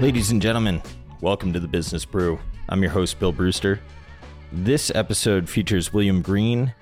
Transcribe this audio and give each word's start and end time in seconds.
Ladies 0.00 0.30
and 0.30 0.40
gentlemen, 0.40 0.80
welcome 1.20 1.52
to 1.52 1.60
the 1.60 1.68
Business 1.68 2.06
Brew. 2.06 2.40
I'm 2.70 2.80
your 2.80 2.90
host, 2.90 3.18
Bill 3.18 3.32
Brewster. 3.32 3.78
This 4.50 4.90
episode 4.94 5.46
features 5.46 5.92
William 5.92 6.22
Green. 6.22 6.72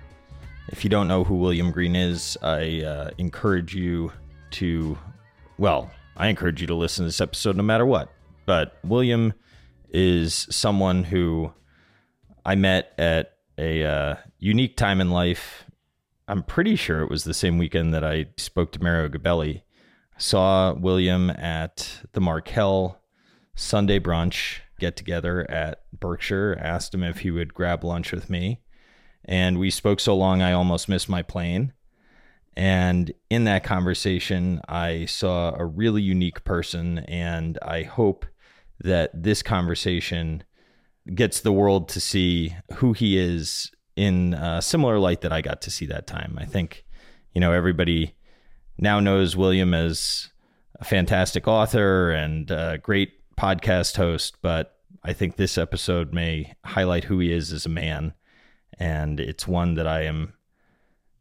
If 0.68 0.84
you 0.84 0.90
don't 0.90 1.08
know 1.08 1.24
who 1.24 1.34
William 1.34 1.72
Green 1.72 1.96
is, 1.96 2.38
I 2.42 2.82
uh, 2.82 3.10
encourage 3.18 3.74
you 3.74 4.12
to, 4.52 4.96
well, 5.58 5.90
I 6.16 6.28
encourage 6.28 6.60
you 6.60 6.68
to 6.68 6.76
listen 6.76 7.02
to 7.02 7.08
this 7.08 7.20
episode 7.20 7.56
no 7.56 7.64
matter 7.64 7.84
what. 7.84 8.08
But 8.46 8.78
William 8.84 9.34
is 9.90 10.46
someone 10.48 11.02
who 11.02 11.52
I 12.46 12.54
met 12.54 12.92
at 12.98 13.32
a 13.58 13.82
uh, 13.82 14.14
unique 14.38 14.76
time 14.76 15.00
in 15.00 15.10
life. 15.10 15.64
I'm 16.28 16.44
pretty 16.44 16.76
sure 16.76 17.00
it 17.00 17.10
was 17.10 17.24
the 17.24 17.34
same 17.34 17.58
weekend 17.58 17.92
that 17.94 18.04
I 18.04 18.26
spoke 18.36 18.70
to 18.72 18.80
Mario 18.82 19.08
Gabelli. 19.08 19.62
I 20.16 20.20
saw 20.20 20.72
William 20.72 21.30
at 21.30 22.02
the 22.12 22.20
Markel 22.20 22.94
Sunday 23.58 23.98
brunch 23.98 24.60
get 24.78 24.96
together 24.96 25.44
at 25.50 25.82
Berkshire, 25.92 26.56
asked 26.60 26.94
him 26.94 27.02
if 27.02 27.18
he 27.18 27.32
would 27.32 27.52
grab 27.52 27.82
lunch 27.82 28.12
with 28.12 28.30
me. 28.30 28.60
And 29.24 29.58
we 29.58 29.70
spoke 29.70 29.98
so 29.98 30.16
long, 30.16 30.40
I 30.40 30.52
almost 30.52 30.88
missed 30.88 31.08
my 31.08 31.22
plane. 31.22 31.72
And 32.56 33.12
in 33.28 33.44
that 33.44 33.64
conversation, 33.64 34.60
I 34.68 35.06
saw 35.06 35.54
a 35.56 35.66
really 35.66 36.02
unique 36.02 36.44
person. 36.44 37.00
And 37.00 37.58
I 37.60 37.82
hope 37.82 38.26
that 38.80 39.10
this 39.12 39.42
conversation 39.42 40.44
gets 41.12 41.40
the 41.40 41.52
world 41.52 41.88
to 41.88 42.00
see 42.00 42.54
who 42.74 42.92
he 42.92 43.18
is 43.18 43.72
in 43.96 44.34
a 44.34 44.62
similar 44.62 45.00
light 45.00 45.22
that 45.22 45.32
I 45.32 45.40
got 45.40 45.62
to 45.62 45.70
see 45.70 45.86
that 45.86 46.06
time. 46.06 46.38
I 46.40 46.44
think, 46.44 46.84
you 47.34 47.40
know, 47.40 47.52
everybody 47.52 48.14
now 48.78 49.00
knows 49.00 49.36
William 49.36 49.74
as 49.74 50.30
a 50.78 50.84
fantastic 50.84 51.48
author 51.48 52.12
and 52.12 52.48
a 52.52 52.78
great 52.78 53.17
podcast 53.38 53.96
host, 53.96 54.36
but 54.42 54.76
I 55.04 55.12
think 55.12 55.36
this 55.36 55.56
episode 55.56 56.12
may 56.12 56.54
highlight 56.64 57.04
who 57.04 57.20
he 57.20 57.32
is 57.32 57.52
as 57.52 57.66
a 57.66 57.70
man. 57.70 58.14
And 58.80 59.20
it's 59.20 59.46
one 59.46 59.74
that 59.74 59.86
I 59.86 60.02
am 60.02 60.34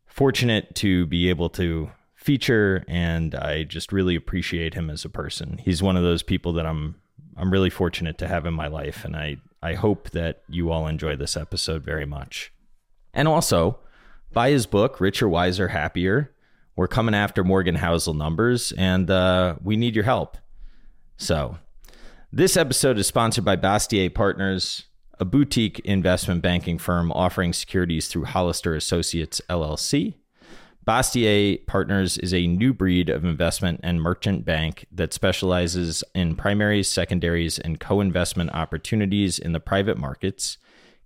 fortunate 0.07 0.73
to 0.75 1.05
be 1.05 1.29
able 1.29 1.49
to 1.51 1.91
feature 2.15 2.83
and 2.87 3.35
I 3.35 3.63
just 3.63 3.93
really 3.93 4.15
appreciate 4.15 4.73
him 4.73 4.89
as 4.89 5.05
a 5.05 5.09
person. 5.09 5.59
He's 5.59 5.83
one 5.83 5.95
of 5.95 6.01
those 6.01 6.23
people 6.23 6.53
that 6.53 6.65
I'm 6.65 6.95
I'm 7.37 7.51
really 7.51 7.69
fortunate 7.69 8.17
to 8.17 8.27
have 8.27 8.47
in 8.47 8.53
my 8.53 8.67
life 8.67 9.05
and 9.05 9.15
I 9.15 9.37
I 9.61 9.75
hope 9.75 10.09
that 10.09 10.41
you 10.49 10.71
all 10.71 10.87
enjoy 10.87 11.15
this 11.15 11.37
episode 11.37 11.83
very 11.83 12.05
much. 12.05 12.51
And 13.13 13.27
also, 13.27 13.77
buy 14.33 14.49
his 14.49 14.65
book 14.65 14.99
Richer, 14.99 15.29
Wiser, 15.29 15.67
Happier. 15.67 16.33
We're 16.75 16.87
coming 16.87 17.15
after 17.15 17.43
Morgan 17.43 17.75
Housel 17.75 18.15
numbers 18.15 18.71
and 18.71 19.09
uh, 19.09 19.55
we 19.63 19.77
need 19.77 19.93
your 19.95 20.05
help. 20.05 20.37
So, 21.17 21.57
this 22.31 22.57
episode 22.57 22.97
is 22.97 23.07
sponsored 23.07 23.45
by 23.45 23.55
Bastiat 23.55 24.13
Partners, 24.13 24.85
a 25.19 25.25
boutique 25.25 25.79
investment 25.79 26.41
banking 26.41 26.77
firm 26.77 27.11
offering 27.13 27.53
securities 27.53 28.07
through 28.07 28.25
Hollister 28.25 28.75
Associates 28.75 29.41
LLC. 29.49 30.15
Bastiat 30.85 31.65
Partners 31.67 32.17
is 32.17 32.33
a 32.33 32.47
new 32.47 32.73
breed 32.73 33.09
of 33.09 33.23
investment 33.23 33.79
and 33.81 34.01
merchant 34.01 34.45
bank 34.45 34.85
that 34.91 35.13
specializes 35.13 36.03
in 36.13 36.35
primaries, 36.35 36.87
secondaries, 36.87 37.59
and 37.59 37.79
co 37.79 38.01
investment 38.01 38.51
opportunities 38.53 39.39
in 39.39 39.53
the 39.53 39.59
private 39.59 39.97
markets, 39.97 40.57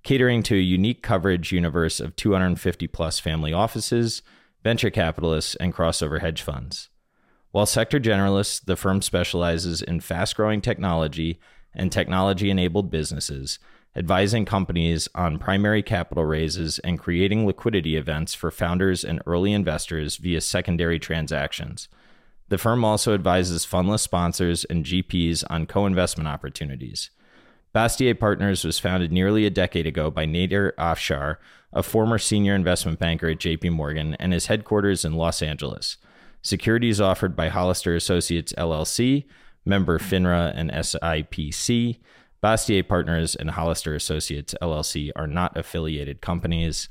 catering 0.03 0.43
to 0.43 0.55
a 0.55 0.61
unique 0.61 1.03
coverage 1.03 1.51
universe 1.51 1.99
of 1.99 2.15
250 2.15 2.87
plus 2.87 3.19
family 3.19 3.53
offices, 3.53 4.23
venture 4.63 4.89
capitalists, 4.89 5.55
and 5.55 5.73
crossover 5.73 6.21
hedge 6.21 6.41
funds. 6.41 6.90
While 7.51 7.65
sector 7.65 7.99
generalists, 7.99 8.63
the 8.63 8.77
firm 8.77 9.01
specializes 9.01 9.81
in 9.81 9.99
fast 9.99 10.35
growing 10.35 10.61
technology 10.61 11.39
and 11.73 11.91
technology 11.91 12.49
enabled 12.49 12.89
businesses, 12.89 13.59
advising 13.95 14.45
companies 14.45 15.09
on 15.15 15.37
primary 15.37 15.83
capital 15.83 16.25
raises 16.25 16.79
and 16.79 16.99
creating 16.99 17.45
liquidity 17.45 17.97
events 17.97 18.33
for 18.33 18.51
founders 18.51 19.03
and 19.03 19.21
early 19.25 19.51
investors 19.51 20.15
via 20.15 20.39
secondary 20.39 20.97
transactions. 20.97 21.89
The 22.47 22.57
firm 22.57 22.83
also 22.83 23.13
advises 23.13 23.65
fundless 23.65 23.99
sponsors 23.99 24.65
and 24.65 24.85
GPs 24.85 25.43
on 25.49 25.65
co 25.65 25.85
investment 25.85 26.27
opportunities. 26.27 27.09
Bastiat 27.73 28.19
Partners 28.19 28.65
was 28.65 28.79
founded 28.79 29.11
nearly 29.11 29.45
a 29.45 29.49
decade 29.49 29.87
ago 29.87 30.11
by 30.11 30.25
Nader 30.25 30.73
Afshar, 30.75 31.37
a 31.71 31.83
former 31.83 32.17
senior 32.17 32.53
investment 32.53 32.99
banker 32.99 33.29
at 33.29 33.39
JP 33.39 33.71
Morgan, 33.71 34.15
and 34.15 34.33
is 34.33 34.47
headquarters 34.47 35.05
in 35.05 35.13
Los 35.13 35.41
Angeles. 35.41 35.95
Securities 36.41 36.99
offered 36.99 37.35
by 37.35 37.49
Hollister 37.49 37.95
Associates 37.95 38.53
LLC, 38.57 39.25
member 39.65 39.99
FINRA 39.99 40.51
and 40.55 40.71
SIPC. 40.71 41.99
Bastiat 42.41 42.87
Partners 42.87 43.35
and 43.35 43.51
Hollister 43.51 43.93
Associates 43.93 44.55
LLC 44.61 45.11
are 45.15 45.27
not 45.27 45.55
affiliated 45.55 46.21
companies. 46.21 46.89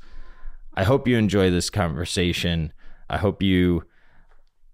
I 0.73 0.85
hope 0.85 1.07
you 1.07 1.17
enjoy 1.17 1.51
this 1.51 1.69
conversation. 1.69 2.71
I 3.09 3.17
hope 3.17 3.43
you 3.43 3.83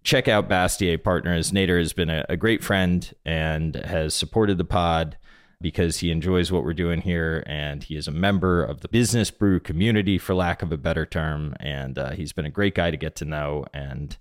check 0.03 0.27
out 0.27 0.47
Bastiat 0.47 1.03
Partners. 1.03 1.51
Nader 1.51 1.79
has 1.79 1.93
been 1.93 2.11
a, 2.11 2.25
a 2.29 2.37
great 2.37 2.63
friend 2.63 3.11
and 3.25 3.75
has 3.75 4.13
supported 4.13 4.59
the 4.59 4.63
pod 4.63 5.17
because 5.59 5.97
he 5.97 6.11
enjoys 6.11 6.51
what 6.51 6.63
we're 6.63 6.73
doing 6.73 7.01
here 7.01 7.43
and 7.47 7.83
he 7.83 7.95
is 7.95 8.07
a 8.07 8.11
member 8.11 8.63
of 8.63 8.81
the 8.81 8.87
business 8.87 9.31
brew 9.31 9.59
community 9.59 10.19
for 10.19 10.35
lack 10.35 10.61
of 10.61 10.71
a 10.71 10.77
better 10.77 11.05
term 11.05 11.55
and 11.59 11.97
uh, 11.97 12.11
he's 12.11 12.31
been 12.31 12.45
a 12.45 12.51
great 12.51 12.75
guy 12.75 12.91
to 12.91 12.97
get 12.97 13.15
to 13.15 13.25
know 13.25 13.65
and 13.73 14.17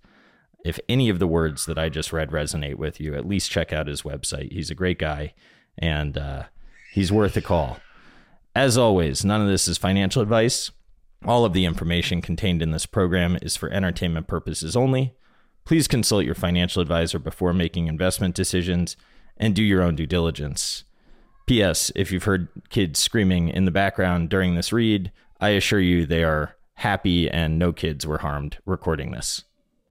if 0.67 0.81
any 0.89 1.09
of 1.09 1.21
the 1.21 1.29
words 1.29 1.65
that 1.67 1.79
I 1.79 1.89
just 1.89 2.13
read 2.13 2.31
resonate 2.31 2.75
with 2.75 3.01
you, 3.01 3.15
at 3.15 3.27
least 3.27 3.53
check 3.53 3.73
out 3.73 3.87
his 3.87 4.03
website. 4.03 4.53
He's 4.53 4.71
a 4.71 4.75
great 4.75 4.99
guy 4.99 5.33
and 5.79 6.19
uh, 6.19 6.45
he's 6.93 7.13
worth 7.13 7.37
a 7.37 7.41
call. 7.41 7.79
As 8.53 8.77
always, 8.77 9.25
none 9.25 9.41
of 9.41 9.47
this 9.47 9.69
is 9.69 9.79
financial 9.79 10.23
advice. 10.23 10.73
All 11.25 11.45
of 11.45 11.53
the 11.53 11.65
information 11.65 12.21
contained 12.21 12.63
in 12.63 12.73
this 12.73 12.85
program 12.85 13.39
is 13.43 13.55
for 13.55 13.71
entertainment 13.71 14.27
purposes 14.27 14.75
only. 14.75 15.15
Please 15.65 15.87
consult 15.87 16.25
your 16.25 16.35
financial 16.35 16.83
advisor 16.83 17.21
before 17.21 17.53
making 17.53 17.87
investment 17.87 18.35
decisions 18.35 18.97
and 19.37 19.55
do 19.55 19.63
your 19.63 19.83
own 19.83 19.95
due 19.95 20.07
diligence. 20.07 20.83
P.S. 21.47 21.93
If 21.95 22.11
you've 22.11 22.25
heard 22.25 22.49
kids 22.71 22.99
screaming 22.99 23.51
in 23.51 23.67
the 23.67 23.71
background 23.71 24.31
during 24.31 24.57
this 24.57 24.73
read, 24.73 25.13
I 25.41 25.51
assure 25.51 25.81
you 25.81 26.07
they 26.07 26.25
are 26.25 26.57
happy 26.75 27.31
and 27.31 27.57
no 27.57 27.73
kids 27.73 28.05
were 28.05 28.19
harmed 28.19 28.59
recording 28.67 29.13
this 29.13 29.45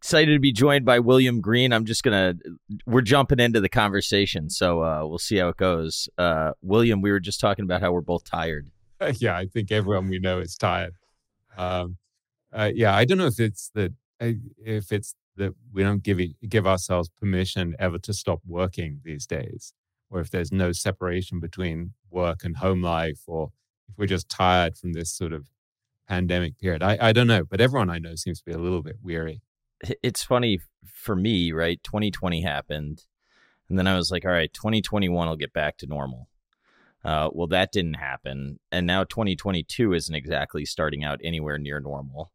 excited 0.06 0.34
to 0.34 0.40
be 0.40 0.52
joined 0.52 0.86
by 0.86 1.00
William 1.00 1.42
Green. 1.42 1.74
I'm 1.74 1.84
just 1.84 2.04
gonna 2.04 2.36
we're 2.86 3.02
jumping 3.02 3.40
into 3.40 3.60
the 3.60 3.70
conversation, 3.70 4.52
so 4.52 4.84
uh, 4.84 5.04
we'll 5.04 5.18
see 5.18 5.38
how 5.38 5.48
it 5.48 5.58
goes. 5.58 6.08
Uh, 6.16 6.52
William, 6.62 7.02
we 7.02 7.10
were 7.10 7.20
just 7.20 7.40
talking 7.40 7.66
about 7.66 7.82
how 7.82 7.92
we're 7.92 8.02
both 8.02 8.24
tired. 8.24 8.70
Yeah, 9.18 9.36
I 9.36 9.48
think 9.48 9.72
everyone 9.72 10.08
we 10.08 10.20
know 10.20 10.40
is 10.40 10.56
tired. 10.56 10.94
Um, 11.58 11.98
uh, 12.54 12.72
yeah, 12.74 12.96
I 12.96 13.04
don't 13.04 13.18
know 13.18 13.26
if 13.26 13.40
it's 13.40 13.72
that 13.74 13.94
if 14.20 14.92
it's 14.92 15.16
that 15.38 15.54
we 15.74 15.82
don't 15.82 16.04
give 16.04 16.20
give 16.48 16.68
ourselves 16.68 17.10
permission 17.10 17.76
ever 17.80 17.98
to 17.98 18.14
stop 18.14 18.42
working 18.46 19.02
these 19.04 19.26
days, 19.26 19.74
or 20.12 20.20
if 20.22 20.30
there's 20.30 20.52
no 20.52 20.72
separation 20.72 21.40
between 21.40 21.94
work 22.12 22.44
and 22.44 22.58
home 22.58 22.84
life, 22.84 23.22
or 23.26 23.50
if 23.90 23.98
we're 23.98 24.06
just 24.06 24.30
tired 24.30 24.78
from 24.78 24.94
this 24.94 25.12
sort 25.12 25.34
of 25.34 25.50
pandemic 26.08 26.60
period. 26.60 26.84
I, 26.84 26.98
I 27.02 27.12
don't 27.12 27.28
know, 27.28 27.44
but 27.44 27.60
everyone 27.60 27.90
I 27.90 27.98
know 27.98 28.16
seems 28.16 28.38
to 28.40 28.46
be 28.46 28.54
a 28.54 28.60
little 28.60 28.84
bit 28.84 28.98
weary 29.02 29.42
it's 30.04 30.24
funny 30.24 30.60
for 30.86 31.16
me, 31.16 31.52
right? 31.52 31.82
2020 31.84 32.42
happened, 32.42 33.04
and 33.70 33.78
then 33.78 33.88
I 33.88 33.96
was 33.96 34.12
like, 34.12 34.26
all 34.26 34.32
right, 34.32 34.54
2021 34.54 35.28
will 35.28 35.36
get 35.36 35.54
back 35.54 35.78
to 35.78 35.88
normal. 35.88 36.30
Uh, 37.04 37.30
well, 37.34 37.48
that 37.48 37.72
didn't 37.72 37.96
happen, 37.96 38.60
and 38.72 38.88
now 38.88 39.04
2022 39.04 39.94
isn't 39.94 40.16
exactly 40.16 40.66
starting 40.66 41.04
out 41.04 41.20
anywhere 41.24 41.58
near 41.58 41.80
normal. 41.80 42.32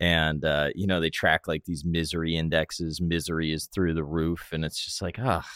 And 0.00 0.44
uh, 0.44 0.70
you 0.74 0.86
know, 0.86 1.00
they 1.00 1.10
track 1.10 1.46
like 1.46 1.64
these 1.64 1.84
misery 1.84 2.36
indexes. 2.36 3.00
Misery 3.00 3.52
is 3.52 3.66
through 3.66 3.94
the 3.94 4.04
roof, 4.04 4.48
and 4.52 4.64
it's 4.64 4.84
just 4.84 5.00
like, 5.02 5.16
ah, 5.18 5.46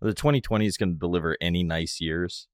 the 0.00 0.14
2020 0.14 0.66
is 0.66 0.76
going 0.76 0.92
to 0.92 0.98
deliver 0.98 1.36
any 1.40 1.62
nice 1.62 2.00
years. 2.00 2.48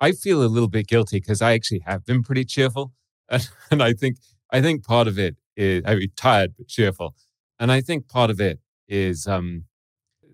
I 0.00 0.12
feel 0.12 0.42
a 0.42 0.46
little 0.46 0.68
bit 0.68 0.86
guilty 0.86 1.18
because 1.18 1.42
I 1.42 1.52
actually 1.52 1.80
have 1.86 2.04
been 2.04 2.22
pretty 2.22 2.44
cheerful, 2.44 2.92
and, 3.28 3.48
and 3.70 3.82
I 3.82 3.92
think 3.94 4.18
I 4.50 4.60
think 4.60 4.84
part 4.84 5.08
of 5.08 5.18
it 5.18 5.36
is 5.56 5.82
I 5.86 5.94
mean 5.94 6.12
tired 6.16 6.54
but 6.56 6.68
cheerful 6.68 7.14
and 7.58 7.72
I 7.72 7.80
think 7.80 8.08
part 8.08 8.30
of 8.30 8.40
it 8.40 8.60
is 8.88 9.26
um, 9.26 9.64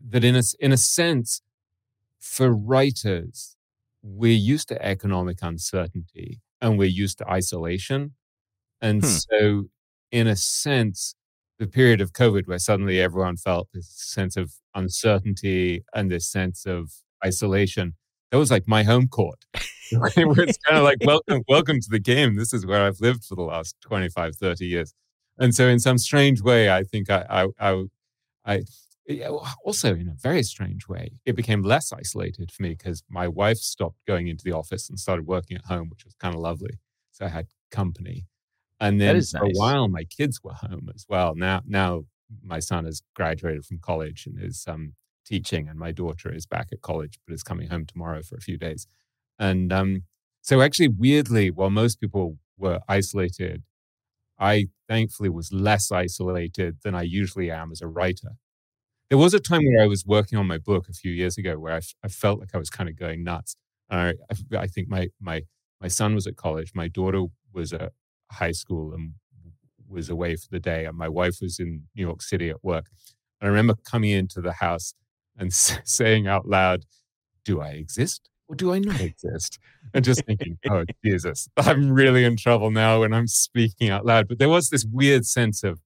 that, 0.08 0.24
in 0.24 0.36
a, 0.36 0.42
in 0.60 0.72
a 0.72 0.76
sense, 0.76 1.40
for 2.18 2.52
writers, 2.52 3.56
we're 4.02 4.32
used 4.32 4.68
to 4.68 4.84
economic 4.84 5.38
uncertainty 5.42 6.40
and 6.60 6.78
we're 6.78 6.88
used 6.88 7.18
to 7.18 7.30
isolation. 7.30 8.12
And 8.80 9.02
hmm. 9.02 9.08
so, 9.08 9.64
in 10.10 10.26
a 10.26 10.36
sense, 10.36 11.14
the 11.58 11.66
period 11.66 12.00
of 12.00 12.12
COVID 12.12 12.46
where 12.46 12.58
suddenly 12.58 13.00
everyone 13.00 13.36
felt 13.36 13.68
this 13.72 13.88
sense 13.88 14.36
of 14.36 14.52
uncertainty 14.74 15.84
and 15.94 16.10
this 16.10 16.30
sense 16.30 16.66
of 16.66 16.92
isolation, 17.24 17.94
that 18.30 18.38
was 18.38 18.50
like 18.50 18.66
my 18.66 18.82
home 18.82 19.08
court. 19.08 19.44
it's 19.90 20.58
kind 20.58 20.78
of 20.78 20.84
like, 20.84 20.98
welcome, 21.04 21.42
welcome 21.48 21.80
to 21.80 21.88
the 21.88 22.00
game. 22.00 22.36
This 22.36 22.52
is 22.52 22.66
where 22.66 22.84
I've 22.84 23.00
lived 23.00 23.24
for 23.24 23.36
the 23.36 23.42
last 23.42 23.76
25, 23.82 24.36
30 24.36 24.66
years 24.66 24.92
and 25.38 25.54
so 25.54 25.68
in 25.68 25.78
some 25.78 25.98
strange 25.98 26.42
way, 26.42 26.70
I 26.70 26.84
think 26.84 27.10
I, 27.10 27.48
I, 27.58 27.72
I, 28.44 28.46
I 28.46 28.62
also 29.64 29.94
in 29.94 30.08
a 30.08 30.14
very 30.14 30.42
strange 30.42 30.88
way, 30.88 31.12
it 31.26 31.36
became 31.36 31.62
less 31.62 31.92
isolated 31.92 32.50
for 32.50 32.62
me 32.62 32.70
because 32.70 33.02
my 33.08 33.28
wife 33.28 33.58
stopped 33.58 33.98
going 34.06 34.28
into 34.28 34.44
the 34.44 34.52
office 34.52 34.88
and 34.88 34.98
started 34.98 35.26
working 35.26 35.56
at 35.56 35.64
home, 35.64 35.88
which 35.90 36.04
was 36.04 36.14
kind 36.14 36.34
of 36.34 36.40
lovely. 36.40 36.78
So 37.12 37.26
I 37.26 37.28
had 37.28 37.46
company. 37.70 38.26
And 38.80 39.00
then 39.00 39.20
for 39.22 39.44
nice. 39.44 39.56
a 39.56 39.58
while, 39.58 39.88
my 39.88 40.04
kids 40.04 40.40
were 40.42 40.52
home 40.52 40.90
as 40.94 41.06
well. 41.08 41.34
Now, 41.34 41.62
now 41.66 42.04
my 42.42 42.58
son 42.58 42.84
has 42.84 43.02
graduated 43.14 43.64
from 43.64 43.78
college 43.78 44.26
and 44.26 44.42
is 44.42 44.64
um, 44.66 44.94
teaching, 45.24 45.68
and 45.68 45.78
my 45.78 45.92
daughter 45.92 46.32
is 46.32 46.46
back 46.46 46.68
at 46.72 46.80
college, 46.80 47.18
but 47.26 47.34
is 47.34 47.42
coming 47.42 47.68
home 47.68 47.86
tomorrow 47.86 48.22
for 48.22 48.36
a 48.36 48.40
few 48.40 48.56
days. 48.56 48.86
And 49.38 49.72
um, 49.72 50.02
so, 50.42 50.60
actually, 50.60 50.88
weirdly, 50.88 51.50
while 51.50 51.70
most 51.70 52.00
people 52.00 52.38
were 52.58 52.80
isolated, 52.88 53.62
I 54.44 54.66
thankfully 54.88 55.30
was 55.30 55.52
less 55.52 55.90
isolated 55.90 56.76
than 56.84 56.94
I 56.94 57.02
usually 57.02 57.50
am 57.50 57.72
as 57.72 57.80
a 57.80 57.86
writer. 57.86 58.32
There 59.08 59.16
was 59.16 59.32
a 59.32 59.40
time 59.40 59.62
where 59.64 59.82
I 59.82 59.86
was 59.86 60.04
working 60.04 60.38
on 60.38 60.46
my 60.46 60.58
book 60.58 60.86
a 60.88 60.92
few 60.92 61.12
years 61.12 61.38
ago 61.38 61.58
where 61.58 61.74
I, 61.74 61.80
I 62.04 62.08
felt 62.08 62.40
like 62.40 62.54
I 62.54 62.58
was 62.58 62.68
kind 62.68 62.90
of 62.90 62.98
going 62.98 63.24
nuts. 63.24 63.56
I, 63.90 64.14
I 64.56 64.66
think 64.66 64.88
my, 64.88 65.08
my, 65.18 65.42
my 65.80 65.88
son 65.88 66.14
was 66.14 66.26
at 66.26 66.36
college, 66.36 66.72
my 66.74 66.88
daughter 66.88 67.24
was 67.54 67.72
at 67.72 67.92
high 68.32 68.52
school 68.52 68.92
and 68.92 69.14
was 69.88 70.10
away 70.10 70.36
for 70.36 70.48
the 70.50 70.60
day, 70.60 70.84
and 70.84 70.96
my 70.96 71.08
wife 71.08 71.38
was 71.40 71.58
in 71.58 71.84
New 71.94 72.02
York 72.06 72.20
City 72.20 72.50
at 72.50 72.62
work. 72.62 72.86
And 73.40 73.46
I 73.46 73.50
remember 73.50 73.76
coming 73.90 74.10
into 74.10 74.42
the 74.42 74.52
house 74.52 74.92
and 75.38 75.52
saying 75.54 76.26
out 76.26 76.46
loud, 76.46 76.84
Do 77.46 77.62
I 77.62 77.70
exist 77.70 78.28
or 78.54 78.56
do 78.56 78.72
I 78.72 78.78
not 78.78 79.00
exist? 79.00 79.58
And 79.92 80.04
just 80.04 80.24
thinking, 80.24 80.58
Oh, 80.70 80.84
Jesus, 81.04 81.48
I'm 81.56 81.90
really 81.90 82.24
in 82.24 82.36
trouble 82.36 82.70
now 82.70 83.00
when 83.00 83.12
I'm 83.12 83.26
speaking 83.26 83.90
out 83.90 84.06
loud. 84.06 84.28
But 84.28 84.38
there 84.38 84.48
was 84.48 84.70
this 84.70 84.84
weird 84.84 85.26
sense 85.26 85.64
of, 85.64 85.80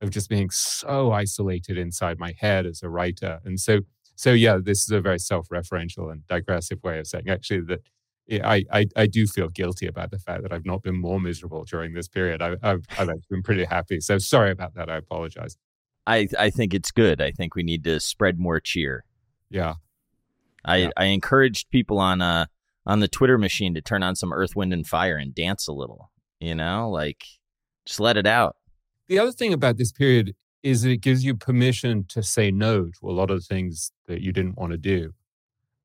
of 0.00 0.10
just 0.10 0.28
being 0.28 0.50
so 0.50 1.12
isolated 1.12 1.76
inside 1.76 2.18
my 2.18 2.34
head 2.38 2.66
as 2.66 2.82
a 2.82 2.88
writer. 2.88 3.40
And 3.44 3.58
so, 3.58 3.80
so 4.14 4.32
yeah, 4.32 4.58
this 4.62 4.82
is 4.82 4.90
a 4.90 5.00
very 5.00 5.18
self-referential 5.18 6.10
and 6.10 6.26
digressive 6.28 6.82
way 6.82 7.00
of 7.00 7.06
saying 7.06 7.28
actually 7.28 7.62
that 7.62 7.80
I, 8.30 8.64
I, 8.72 8.86
I 8.96 9.06
do 9.06 9.26
feel 9.26 9.48
guilty 9.48 9.86
about 9.86 10.12
the 10.12 10.18
fact 10.18 10.42
that 10.42 10.52
I've 10.52 10.64
not 10.64 10.82
been 10.82 11.00
more 11.00 11.20
miserable 11.20 11.64
during 11.64 11.92
this 11.92 12.08
period. 12.08 12.40
I, 12.40 12.56
have 12.62 12.82
I've 12.98 13.08
been 13.28 13.42
pretty 13.42 13.64
happy. 13.64 14.00
So 14.00 14.18
sorry 14.18 14.52
about 14.52 14.74
that. 14.74 14.88
I 14.88 14.96
apologize. 14.96 15.56
I, 16.06 16.28
I 16.38 16.50
think 16.50 16.72
it's 16.72 16.92
good. 16.92 17.20
I 17.20 17.32
think 17.32 17.54
we 17.54 17.62
need 17.62 17.84
to 17.84 17.98
spread 18.00 18.38
more 18.38 18.60
cheer. 18.60 19.04
Yeah. 19.50 19.74
I, 20.64 20.76
yeah. 20.76 20.90
I 20.96 21.04
encouraged 21.06 21.70
people 21.70 21.98
on 21.98 22.20
uh 22.20 22.46
on 22.84 23.00
the 23.00 23.08
Twitter 23.08 23.38
machine 23.38 23.74
to 23.74 23.80
turn 23.80 24.02
on 24.02 24.16
some 24.16 24.32
Earth, 24.32 24.56
Wind, 24.56 24.72
and 24.72 24.86
Fire 24.86 25.16
and 25.16 25.34
dance 25.34 25.68
a 25.68 25.72
little. 25.72 26.10
You 26.40 26.54
know, 26.54 26.90
like 26.90 27.24
just 27.86 28.00
let 28.00 28.16
it 28.16 28.26
out. 28.26 28.56
The 29.08 29.18
other 29.18 29.32
thing 29.32 29.52
about 29.52 29.76
this 29.76 29.92
period 29.92 30.34
is 30.62 30.82
that 30.82 30.90
it 30.90 30.98
gives 30.98 31.24
you 31.24 31.36
permission 31.36 32.04
to 32.08 32.22
say 32.22 32.50
no 32.50 32.84
to 32.84 33.10
a 33.10 33.12
lot 33.12 33.30
of 33.30 33.44
things 33.44 33.92
that 34.06 34.20
you 34.20 34.32
didn't 34.32 34.56
want 34.56 34.72
to 34.72 34.78
do. 34.78 35.12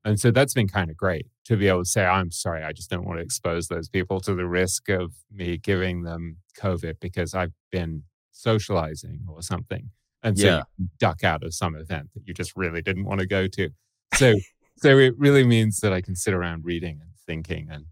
And 0.04 0.18
so 0.18 0.30
that's 0.30 0.54
been 0.54 0.68
kind 0.68 0.90
of 0.90 0.96
great 0.96 1.26
to 1.44 1.56
be 1.56 1.68
able 1.68 1.82
to 1.82 1.88
say, 1.88 2.04
I'm 2.04 2.30
sorry, 2.30 2.62
I 2.62 2.72
just 2.72 2.88
don't 2.88 3.04
want 3.04 3.18
to 3.18 3.22
expose 3.22 3.68
those 3.68 3.88
people 3.88 4.20
to 4.20 4.34
the 4.34 4.46
risk 4.46 4.88
of 4.88 5.12
me 5.30 5.58
giving 5.58 6.02
them 6.02 6.38
COVID 6.58 7.00
because 7.00 7.34
I've 7.34 7.52
been 7.70 8.04
socializing 8.30 9.26
or 9.28 9.42
something. 9.42 9.90
And 10.22 10.38
so 10.38 10.46
yeah. 10.46 10.62
you 10.78 10.88
duck 10.98 11.24
out 11.24 11.42
of 11.42 11.54
some 11.54 11.74
event 11.74 12.10
that 12.14 12.26
you 12.26 12.34
just 12.34 12.56
really 12.56 12.82
didn't 12.82 13.04
want 13.04 13.20
to 13.20 13.26
go 13.26 13.48
to. 13.48 13.70
So, 14.14 14.34
so 14.78 14.98
it 14.98 15.14
really 15.18 15.44
means 15.44 15.80
that 15.80 15.92
I 15.92 16.00
can 16.00 16.14
sit 16.14 16.34
around 16.34 16.64
reading 16.64 17.00
and 17.00 17.10
thinking 17.26 17.68
and 17.70 17.86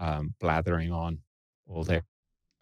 um, 0.00 0.34
blathering 0.40 0.92
on 0.92 1.18
all 1.66 1.84
day. 1.84 2.02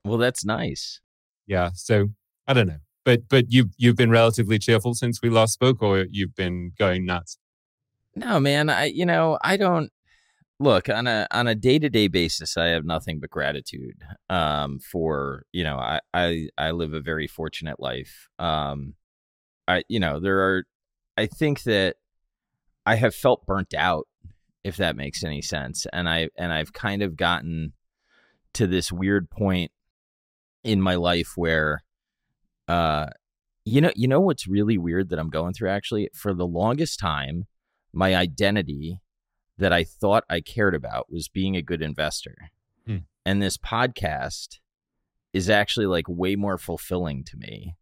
Well, 0.05 0.19
that's 0.19 0.45
nice. 0.45 1.01
Yeah. 1.47 1.71
So 1.75 2.09
I 2.47 2.53
don't 2.53 2.67
know, 2.67 2.81
but 3.05 3.29
but 3.29 3.47
you 3.51 3.71
you've 3.77 3.97
been 3.97 4.11
relatively 4.11 4.59
cheerful 4.59 4.95
since 4.95 5.21
we 5.23 5.31
last 5.31 5.55
spoke, 5.55 5.83
or 5.83 6.07
you've 6.11 6.35
been 6.35 6.73
going 6.79 7.05
nuts. 7.07 7.39
No, 8.15 8.39
man. 8.41 8.69
I 8.69 8.87
you 8.87 9.07
know 9.07 9.39
I 9.43 9.57
don't 9.57 9.91
look 10.61 10.89
on 10.89 11.07
a 11.07 11.27
on 11.31 11.47
a 11.47 11.55
day 11.55 11.79
to 11.79 11.89
day 11.89 12.09
basis. 12.09 12.57
I 12.57 12.67
have 12.67 12.85
nothing 12.85 13.21
but 13.21 13.31
gratitude 13.31 14.03
um, 14.29 14.79
for 14.79 15.45
you 15.53 15.65
know 15.65 15.79
I, 15.79 16.01
I 16.13 16.49
I 16.59 16.71
live 16.73 16.93
a 16.93 17.01
very 17.01 17.27
fortunate 17.27 17.81
life. 17.81 18.29
Um, 18.39 18.95
I 19.67 19.85
you 19.89 20.01
know 20.01 20.21
there 20.21 20.41
are 20.41 20.65
I 21.17 21.27
think 21.27 21.63
that 21.65 21.97
I 22.85 22.97
have 22.97 23.15
felt 23.15 23.47
burnt 23.47 23.75
out 23.75 24.09
if 24.65 24.77
that 24.77 24.97
makes 24.97 25.25
any 25.25 25.43
sense 25.43 25.87
and 25.93 26.09
I 26.09 26.29
and 26.37 26.53
I've 26.53 26.73
kind 26.73 27.03
of 27.03 27.17
gotten 27.17 27.73
to 28.55 28.67
this 28.67 28.93
weird 28.93 29.31
point 29.31 29.73
in 30.63 30.81
my 30.81 30.95
life 30.95 31.33
where 31.37 31.83
uh 32.69 33.07
you 33.65 33.81
know 33.81 33.93
you 33.97 34.07
know 34.07 34.21
what's 34.21 34.47
really 34.47 34.79
weird 34.79 35.09
that 35.09 35.19
I'm 35.19 35.31
going 35.31 35.53
through 35.53 35.71
actually 35.71 36.11
for 36.15 36.33
the 36.33 36.47
longest 36.47 36.99
time 37.01 37.47
my 37.93 38.15
identity 38.15 39.01
that 39.59 39.73
I 39.73 39.85
thought 39.85 40.25
I 40.29 40.41
cared 40.41 40.75
about 40.75 41.13
was 41.13 41.29
being 41.29 41.57
a 41.57 41.63
good 41.63 41.83
investor. 41.83 42.51
Hmm. 42.87 42.99
And 43.25 43.43
this 43.43 43.57
podcast 43.57 44.59
is 45.33 45.49
actually 45.49 45.87
like 45.87 46.07
way 46.09 46.37
more 46.37 46.59
fulfilling 46.59 47.25
to 47.25 47.37
me 47.37 47.77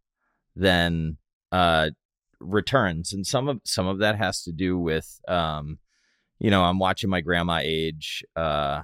than 0.57 1.17
uh 1.53 1.91
returns 2.41 3.13
and 3.13 3.27
some 3.27 3.49
of 3.49 3.61
some 3.65 3.87
of 3.87 3.99
that 3.99 4.17
has 4.17 4.43
to 4.43 4.53
do 4.53 4.79
with 4.79 5.21
um 5.29 5.79
you 6.39 6.51
know 6.51 6.65
i'm 6.65 6.79
watching 6.79 7.11
my 7.11 7.21
grandma 7.21 7.61
age 7.63 8.25
uh 8.37 8.83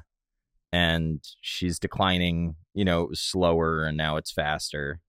and 0.73 1.25
she's 1.41 1.79
declining 1.79 2.55
you 2.75 2.85
know 2.85 3.03
it 3.03 3.09
was 3.09 3.21
slower 3.21 3.85
and 3.85 3.97
now 3.97 4.17
it's 4.17 4.31
faster. 4.31 5.01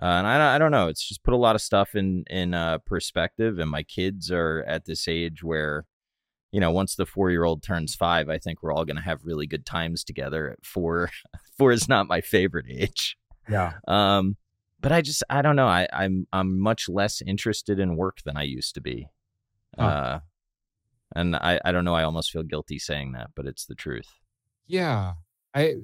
Uh, 0.00 0.04
and 0.04 0.28
I, 0.28 0.54
I 0.54 0.58
don't 0.58 0.70
know 0.70 0.86
it's 0.86 1.06
just 1.06 1.24
put 1.24 1.34
a 1.34 1.38
lot 1.38 1.56
of 1.56 1.60
stuff 1.60 1.96
in 1.96 2.22
in 2.30 2.54
uh, 2.54 2.78
perspective 2.86 3.58
and 3.58 3.68
my 3.68 3.82
kids 3.82 4.30
are 4.30 4.64
at 4.68 4.84
this 4.84 5.08
age 5.08 5.42
where 5.42 5.86
you 6.52 6.60
know 6.60 6.70
once 6.70 6.94
the 6.94 7.04
four 7.04 7.32
year 7.32 7.42
old 7.42 7.64
turns 7.64 7.96
five 7.96 8.28
i 8.28 8.38
think 8.38 8.62
we're 8.62 8.72
all 8.72 8.84
going 8.84 8.96
to 8.96 9.02
have 9.02 9.24
really 9.24 9.48
good 9.48 9.66
times 9.66 10.04
together 10.04 10.48
at 10.50 10.64
four 10.64 11.10
four 11.58 11.72
is 11.72 11.88
not 11.88 12.06
my 12.06 12.20
favorite 12.20 12.66
age. 12.70 13.16
Yeah. 13.50 13.72
Um 13.88 14.36
but 14.80 14.92
i 14.92 15.00
just 15.00 15.22
i 15.30 15.42
don't 15.42 15.56
know 15.56 15.66
i 15.66 15.86
i'm 15.92 16.26
i'm 16.32 16.58
much 16.58 16.88
less 16.88 17.22
interested 17.22 17.78
in 17.78 17.96
work 17.96 18.18
than 18.24 18.36
i 18.36 18.42
used 18.42 18.74
to 18.74 18.80
be 18.80 19.08
uh 19.76 20.18
and 21.14 21.36
i 21.36 21.60
i 21.64 21.72
don't 21.72 21.84
know 21.84 21.94
i 21.94 22.02
almost 22.02 22.30
feel 22.30 22.42
guilty 22.42 22.78
saying 22.78 23.12
that 23.12 23.28
but 23.34 23.46
it's 23.46 23.66
the 23.66 23.74
truth 23.74 24.08
yeah 24.66 25.12
i 25.54 25.74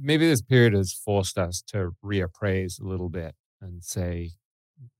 maybe 0.00 0.26
this 0.26 0.42
period 0.42 0.72
has 0.72 0.92
forced 0.92 1.38
us 1.38 1.62
to 1.68 1.92
reappraise 2.04 2.80
a 2.80 2.84
little 2.84 3.08
bit 3.08 3.34
and 3.60 3.82
say, 3.82 4.32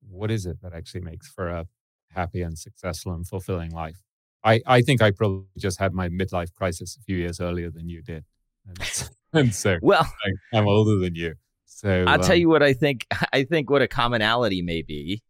what 0.00 0.31
is 0.31 0.47
it 0.47 0.61
that 0.62 0.73
actually 0.73 1.00
makes 1.00 1.29
for 1.29 1.49
a 1.49 1.67
happy 2.11 2.43
and 2.43 2.59
successful 2.59 3.12
and 3.12 3.26
fulfilling 3.26 3.71
life? 3.71 3.97
I, 4.45 4.61
I 4.67 4.83
think 4.83 5.03
I 5.03 5.11
probably 5.11 5.47
just 5.59 5.79
had 5.79 5.93
my 5.93 6.09
midlife 6.09 6.53
crisis 6.53 6.97
a 6.97 7.03
few 7.03 7.17
years 7.17 7.41
earlier 7.41 7.71
than 7.71 7.88
you 7.88 8.03
did. 8.03 8.25
And, 8.67 9.11
and 9.33 9.55
so 9.55 9.79
well, 9.83 10.07
I, 10.53 10.59
am 10.59 10.67
older 10.67 10.99
than 10.99 11.15
you. 11.15 11.35
So 11.75 12.05
I'll 12.07 12.14
um, 12.14 12.21
tell 12.21 12.37
you 12.37 12.49
what 12.49 12.62
I 12.62 12.73
think. 12.73 13.07
I 13.33 13.45
think 13.45 13.71
what 13.71 13.83
a 13.83 13.88
commonality 13.88 14.62
may 14.62 14.83
be 14.83 15.23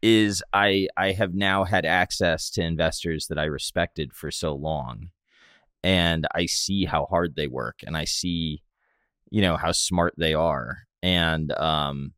is 0.00 0.42
I 0.52 0.88
I 0.96 1.12
have 1.12 1.34
now 1.34 1.64
had 1.64 1.84
access 1.84 2.50
to 2.50 2.62
investors 2.62 3.26
that 3.28 3.38
I 3.38 3.44
respected 3.44 4.12
for 4.12 4.30
so 4.30 4.54
long, 4.54 5.10
and 5.82 6.26
I 6.34 6.46
see 6.46 6.84
how 6.84 7.06
hard 7.06 7.34
they 7.36 7.48
work, 7.48 7.80
and 7.86 7.96
I 7.96 8.04
see, 8.04 8.62
you 9.30 9.42
know, 9.42 9.56
how 9.56 9.72
smart 9.72 10.14
they 10.16 10.34
are, 10.34 10.78
and 11.02 11.52
um, 11.52 12.12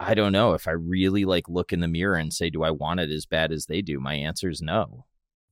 I 0.00 0.14
don't 0.14 0.32
know 0.32 0.54
if 0.54 0.66
I 0.66 0.72
really 0.72 1.26
like 1.26 1.48
look 1.48 1.74
in 1.74 1.80
the 1.80 1.88
mirror 1.88 2.16
and 2.16 2.32
say, 2.32 2.48
do 2.48 2.62
I 2.62 2.70
want 2.70 3.00
it 3.00 3.10
as 3.10 3.26
bad 3.26 3.52
as 3.52 3.66
they 3.66 3.82
do? 3.82 4.00
My 4.00 4.14
answer 4.14 4.48
is 4.48 4.62
no. 4.62 5.04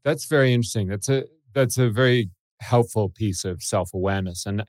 That's 0.05 0.25
very 0.25 0.55
interesting. 0.55 0.89
That's 0.89 1.11
a 1.11 1.25
that's 1.53 1.77
a 1.77 1.91
very 1.91 2.31
helpful 2.61 3.11
piece 3.11 3.45
of 3.45 3.63
self-awareness. 3.63 4.47
And 4.47 4.65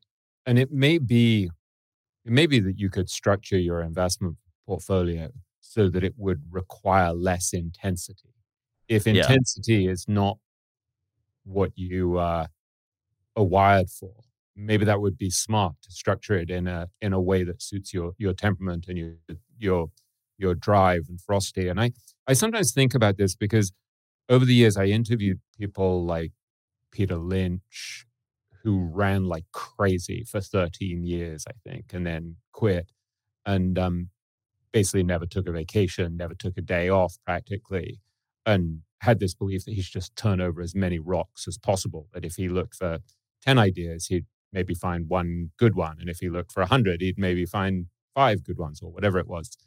and 0.46 0.60
it 0.60 0.72
may 0.72 0.98
be 0.98 1.50
it 2.30 2.32
may 2.32 2.46
be 2.46 2.60
that 2.60 2.78
you 2.78 2.92
could 2.92 3.10
structure 3.10 3.58
your 3.58 3.82
investment 3.82 4.38
portfolio 4.68 5.32
so 5.62 5.90
that 5.90 6.04
it 6.04 6.14
would 6.16 6.40
require 6.52 7.12
less 7.12 7.54
intensity. 7.54 8.36
If 8.88 9.08
intensity 9.08 9.86
yeah. 9.86 9.92
is 9.94 10.06
not 10.08 10.38
what 11.44 11.72
you 11.74 12.20
uh, 12.20 12.46
are 13.36 13.44
wired 13.44 13.90
for, 13.90 14.14
maybe 14.56 14.86
that 14.86 15.02
would 15.02 15.18
be 15.18 15.32
smart 15.32 15.74
to 15.82 15.92
structure 15.92 16.36
it 16.36 16.52
in 16.52 16.68
a 16.68 16.88
in 17.02 17.14
a 17.14 17.20
way 17.20 17.44
that 17.44 17.64
suits 17.64 17.96
your 17.96 18.12
your 18.20 18.34
temperament 18.34 18.86
and 18.88 19.00
your 19.00 19.14
your 19.58 19.90
your 20.38 20.54
drive 20.54 21.06
and 21.10 21.20
ferocity. 21.20 21.68
And 21.68 21.82
I 21.82 21.94
I 22.28 22.34
sometimes 22.34 22.74
think 22.74 22.94
about 22.94 23.18
this 23.18 23.36
because 23.36 23.72
over 24.30 24.46
the 24.46 24.54
years 24.54 24.78
I 24.78 24.86
interviewed 24.86 25.40
people 25.58 26.06
like 26.06 26.32
Peter 26.92 27.18
Lynch, 27.18 28.06
who 28.64 28.90
ran 28.92 29.26
like 29.26 29.46
crazy 29.52 30.24
for 30.24 30.42
13 30.42 31.04
years, 31.04 31.46
I 31.48 31.54
think, 31.68 31.94
and 31.94 32.06
then 32.06 32.36
quit, 32.52 32.92
and 33.46 33.78
um, 33.80 34.10
basically 34.72 35.04
never 35.04 35.26
took 35.26 35.48
a 35.48 35.52
vacation, 35.52 36.18
never 36.18 36.36
took 36.36 36.58
a 36.58 36.62
day 36.62 36.90
off 36.90 37.18
practically, 37.26 38.00
and 38.46 38.82
had 39.00 39.20
this 39.20 39.34
belief 39.34 39.66
that 39.66 39.74
he 39.74 39.82
should 39.82 39.94
just 39.94 40.16
turn 40.16 40.42
over 40.42 40.62
as 40.62 40.76
many 40.76 41.00
rocks 41.00 41.48
as 41.48 41.58
possible. 41.58 42.08
That 42.14 42.26
if 42.26 42.36
he 42.36 42.50
looked 42.50 42.76
for 42.76 43.00
10 43.46 43.58
ideas, 43.58 44.08
he'd 44.08 44.26
maybe 44.52 44.74
find 44.74 45.08
one 45.08 45.52
good 45.58 45.76
one. 45.76 45.98
And 46.00 46.10
if 46.10 46.20
he 46.20 46.30
looked 46.30 46.52
for 46.52 46.62
100, 46.62 47.02
he'd 47.02 47.18
maybe 47.18 47.46
find 47.46 47.88
five 48.14 48.44
good 48.44 48.58
ones 48.58 48.82
or 48.82 48.92
whatever 48.92 49.20
it 49.20 49.28
was. 49.28 49.58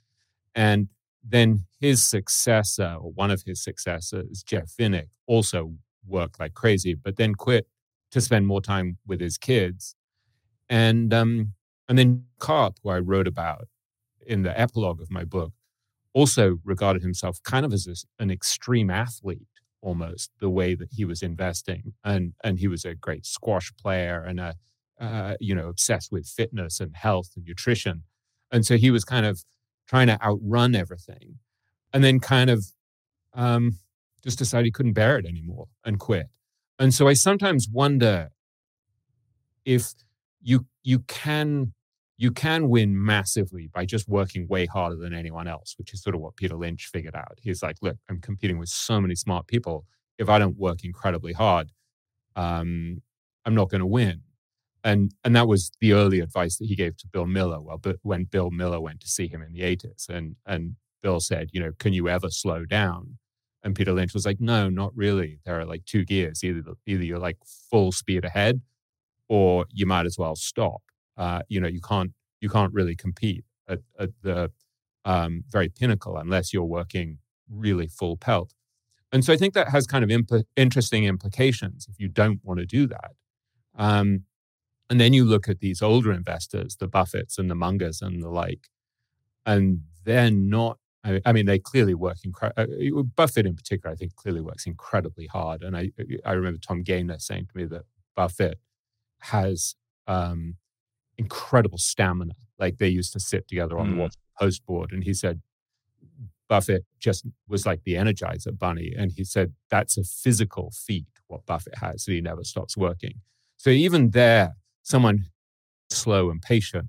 And 0.54 0.88
then 1.24 1.64
his 1.80 2.02
successor, 2.02 2.96
or 3.00 3.12
one 3.12 3.30
of 3.30 3.42
his 3.46 3.62
successors, 3.62 4.42
Jeff 4.42 4.74
Vinik, 4.78 5.08
also 5.26 5.74
worked 6.06 6.40
like 6.40 6.54
crazy, 6.54 6.94
but 6.94 7.16
then 7.16 7.34
quit 7.34 7.66
to 8.12 8.20
spend 8.20 8.46
more 8.46 8.60
time 8.60 8.98
with 9.06 9.20
his 9.20 9.36
kids. 9.36 9.96
And 10.68 11.12
um, 11.12 11.54
and 11.88 11.98
then 11.98 12.24
Karp, 12.38 12.76
who 12.82 12.90
I 12.90 12.98
wrote 12.98 13.26
about 13.26 13.68
in 14.24 14.42
the 14.42 14.58
epilogue 14.58 15.00
of 15.00 15.10
my 15.10 15.24
book, 15.24 15.52
also 16.14 16.58
regarded 16.64 17.02
himself 17.02 17.42
kind 17.42 17.66
of 17.66 17.72
as 17.72 17.86
a, 17.86 18.22
an 18.22 18.30
extreme 18.30 18.90
athlete 18.90 19.48
almost 19.80 20.30
the 20.38 20.48
way 20.48 20.76
that 20.76 20.92
he 20.92 21.04
was 21.04 21.22
investing. 21.22 21.94
And 22.04 22.34
and 22.44 22.58
he 22.58 22.68
was 22.68 22.84
a 22.84 22.94
great 22.94 23.26
squash 23.26 23.72
player 23.76 24.22
and 24.22 24.38
a 24.38 24.54
uh, 25.00 25.34
you 25.40 25.54
know 25.54 25.68
obsessed 25.68 26.12
with 26.12 26.26
fitness 26.26 26.80
and 26.80 26.94
health 26.94 27.30
and 27.36 27.44
nutrition. 27.44 28.04
And 28.50 28.64
so 28.64 28.76
he 28.76 28.90
was 28.90 29.04
kind 29.04 29.26
of 29.26 29.42
trying 29.88 30.06
to 30.06 30.22
outrun 30.22 30.74
everything. 30.74 31.38
And 31.94 32.02
then 32.02 32.20
kind 32.20 32.48
of 32.48 32.64
um, 33.34 33.78
just 34.22 34.38
decided 34.38 34.66
he 34.66 34.70
couldn't 34.70 34.92
bear 34.92 35.18
it 35.18 35.26
anymore 35.26 35.66
and 35.84 35.98
quit 35.98 36.28
and 36.82 36.92
so 36.92 37.08
i 37.08 37.14
sometimes 37.14 37.68
wonder 37.70 38.28
if 39.64 39.92
you 40.42 40.66
you 40.82 41.00
can 41.00 41.72
you 42.22 42.30
can 42.30 42.68
win 42.68 43.04
massively 43.04 43.68
by 43.74 43.84
just 43.84 44.08
working 44.08 44.46
way 44.46 44.64
harder 44.66 44.94
than 44.94 45.12
anyone 45.12 45.48
else, 45.48 45.74
which 45.76 45.92
is 45.92 46.00
sort 46.02 46.14
of 46.14 46.20
what 46.20 46.36
Peter 46.36 46.54
Lynch 46.54 46.88
figured 46.92 47.16
out. 47.16 47.36
He's 47.42 47.64
like, 47.64 47.78
look, 47.82 47.96
I'm 48.08 48.20
competing 48.20 48.58
with 48.58 48.68
so 48.68 49.00
many 49.00 49.16
smart 49.16 49.48
people. 49.48 49.86
If 50.18 50.28
I 50.28 50.38
don't 50.38 50.56
work 50.56 50.84
incredibly 50.84 51.32
hard, 51.32 51.72
um, 52.36 53.02
I'm 53.44 53.56
not 53.56 53.70
going 53.70 53.80
to 53.80 53.86
win. 53.86 54.20
And 54.84 55.12
and 55.24 55.34
that 55.34 55.48
was 55.48 55.72
the 55.80 55.94
early 55.94 56.20
advice 56.20 56.58
that 56.58 56.66
he 56.66 56.76
gave 56.76 56.96
to 56.98 57.08
Bill 57.08 57.26
Miller. 57.26 57.60
Well, 57.60 57.78
but 57.78 57.96
when 58.02 58.24
Bill 58.24 58.52
Miller 58.52 58.80
went 58.80 59.00
to 59.00 59.08
see 59.08 59.26
him 59.26 59.42
in 59.42 59.52
the 59.52 59.62
80s, 59.62 60.08
and 60.08 60.36
and 60.46 60.76
Bill 61.02 61.18
said, 61.18 61.48
you 61.52 61.60
know, 61.60 61.72
can 61.78 61.92
you 61.92 62.08
ever 62.08 62.30
slow 62.30 62.64
down? 62.64 63.18
And 63.64 63.74
Peter 63.74 63.92
Lynch 63.92 64.12
was 64.12 64.26
like, 64.26 64.40
no, 64.40 64.68
not 64.68 64.92
really. 64.96 65.38
There 65.44 65.60
are 65.60 65.64
like 65.64 65.84
two 65.84 66.04
gears. 66.04 66.42
Either 66.42 66.62
either 66.86 67.04
you're 67.04 67.18
like 67.18 67.38
full 67.70 67.92
speed 67.92 68.24
ahead, 68.24 68.60
or 69.28 69.66
you 69.70 69.86
might 69.86 70.06
as 70.06 70.18
well 70.18 70.34
stop 70.36 70.82
uh, 71.16 71.40
you 71.48 71.60
know, 71.60 71.68
you 71.68 71.80
can't 71.80 72.12
you 72.40 72.48
can't 72.48 72.72
really 72.72 72.96
compete 72.96 73.44
at, 73.68 73.80
at 73.98 74.10
the 74.22 74.50
um, 75.04 75.44
very 75.48 75.68
pinnacle 75.68 76.16
unless 76.16 76.52
you're 76.52 76.64
working 76.64 77.18
really 77.48 77.86
full 77.86 78.16
pelt. 78.16 78.54
And 79.12 79.24
so 79.24 79.32
I 79.32 79.36
think 79.36 79.54
that 79.54 79.68
has 79.68 79.86
kind 79.86 80.02
of 80.02 80.10
imp- 80.10 80.46
interesting 80.56 81.04
implications 81.04 81.86
if 81.88 82.00
you 82.00 82.08
don't 82.08 82.40
want 82.42 82.60
to 82.60 82.66
do 82.66 82.86
that. 82.86 83.12
Um, 83.76 84.24
and 84.88 85.00
then 85.00 85.12
you 85.12 85.24
look 85.24 85.48
at 85.48 85.60
these 85.60 85.82
older 85.82 86.12
investors, 86.12 86.76
the 86.76 86.88
Buffetts 86.88 87.38
and 87.38 87.50
the 87.50 87.54
Mungers 87.54 88.00
and 88.02 88.22
the 88.22 88.30
like, 88.30 88.68
and 89.44 89.82
they're 90.04 90.30
not. 90.30 90.78
I, 91.04 91.32
mean, 91.32 91.46
they 91.46 91.58
clearly 91.58 91.94
work 91.94 92.18
incredibly. 92.24 92.92
Uh, 92.92 93.02
Buffett, 93.16 93.46
in 93.46 93.56
particular, 93.56 93.92
I 93.92 93.96
think 93.96 94.14
clearly 94.14 94.40
works 94.40 94.66
incredibly 94.66 95.26
hard. 95.26 95.62
And 95.62 95.76
I, 95.76 95.90
I 96.24 96.32
remember 96.32 96.60
Tom 96.60 96.82
Gaynor 96.82 97.18
saying 97.18 97.48
to 97.50 97.56
me 97.56 97.64
that 97.64 97.82
Buffett 98.14 98.58
has 99.18 99.74
um, 100.06 100.56
incredible 101.18 101.78
stamina. 101.78 102.34
Like 102.58 102.78
they 102.78 102.88
used 102.88 103.12
to 103.14 103.20
sit 103.20 103.48
together 103.48 103.78
on 103.78 103.88
mm. 103.88 103.90
the 103.90 103.96
Washington 103.96 104.18
Post 104.38 104.66
board, 104.66 104.92
and 104.92 105.04
he 105.04 105.14
said 105.14 105.40
Buffett 106.48 106.84
just 107.00 107.26
was 107.48 107.66
like 107.66 107.82
the 107.84 107.94
Energizer 107.94 108.56
Bunny, 108.56 108.94
and 108.96 109.12
he 109.12 109.24
said 109.24 109.54
that's 109.70 109.96
a 109.96 110.04
physical 110.04 110.70
feat 110.70 111.06
what 111.26 111.46
Buffett 111.46 111.78
has 111.78 112.04
that 112.04 112.12
he 112.12 112.20
never 112.20 112.44
stops 112.44 112.76
working. 112.76 113.14
So 113.56 113.70
even 113.70 114.10
there, 114.10 114.56
someone 114.82 115.26
slow 115.90 116.30
and 116.30 116.40
patient 116.40 116.88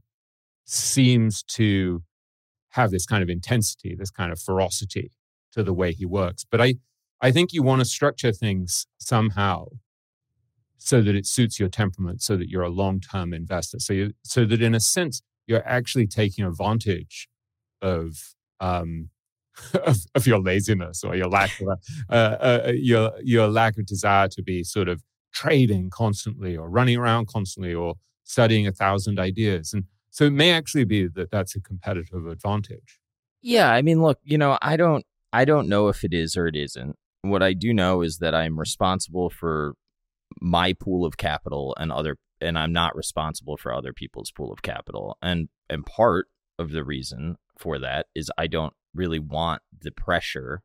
seems 0.66 1.44
to 1.44 2.04
have 2.74 2.92
this 2.92 3.06
kind 3.06 3.24
of 3.24 3.30
intensity, 3.30 3.96
this 3.96 4.12
kind 4.12 4.32
of 4.32 4.40
ferocity 4.40 5.12
to 5.52 5.64
the 5.64 5.74
way 5.74 5.94
he 5.94 6.06
works. 6.06 6.46
But 6.50 6.62
I, 6.62 6.76
I 7.22 7.32
think 7.32 7.54
you 7.54 7.64
want 7.64 7.80
to 7.80 7.86
structure 7.86 8.32
things 8.32 8.88
somehow 9.00 9.68
so 10.78 11.02
that 11.02 11.16
it 11.16 11.26
suits 11.26 11.60
your 11.60 11.70
temperament, 11.70 12.22
so 12.22 12.36
that 12.36 12.50
you're 12.50 12.64
a 12.64 12.70
long 12.70 13.00
term 13.00 13.34
investor. 13.34 13.80
So, 13.80 13.94
you, 13.94 14.14
so 14.24 14.44
that 14.46 14.62
in 14.62 14.76
a 14.76 14.80
sense, 14.80 15.22
you're 15.48 15.66
actually 15.66 16.08
taking 16.08 16.46
advantage 16.46 17.30
of, 17.82 18.34
um, 18.60 19.10
of, 19.86 19.98
of, 20.16 20.26
your 20.26 20.40
laziness 20.40 21.04
or 21.04 21.16
your 21.16 21.28
lack 21.28 21.52
of 21.62 21.68
uh, 22.10 22.14
uh, 22.14 22.72
your 22.74 23.12
your 23.22 23.48
lack 23.48 23.78
of 23.78 23.86
desire 23.86 24.28
to 24.30 24.42
be 24.42 24.64
sort 24.64 24.90
of 24.90 25.04
trading 25.32 25.92
constantly 25.92 26.58
or 26.58 26.68
running 26.68 26.98
around 26.98 27.28
constantly 27.28 27.72
or 27.72 27.94
studying 28.24 28.66
a 28.66 28.72
thousand 28.72 29.20
ideas. 29.20 29.72
And 29.72 29.84
so 30.14 30.26
it 30.26 30.32
may 30.32 30.52
actually 30.52 30.86
be 30.86 31.08
that 31.08 31.32
that's 31.32 31.56
a 31.56 31.60
competitive 31.60 32.28
advantage. 32.28 33.00
Yeah, 33.42 33.72
I 33.72 33.82
mean, 33.82 34.00
look, 34.00 34.20
you 34.24 34.38
know, 34.38 34.60
I 34.62 34.78
don't 34.78 35.04
I 35.34 35.44
don't 35.44 35.68
know 35.68 35.88
if 35.88 36.04
it 36.04 36.14
is 36.14 36.38
or 36.38 36.46
it 36.46 36.56
isn't. 36.56 36.96
What 37.24 37.42
I 37.42 37.54
do 37.54 37.74
know 37.74 38.04
is 38.04 38.20
that 38.20 38.36
I'm 38.36 38.60
responsible 38.60 39.32
for 39.32 39.74
my 40.40 40.74
pool 40.74 41.04
of 41.04 41.18
capital 41.18 41.76
and 41.80 41.92
other 41.92 42.18
and 42.40 42.60
I'm 42.60 42.72
not 42.72 42.96
responsible 42.96 43.58
for 43.58 43.74
other 43.74 43.92
people's 43.92 44.30
pool 44.30 44.54
of 44.54 44.62
capital. 44.62 45.18
And 45.20 45.50
and 45.68 45.84
part 45.84 46.28
of 46.60 46.70
the 46.70 46.84
reason 46.84 47.38
for 47.58 47.80
that 47.80 48.06
is 48.14 48.32
I 48.38 48.46
don't 48.46 48.74
really 48.94 49.20
want 49.20 49.64
the 49.82 49.92
pressure 49.92 50.62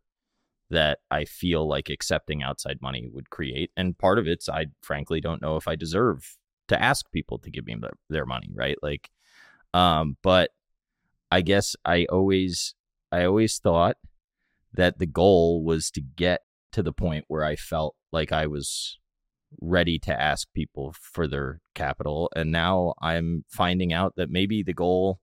that 0.69 0.99
I 1.11 1.25
feel 1.25 1.67
like 1.67 1.88
accepting 1.88 2.43
outside 2.43 2.83
money 2.83 3.09
would 3.11 3.31
create. 3.31 3.71
And 3.78 3.97
part 3.97 4.19
of 4.19 4.26
it's 4.26 4.47
I 4.47 4.67
frankly 4.83 5.23
don't 5.23 5.40
know 5.40 5.57
if 5.57 5.67
I 5.67 5.75
deserve 5.75 6.37
to 6.69 6.81
ask 6.81 7.11
people 7.11 7.38
to 7.38 7.50
give 7.50 7.64
me 7.64 7.76
their 8.11 8.26
money, 8.26 8.50
right? 8.55 8.76
Like 8.83 9.09
um 9.75 10.16
but 10.22 10.50
I 11.30 11.40
guess 11.40 11.76
I 11.84 12.06
always 12.06 12.75
I 13.12 13.25
always 13.25 13.58
thought 13.58 13.96
that 14.72 14.98
the 14.98 15.06
goal 15.06 15.64
was 15.64 15.90
to 15.92 16.00
get 16.00 16.42
to 16.72 16.82
the 16.82 16.92
point 16.92 17.25
where 17.28 17.44
I 17.44 17.56
felt 17.56 17.96
like 18.12 18.32
I 18.32 18.46
was 18.46 18.98
ready 19.60 19.98
to 19.98 20.20
ask 20.20 20.46
people 20.54 20.94
for 21.00 21.26
their 21.26 21.60
capital. 21.75 22.30
And 22.37 22.52
now 22.52 22.94
I'm 23.00 23.44
finding 23.48 23.92
out 23.92 24.14
that 24.16 24.30
maybe 24.30 24.62
the 24.62 24.75
goal 24.75 25.20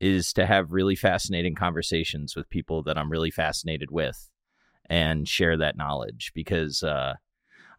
is 0.00 0.32
to 0.32 0.46
have 0.46 0.72
really 0.72 0.96
fascinating 0.96 1.54
conversations 1.54 2.34
with 2.34 2.48
people 2.48 2.82
that 2.84 2.96
I'm 2.96 3.10
really 3.10 3.30
fascinated 3.30 3.90
with 3.90 4.30
and 4.86 5.28
share 5.28 5.56
that 5.58 5.76
knowledge 5.76 6.32
because 6.34 6.82
uh, 6.82 7.14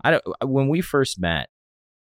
I 0.04 0.12
don't, 0.12 0.24
when 0.44 0.70
we 0.70 0.82
first 0.82 1.20
met, 1.20 1.50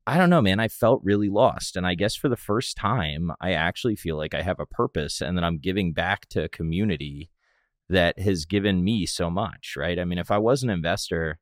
I 0.09 0.17
don't 0.17 0.31
know, 0.31 0.41
man, 0.41 0.59
I 0.59 0.69
felt 0.69 1.03
really 1.03 1.29
lost. 1.29 1.75
And 1.75 1.85
I 1.85 1.93
guess 1.93 2.15
for 2.15 2.29
the 2.29 2.35
first 2.35 2.75
time, 2.75 3.31
I 3.39 3.53
actually 3.53 3.95
feel 3.95 4.17
like 4.17 4.33
I 4.33 4.41
have 4.41 4.59
a 4.59 4.65
purpose 4.65 5.21
and 5.21 5.37
that 5.37 5.43
I'm 5.43 5.59
giving 5.59 5.93
back 5.93 6.27
to 6.29 6.45
a 6.45 6.49
community 6.49 7.29
that 7.89 8.17
has 8.17 8.45
given 8.45 8.83
me 8.83 9.05
so 9.05 9.29
much, 9.29 9.75
right? 9.77 9.99
I 9.99 10.05
mean, 10.05 10.17
if 10.17 10.31
I 10.31 10.39
was 10.39 10.63
an 10.63 10.71
investor, 10.71 11.37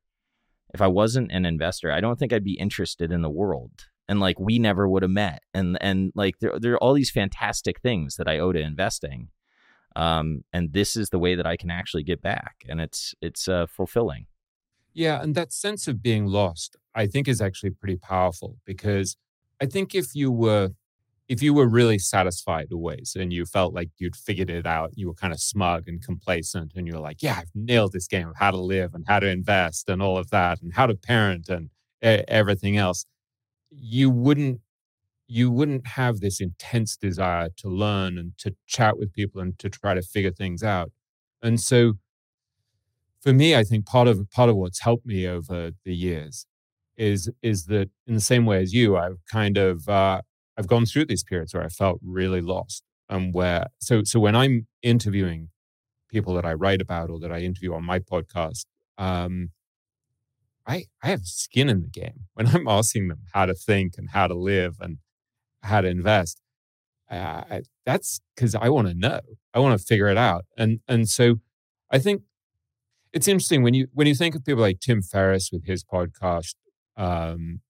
if 0.73 0.81
I 0.81 0.87
wasn't 0.87 1.31
an 1.31 1.45
investor, 1.45 1.93
I 1.93 2.01
don't 2.01 2.19
think 2.19 2.33
I'd 2.33 2.43
be 2.43 2.59
interested 2.59 3.09
in 3.09 3.21
the 3.21 3.29
world. 3.29 3.85
And 4.09 4.19
like 4.19 4.37
we 4.37 4.59
never 4.59 4.85
would 4.85 5.01
have 5.01 5.11
met. 5.11 5.43
And 5.53 5.77
and 5.79 6.11
like 6.13 6.39
there 6.39 6.59
there 6.59 6.73
are 6.73 6.83
all 6.83 6.93
these 6.93 7.09
fantastic 7.09 7.79
things 7.79 8.17
that 8.17 8.27
I 8.27 8.37
owe 8.37 8.51
to 8.51 8.59
investing. 8.59 9.29
Um, 9.95 10.43
and 10.51 10.73
this 10.73 10.97
is 10.97 11.09
the 11.09 11.19
way 11.19 11.35
that 11.35 11.47
I 11.47 11.55
can 11.55 11.71
actually 11.71 12.03
get 12.03 12.21
back, 12.21 12.65
and 12.67 12.81
it's 12.81 13.15
it's 13.21 13.47
uh, 13.47 13.65
fulfilling. 13.65 14.25
Yeah, 14.93 15.21
and 15.21 15.35
that 15.35 15.53
sense 15.53 15.87
of 15.87 16.01
being 16.01 16.25
lost, 16.25 16.75
I 16.97 17.07
think, 17.07 17.29
is 17.29 17.41
actually 17.41 17.71
pretty 17.71 17.97
powerful 17.97 18.57
because 18.65 19.17
I 19.61 19.67
think 19.67 19.95
if 19.95 20.15
you 20.15 20.31
were 20.31 20.71
if 21.29 21.43
you 21.43 21.53
were 21.53 21.67
really 21.67 21.99
satisfied 21.99 22.67
always 22.73 23.15
and 23.19 23.33
you 23.33 23.45
felt 23.45 23.73
like 23.73 23.89
you'd 23.99 24.15
figured 24.15 24.49
it 24.49 24.65
out, 24.67 24.91
you 24.95 25.07
were 25.07 25.13
kind 25.15 25.33
of 25.33 25.39
smug 25.41 25.87
and 25.87 26.01
complacent, 26.03 26.73
and 26.75 26.87
you're 26.87 26.99
like, 26.99 27.21
yeah, 27.23 27.37
I've 27.39 27.51
nailed 27.55 27.93
this 27.93 28.07
game 28.07 28.29
of 28.29 28.35
how 28.37 28.51
to 28.51 28.57
live 28.57 28.93
and 28.95 29.05
how 29.07 29.19
to 29.19 29.27
invest 29.29 29.89
and 29.89 30.01
all 30.01 30.17
of 30.17 30.29
that 30.31 30.61
and 30.61 30.73
how 30.75 30.87
to 30.87 30.95
parent 30.95 31.49
and 31.49 31.69
everything 32.01 32.77
else, 32.77 33.05
you 33.71 34.09
wouldn't 34.09 34.61
you 35.27 35.51
wouldn't 35.51 35.87
have 35.87 36.19
this 36.21 36.41
intense 36.41 36.97
desire 36.97 37.49
to 37.57 37.69
learn 37.69 38.17
and 38.17 38.33
to 38.39 38.55
chat 38.67 38.97
with 38.99 39.13
people 39.13 39.41
and 39.41 39.59
to 39.59 39.69
try 39.69 39.93
to 39.93 40.01
figure 40.01 40.31
things 40.31 40.63
out. 40.63 40.91
And 41.43 41.59
so 41.61 41.93
for 43.21 43.33
me, 43.33 43.55
I 43.55 43.63
think 43.63 43.85
part 43.85 44.07
of 44.07 44.29
part 44.31 44.49
of 44.49 44.55
what's 44.55 44.81
helped 44.81 45.05
me 45.05 45.27
over 45.27 45.71
the 45.85 45.95
years 45.95 46.45
is 46.97 47.29
is 47.41 47.65
that 47.65 47.89
in 48.05 48.15
the 48.15 48.21
same 48.21 48.45
way 48.45 48.61
as 48.61 48.73
you, 48.73 48.97
I've 48.97 49.19
kind 49.31 49.57
of 49.57 49.87
uh, 49.87 50.21
I've 50.57 50.67
gone 50.67 50.85
through 50.85 51.05
these 51.05 51.23
periods 51.23 51.53
where 51.53 51.63
I 51.63 51.69
felt 51.69 51.99
really 52.03 52.41
lost. 52.41 52.83
And 53.09 53.33
where 53.33 53.67
so 53.79 54.03
so 54.03 54.19
when 54.19 54.35
I'm 54.35 54.67
interviewing 54.81 55.49
people 56.09 56.33
that 56.35 56.45
I 56.45 56.53
write 56.53 56.81
about 56.81 57.09
or 57.09 57.19
that 57.19 57.31
I 57.31 57.39
interview 57.39 57.73
on 57.73 57.85
my 57.85 57.99
podcast, 57.99 58.65
um, 58.97 59.51
I 60.65 60.85
I 61.03 61.07
have 61.07 61.25
skin 61.25 61.69
in 61.69 61.81
the 61.81 61.87
game. 61.87 62.25
When 62.33 62.47
I'm 62.47 62.67
asking 62.67 63.07
them 63.07 63.21
how 63.33 63.45
to 63.45 63.53
think 63.53 63.93
and 63.97 64.09
how 64.09 64.27
to 64.27 64.35
live 64.35 64.75
and 64.79 64.97
how 65.63 65.81
to 65.81 65.87
invest, 65.87 66.41
uh, 67.09 67.61
that's 67.85 68.21
because 68.35 68.53
I 68.55 68.69
want 68.69 68.87
to 68.87 68.93
know. 68.93 69.21
I 69.53 69.59
want 69.59 69.79
to 69.79 69.85
figure 69.85 70.07
it 70.07 70.17
out. 70.17 70.45
And 70.57 70.81
and 70.87 71.07
so 71.07 71.39
I 71.89 71.99
think 71.99 72.23
it's 73.13 73.27
interesting 73.27 73.63
when 73.63 73.73
you 73.73 73.87
when 73.93 74.07
you 74.07 74.15
think 74.15 74.35
of 74.35 74.45
people 74.45 74.61
like 74.61 74.79
Tim 74.79 75.01
Ferriss 75.01 75.49
with 75.51 75.65
his 75.65 75.83
podcast, 75.83 76.55
um, 76.97 77.61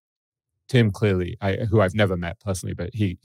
Tim 0.68 0.92
clearly, 0.92 1.38
I, 1.40 1.54
who 1.70 1.80
I've 1.82 1.96
never 1.96 2.18
met 2.18 2.40
personally, 2.40 2.74
but 2.74 2.90
he 2.94 3.18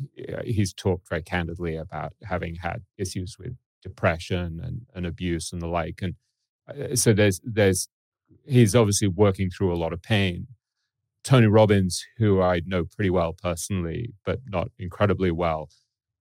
he's 0.45 0.73
talked 0.73 1.09
very 1.09 1.23
candidly 1.23 1.77
about 1.77 2.13
having 2.25 2.57
had 2.57 2.83
issues 2.97 3.37
with 3.39 3.57
depression 3.83 4.61
and, 4.63 4.83
and 4.95 5.07
abuse 5.07 5.53
and 5.53 5.61
the 5.61 5.67
like. 5.67 6.01
And 6.03 6.15
uh, 6.69 6.95
so 6.95 7.13
there's 7.13 7.41
there's 7.45 7.89
he's 8.47 8.75
obviously 8.75 9.09
working 9.09 9.51
through 9.51 9.73
a 9.73 9.77
lot 9.77 9.93
of 9.93 10.03
pain. 10.03 10.47
Tony 11.25 11.47
Robbins, 11.47 12.05
who 12.19 12.43
I 12.43 12.63
know 12.67 12.85
pretty 12.85 13.11
well 13.11 13.33
personally, 13.33 14.13
but 14.25 14.41
not 14.47 14.69
incredibly 14.79 15.31
well, 15.31 15.69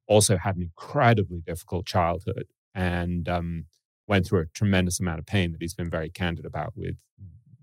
also 0.07 0.37
had 0.37 0.55
an 0.55 0.61
incredibly 0.61 1.41
difficult 1.41 1.85
childhood 1.85 2.45
and 2.75 3.27
um, 3.27 3.65
went 4.07 4.27
through 4.27 4.41
a 4.41 4.45
tremendous 4.47 4.99
amount 4.99 5.19
of 5.19 5.25
pain 5.25 5.51
that 5.51 5.61
he's 5.61 5.73
been 5.73 5.89
very 5.89 6.09
candid 6.09 6.45
about 6.45 6.73
with, 6.75 6.97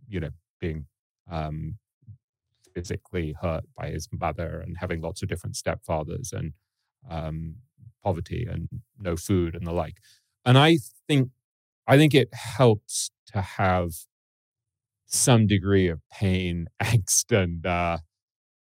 you 0.09 0.19
know, 0.19 0.31
being 0.61 0.87
um, 1.31 1.77
physically 2.79 3.35
hurt 3.43 3.65
by 3.77 3.89
his 3.89 4.09
mother 4.13 4.63
and 4.65 4.77
having 4.79 5.01
lots 5.01 5.21
of 5.21 5.29
different 5.29 5.57
stepfathers 5.57 6.33
and 6.33 6.53
um, 7.11 7.57
poverty 8.05 8.47
and 8.49 8.69
no 9.01 9.17
food 9.17 9.57
and 9.57 9.67
the 9.67 9.73
like. 9.73 9.97
And 10.45 10.57
I 10.57 10.79
think 11.09 11.31
I 11.89 11.97
think 11.97 12.15
it 12.15 12.33
helps 12.33 13.11
to 13.33 13.41
have 13.41 13.91
some 15.07 15.47
degree 15.47 15.89
of 15.89 16.01
pain, 16.13 16.69
angst, 16.83 17.33
and 17.33 17.67
uh, 17.67 17.99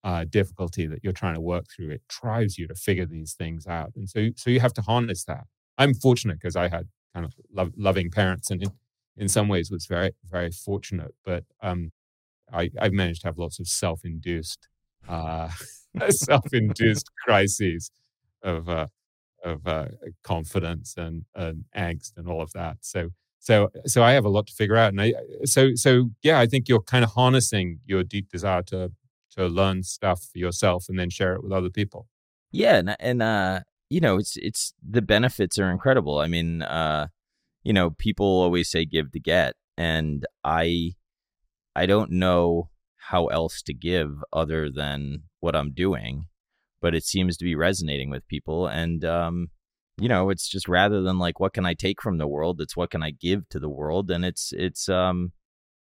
uh, 0.04 0.26
difficulty 0.30 0.88
that 0.88 1.00
you're 1.04 1.14
trying 1.14 1.36
to 1.36 1.42
work 1.42 1.66
through. 1.76 1.92
It 1.92 2.02
drives 2.08 2.58
you 2.58 2.68
to 2.68 2.76
figure 2.76 3.06
these 3.06 3.34
things 3.34 3.68
out, 3.68 3.92
and 3.96 4.10
so 4.10 4.30
so 4.36 4.50
you 4.50 4.60
have 4.62 4.74
to 4.74 4.82
harness 4.82 5.24
that. 5.26 5.46
I'm 5.78 5.94
fortunate 5.94 6.40
because 6.42 6.56
I 6.56 6.70
had 6.70 6.88
kind 7.14 7.26
of 7.26 7.34
lo- 7.54 7.72
loving 7.78 8.10
parents, 8.10 8.50
and 8.50 8.64
in, 8.64 8.72
in 9.18 9.28
some 9.30 9.48
ways 9.48 9.70
was 9.70 9.86
very 9.86 10.12
very 10.26 10.52
fortunate. 10.52 11.14
But 11.26 11.44
um, 11.62 11.92
I, 12.52 12.70
I've 12.80 12.94
managed 12.94 13.22
to 13.22 13.28
have 13.28 13.38
lots 13.38 13.60
of 13.60 13.68
self-induced 13.68 14.68
uh, 15.08 15.50
self-induced 16.10 17.10
crises 17.26 17.92
of 18.44 18.70
uh, 18.70 18.88
of 19.44 19.68
uh, 19.68 19.88
confidence 20.24 20.96
and, 20.98 21.26
and 21.36 21.66
angst 21.76 22.18
and 22.18 22.28
all 22.28 22.42
of 22.42 22.52
that. 22.54 22.78
So 22.82 23.10
so 23.40 23.70
so 23.86 24.04
I 24.04 24.12
have 24.12 24.26
a 24.26 24.30
lot 24.30 24.48
to 24.48 24.54
figure 24.54 24.76
out, 24.76 24.90
and 24.90 25.02
I 25.02 25.14
so 25.46 25.72
so 25.76 26.10
yeah, 26.22 26.40
I 26.40 26.46
think 26.48 26.68
you're 26.68 26.82
kind 26.82 27.04
of 27.04 27.12
harnessing 27.12 27.80
your 27.86 28.04
deep 28.04 28.30
desire 28.30 28.64
to 28.64 28.92
to 29.32 29.48
learn 29.48 29.84
stuff 29.84 30.22
for 30.32 30.40
yourself 30.40 30.86
and 30.90 30.98
then 31.00 31.10
share 31.10 31.34
it 31.34 31.44
with 31.44 31.52
other 31.52 31.70
people. 31.70 32.08
Yeah, 32.52 32.78
and, 32.78 32.96
and 33.00 33.22
uh, 33.22 33.60
you 33.90 34.00
know, 34.00 34.18
it's 34.18 34.38
it's 34.38 34.74
the 34.88 35.02
benefits 35.02 35.60
are 35.60 35.72
incredible. 35.72 36.20
I 36.20 36.28
mean, 36.28 36.62
uh, 36.62 37.08
you 37.64 37.74
know, 37.74 37.92
people 37.92 38.26
always 38.26 38.70
say 38.70 38.86
give 38.86 39.12
to 39.12 39.20
get, 39.20 39.56
and 39.78 40.26
I 40.44 40.94
I 41.78 41.86
don't 41.86 42.12
know 42.12 42.70
how 43.10 43.28
else 43.28 43.62
to 43.62 43.74
give 43.74 44.10
other 44.34 44.70
than 44.72 45.24
what 45.40 45.56
I'm 45.56 45.72
doing, 45.72 46.26
but 46.82 46.96
it 46.96 47.06
seems 47.06 47.38
to 47.38 47.46
be 47.46 47.56
resonating 47.56 48.10
with 48.10 48.28
people, 48.28 48.66
and 48.68 49.06
um, 49.06 49.50
you 50.00 50.10
know, 50.10 50.32
it's 50.32 50.50
just 50.50 50.68
rather 50.68 51.02
than 51.02 51.20
like 51.20 51.40
what 51.40 51.54
can 51.54 51.68
I 51.68 51.76
take 51.76 52.02
from 52.02 52.18
the 52.18 52.28
world, 52.28 52.60
it's 52.62 52.76
what 52.76 52.90
can 52.90 53.04
I 53.04 53.12
give 53.12 53.48
to 53.50 53.60
the 53.60 53.70
world, 53.70 54.10
and 54.10 54.26
it's 54.26 54.52
it's 54.58 54.90
um 54.90 55.34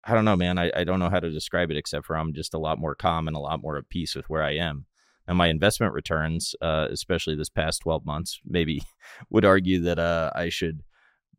I 0.04 0.14
don't 0.14 0.25
know, 0.25 0.36
man. 0.36 0.60
I, 0.60 0.70
I 0.75 0.84
don't 0.84 1.00
know 1.00 1.10
how 1.10 1.22
to 1.22 1.32
describe 1.32 1.72
it 1.72 1.78
except 1.78 2.06
for 2.06 2.18
I'm 2.18 2.34
just 2.34 2.54
a 2.54 2.60
lot 2.60 2.78
more 2.78 2.94
calm 2.94 3.28
and 3.28 3.36
a 3.36 3.40
lot 3.40 3.62
more 3.62 3.78
at 3.78 3.90
peace 3.90 4.16
with 4.16 4.30
where 4.30 4.44
I 4.44 4.56
am. 4.56 4.86
And 5.28 5.38
my 5.38 5.48
investment 5.48 5.94
returns, 5.94 6.56
uh, 6.62 6.88
especially 6.92 7.36
this 7.36 7.50
past 7.50 7.82
12 7.82 8.06
months, 8.06 8.40
maybe 8.46 8.84
would 9.30 9.46
argue 9.46 9.82
that 9.82 9.98
uh, 9.98 10.30
I 10.36 10.50
should 10.50 10.84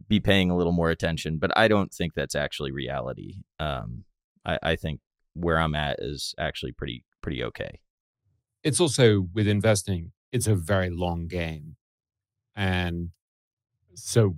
be 0.08 0.18
paying 0.18 0.50
a 0.50 0.56
little 0.56 0.72
more 0.72 0.90
attention, 0.90 1.38
but 1.38 1.56
I 1.56 1.68
don't 1.68 1.92
think 1.92 2.14
that's 2.14 2.34
actually 2.34 2.72
reality. 2.72 3.42
Um, 3.60 4.04
I, 4.46 4.58
I 4.62 4.76
think 4.76 5.00
where 5.34 5.58
I'm 5.58 5.74
at 5.74 5.98
is 5.98 6.34
actually 6.38 6.72
pretty 6.72 7.04
pretty 7.22 7.42
okay. 7.44 7.80
It's 8.62 8.80
also 8.80 9.28
with 9.34 9.46
investing, 9.46 10.12
it's 10.32 10.46
a 10.46 10.54
very 10.54 10.90
long 10.90 11.26
game. 11.26 11.76
And 12.54 13.10
so 13.94 14.36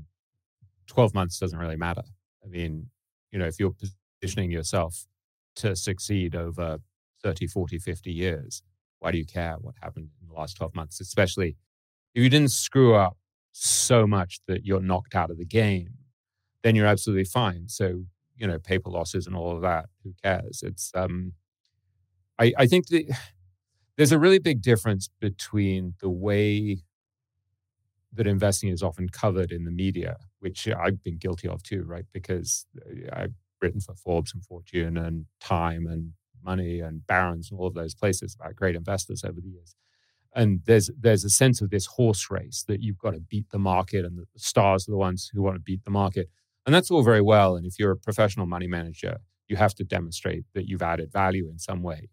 12 0.89 1.15
months 1.15 1.39
doesn't 1.39 1.59
really 1.59 1.77
matter. 1.77 2.03
I 2.45 2.49
mean, 2.49 2.91
you 3.31 3.39
know, 3.39 3.47
if 3.47 3.61
you're 3.61 3.75
positioning 4.21 4.51
yourself 4.51 5.07
to 5.57 5.77
succeed 5.77 6.35
over 6.35 6.79
30, 7.23 7.47
40, 7.47 7.79
50 7.79 8.11
years, 8.11 8.63
why 9.01 9.13
do 9.13 9.19
you 9.19 9.27
care 9.27 9.57
what 9.61 9.75
happened 9.81 10.09
in 10.21 10.29
the 10.29 10.35
last 10.35 10.57
12 10.57 10.75
months? 10.75 11.01
Especially 11.01 11.57
if 12.15 12.23
you 12.23 12.29
didn't 12.29 12.51
screw 12.51 12.95
up 12.95 13.17
so 13.53 14.07
much 14.07 14.41
that 14.47 14.65
you're 14.65 14.81
knocked 14.81 15.15
out 15.15 15.31
of 15.31 15.39
the 15.39 15.45
game, 15.45 15.91
then 16.63 16.75
you're 16.75 16.87
absolutely 16.87 17.25
fine. 17.25 17.69
So, 17.69 18.05
you 18.39 18.47
know, 18.47 18.59
paper 18.59 18.91
losses 18.91 19.27
and 19.27 19.37
all 19.37 19.55
of 19.55 19.63
that, 19.63 19.87
who 20.05 20.15
cares? 20.23 20.63
It's, 20.63 20.91
um, 20.95 21.33
I, 22.39 22.53
I 22.57 22.67
think 22.67 22.89
the, 22.89 23.09
there's 23.97 24.13
a 24.13 24.19
really 24.19 24.39
big 24.39 24.63
difference 24.63 25.11
between 25.21 25.95
the 26.01 26.11
way 26.11 26.79
that 28.13 28.27
investing 28.27 28.71
is 28.71 28.83
often 28.83 29.09
covered 29.09 29.53
in 29.53 29.65
the 29.65 29.71
media, 29.71 30.17
which 30.41 30.69
I've 30.69 31.03
been 31.03 31.19
guilty 31.19 31.49
of 31.49 31.63
too, 31.63 31.83
right? 31.85 32.07
Because 32.13 32.67
uh, 32.81 33.11
I've 33.13 33.35
written 33.61 33.81
for 33.81 33.95
Forbes 33.95 34.33
and 34.33 34.45
Fortune 34.45 34.97
and 34.97 35.27
Time 35.41 35.87
and 35.87 36.13
Money 36.43 36.81
and 36.81 37.07
Barron's 37.07 37.51
and 37.51 37.59
all 37.59 37.67
of 37.67 37.75
those 37.75 37.95
places 37.95 38.37
about 38.39 38.57
great 38.57 38.77
investors 38.77 39.25
over 39.25 39.41
the 39.41 39.49
years. 39.49 39.75
And 40.35 40.61
there's 40.67 40.91
there's 40.99 41.25
a 41.25 41.31
sense 41.31 41.61
of 41.61 41.71
this 41.71 41.87
horse 41.87 42.31
race 42.31 42.65
that 42.69 42.83
you've 42.83 42.99
got 42.99 43.15
to 43.15 43.21
beat 43.21 43.51
the 43.51 43.59
market, 43.59 44.05
and 44.05 44.19
the 44.19 44.27
stars 44.37 44.87
are 44.87 44.93
the 44.93 44.99
ones 44.99 45.31
who 45.33 45.43
want 45.43 45.57
to 45.57 45.61
beat 45.61 45.85
the 45.85 45.91
market. 45.91 46.29
And 46.69 46.75
that's 46.75 46.91
all 46.91 47.03
very 47.03 47.23
well. 47.23 47.57
And 47.57 47.65
if 47.65 47.79
you're 47.79 47.93
a 47.93 47.97
professional 47.97 48.45
money 48.45 48.67
manager, 48.67 49.21
you 49.49 49.57
have 49.57 49.75
to 49.77 49.85
demonstrate 49.85 50.45
that 50.53 50.69
you've 50.69 50.83
added 50.83 51.11
value 51.11 51.49
in 51.49 51.59
some 51.59 51.83
way. 51.83 52.11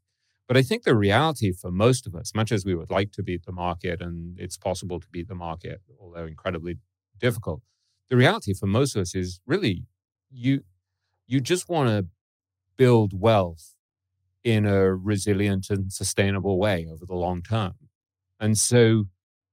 But 0.48 0.56
I 0.56 0.62
think 0.62 0.84
the 0.84 0.96
reality 0.96 1.52
for 1.52 1.72
most 1.72 2.08
of 2.08 2.16
us, 2.16 2.32
much 2.34 2.54
as 2.54 2.64
we 2.64 2.74
would 2.74 2.90
like 2.90 3.12
to 3.12 3.22
beat 3.22 3.46
the 3.46 3.52
market, 3.52 4.02
and 4.02 4.40
it's 4.40 4.56
possible 4.56 5.02
to 5.02 5.08
beat 5.12 5.28
the 5.28 5.36
market, 5.36 5.82
although 6.00 6.26
incredibly 6.26 6.78
difficult, 7.20 7.64
the 8.10 8.16
reality 8.16 8.54
for 8.54 8.66
most 8.66 8.96
of 8.96 9.02
us 9.02 9.14
is 9.14 9.42
really 9.46 9.84
you 10.32 10.62
you 11.28 11.42
just 11.42 11.68
want 11.68 11.90
to 11.90 12.08
build 12.78 13.20
wealth 13.20 13.76
in 14.46 14.66
a 14.66 14.96
resilient 14.96 15.68
and 15.70 15.92
sustainable 15.92 16.58
way 16.60 16.88
over 16.90 17.06
the 17.06 17.16
long 17.16 17.42
term. 17.42 17.74
And 18.40 18.58
so 18.58 19.06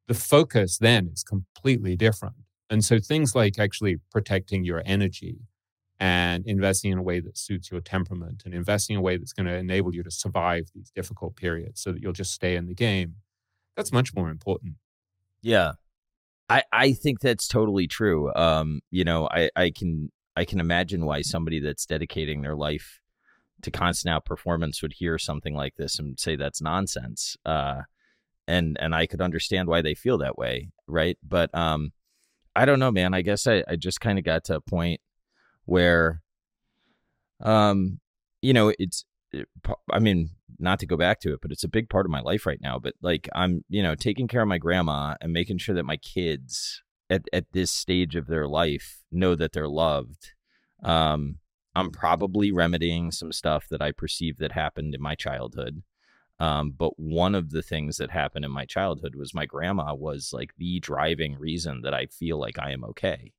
the 0.06 0.14
focus 0.14 0.78
then 0.78 1.08
is 1.12 1.24
completely 1.24 1.96
different. 1.96 2.36
And 2.72 2.82
so 2.82 2.98
things 2.98 3.34
like 3.34 3.58
actually 3.58 3.98
protecting 4.10 4.64
your 4.64 4.82
energy 4.86 5.40
and 6.00 6.42
investing 6.46 6.90
in 6.90 6.96
a 6.96 7.02
way 7.02 7.20
that 7.20 7.36
suits 7.36 7.70
your 7.70 7.82
temperament 7.82 8.44
and 8.46 8.54
investing 8.54 8.94
in 8.94 9.00
a 9.00 9.02
way 9.02 9.18
that's 9.18 9.34
going 9.34 9.46
to 9.46 9.54
enable 9.54 9.94
you 9.94 10.02
to 10.02 10.10
survive 10.10 10.70
these 10.74 10.90
difficult 10.90 11.36
periods 11.36 11.82
so 11.82 11.92
that 11.92 12.00
you'll 12.00 12.14
just 12.14 12.32
stay 12.32 12.56
in 12.56 12.66
the 12.66 12.74
game, 12.74 13.16
that's 13.76 13.92
much 13.92 14.14
more 14.14 14.30
important. 14.30 14.76
Yeah. 15.42 15.72
I, 16.48 16.62
I 16.72 16.92
think 16.94 17.20
that's 17.20 17.46
totally 17.46 17.86
true. 17.86 18.32
Um, 18.34 18.80
you 18.90 19.04
know, 19.04 19.28
I, 19.30 19.50
I 19.54 19.70
can 19.70 20.10
I 20.34 20.46
can 20.46 20.58
imagine 20.58 21.04
why 21.04 21.20
somebody 21.20 21.60
that's 21.60 21.84
dedicating 21.84 22.40
their 22.40 22.56
life 22.56 23.00
to 23.60 23.70
constant 23.70 24.14
outperformance 24.14 24.80
would 24.80 24.94
hear 24.94 25.18
something 25.18 25.54
like 25.54 25.74
this 25.76 25.98
and 25.98 26.18
say 26.18 26.36
that's 26.36 26.62
nonsense. 26.62 27.36
Uh, 27.44 27.82
and 28.48 28.78
and 28.80 28.94
I 28.94 29.06
could 29.06 29.20
understand 29.20 29.68
why 29.68 29.82
they 29.82 29.94
feel 29.94 30.16
that 30.18 30.38
way, 30.38 30.70
right? 30.86 31.18
But 31.22 31.54
um, 31.54 31.92
I 32.54 32.64
don't 32.64 32.78
know, 32.78 32.90
man. 32.90 33.14
I 33.14 33.22
guess 33.22 33.46
I, 33.46 33.64
I 33.68 33.76
just 33.76 34.00
kind 34.00 34.18
of 34.18 34.24
got 34.24 34.44
to 34.44 34.56
a 34.56 34.60
point 34.60 35.00
where, 35.64 36.22
um, 37.40 38.00
you 38.40 38.52
know, 38.52 38.72
it's. 38.78 39.04
It, 39.34 39.48
I 39.90 39.98
mean, 39.98 40.28
not 40.58 40.78
to 40.80 40.86
go 40.86 40.96
back 40.96 41.20
to 41.20 41.32
it, 41.32 41.40
but 41.40 41.50
it's 41.50 41.64
a 41.64 41.68
big 41.68 41.88
part 41.88 42.04
of 42.04 42.12
my 42.12 42.20
life 42.20 42.44
right 42.44 42.60
now. 42.60 42.78
But 42.78 42.94
like, 43.00 43.28
I'm, 43.34 43.64
you 43.70 43.82
know, 43.82 43.94
taking 43.94 44.28
care 44.28 44.42
of 44.42 44.48
my 44.48 44.58
grandma 44.58 45.14
and 45.22 45.32
making 45.32 45.56
sure 45.56 45.74
that 45.74 45.84
my 45.84 45.96
kids 45.96 46.82
at, 47.08 47.22
at 47.32 47.46
this 47.52 47.70
stage 47.70 48.14
of 48.14 48.26
their 48.26 48.46
life 48.46 49.00
know 49.10 49.34
that 49.34 49.52
they're 49.52 49.68
loved. 49.68 50.32
Um, 50.82 51.38
I'm 51.74 51.90
probably 51.90 52.52
remedying 52.52 53.10
some 53.10 53.32
stuff 53.32 53.66
that 53.70 53.80
I 53.80 53.92
perceive 53.92 54.36
that 54.38 54.52
happened 54.52 54.94
in 54.94 55.00
my 55.00 55.14
childhood. 55.14 55.82
Um, 56.42 56.72
but 56.76 56.98
one 56.98 57.36
of 57.36 57.50
the 57.50 57.62
things 57.62 57.98
that 57.98 58.10
happened 58.10 58.44
in 58.44 58.50
my 58.50 58.64
childhood 58.64 59.14
was 59.14 59.32
my 59.32 59.46
grandma 59.46 59.94
was 59.94 60.32
like 60.32 60.52
the 60.58 60.80
driving 60.80 61.38
reason 61.38 61.82
that 61.82 61.94
I 61.94 62.06
feel 62.06 62.36
like 62.36 62.58
I 62.58 62.72
am 62.72 62.82
okay. 62.86 63.32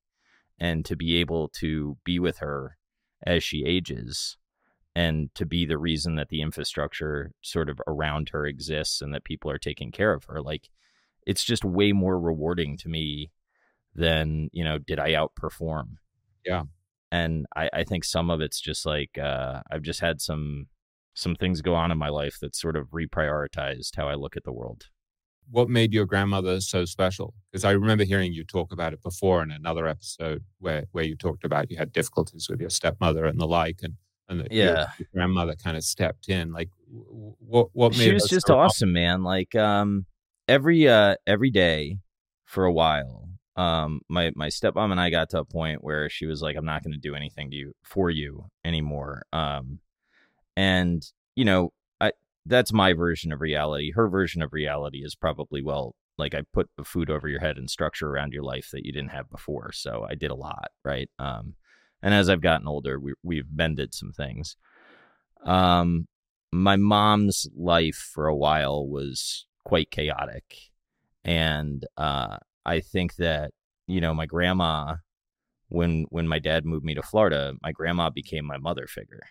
And 0.58 0.86
to 0.86 0.96
be 0.96 1.16
able 1.16 1.48
to 1.48 1.98
be 2.02 2.18
with 2.18 2.38
her 2.38 2.78
as 3.26 3.44
she 3.44 3.62
ages 3.66 4.38
and 4.96 5.28
to 5.34 5.44
be 5.44 5.66
the 5.66 5.76
reason 5.76 6.14
that 6.14 6.30
the 6.30 6.40
infrastructure 6.40 7.32
sort 7.42 7.68
of 7.68 7.78
around 7.86 8.30
her 8.30 8.46
exists 8.46 9.02
and 9.02 9.12
that 9.12 9.24
people 9.24 9.50
are 9.50 9.58
taking 9.58 9.92
care 9.92 10.14
of 10.14 10.24
her, 10.24 10.40
like 10.40 10.70
it's 11.26 11.44
just 11.44 11.62
way 11.62 11.92
more 11.92 12.18
rewarding 12.18 12.78
to 12.78 12.88
me 12.88 13.30
than, 13.94 14.48
you 14.54 14.64
know 14.64 14.78
did 14.78 14.98
i 14.98 15.10
outperform 15.10 15.98
yeah 16.44 16.62
and 17.12 17.46
i 17.54 17.70
i 17.72 17.84
think 17.84 18.02
some 18.02 18.30
of 18.30 18.40
it's 18.40 18.60
just 18.60 18.84
like 18.84 19.16
uh 19.18 19.60
i've 19.70 19.82
just 19.82 20.00
had 20.00 20.20
some 20.20 20.66
some 21.14 21.34
things 21.34 21.62
go 21.62 21.74
on 21.74 21.90
in 21.90 21.98
my 21.98 22.08
life 22.08 22.38
that 22.40 22.54
sort 22.54 22.76
of 22.76 22.88
reprioritized 22.88 23.96
how 23.96 24.08
i 24.08 24.14
look 24.14 24.36
at 24.36 24.44
the 24.44 24.52
world. 24.52 24.84
What 25.50 25.68
made 25.68 25.92
your 25.92 26.06
grandmother 26.06 26.60
so 26.60 26.84
special? 26.84 27.34
Because 27.50 27.64
i 27.64 27.72
remember 27.72 28.04
hearing 28.04 28.32
you 28.32 28.44
talk 28.44 28.72
about 28.72 28.92
it 28.92 29.02
before 29.02 29.42
in 29.42 29.50
another 29.50 29.86
episode 29.86 30.42
where 30.58 30.84
where 30.92 31.04
you 31.04 31.16
talked 31.16 31.44
about 31.44 31.70
you 31.70 31.76
had 31.76 31.92
difficulties 31.92 32.48
with 32.48 32.60
your 32.60 32.70
stepmother 32.70 33.24
and 33.26 33.40
the 33.40 33.46
like 33.46 33.80
and 33.82 33.94
and 34.28 34.40
the, 34.40 34.48
yeah. 34.50 34.64
your, 34.64 34.86
your 35.00 35.08
grandmother 35.14 35.54
kind 35.54 35.76
of 35.76 35.84
stepped 35.84 36.30
in. 36.30 36.50
Like 36.52 36.70
what 36.88 37.68
what 37.72 37.92
made 37.92 38.04
she 38.04 38.12
was 38.14 38.28
just 38.28 38.46
so 38.46 38.58
awesome 38.58 38.92
man. 38.92 39.22
Like 39.22 39.54
um 39.54 40.06
every 40.48 40.88
uh 40.88 41.16
every 41.26 41.50
day 41.50 41.98
for 42.46 42.64
a 42.64 42.72
while 42.72 43.24
um, 43.56 44.00
my 44.08 44.32
my 44.34 44.48
stepmom 44.48 44.90
and 44.90 45.00
I 45.00 45.10
got 45.10 45.30
to 45.30 45.40
a 45.40 45.44
point 45.44 45.84
where 45.84 46.08
she 46.08 46.26
was 46.26 46.42
like, 46.42 46.56
"I'm 46.56 46.64
not 46.64 46.82
going 46.82 46.92
to 46.92 46.98
do 46.98 47.14
anything 47.14 47.50
to 47.50 47.56
you 47.56 47.72
for 47.82 48.10
you 48.10 48.46
anymore." 48.64 49.22
Um, 49.32 49.78
and 50.56 51.04
you 51.36 51.44
know, 51.44 51.72
I 52.00 52.12
that's 52.46 52.72
my 52.72 52.92
version 52.92 53.32
of 53.32 53.40
reality. 53.40 53.92
Her 53.92 54.08
version 54.08 54.42
of 54.42 54.52
reality 54.52 54.98
is 55.04 55.14
probably 55.14 55.62
well, 55.62 55.94
like 56.18 56.34
I 56.34 56.42
put 56.52 56.68
the 56.76 56.84
food 56.84 57.10
over 57.10 57.28
your 57.28 57.40
head 57.40 57.56
and 57.56 57.70
structure 57.70 58.08
around 58.08 58.32
your 58.32 58.44
life 58.44 58.70
that 58.72 58.84
you 58.84 58.92
didn't 58.92 59.10
have 59.10 59.30
before. 59.30 59.72
So 59.72 60.06
I 60.08 60.14
did 60.14 60.30
a 60.30 60.36
lot, 60.36 60.70
right? 60.84 61.08
Um, 61.18 61.54
and 62.02 62.14
as 62.14 62.28
I've 62.28 62.42
gotten 62.42 62.68
older, 62.68 63.00
we 63.00 63.14
we've 63.22 63.48
bended 63.48 63.94
some 63.94 64.12
things. 64.12 64.56
Um, 65.44 66.06
my 66.52 66.76
mom's 66.76 67.48
life 67.56 67.96
for 67.96 68.26
a 68.26 68.36
while 68.36 68.86
was 68.86 69.46
quite 69.64 69.90
chaotic, 69.90 70.70
and 71.24 71.84
uh, 71.96 72.36
I 72.64 72.80
think 72.80 73.16
that 73.16 73.52
you 73.86 74.00
know 74.00 74.14
my 74.14 74.26
grandma, 74.26 74.96
when 75.68 76.06
when 76.10 76.28
my 76.28 76.38
dad 76.38 76.64
moved 76.64 76.84
me 76.84 76.94
to 76.94 77.02
Florida, 77.02 77.54
my 77.62 77.72
grandma 77.72 78.10
became 78.10 78.44
my 78.44 78.58
mother 78.58 78.86
figure, 78.86 79.22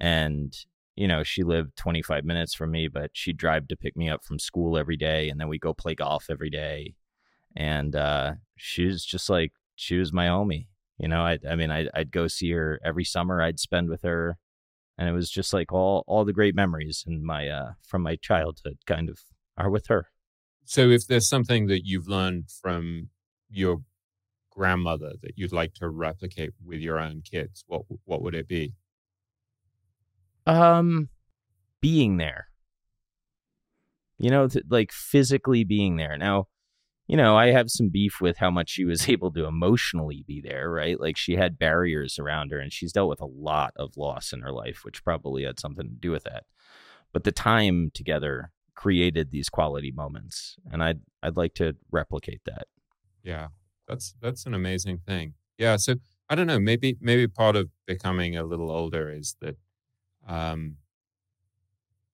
and 0.00 0.54
you 0.96 1.08
know 1.08 1.22
she 1.22 1.42
lived 1.42 1.76
25 1.76 2.24
minutes 2.24 2.54
from 2.54 2.70
me, 2.70 2.88
but 2.88 3.10
she'd 3.14 3.36
drive 3.36 3.68
to 3.68 3.76
pick 3.76 3.96
me 3.96 4.08
up 4.08 4.24
from 4.24 4.38
school 4.38 4.76
every 4.78 4.96
day, 4.96 5.28
and 5.28 5.40
then 5.40 5.48
we'd 5.48 5.60
go 5.60 5.74
play 5.74 5.94
golf 5.94 6.26
every 6.30 6.50
day, 6.50 6.94
and 7.56 7.96
uh, 7.96 8.32
she 8.56 8.86
was 8.86 9.04
just 9.04 9.28
like 9.30 9.52
she 9.74 9.96
was 9.96 10.12
my 10.12 10.26
homie. 10.26 10.66
You 10.98 11.08
know, 11.08 11.22
I 11.22 11.38
I 11.48 11.56
mean 11.56 11.70
I'd, 11.70 11.88
I'd 11.94 12.12
go 12.12 12.28
see 12.28 12.52
her 12.52 12.80
every 12.84 13.04
summer. 13.04 13.42
I'd 13.42 13.60
spend 13.60 13.88
with 13.88 14.02
her, 14.02 14.38
and 14.98 15.08
it 15.08 15.12
was 15.12 15.30
just 15.30 15.52
like 15.52 15.72
all 15.72 16.04
all 16.06 16.24
the 16.24 16.32
great 16.32 16.54
memories 16.54 17.04
in 17.06 17.24
my 17.24 17.48
uh 17.48 17.72
from 17.86 18.02
my 18.02 18.16
childhood 18.16 18.78
kind 18.86 19.08
of 19.08 19.18
are 19.56 19.70
with 19.70 19.86
her. 19.88 20.08
So, 20.64 20.90
if 20.90 21.06
there's 21.06 21.28
something 21.28 21.66
that 21.66 21.84
you've 21.84 22.08
learned 22.08 22.50
from 22.50 23.08
your 23.50 23.82
grandmother 24.50 25.12
that 25.22 25.32
you'd 25.36 25.52
like 25.52 25.74
to 25.74 25.88
replicate 25.88 26.50
with 26.64 26.80
your 26.80 26.98
own 26.98 27.22
kids, 27.22 27.64
what 27.66 27.82
what 28.04 28.22
would 28.22 28.34
it 28.34 28.48
be? 28.48 28.74
Um, 30.46 31.08
being 31.80 32.16
there. 32.16 32.48
You 34.18 34.30
know, 34.30 34.48
th- 34.48 34.66
like 34.68 34.92
physically 34.92 35.64
being 35.64 35.96
there. 35.96 36.16
Now, 36.16 36.46
you 37.06 37.16
know, 37.16 37.36
I 37.36 37.48
have 37.48 37.70
some 37.70 37.88
beef 37.88 38.20
with 38.20 38.38
how 38.38 38.50
much 38.50 38.70
she 38.70 38.84
was 38.84 39.08
able 39.08 39.32
to 39.32 39.46
emotionally 39.46 40.24
be 40.26 40.40
there, 40.40 40.70
right? 40.70 40.98
Like 41.00 41.16
she 41.16 41.36
had 41.36 41.58
barriers 41.58 42.18
around 42.18 42.52
her 42.52 42.58
and 42.58 42.72
she's 42.72 42.92
dealt 42.92 43.08
with 43.08 43.20
a 43.20 43.26
lot 43.26 43.72
of 43.76 43.96
loss 43.96 44.32
in 44.32 44.40
her 44.40 44.52
life, 44.52 44.80
which 44.84 45.04
probably 45.04 45.44
had 45.44 45.58
something 45.58 45.86
to 45.86 45.94
do 45.94 46.10
with 46.10 46.24
that. 46.24 46.44
But 47.12 47.24
the 47.24 47.32
time 47.32 47.90
together 47.92 48.52
created 48.74 49.30
these 49.30 49.48
quality 49.48 49.92
moments 49.92 50.56
and 50.70 50.82
I'd 50.82 51.00
I'd 51.22 51.36
like 51.36 51.54
to 51.54 51.76
replicate 51.90 52.40
that. 52.46 52.66
Yeah. 53.22 53.48
That's 53.88 54.14
that's 54.20 54.46
an 54.46 54.54
amazing 54.54 55.00
thing. 55.06 55.34
Yeah, 55.58 55.76
so 55.76 55.96
I 56.28 56.34
don't 56.34 56.46
know, 56.46 56.58
maybe 56.58 56.96
maybe 57.00 57.26
part 57.26 57.56
of 57.56 57.68
becoming 57.86 58.36
a 58.36 58.44
little 58.44 58.70
older 58.70 59.10
is 59.10 59.36
that 59.40 59.56
um 60.26 60.76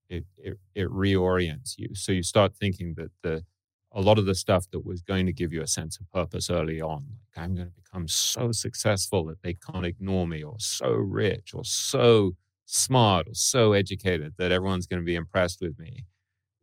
it, 0.09 0.25
it 0.37 0.57
it 0.75 0.87
reorients 0.89 1.77
you. 1.77 1.89
So 1.93 2.11
you 2.11 2.23
start 2.23 2.55
thinking 2.55 2.95
that 2.95 3.11
the 3.21 3.43
a 3.91 4.01
lot 4.01 4.19
of 4.19 4.25
the 4.25 4.35
stuff 4.35 4.65
that 4.71 4.85
was 4.85 5.01
going 5.01 5.25
to 5.25 5.33
give 5.33 5.51
you 5.51 5.61
a 5.63 5.67
sense 5.67 5.97
of 5.99 6.11
purpose 6.11 6.49
early 6.51 6.79
on, 6.79 7.05
like 7.35 7.43
I'm 7.43 7.55
going 7.55 7.67
to 7.69 7.73
become 7.73 8.07
so 8.07 8.51
successful 8.51 9.25
that 9.25 9.41
they 9.41 9.55
can't 9.55 9.85
ignore 9.85 10.27
me, 10.27 10.43
or 10.43 10.55
so 10.59 10.91
rich, 10.91 11.53
or 11.55 11.65
so 11.65 12.35
smart, 12.65 13.27
or 13.27 13.33
so 13.33 13.73
educated 13.73 14.35
that 14.37 14.51
everyone's 14.51 14.85
going 14.85 15.01
to 15.01 15.05
be 15.05 15.15
impressed 15.15 15.59
with 15.61 15.79
me 15.79 16.05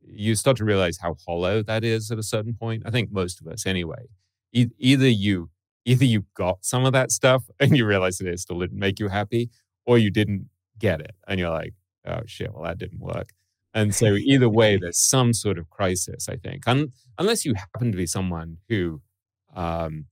you 0.09 0.35
start 0.35 0.57
to 0.59 0.65
realize 0.65 0.99
how 0.99 1.17
hollow 1.27 1.63
that 1.63 1.85
is 1.85 2.11
at 2.11 2.19
a 2.19 2.23
certain 2.23 2.55
point. 2.55 2.83
I 2.87 2.91
think 2.91 3.11
most 3.11 3.41
of 3.41 3.47
us, 3.47 3.67
anyway. 3.67 4.07
E- 4.53 4.71
either 4.79 5.09
you 5.09 5.51
either 5.85 6.05
you 6.05 6.25
got 6.35 6.65
some 6.65 6.85
of 6.85 6.93
that 6.93 7.11
stuff 7.11 7.45
and 7.61 7.77
you 7.77 7.87
realize 7.87 8.19
that 8.19 8.29
it 8.29 8.41
still 8.41 8.61
didn't 8.61 8.79
make 8.79 8.99
you 8.99 9.09
happy, 9.09 9.51
or 9.85 9.99
you 9.99 10.11
didn't 10.11 10.49
get 10.79 11.01
it 11.01 11.15
and 11.27 11.39
you're 11.41 11.51
like, 11.51 11.75
oh 12.07 12.21
shit, 12.27 12.53
well 12.53 12.65
that 12.65 12.79
didn't 12.79 13.01
work. 13.01 13.31
And 13.75 13.95
so 13.95 14.07
either 14.15 14.49
way, 14.49 14.77
there's 14.77 14.99
some 14.99 15.33
sort 15.33 15.59
of 15.59 15.71
crisis. 15.71 16.29
I 16.29 16.37
think, 16.37 16.67
Un- 16.67 16.93
unless 17.19 17.45
you 17.45 17.55
happen 17.55 17.93
to 17.93 17.97
be 17.97 18.07
someone 18.07 18.59
who 18.69 19.01
um, 19.55 20.07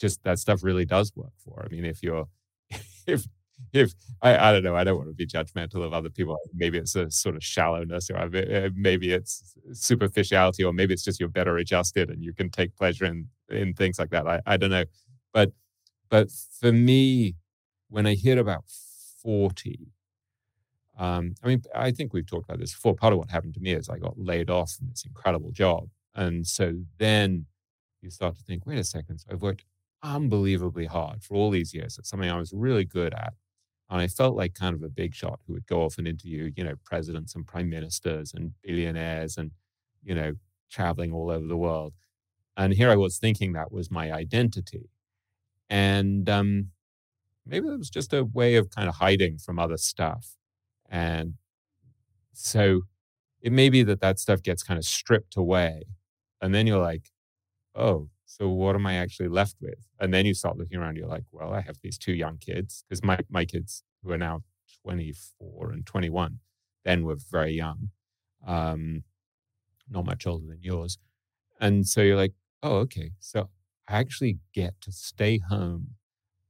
just 0.00 0.22
that 0.24 0.38
stuff 0.38 0.62
really 0.62 0.84
does 0.84 1.12
work 1.16 1.32
for. 1.38 1.64
I 1.64 1.72
mean, 1.72 1.84
if 1.84 2.02
you're 2.02 2.26
if 3.06 3.26
if 3.72 3.92
I, 4.20 4.36
I 4.36 4.52
don't 4.52 4.64
know, 4.64 4.76
I 4.76 4.84
don't 4.84 4.96
want 4.96 5.08
to 5.08 5.14
be 5.14 5.26
judgmental 5.26 5.84
of 5.84 5.92
other 5.92 6.10
people. 6.10 6.36
Maybe 6.54 6.78
it's 6.78 6.96
a 6.96 7.10
sort 7.10 7.36
of 7.36 7.44
shallowness, 7.44 8.10
or 8.10 8.16
uh, 8.16 8.70
maybe 8.74 9.12
it's 9.12 9.54
superficiality, 9.72 10.64
or 10.64 10.72
maybe 10.72 10.92
it's 10.94 11.04
just 11.04 11.20
you're 11.20 11.28
better 11.28 11.56
adjusted 11.56 12.10
and 12.10 12.22
you 12.22 12.32
can 12.34 12.50
take 12.50 12.76
pleasure 12.76 13.04
in 13.04 13.28
in 13.48 13.74
things 13.74 13.98
like 13.98 14.10
that. 14.10 14.26
I, 14.26 14.40
I 14.46 14.56
don't 14.56 14.70
know, 14.70 14.84
but 15.32 15.52
but 16.10 16.28
for 16.60 16.72
me, 16.72 17.36
when 17.88 18.06
I 18.06 18.14
hit 18.14 18.38
about 18.38 18.64
forty, 19.22 19.92
um, 21.02 21.34
I 21.42 21.48
mean, 21.48 21.62
I 21.74 21.90
think 21.90 22.12
we've 22.12 22.26
talked 22.26 22.48
about 22.48 22.60
this 22.60 22.72
before. 22.72 22.94
Part 22.94 23.12
of 23.12 23.18
what 23.18 23.30
happened 23.30 23.54
to 23.54 23.60
me 23.60 23.72
is 23.72 23.88
I 23.88 23.98
got 23.98 24.18
laid 24.18 24.50
off 24.50 24.72
from 24.72 24.88
this 24.88 25.04
incredible 25.04 25.50
job, 25.50 25.88
and 26.14 26.46
so 26.46 26.74
then 26.98 27.46
you 28.02 28.10
start 28.10 28.36
to 28.36 28.42
think, 28.42 28.66
wait 28.66 28.78
a 28.78 28.84
second, 28.84 29.18
so 29.18 29.28
I've 29.32 29.42
worked 29.42 29.64
unbelievably 30.02 30.86
hard 30.86 31.22
for 31.22 31.34
all 31.34 31.50
these 31.50 31.72
years 31.72 31.98
at 31.98 32.06
something 32.06 32.28
I 32.30 32.38
was 32.38 32.52
really 32.52 32.84
good 32.84 33.14
at. 33.14 33.34
And 33.88 34.00
I 34.00 34.08
felt 34.08 34.36
like 34.36 34.54
kind 34.54 34.74
of 34.74 34.82
a 34.82 34.88
big 34.88 35.14
shot 35.14 35.40
who 35.46 35.52
would 35.52 35.66
go 35.66 35.82
off 35.82 35.98
and 35.98 36.08
interview, 36.08 36.50
you 36.56 36.64
know, 36.64 36.74
presidents 36.84 37.34
and 37.34 37.46
prime 37.46 37.68
ministers 37.68 38.32
and 38.34 38.52
billionaires 38.62 39.36
and, 39.36 39.50
you 40.02 40.14
know, 40.14 40.34
traveling 40.70 41.12
all 41.12 41.30
over 41.30 41.46
the 41.46 41.56
world. 41.56 41.92
And 42.56 42.72
here 42.72 42.90
I 42.90 42.96
was 42.96 43.18
thinking 43.18 43.52
that 43.52 43.70
was 43.70 43.90
my 43.90 44.10
identity. 44.10 44.88
And 45.68 46.28
um, 46.28 46.68
maybe 47.46 47.68
it 47.68 47.78
was 47.78 47.90
just 47.90 48.12
a 48.12 48.24
way 48.24 48.56
of 48.56 48.70
kind 48.70 48.88
of 48.88 48.96
hiding 48.96 49.38
from 49.38 49.58
other 49.58 49.76
stuff. 49.76 50.36
And 50.92 51.34
so 52.34 52.82
it 53.40 53.50
may 53.52 53.70
be 53.70 53.82
that 53.82 54.00
that 54.00 54.20
stuff 54.20 54.42
gets 54.42 54.62
kind 54.62 54.78
of 54.78 54.84
stripped 54.84 55.36
away. 55.36 55.84
And 56.40 56.54
then 56.54 56.66
you're 56.66 56.82
like, 56.82 57.10
oh, 57.74 58.08
so 58.26 58.48
what 58.48 58.76
am 58.76 58.86
I 58.86 58.94
actually 58.94 59.28
left 59.28 59.56
with? 59.60 59.88
And 59.98 60.12
then 60.14 60.26
you 60.26 60.34
start 60.34 60.58
looking 60.58 60.78
around, 60.78 60.96
you're 60.96 61.08
like, 61.08 61.24
well, 61.32 61.52
I 61.52 61.62
have 61.62 61.78
these 61.82 61.98
two 61.98 62.12
young 62.12 62.38
kids 62.38 62.84
because 62.88 63.02
my, 63.02 63.18
my 63.30 63.44
kids 63.44 63.82
who 64.02 64.12
are 64.12 64.18
now 64.18 64.42
24 64.84 65.72
and 65.72 65.86
21 65.86 66.38
then 66.84 67.04
were 67.04 67.16
very 67.30 67.52
young, 67.52 67.90
um, 68.46 69.04
not 69.88 70.04
much 70.04 70.26
older 70.26 70.46
than 70.46 70.62
yours. 70.62 70.98
And 71.60 71.86
so 71.86 72.02
you're 72.02 72.16
like, 72.16 72.34
oh, 72.62 72.76
okay. 72.78 73.12
So 73.20 73.48
I 73.88 73.98
actually 73.98 74.38
get 74.52 74.80
to 74.82 74.92
stay 74.92 75.38
home 75.38 75.92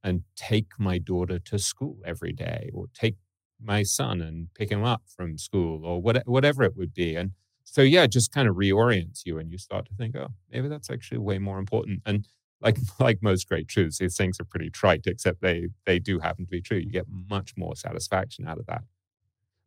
and 0.03 0.23
take 0.35 0.71
my 0.77 0.97
daughter 0.97 1.39
to 1.39 1.59
school 1.59 1.97
every 2.05 2.33
day 2.33 2.69
or 2.73 2.87
take 2.93 3.15
my 3.63 3.83
son 3.83 4.21
and 4.21 4.47
pick 4.55 4.69
him 4.71 4.83
up 4.83 5.03
from 5.07 5.37
school 5.37 5.85
or 5.85 6.01
what, 6.01 6.27
whatever 6.27 6.63
it 6.63 6.75
would 6.75 6.93
be. 6.93 7.15
And 7.15 7.31
so 7.63 7.81
yeah, 7.81 8.03
it 8.03 8.11
just 8.11 8.31
kind 8.31 8.47
of 8.47 8.55
reorients 8.55 9.21
you 9.25 9.37
and 9.39 9.51
you 9.51 9.57
start 9.57 9.85
to 9.87 9.95
think, 9.95 10.15
oh, 10.15 10.29
maybe 10.51 10.67
that's 10.67 10.89
actually 10.89 11.19
way 11.19 11.39
more 11.39 11.59
important. 11.59 12.01
And 12.05 12.27
like 12.61 12.77
like 12.99 13.21
most 13.21 13.47
great 13.47 13.67
truths, 13.67 13.99
these 13.99 14.17
things 14.17 14.39
are 14.39 14.45
pretty 14.45 14.69
trite, 14.69 15.05
except 15.05 15.41
they 15.41 15.67
they 15.85 15.99
do 15.99 16.19
happen 16.19 16.45
to 16.45 16.49
be 16.49 16.61
true. 16.61 16.77
You 16.77 16.91
get 16.91 17.07
much 17.09 17.53
more 17.57 17.75
satisfaction 17.75 18.47
out 18.47 18.59
of 18.59 18.65
that. 18.67 18.83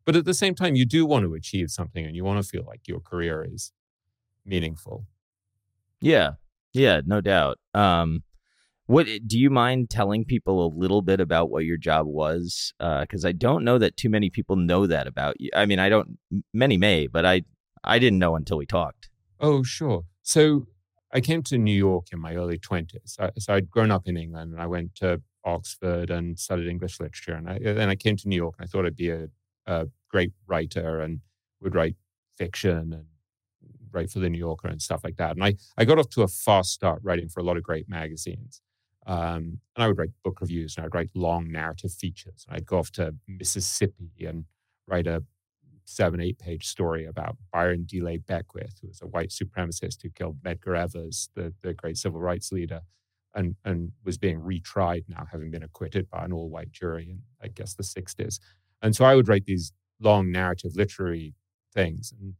But 0.05 0.15
at 0.15 0.25
the 0.25 0.33
same 0.33 0.55
time, 0.55 0.75
you 0.75 0.85
do 0.85 1.05
want 1.05 1.25
to 1.25 1.33
achieve 1.33 1.69
something 1.69 2.05
and 2.05 2.15
you 2.15 2.23
want 2.23 2.41
to 2.41 2.47
feel 2.47 2.63
like 2.65 2.87
your 2.87 2.99
career 3.01 3.45
is 3.49 3.73
meaningful. 4.45 5.05
Yeah. 6.01 6.33
Yeah, 6.73 7.01
no 7.05 7.21
doubt. 7.21 7.59
Um 7.73 8.23
what 8.87 9.05
do 9.25 9.37
you 9.37 9.49
mind 9.49 9.89
telling 9.89 10.25
people 10.25 10.65
a 10.65 10.71
little 10.73 11.01
bit 11.01 11.19
about 11.19 11.49
what 11.49 11.65
your 11.65 11.77
job 11.77 12.07
was? 12.07 12.73
Because 12.79 13.25
uh, 13.25 13.29
I 13.29 13.31
don't 13.33 13.63
know 13.63 13.77
that 13.77 13.97
too 13.97 14.09
many 14.09 14.29
people 14.29 14.55
know 14.55 14.87
that 14.87 15.07
about 15.07 15.39
you. 15.39 15.49
I 15.53 15.65
mean, 15.65 15.79
I 15.79 15.89
don't. 15.89 16.17
Many 16.53 16.77
may, 16.77 17.07
but 17.07 17.25
I 17.25 17.43
I 17.83 17.99
didn't 17.99 18.19
know 18.19 18.35
until 18.35 18.57
we 18.57 18.65
talked. 18.65 19.09
Oh, 19.39 19.61
sure. 19.63 20.03
So 20.23 20.67
I 21.13 21.21
came 21.21 21.43
to 21.43 21.57
New 21.57 21.75
York 21.75 22.07
in 22.11 22.19
my 22.19 22.35
early 22.35 22.57
20s. 22.57 23.17
so 23.37 23.53
I'd 23.53 23.69
grown 23.69 23.91
up 23.91 24.07
in 24.07 24.17
England 24.17 24.53
and 24.53 24.61
I 24.61 24.67
went 24.67 24.95
to 24.95 25.21
Oxford 25.45 26.09
and 26.09 26.37
studied 26.37 26.67
English 26.67 26.99
literature. 26.99 27.33
And 27.33 27.49
I, 27.49 27.59
then 27.59 27.89
I 27.89 27.95
came 27.95 28.17
to 28.17 28.27
New 28.27 28.35
York 28.35 28.55
and 28.57 28.65
I 28.65 28.67
thought 28.67 28.85
I'd 28.85 28.95
be 28.95 29.09
a, 29.09 29.27
a 29.65 29.87
great 30.09 30.33
writer 30.47 30.99
and 30.99 31.21
would 31.61 31.75
write 31.75 31.95
fiction 32.37 32.93
and 32.93 33.05
write 33.91 34.09
for 34.09 34.19
the 34.19 34.29
New 34.29 34.37
Yorker 34.37 34.67
and 34.67 34.81
stuff 34.81 35.01
like 35.03 35.17
that. 35.17 35.31
And 35.31 35.43
I, 35.43 35.55
I 35.77 35.85
got 35.85 35.99
off 35.99 36.09
to 36.11 36.23
a 36.23 36.27
fast 36.27 36.71
start 36.71 36.99
writing 37.03 37.29
for 37.29 37.39
a 37.39 37.43
lot 37.43 37.57
of 37.57 37.63
great 37.63 37.87
magazines. 37.87 38.61
Um, 39.07 39.61
and 39.75 39.83
I 39.83 39.87
would 39.87 39.97
write 39.97 40.09
book 40.23 40.41
reviews 40.41 40.75
and 40.75 40.85
I'd 40.85 40.93
write 40.93 41.09
long 41.15 41.49
narrative 41.49 41.93
features. 41.93 42.45
I'd 42.49 42.65
go 42.65 42.79
off 42.79 42.91
to 42.91 43.15
Mississippi 43.27 44.25
and 44.25 44.45
write 44.85 45.07
a 45.07 45.23
seven, 45.85 46.19
eight 46.19 46.37
page 46.37 46.67
story 46.67 47.05
about 47.05 47.37
Byron 47.53 47.85
De 47.87 48.01
La 48.01 48.17
Beckwith, 48.17 48.79
who 48.81 48.89
was 48.89 49.01
a 49.01 49.07
white 49.07 49.29
supremacist 49.29 50.03
who 50.03 50.09
killed 50.09 50.43
Medgar 50.43 50.77
Evers, 50.77 51.29
the, 51.35 51.53
the 51.61 51.73
great 51.73 51.97
civil 51.97 52.19
rights 52.19 52.51
leader, 52.51 52.81
and, 53.33 53.55
and 53.63 53.93
was 54.03 54.17
being 54.17 54.41
retried 54.41 55.05
now, 55.07 55.25
having 55.31 55.51
been 55.51 55.63
acquitted 55.63 56.09
by 56.09 56.25
an 56.25 56.33
all 56.33 56.49
white 56.49 56.71
jury 56.71 57.07
in, 57.09 57.21
I 57.41 57.47
guess, 57.47 57.73
the 57.73 57.83
60s. 57.83 58.39
And 58.81 58.95
so 58.95 59.05
I 59.05 59.15
would 59.15 59.29
write 59.29 59.45
these 59.45 59.71
long 60.01 60.31
narrative 60.31 60.75
literary 60.75 61.33
things. 61.73 62.13
And 62.19 62.33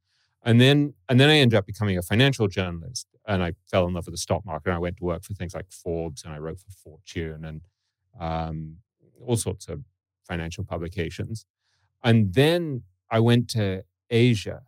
And 0.43 0.61
then, 0.61 0.93
and 1.09 1.19
then 1.19 1.29
I 1.29 1.37
ended 1.37 1.57
up 1.57 1.65
becoming 1.65 1.97
a 1.97 2.01
financial 2.01 2.47
journalist, 2.47 3.07
and 3.27 3.43
I 3.43 3.53
fell 3.69 3.87
in 3.87 3.93
love 3.93 4.05
with 4.05 4.13
the 4.13 4.19
stock 4.19 4.45
market. 4.45 4.69
And 4.69 4.75
I 4.75 4.79
went 4.79 4.97
to 4.97 5.03
work 5.03 5.23
for 5.23 5.33
things 5.33 5.53
like 5.53 5.71
Forbes, 5.71 6.23
and 6.23 6.33
I 6.33 6.37
wrote 6.37 6.59
for 6.59 6.71
Fortune, 6.71 7.43
and 7.43 7.61
um, 8.19 8.77
all 9.25 9.35
sorts 9.35 9.67
of 9.67 9.83
financial 10.27 10.63
publications. 10.63 11.45
And 12.03 12.33
then 12.33 12.83
I 13.09 13.19
went 13.19 13.49
to 13.49 13.83
Asia 14.09 14.61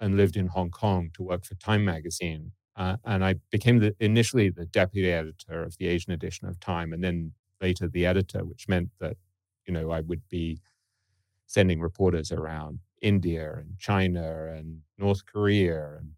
and 0.00 0.16
lived 0.16 0.36
in 0.36 0.48
Hong 0.48 0.70
Kong 0.70 1.10
to 1.14 1.22
work 1.22 1.44
for 1.44 1.54
Time 1.54 1.84
Magazine. 1.84 2.52
Uh, 2.76 2.96
and 3.04 3.24
I 3.24 3.36
became 3.50 3.78
the, 3.78 3.94
initially 4.00 4.50
the 4.50 4.66
deputy 4.66 5.10
editor 5.10 5.62
of 5.62 5.76
the 5.78 5.86
Asian 5.86 6.12
edition 6.12 6.48
of 6.48 6.58
Time, 6.58 6.92
and 6.92 7.02
then 7.02 7.32
later 7.60 7.88
the 7.88 8.04
editor, 8.04 8.44
which 8.44 8.68
meant 8.68 8.90
that 9.00 9.16
you 9.66 9.72
know 9.72 9.90
I 9.90 10.00
would 10.00 10.22
be 10.28 10.60
sending 11.46 11.80
reporters 11.80 12.32
around 12.32 12.80
India 13.04 13.52
and 13.58 13.78
China 13.78 14.46
and 14.46 14.80
North 14.96 15.26
Korea 15.26 15.98
and 15.98 16.12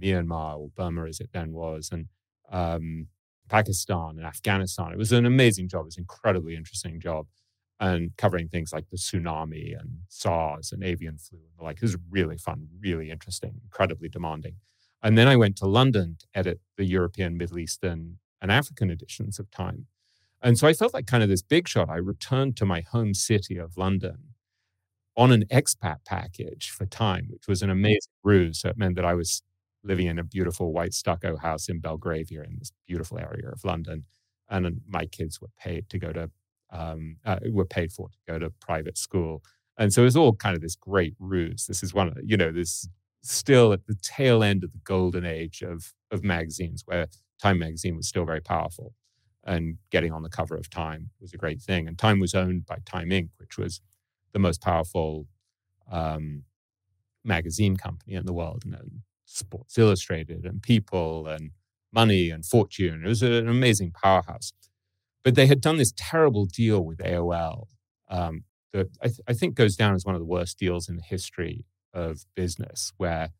Myanmar 0.00 0.58
or 0.58 0.70
Burma 0.74 1.04
as 1.04 1.20
it 1.20 1.28
then 1.32 1.52
was, 1.52 1.90
and 1.92 2.06
um, 2.50 3.08
Pakistan 3.50 4.14
and 4.16 4.24
Afghanistan. 4.24 4.92
It 4.92 4.98
was 4.98 5.12
an 5.12 5.26
amazing 5.26 5.68
job. 5.68 5.82
It 5.82 5.84
was 5.92 5.96
an 5.98 6.02
incredibly 6.02 6.56
interesting 6.56 7.00
job 7.00 7.26
and 7.78 8.16
covering 8.16 8.48
things 8.48 8.72
like 8.72 8.88
the 8.88 8.96
tsunami 8.96 9.78
and 9.78 9.98
SARS 10.08 10.72
and 10.72 10.82
avian 10.82 11.18
flu 11.18 11.38
and 11.38 11.58
the 11.58 11.64
like. 11.64 11.76
It 11.76 11.82
was 11.82 11.98
really 12.08 12.38
fun, 12.38 12.68
really 12.80 13.10
interesting, 13.10 13.60
incredibly 13.62 14.08
demanding. 14.08 14.56
And 15.02 15.18
then 15.18 15.28
I 15.28 15.36
went 15.36 15.56
to 15.58 15.66
London 15.66 16.16
to 16.20 16.26
edit 16.34 16.60
the 16.78 16.86
European, 16.86 17.36
Middle 17.36 17.58
Eastern, 17.58 18.18
and 18.40 18.50
African 18.50 18.90
editions 18.90 19.38
of 19.38 19.50
Time. 19.50 19.86
And 20.40 20.58
so 20.58 20.66
I 20.66 20.72
felt 20.72 20.94
like 20.94 21.06
kind 21.06 21.22
of 21.22 21.28
this 21.28 21.42
big 21.42 21.68
shot. 21.68 21.90
I 21.90 21.96
returned 21.96 22.56
to 22.56 22.64
my 22.64 22.80
home 22.80 23.12
city 23.12 23.58
of 23.58 23.76
London 23.76 24.33
on 25.16 25.32
an 25.32 25.44
expat 25.52 25.98
package 26.04 26.70
for 26.70 26.86
Time, 26.86 27.26
which 27.30 27.46
was 27.46 27.62
an 27.62 27.70
amazing 27.70 28.12
ruse. 28.22 28.60
So 28.60 28.68
it 28.70 28.78
meant 28.78 28.96
that 28.96 29.04
I 29.04 29.14
was 29.14 29.42
living 29.84 30.06
in 30.06 30.18
a 30.18 30.24
beautiful 30.24 30.72
white 30.72 30.94
stucco 30.94 31.36
house 31.36 31.68
in 31.68 31.78
Belgravia 31.80 32.42
in 32.42 32.56
this 32.58 32.72
beautiful 32.86 33.18
area 33.18 33.48
of 33.50 33.64
London. 33.64 34.04
And 34.48 34.80
my 34.88 35.06
kids 35.06 35.40
were 35.40 35.50
paid 35.58 35.88
to 35.90 35.98
go 35.98 36.12
to, 36.12 36.30
um, 36.70 37.16
uh, 37.24 37.38
were 37.50 37.64
paid 37.64 37.92
for 37.92 38.08
to 38.08 38.18
go 38.26 38.38
to 38.38 38.50
private 38.60 38.98
school. 38.98 39.42
And 39.78 39.92
so 39.92 40.02
it 40.02 40.06
was 40.06 40.16
all 40.16 40.34
kind 40.34 40.56
of 40.56 40.62
this 40.62 40.76
great 40.76 41.14
ruse. 41.18 41.66
This 41.66 41.82
is 41.82 41.92
one 41.94 42.08
of, 42.08 42.18
you 42.24 42.36
know, 42.36 42.52
this 42.52 42.88
still 43.22 43.72
at 43.72 43.86
the 43.86 43.96
tail 44.02 44.42
end 44.42 44.64
of 44.64 44.72
the 44.72 44.80
golden 44.84 45.24
age 45.24 45.62
of, 45.62 45.92
of 46.10 46.22
magazines 46.22 46.82
where 46.86 47.06
Time 47.40 47.58
magazine 47.58 47.96
was 47.96 48.08
still 48.08 48.24
very 48.24 48.40
powerful. 48.40 48.94
And 49.46 49.76
getting 49.90 50.12
on 50.12 50.22
the 50.22 50.30
cover 50.30 50.56
of 50.56 50.70
Time 50.70 51.10
was 51.20 51.34
a 51.34 51.36
great 51.36 51.60
thing. 51.60 51.86
And 51.86 51.98
Time 51.98 52.20
was 52.20 52.34
owned 52.34 52.66
by 52.66 52.78
Time 52.86 53.10
Inc., 53.10 53.28
which 53.38 53.58
was 53.58 53.80
the 54.34 54.38
most 54.38 54.60
powerful 54.60 55.26
um, 55.90 56.42
magazine 57.24 57.78
company 57.78 58.14
in 58.14 58.26
the 58.26 58.34
world. 58.34 58.64
And 58.66 59.00
Sports 59.24 59.78
Illustrated 59.78 60.44
and 60.44 60.62
People 60.62 61.26
and 61.26 61.52
Money 61.92 62.28
and 62.28 62.44
Fortune. 62.44 63.02
It 63.04 63.08
was 63.08 63.22
an 63.22 63.48
amazing 63.48 63.92
powerhouse. 63.92 64.52
But 65.22 65.36
they 65.36 65.46
had 65.46 65.62
done 65.62 65.78
this 65.78 65.94
terrible 65.96 66.44
deal 66.44 66.84
with 66.84 66.98
AOL 66.98 67.68
um, 68.10 68.44
that 68.72 68.88
I, 69.00 69.06
th- 69.06 69.20
I, 69.26 69.32
think 69.32 69.54
goes 69.54 69.76
down 69.76 69.94
as 69.94 70.04
one 70.04 70.14
of 70.14 70.20
the 70.20 70.26
worst 70.26 70.58
deals 70.58 70.88
in 70.88 70.96
the 70.96 71.02
history 71.02 71.64
of 71.94 72.26
business, 72.34 72.92
where 72.98 73.30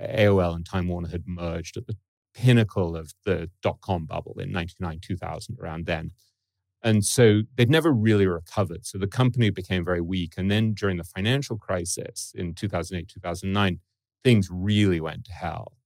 AOL 0.00 0.54
and 0.54 0.64
Time 0.64 0.86
Warner 0.86 1.08
had 1.08 1.26
merged 1.26 1.76
at 1.76 1.86
the 1.86 1.96
pinnacle 2.34 2.96
of 2.96 3.14
the 3.24 3.50
dot 3.62 3.80
com 3.80 4.04
bubble 4.04 4.36
in 4.38 4.52
99, 4.52 5.00
2000, 5.00 5.58
around 5.60 5.86
then. 5.86 6.12
And 6.84 7.02
so 7.02 7.40
they'd 7.56 7.70
never 7.70 7.90
really 7.90 8.26
recovered. 8.26 8.84
So 8.84 8.98
the 8.98 9.06
company 9.06 9.48
became 9.48 9.86
very 9.86 10.02
weak. 10.02 10.34
And 10.36 10.50
then 10.50 10.74
during 10.74 10.98
the 10.98 11.04
financial 11.04 11.56
crisis 11.56 12.30
in 12.36 12.54
2008, 12.54 13.08
2009, 13.08 13.80
things 14.22 14.48
really 14.52 15.00
went 15.00 15.24
to 15.24 15.32
hell. 15.32 15.78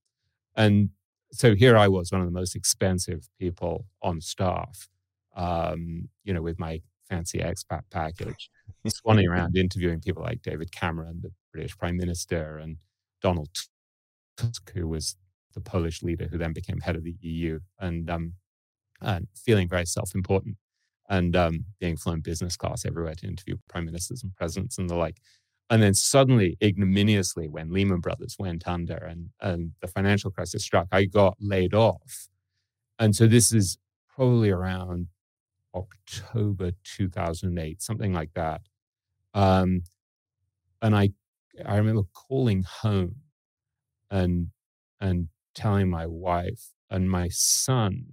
And 0.57 0.89
so 1.31 1.55
here 1.55 1.77
I 1.77 1.87
was, 1.87 2.11
one 2.11 2.19
of 2.19 2.27
the 2.27 2.33
most 2.33 2.53
expensive 2.53 3.29
people 3.39 3.85
on 4.01 4.19
staff, 4.19 4.89
um, 5.37 6.09
you 6.25 6.33
know, 6.33 6.41
with 6.41 6.59
my 6.59 6.81
fancy 7.09 7.39
expat 7.39 7.83
package, 7.91 8.49
swanning 8.87 9.29
around 9.29 9.55
interviewing 9.55 10.01
people 10.01 10.21
like 10.21 10.41
David 10.41 10.73
Cameron, 10.73 11.21
the 11.23 11.31
British 11.53 11.77
Prime 11.77 11.95
Minister, 11.95 12.57
and 12.57 12.75
Donald 13.21 13.47
Tusk, 14.35 14.69
who 14.73 14.85
was 14.89 15.15
the 15.53 15.61
Polish 15.61 16.03
leader 16.03 16.27
who 16.29 16.37
then 16.37 16.51
became 16.51 16.81
head 16.81 16.97
of 16.97 17.05
the 17.05 17.15
EU, 17.21 17.59
and, 17.79 18.09
um, 18.09 18.33
and 18.99 19.29
feeling 19.33 19.69
very 19.69 19.85
self 19.85 20.13
important 20.13 20.57
and 21.09 21.35
um, 21.35 21.65
being 21.79 21.97
flown 21.97 22.21
business 22.21 22.55
class 22.55 22.85
everywhere 22.85 23.15
to 23.15 23.27
interview 23.27 23.57
prime 23.67 23.85
ministers 23.85 24.23
and 24.23 24.35
presidents 24.35 24.77
and 24.77 24.89
the 24.89 24.95
like. 24.95 25.17
And 25.71 25.83
then 25.83 25.93
suddenly, 25.93 26.57
ignominiously, 26.63 27.47
when 27.47 27.71
Lehman 27.71 27.99
Brothers 27.99 28.35
went 28.39 28.67
under 28.67 28.95
and, 28.95 29.29
and 29.41 29.71
the 29.81 29.87
financial 29.87 30.31
crisis 30.31 30.63
struck, 30.63 30.87
I 30.91 31.05
got 31.05 31.35
laid 31.39 31.73
off. 31.73 32.27
And 32.97 33.15
so 33.15 33.27
this 33.27 33.51
is 33.51 33.77
probably 34.15 34.49
around 34.49 35.07
October 35.75 36.71
2008, 36.83 37.81
something 37.81 38.13
like 38.13 38.31
that. 38.33 38.61
Um, 39.33 39.83
and 40.81 40.95
I, 40.95 41.11
I 41.65 41.77
remember 41.77 42.03
calling 42.13 42.63
home 42.63 43.15
and, 44.09 44.47
and 44.99 45.27
telling 45.53 45.89
my 45.89 46.07
wife 46.07 46.69
and 46.89 47.09
my 47.09 47.29
son, 47.29 48.05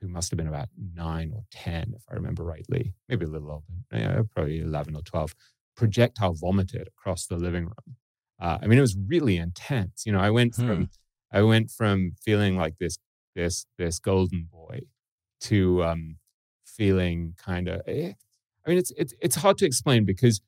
who 0.00 0.08
must 0.08 0.30
have 0.30 0.38
been 0.38 0.48
about 0.48 0.68
nine 0.94 1.32
or 1.34 1.44
10, 1.50 1.94
if 1.96 2.02
I 2.10 2.14
remember 2.14 2.44
rightly, 2.44 2.94
maybe 3.08 3.26
a 3.26 3.28
little 3.28 3.50
older, 3.50 3.64
yeah, 3.92 4.22
probably 4.34 4.60
11 4.60 4.96
or 4.96 5.02
12 5.02 5.34
projectile 5.76 6.34
vomited 6.34 6.88
across 6.88 7.26
the 7.26 7.36
living 7.36 7.64
room. 7.64 7.96
Uh, 8.40 8.58
I 8.62 8.66
mean, 8.66 8.78
it 8.78 8.82
was 8.82 8.96
really 8.96 9.36
intense. 9.36 10.04
You 10.06 10.12
know, 10.12 10.20
I 10.20 10.30
went 10.30 10.54
from 10.54 10.76
hmm. 10.76 10.84
I 11.32 11.42
went 11.42 11.70
from 11.70 12.12
feeling 12.24 12.56
like 12.56 12.78
this 12.78 12.98
this 13.34 13.66
this 13.78 13.98
golden 13.98 14.48
boy 14.50 14.80
to 15.42 15.84
um, 15.84 16.16
feeling 16.64 17.34
kind 17.36 17.68
of. 17.68 17.82
Eh, 17.86 18.12
I 18.66 18.68
mean, 18.68 18.78
it's 18.78 18.92
it's 18.96 19.14
it's 19.20 19.36
hard 19.36 19.58
to 19.58 19.66
explain 19.66 20.04
because 20.04 20.40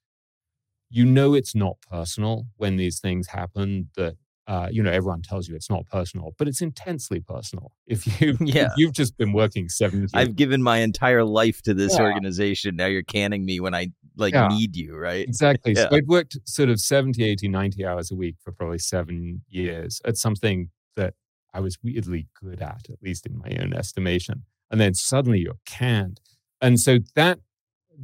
you 0.89 1.05
know 1.05 1.35
it's 1.35 1.55
not 1.55 1.77
personal 1.91 2.47
when 2.57 2.77
these 2.77 3.01
things 3.01 3.29
happen. 3.29 3.91
That 3.97 4.17
uh, 4.49 4.69
you 4.71 4.83
know, 4.83 4.91
everyone 4.91 5.23
tells 5.23 5.49
you 5.49 5.55
it's 5.55 5.71
not 5.71 5.87
personal, 5.87 6.35
but 6.37 6.49
it's 6.49 6.61
intensely 6.61 7.21
personal. 7.21 7.73
If 7.87 8.21
you, 8.21 8.37
yeah. 8.41 8.67
If 8.67 8.73
you've 8.77 8.93
just 8.93 9.17
been 9.17 9.33
working 9.33 9.69
seven, 9.69 10.07
I've 10.15 10.35
given 10.35 10.63
my 10.63 10.79
entire 10.79 11.25
life 11.25 11.63
to 11.63 11.75
this 11.75 11.95
yeah. 11.95 12.03
organization. 12.03 12.77
Now 12.77 12.87
you're 12.87 13.03
canning 13.03 13.45
me 13.45 13.61
when 13.61 13.75
I 13.75 13.89
like 14.17 14.35
yeah. 14.35 14.49
need 14.49 14.77
you, 14.77 14.97
right? 14.97 15.27
Exactly. 15.27 15.75
Yeah. 15.75 15.89
So 15.89 15.97
I'd 15.97 16.09
worked 16.09 16.37
sort 16.45 16.71
of 16.71 16.81
70, 16.81 17.23
80, 17.23 17.49
90 17.49 17.87
hours 17.87 18.11
a 18.11 18.17
week 18.17 18.37
for 18.43 18.53
probably 18.53 18.79
seven 18.79 19.43
years 19.49 20.01
at 20.05 20.17
something 20.17 20.71
that 20.97 21.15
I 21.55 21.61
was 21.61 21.79
weirdly 21.83 22.27
good 22.41 22.61
at, 22.61 22.89
at 22.91 23.03
least 23.03 23.27
in 23.27 23.39
my 23.39 23.57
own 23.61 23.73
estimation. 23.73 24.43
And 24.71 24.81
then 24.81 24.95
suddenly 24.95 25.39
you're 25.39 25.59
canned. 25.67 26.21
And 26.61 26.81
so 26.81 26.99
that 27.15 27.39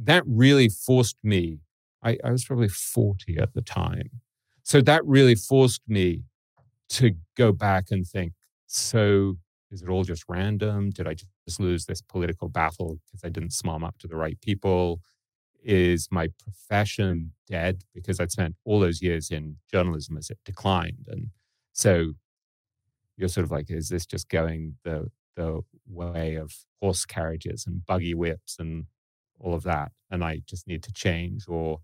that 0.03 0.23
really 0.25 0.69
forced 0.69 1.17
me. 1.23 1.59
I, 2.01 2.17
I 2.23 2.31
was 2.31 2.45
probably 2.45 2.69
40 2.69 3.37
at 3.39 3.53
the 3.53 3.61
time. 3.61 4.21
So 4.69 4.81
that 4.81 5.03
really 5.03 5.33
forced 5.33 5.81
me 5.87 6.21
to 6.89 7.15
go 7.35 7.51
back 7.51 7.85
and 7.89 8.05
think, 8.05 8.33
so 8.67 9.39
is 9.71 9.81
it 9.81 9.89
all 9.89 10.03
just 10.03 10.25
random? 10.29 10.91
Did 10.91 11.07
I 11.07 11.15
just 11.15 11.59
lose 11.59 11.85
this 11.87 12.03
political 12.03 12.49
battle 12.49 12.99
because 13.03 13.23
I 13.23 13.29
didn't 13.29 13.49
smarm 13.49 13.83
up 13.83 13.97
to 13.97 14.07
the 14.07 14.15
right 14.15 14.39
people? 14.41 15.01
Is 15.63 16.07
my 16.11 16.27
profession 16.43 17.31
dead 17.47 17.81
because 17.95 18.19
I'd 18.19 18.31
spent 18.31 18.57
all 18.63 18.79
those 18.79 19.01
years 19.01 19.31
in 19.31 19.55
journalism 19.71 20.17
as 20.17 20.29
it 20.29 20.37
declined? 20.45 21.07
And 21.07 21.31
so 21.73 22.13
you're 23.17 23.27
sort 23.27 23.45
of 23.45 23.51
like, 23.51 23.71
is 23.71 23.89
this 23.89 24.05
just 24.05 24.29
going 24.29 24.75
the 24.83 25.07
the 25.35 25.61
way 25.87 26.35
of 26.35 26.51
horse 26.79 27.05
carriages 27.05 27.65
and 27.65 27.83
buggy 27.87 28.13
whips 28.13 28.57
and 28.59 28.85
all 29.39 29.55
of 29.55 29.63
that? 29.63 29.91
And 30.11 30.23
I 30.23 30.41
just 30.45 30.67
need 30.67 30.83
to 30.83 30.93
change, 30.93 31.45
or 31.47 31.79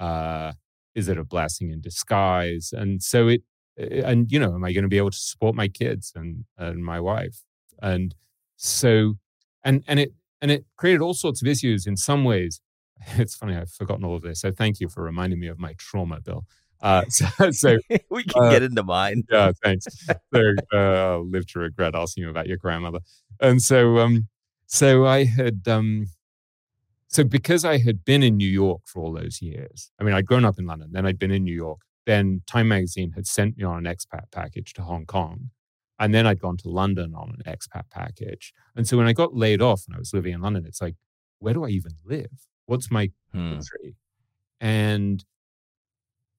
uh, 0.00 0.54
is 0.94 1.08
it 1.08 1.18
a 1.18 1.24
blessing 1.24 1.70
in 1.70 1.80
disguise? 1.80 2.72
And 2.72 3.02
so 3.02 3.28
it 3.28 3.42
Eh, 3.78 4.02
and 4.04 4.30
you 4.30 4.38
know 4.38 4.54
am 4.54 4.64
i 4.64 4.72
going 4.72 4.82
to 4.84 4.88
be 4.88 4.98
able 4.98 5.10
to 5.10 5.18
support 5.18 5.54
my 5.54 5.68
kids 5.68 6.12
and 6.14 6.44
and 6.58 6.84
my 6.84 7.00
wife? 7.00 7.42
And 7.82 8.14
so 8.56 9.14
and 9.64 9.82
and 9.88 9.98
it 10.00 10.14
and 10.40 10.50
it 10.50 10.64
created 10.76 11.00
all 11.00 11.14
sorts 11.14 11.42
of 11.42 11.48
issues 11.48 11.86
in 11.86 11.96
some 11.96 12.24
ways. 12.24 12.60
It's 13.18 13.34
funny 13.34 13.56
i've 13.56 13.70
forgotten 13.70 14.04
all 14.04 14.14
of 14.16 14.22
this 14.22 14.40
so 14.40 14.52
thank 14.52 14.80
you 14.80 14.88
for 14.88 15.02
reminding 15.02 15.40
me 15.40 15.48
of 15.48 15.58
my 15.58 15.74
trauma 15.78 16.20
bill. 16.20 16.44
Uh, 16.80 17.04
so, 17.08 17.50
so 17.50 17.78
we 18.10 18.24
can 18.24 18.42
uh, 18.44 18.50
get 18.50 18.62
into 18.62 18.82
mine. 18.84 19.24
yeah 19.30 19.52
thanks. 19.62 19.86
So 20.32 20.42
uh, 20.72 20.76
i'll 20.76 21.28
live 21.28 21.46
to 21.48 21.58
regret 21.58 21.94
asking 21.94 22.24
you 22.24 22.30
about 22.30 22.46
your 22.46 22.56
grandmother. 22.58 23.00
And 23.40 23.60
so 23.60 23.98
um 23.98 24.28
so 24.66 25.06
i 25.06 25.24
had 25.24 25.62
um 25.66 26.06
so 27.08 27.24
because 27.24 27.64
i 27.64 27.78
had 27.78 28.04
been 28.04 28.22
in 28.22 28.36
new 28.36 28.48
york 28.48 28.80
for 28.86 29.02
all 29.02 29.12
those 29.12 29.40
years 29.42 29.90
i 30.00 30.04
mean 30.04 30.14
i'd 30.14 30.26
grown 30.26 30.44
up 30.44 30.58
in 30.58 30.66
london 30.66 30.90
then 30.92 31.06
i'd 31.06 31.18
been 31.18 31.30
in 31.30 31.44
new 31.44 31.54
york 31.54 31.80
then 32.06 32.42
Time 32.46 32.68
Magazine 32.68 33.12
had 33.12 33.26
sent 33.26 33.56
me 33.56 33.64
on 33.64 33.86
an 33.86 33.94
expat 33.94 34.30
package 34.30 34.72
to 34.74 34.82
Hong 34.82 35.06
Kong. 35.06 35.50
And 35.98 36.12
then 36.12 36.26
I'd 36.26 36.40
gone 36.40 36.56
to 36.58 36.68
London 36.68 37.14
on 37.14 37.30
an 37.30 37.52
expat 37.52 37.84
package. 37.90 38.52
And 38.74 38.86
so 38.86 38.96
when 38.96 39.06
I 39.06 39.12
got 39.12 39.34
laid 39.34 39.62
off 39.62 39.84
and 39.86 39.94
I 39.94 39.98
was 39.98 40.12
living 40.12 40.34
in 40.34 40.40
London, 40.40 40.64
it's 40.66 40.82
like, 40.82 40.96
where 41.38 41.54
do 41.54 41.64
I 41.64 41.68
even 41.68 41.92
live? 42.04 42.32
What's 42.66 42.90
my 42.90 43.10
hmm. 43.32 43.60
And 44.60 45.24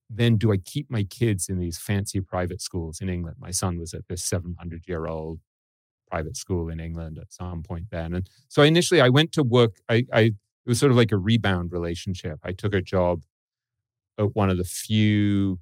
then 0.09 0.37
do 0.37 0.51
I 0.51 0.57
keep 0.57 0.89
my 0.89 1.03
kids 1.03 1.47
in 1.47 1.57
these 1.57 1.77
fancy 1.77 2.19
private 2.19 2.61
schools 2.61 2.99
in 2.99 3.09
England? 3.09 3.37
My 3.39 3.51
son 3.51 3.79
was 3.79 3.93
at 3.93 4.07
this 4.07 4.23
700 4.25 4.87
year 4.87 5.07
old 5.07 5.39
private 6.09 6.35
school 6.35 6.69
in 6.69 6.79
England 6.79 7.17
at 7.17 7.31
some 7.31 7.63
point 7.63 7.85
then. 7.91 8.13
And 8.13 8.29
so 8.49 8.61
initially 8.61 9.01
I 9.01 9.09
went 9.09 9.31
to 9.33 9.43
work. 9.43 9.77
I, 9.89 10.05
I, 10.13 10.31
it 10.65 10.69
was 10.69 10.79
sort 10.79 10.91
of 10.91 10.97
like 10.97 11.11
a 11.11 11.17
rebound 11.17 11.71
relationship. 11.71 12.39
I 12.43 12.51
took 12.51 12.73
a 12.73 12.81
job 12.81 13.21
at 14.17 14.35
one 14.35 14.49
of 14.49 14.57
the 14.57 14.63
few 14.63 15.59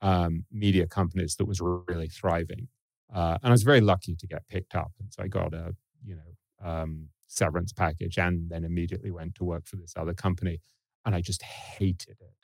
um, 0.00 0.44
media 0.50 0.86
companies 0.86 1.36
that 1.36 1.46
was 1.46 1.60
really 1.60 2.08
thriving. 2.08 2.68
Uh, 3.12 3.38
and 3.42 3.50
I 3.50 3.50
was 3.50 3.62
very 3.62 3.80
lucky 3.80 4.16
to 4.16 4.26
get 4.26 4.48
picked 4.48 4.74
up. 4.74 4.92
And 4.98 5.12
so 5.12 5.22
I 5.22 5.28
got 5.28 5.52
a, 5.52 5.74
you 6.04 6.16
know, 6.16 6.66
um, 6.68 7.08
severance 7.26 7.72
package 7.72 8.18
and 8.18 8.48
then 8.50 8.64
immediately 8.64 9.10
went 9.10 9.34
to 9.36 9.44
work 9.44 9.66
for 9.66 9.76
this 9.76 9.94
other 9.96 10.14
company. 10.14 10.60
And 11.04 11.14
I 11.14 11.20
just 11.20 11.42
hated 11.42 12.16
it. 12.20 12.34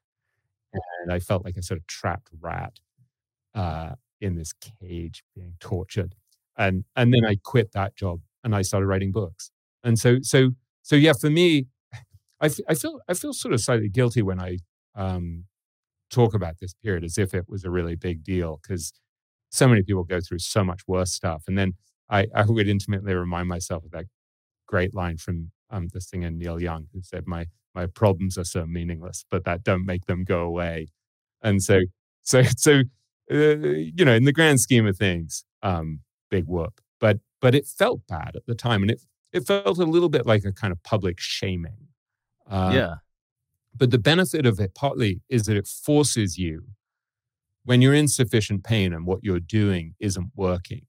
And 1.03 1.13
I 1.13 1.19
felt 1.21 1.45
like 1.45 1.57
a 1.57 1.63
sort 1.63 1.81
of 1.81 1.87
trapped 1.87 2.29
rat 2.41 2.81
uh, 3.55 3.93
in 4.21 4.35
this 4.35 4.53
cage 4.53 5.25
being 5.35 5.55
tortured. 5.61 6.15
And, 6.57 6.85
and 6.97 7.15
then 7.15 7.25
I 7.25 7.39
quit 7.43 7.73
that 7.73 7.97
job 7.97 8.21
and 8.45 8.55
I 8.55 8.63
started 8.63 8.87
writing 8.87 9.13
books. 9.13 9.51
And 9.83 9.99
so, 9.99 10.19
so, 10.23 10.51
so 10.83 10.97
yeah, 10.97 11.13
for 11.19 11.31
me, 11.31 11.67
I, 12.41 12.75
feel, 12.75 13.01
I 13.09 13.15
feel 13.15 13.33
sort 13.33 13.55
of 13.55 13.61
slightly 13.61 13.89
guilty 13.89 14.23
when 14.23 14.41
I 14.41 14.59
um, 14.95 15.45
talk 16.11 16.35
about 16.35 16.57
this 16.61 16.75
period 16.75 17.05
as 17.05 17.19
if 17.19 17.35
it 17.35 17.47
was 17.49 17.65
a 17.65 17.71
really 17.71 17.97
big 17.97 18.25
deal 18.25 18.61
because 18.63 18.93
so 19.51 19.69
many 19.69 19.83
people 19.83 20.05
go 20.05 20.21
through 20.21 20.41
so 20.41 20.65
much 20.65 20.83
worse 20.89 21.13
stuff. 21.13 21.45
And 21.49 21.59
then 21.59 21.75
I, 22.11 22.27
I 22.35 22.45
would 22.47 22.69
intimately 22.69 23.15
remind 23.15 23.49
myself 23.49 23.85
of 23.85 23.93
that 23.93 24.07
great 24.67 24.95
line 24.95 25.19
from 25.19 25.51
um, 25.71 25.89
the 25.93 26.01
singer 26.01 26.31
Neil 26.31 26.61
Young, 26.61 26.87
who 26.95 27.03
said, 27.03 27.27
"My 27.27 27.47
my 27.75 27.87
problems 27.87 28.39
are 28.39 28.45
so 28.45 28.67
meaningless, 28.67 29.25
but 29.31 29.45
that 29.45 29.65
don't 29.65 29.87
make 29.87 30.07
them 30.07 30.25
go 30.25 30.43
away." 30.43 30.89
And 31.43 31.63
so, 31.63 31.81
so, 32.23 32.43
so, 32.57 32.83
uh, 33.33 33.37
you 33.37 34.05
know, 34.05 34.15
in 34.15 34.25
the 34.25 34.33
grand 34.33 34.61
scheme 34.61 34.87
of 34.87 34.97
things, 34.99 35.45
um, 35.63 36.01
big 36.31 36.45
whoop. 36.47 36.81
But 37.01 37.21
but 37.41 37.55
it 37.55 37.67
felt 37.67 38.03
bad 38.09 38.37
at 38.37 38.47
the 38.47 38.55
time, 38.55 38.83
and 38.83 38.91
it 38.93 39.03
it 39.33 39.47
felt 39.47 39.79
a 39.79 39.85
little 39.85 40.09
bit 40.11 40.27
like 40.27 40.45
a 40.45 40.53
kind 40.53 40.73
of 40.73 40.83
public 40.85 41.21
shaming. 41.21 41.88
Uh, 42.49 42.71
yeah. 42.75 42.95
But 43.77 43.91
the 43.91 43.99
benefit 43.99 44.47
of 44.47 44.59
it 44.59 44.75
partly 44.75 45.21
is 45.29 45.45
that 45.45 45.57
it 45.57 45.67
forces 45.67 46.39
you, 46.39 46.65
when 47.65 47.83
you're 47.83 47.95
in 47.95 48.09
sufficient 48.09 48.65
pain 48.65 48.93
and 48.93 49.07
what 49.07 49.21
you're 49.23 49.41
doing 49.41 49.95
isn't 50.01 50.31
working, 50.35 50.87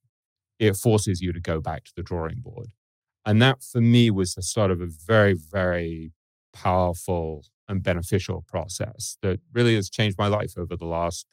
it 0.57 0.75
forces 0.75 1.21
you 1.21 1.33
to 1.33 1.39
go 1.39 1.61
back 1.61 1.83
to 1.85 1.91
the 1.95 2.03
drawing 2.03 2.39
board 2.41 2.69
and 3.25 3.41
that 3.41 3.61
for 3.61 3.81
me 3.81 4.09
was 4.09 4.33
the 4.33 4.41
start 4.41 4.71
of 4.71 4.81
a 4.81 4.87
very, 4.87 5.33
very 5.33 6.11
powerful 6.53 7.45
and 7.67 7.83
beneficial 7.83 8.43
process 8.47 9.17
that 9.21 9.39
really 9.53 9.75
has 9.75 9.89
changed 9.89 10.17
my 10.17 10.27
life 10.27 10.53
over 10.57 10.75
the 10.75 10.85
last, 10.85 11.27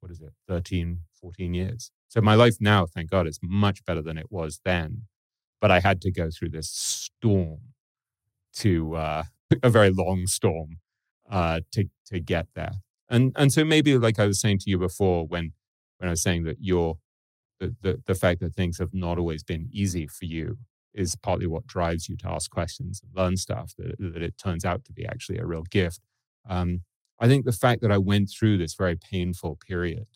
what 0.00 0.12
is 0.12 0.20
it, 0.20 0.32
13, 0.46 1.00
14 1.20 1.54
years. 1.54 1.90
So 2.06 2.20
my 2.20 2.36
life 2.36 2.58
now, 2.60 2.86
thank 2.86 3.10
God, 3.10 3.26
is 3.26 3.40
much 3.42 3.84
better 3.84 4.02
than 4.02 4.18
it 4.18 4.26
was 4.30 4.60
then. 4.64 5.02
But 5.60 5.70
I 5.70 5.80
had 5.80 6.00
to 6.02 6.12
go 6.12 6.28
through 6.30 6.50
this 6.50 6.70
storm 6.70 7.58
to 8.58 8.94
uh, 8.94 9.22
a 9.62 9.70
very 9.70 9.90
long 9.90 10.26
storm 10.26 10.78
uh, 11.30 11.60
to 11.72 11.86
to 12.06 12.20
get 12.20 12.46
there. 12.54 12.72
And 13.08 13.32
and 13.36 13.52
so 13.52 13.64
maybe 13.64 13.96
like 13.98 14.18
I 14.18 14.26
was 14.26 14.40
saying 14.40 14.58
to 14.60 14.70
you 14.70 14.78
before 14.78 15.26
when 15.26 15.52
when 15.98 16.08
I 16.08 16.10
was 16.10 16.22
saying 16.22 16.44
that 16.44 16.56
you're 16.60 16.96
the, 17.60 17.76
the, 17.80 18.02
the 18.06 18.14
fact 18.14 18.40
that 18.40 18.54
things 18.54 18.78
have 18.78 18.92
not 18.92 19.18
always 19.18 19.44
been 19.44 19.68
easy 19.70 20.06
for 20.08 20.24
you 20.24 20.58
is 20.94 21.14
partly 21.16 21.46
what 21.46 21.66
drives 21.66 22.08
you 22.08 22.16
to 22.16 22.28
ask 22.28 22.50
questions 22.50 23.00
and 23.02 23.16
learn 23.16 23.36
stuff 23.36 23.72
that, 23.78 23.94
that 23.98 24.22
it 24.22 24.36
turns 24.36 24.64
out 24.64 24.84
to 24.84 24.92
be 24.92 25.06
actually 25.06 25.38
a 25.38 25.46
real 25.46 25.62
gift. 25.62 26.00
Um, 26.48 26.82
I 27.20 27.28
think 27.28 27.44
the 27.44 27.52
fact 27.52 27.82
that 27.82 27.92
I 27.92 27.98
went 27.98 28.30
through 28.30 28.58
this 28.58 28.74
very 28.74 28.96
painful 28.96 29.58
period 29.66 30.06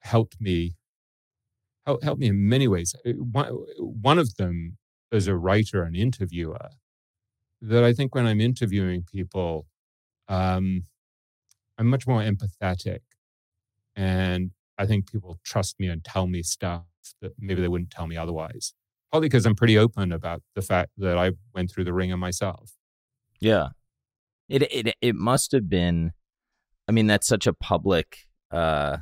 helped 0.00 0.40
me 0.40 0.76
help, 1.86 2.02
helped 2.02 2.20
me 2.20 2.28
in 2.28 2.48
many 2.48 2.66
ways. 2.66 2.94
Uh, 3.06 3.12
one, 3.12 3.48
one 3.78 4.18
of 4.18 4.36
them 4.36 4.78
as 5.12 5.26
a 5.26 5.36
writer 5.36 5.82
and 5.82 5.94
interviewer, 5.94 6.70
that 7.68 7.84
I 7.84 7.92
think 7.92 8.14
when 8.14 8.26
I'm 8.26 8.40
interviewing 8.40 9.04
people, 9.10 9.66
um, 10.28 10.84
I'm 11.78 11.86
much 11.86 12.06
more 12.06 12.20
empathetic. 12.20 13.00
And 13.96 14.50
I 14.78 14.86
think 14.86 15.10
people 15.10 15.38
trust 15.44 15.78
me 15.78 15.88
and 15.88 16.04
tell 16.04 16.26
me 16.26 16.42
stuff 16.42 16.84
that 17.20 17.32
maybe 17.38 17.62
they 17.62 17.68
wouldn't 17.68 17.90
tell 17.90 18.06
me 18.06 18.16
otherwise 18.16 18.74
Probably 19.14 19.28
because 19.28 19.46
I'm 19.46 19.54
pretty 19.54 19.78
open 19.78 20.10
about 20.10 20.42
the 20.56 20.60
fact 20.60 20.90
that 20.96 21.16
I 21.16 21.30
went 21.54 21.70
through 21.70 21.84
the 21.84 21.92
wringer 21.92 22.16
myself. 22.16 22.72
Yeah. 23.38 23.68
It 24.48 24.62
it 24.62 24.96
it 25.00 25.14
must 25.14 25.52
have 25.52 25.68
been 25.68 26.10
I 26.88 26.92
mean 26.92 27.06
that's 27.06 27.28
such 27.28 27.46
a 27.46 27.52
public 27.52 28.26
uh 28.50 28.96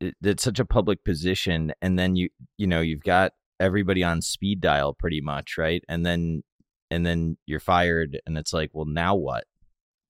it's 0.00 0.44
such 0.44 0.60
a 0.60 0.64
public 0.64 1.02
position 1.02 1.72
and 1.82 1.98
then 1.98 2.14
you 2.14 2.28
you 2.56 2.68
know 2.68 2.80
you've 2.80 3.02
got 3.02 3.32
everybody 3.58 4.04
on 4.04 4.22
speed 4.22 4.60
dial 4.60 4.94
pretty 4.94 5.20
much, 5.20 5.58
right? 5.58 5.82
And 5.88 6.06
then 6.06 6.42
and 6.90 7.06
then 7.06 7.36
you're 7.46 7.60
fired 7.60 8.20
and 8.26 8.36
it's 8.38 8.52
like, 8.52 8.70
well 8.72 8.86
now 8.86 9.14
what? 9.14 9.44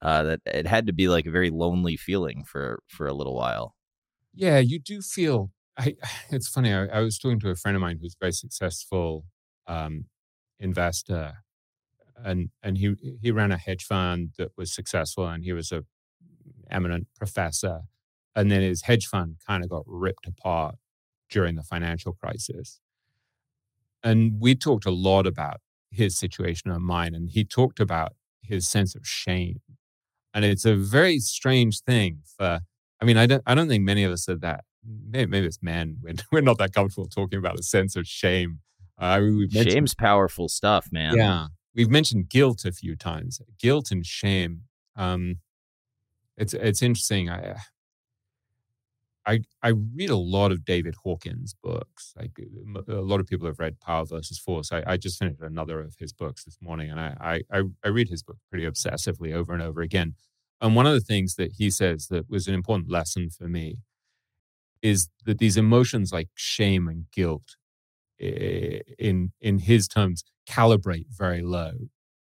Uh 0.01 0.23
that 0.23 0.41
it 0.45 0.67
had 0.67 0.87
to 0.87 0.93
be 0.93 1.07
like 1.07 1.25
a 1.25 1.31
very 1.31 1.49
lonely 1.49 1.97
feeling 1.97 2.43
for 2.43 2.81
for 2.87 3.07
a 3.07 3.13
little 3.13 3.35
while. 3.35 3.75
Yeah, 4.33 4.59
you 4.59 4.79
do 4.79 5.01
feel 5.01 5.51
I, 5.77 5.95
it's 6.29 6.47
funny. 6.47 6.73
I, 6.73 6.85
I, 6.87 7.01
was 7.01 7.17
talking 7.17 7.39
to 7.41 7.49
a 7.49 7.55
friend 7.55 7.75
of 7.75 7.81
mine 7.81 7.99
who's 8.01 8.15
very 8.19 8.31
successful 8.31 9.25
um, 9.67 10.05
investor, 10.59 11.33
and 12.17 12.49
and 12.63 12.77
he 12.77 12.95
he 13.21 13.31
ran 13.31 13.51
a 13.51 13.57
hedge 13.57 13.83
fund 13.83 14.31
that 14.37 14.51
was 14.57 14.73
successful, 14.73 15.27
and 15.27 15.43
he 15.43 15.53
was 15.53 15.71
a 15.71 15.83
eminent 16.69 17.07
professor, 17.15 17.81
and 18.35 18.51
then 18.51 18.61
his 18.61 18.83
hedge 18.83 19.07
fund 19.07 19.37
kind 19.47 19.63
of 19.63 19.69
got 19.69 19.83
ripped 19.85 20.27
apart 20.27 20.75
during 21.29 21.55
the 21.55 21.63
financial 21.63 22.13
crisis, 22.13 22.79
and 24.03 24.39
we 24.39 24.55
talked 24.55 24.85
a 24.85 24.91
lot 24.91 25.25
about 25.25 25.61
his 25.91 26.17
situation 26.17 26.71
and 26.71 26.83
mine, 26.83 27.13
and 27.13 27.29
he 27.29 27.43
talked 27.43 27.79
about 27.79 28.13
his 28.41 28.67
sense 28.67 28.95
of 28.95 29.05
shame, 29.05 29.61
and 30.33 30.45
it's 30.45 30.65
a 30.65 30.75
very 30.75 31.19
strange 31.19 31.81
thing 31.81 32.19
for. 32.37 32.61
I 32.99 33.05
mean, 33.05 33.17
I 33.17 33.25
don't 33.25 33.43
I 33.45 33.55
don't 33.55 33.67
think 33.67 33.83
many 33.83 34.03
of 34.03 34.11
us 34.11 34.29
are 34.29 34.37
that 34.37 34.63
maybe, 34.85 35.29
maybe 35.29 35.47
it's 35.47 35.61
men. 35.61 35.97
We're, 36.01 36.13
we're 36.31 36.41
not 36.41 36.57
that 36.59 36.73
comfortable 36.73 37.07
talking 37.07 37.39
about 37.39 37.59
a 37.59 37.63
sense 37.63 37.95
of 37.95 38.07
shame. 38.07 38.59
Uh, 38.97 39.19
Shame's 39.51 39.95
powerful 39.95 40.47
stuff, 40.47 40.89
man. 40.91 41.17
Yeah. 41.17 41.47
We've 41.73 41.89
mentioned 41.89 42.29
guilt 42.29 42.65
a 42.65 42.71
few 42.71 42.95
times. 42.95 43.41
Guilt 43.59 43.89
and 43.89 44.05
shame. 44.05 44.63
Um, 44.95 45.37
it's 46.37 46.53
it's 46.53 46.81
interesting. 46.81 47.29
I 47.29 47.55
I 49.25 49.41
I 49.61 49.69
read 49.69 50.09
a 50.09 50.15
lot 50.15 50.51
of 50.51 50.65
David 50.65 50.95
Hawkins 51.03 51.55
books. 51.63 52.13
Like 52.17 52.31
a 52.87 52.93
lot 53.01 53.19
of 53.19 53.27
people 53.27 53.47
have 53.47 53.59
read 53.59 53.79
Power 53.79 54.05
versus 54.05 54.39
Force. 54.39 54.71
I, 54.71 54.83
I 54.87 54.97
just 54.97 55.19
finished 55.19 55.41
another 55.41 55.79
of 55.81 55.95
his 55.99 56.13
books 56.13 56.43
this 56.43 56.57
morning, 56.61 56.89
and 56.89 56.99
I, 56.99 57.41
I 57.51 57.61
I 57.83 57.89
read 57.89 58.09
his 58.09 58.23
book 58.23 58.37
pretty 58.49 58.65
obsessively 58.65 59.33
over 59.33 59.53
and 59.53 59.61
over 59.61 59.81
again. 59.81 60.15
And 60.61 60.75
one 60.75 60.87
of 60.87 60.93
the 60.93 60.99
things 61.01 61.35
that 61.35 61.53
he 61.57 61.69
says 61.71 62.07
that 62.07 62.29
was 62.29 62.47
an 62.47 62.53
important 62.53 62.89
lesson 62.91 63.29
for 63.29 63.47
me 63.47 63.77
is 64.81 65.09
that 65.25 65.37
these 65.37 65.57
emotions 65.57 66.11
like 66.11 66.29
shame 66.35 66.87
and 66.87 67.05
guilt 67.13 67.55
eh, 68.21 68.79
in 68.99 69.31
in 69.41 69.59
his 69.59 69.87
terms 69.87 70.23
calibrate 70.49 71.07
very 71.09 71.41
low 71.41 71.73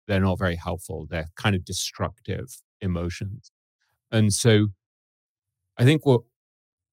they're 0.08 0.20
not 0.20 0.38
very 0.38 0.56
helpful 0.56 1.06
they're 1.10 1.28
kind 1.36 1.56
of 1.56 1.64
destructive 1.64 2.48
emotions 2.82 3.52
and 4.12 4.32
so 4.34 4.68
i 5.78 5.84
think 5.84 6.04
what 6.06 6.22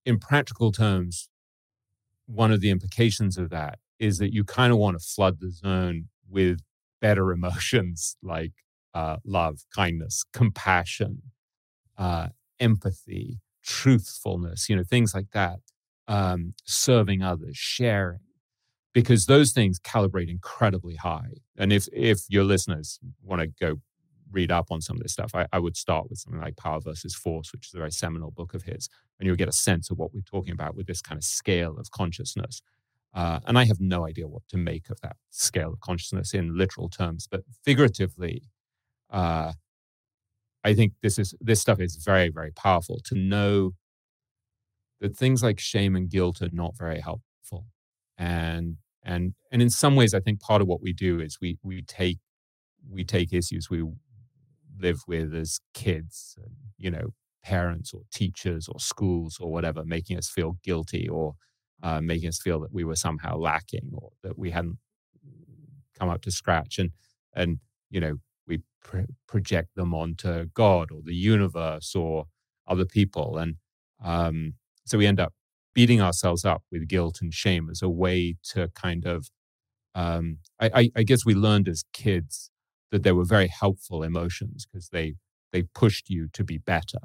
in 0.06 0.20
practical 0.20 0.72
terms 0.72 1.30
one 2.28 2.52
of 2.52 2.62
the 2.62 2.70
implications 2.72 3.38
of 3.38 3.50
that 3.52 3.80
is 4.00 4.18
that 4.18 4.34
you 4.34 4.44
kind 4.44 4.74
of 4.74 4.80
want 4.80 5.00
to 5.00 5.06
flood 5.06 5.40
the 5.40 5.52
zone 5.52 6.08
with 6.28 6.60
better 7.02 7.32
emotions 7.38 8.18
like 8.24 8.54
uh, 8.94 9.18
love 9.26 9.60
kindness 9.76 10.24
compassion 10.34 11.22
uh, 11.98 12.28
empathy 12.60 13.40
truthfulness, 13.64 14.70
you 14.70 14.76
know, 14.76 14.84
things 14.84 15.14
like 15.14 15.32
that, 15.32 15.60
um, 16.08 16.54
serving 16.66 17.24
others, 17.24 17.58
sharing, 17.58 18.20
because 18.94 19.26
those 19.26 19.52
things 19.52 19.80
calibrate 19.80 20.30
incredibly 20.30 20.96
high. 20.96 21.34
And 21.58 21.74
if 21.74 21.88
if 21.92 22.20
your 22.30 22.44
listeners 22.44 23.00
want 23.22 23.42
to 23.42 23.48
go 23.48 23.82
read 24.36 24.52
up 24.52 24.68
on 24.70 24.82
some 24.82 24.98
of 24.98 25.04
this 25.04 25.14
stuff, 25.14 25.34
I, 25.34 25.48
I, 25.52 25.60
would 25.60 25.78
start 25.78 26.10
with 26.10 26.20
something 26.20 26.42
like 26.42 26.58
Power 26.58 26.82
versus 26.82 27.16
Force, 27.16 27.52
which 27.52 27.68
is 27.68 27.74
a 27.74 27.78
very 27.78 27.92
seminal 27.92 28.30
book 28.30 28.54
of 28.54 28.64
his, 28.64 28.90
and 29.18 29.26
you'll 29.26 29.36
get 29.38 29.48
a 29.48 29.54
sense 29.54 29.90
of 29.90 29.98
what 29.98 30.14
we're 30.14 30.22
talking 30.22 30.54
about 30.54 30.76
with 30.76 30.86
this 30.86 31.02
kind 31.02 31.18
of 31.18 31.24
scale 31.24 31.78
of 31.78 31.90
consciousness. 31.90 32.62
Uh, 33.14 33.40
and 33.48 33.58
I 33.58 33.64
have 33.64 33.80
no 33.80 34.06
idea 34.06 34.28
what 34.28 34.44
to 34.50 34.58
make 34.58 34.90
of 34.90 35.00
that 35.02 35.16
scale 35.32 35.72
of 35.72 35.80
consciousness 35.80 36.34
in 36.34 36.58
literal 36.58 36.90
terms, 36.90 37.28
but 37.32 37.44
figuratively, 37.64 38.44
uh, 39.10 39.54
I 40.66 40.74
think 40.74 40.94
this 41.02 41.18
is 41.18 41.34
this 41.40 41.62
stuff 41.62 41.80
is 41.80 41.96
very 41.96 42.30
very 42.30 42.52
powerful 42.52 43.00
to 43.06 43.16
know 43.16 43.72
that 45.00 45.16
things 45.16 45.44
like 45.44 45.60
shame 45.60 45.96
and 45.96 46.10
guilt 46.10 46.42
are 46.42 46.50
not 46.52 46.78
very 46.78 47.00
helpful, 47.00 47.68
and 48.18 48.78
and 49.02 49.34
and 49.52 49.62
in 49.62 49.70
some 49.70 49.96
ways, 49.96 50.14
I 50.14 50.20
think 50.20 50.42
part 50.42 50.62
of 50.62 50.68
what 50.68 50.82
we 50.82 50.92
do 50.92 51.22
is 51.22 51.38
we 51.40 51.58
we 51.64 51.84
take 51.84 52.18
we 52.90 53.04
take 53.04 53.34
issues 53.34 53.70
we 53.70 53.84
live 54.80 55.02
with 55.08 55.34
as 55.34 55.60
kids, 55.74 56.38
and, 56.44 56.54
you 56.78 56.92
know, 56.92 57.10
parents 57.44 57.94
or 57.94 58.02
teachers 58.14 58.68
or 58.68 58.80
schools 58.80 59.38
or 59.40 59.52
whatever, 59.52 59.84
making 59.86 60.18
us 60.18 60.30
feel 60.30 60.58
guilty 60.64 61.08
or 61.08 61.36
uh, 61.84 62.02
making 62.02 62.30
us 62.30 62.40
feel 62.42 62.60
that 62.62 62.74
we 62.74 62.84
were 62.84 62.96
somehow 62.96 63.38
lacking 63.38 63.92
or 63.94 64.12
that 64.24 64.38
we 64.38 64.52
hadn't 64.52 64.78
come 65.98 66.10
up 66.10 66.22
to 66.22 66.32
scratch. 66.32 66.78
And 66.80 66.92
and 67.36 67.60
you 67.90 68.00
know 68.00 68.18
we 68.48 68.62
pr- 68.84 69.12
project 69.28 69.70
them 69.76 69.94
onto 69.94 70.46
God 70.54 70.92
or 70.92 71.02
the 71.04 71.16
universe 71.16 71.96
or 71.96 72.26
other 72.68 72.86
people, 72.86 73.38
and 73.38 73.56
um, 74.04 74.54
so 74.86 74.98
we 74.98 75.08
end 75.08 75.20
up 75.20 75.34
beating 75.74 76.02
ourselves 76.02 76.46
up 76.46 76.64
with 76.72 76.88
guilt 76.88 77.20
and 77.22 77.34
shame 77.34 77.70
as 77.70 77.82
a 77.82 77.90
way 77.90 78.36
to 78.44 78.70
kind 78.76 79.06
of 79.06 79.28
um, 79.96 80.38
I, 80.60 80.72
I, 80.76 80.92
I 80.98 81.04
guess 81.04 81.26
we 81.26 81.36
learned 81.36 81.68
as 81.70 81.84
kids 81.94 82.52
that 82.92 83.04
they 83.04 83.12
were 83.12 83.26
very 83.26 83.48
helpful 83.48 84.04
emotions 84.04 84.66
because 84.66 84.90
they 84.90 85.16
they 85.52 85.64
pushed 85.64 86.10
you 86.10 86.28
to 86.34 86.44
be 86.44 86.58
better. 86.58 87.00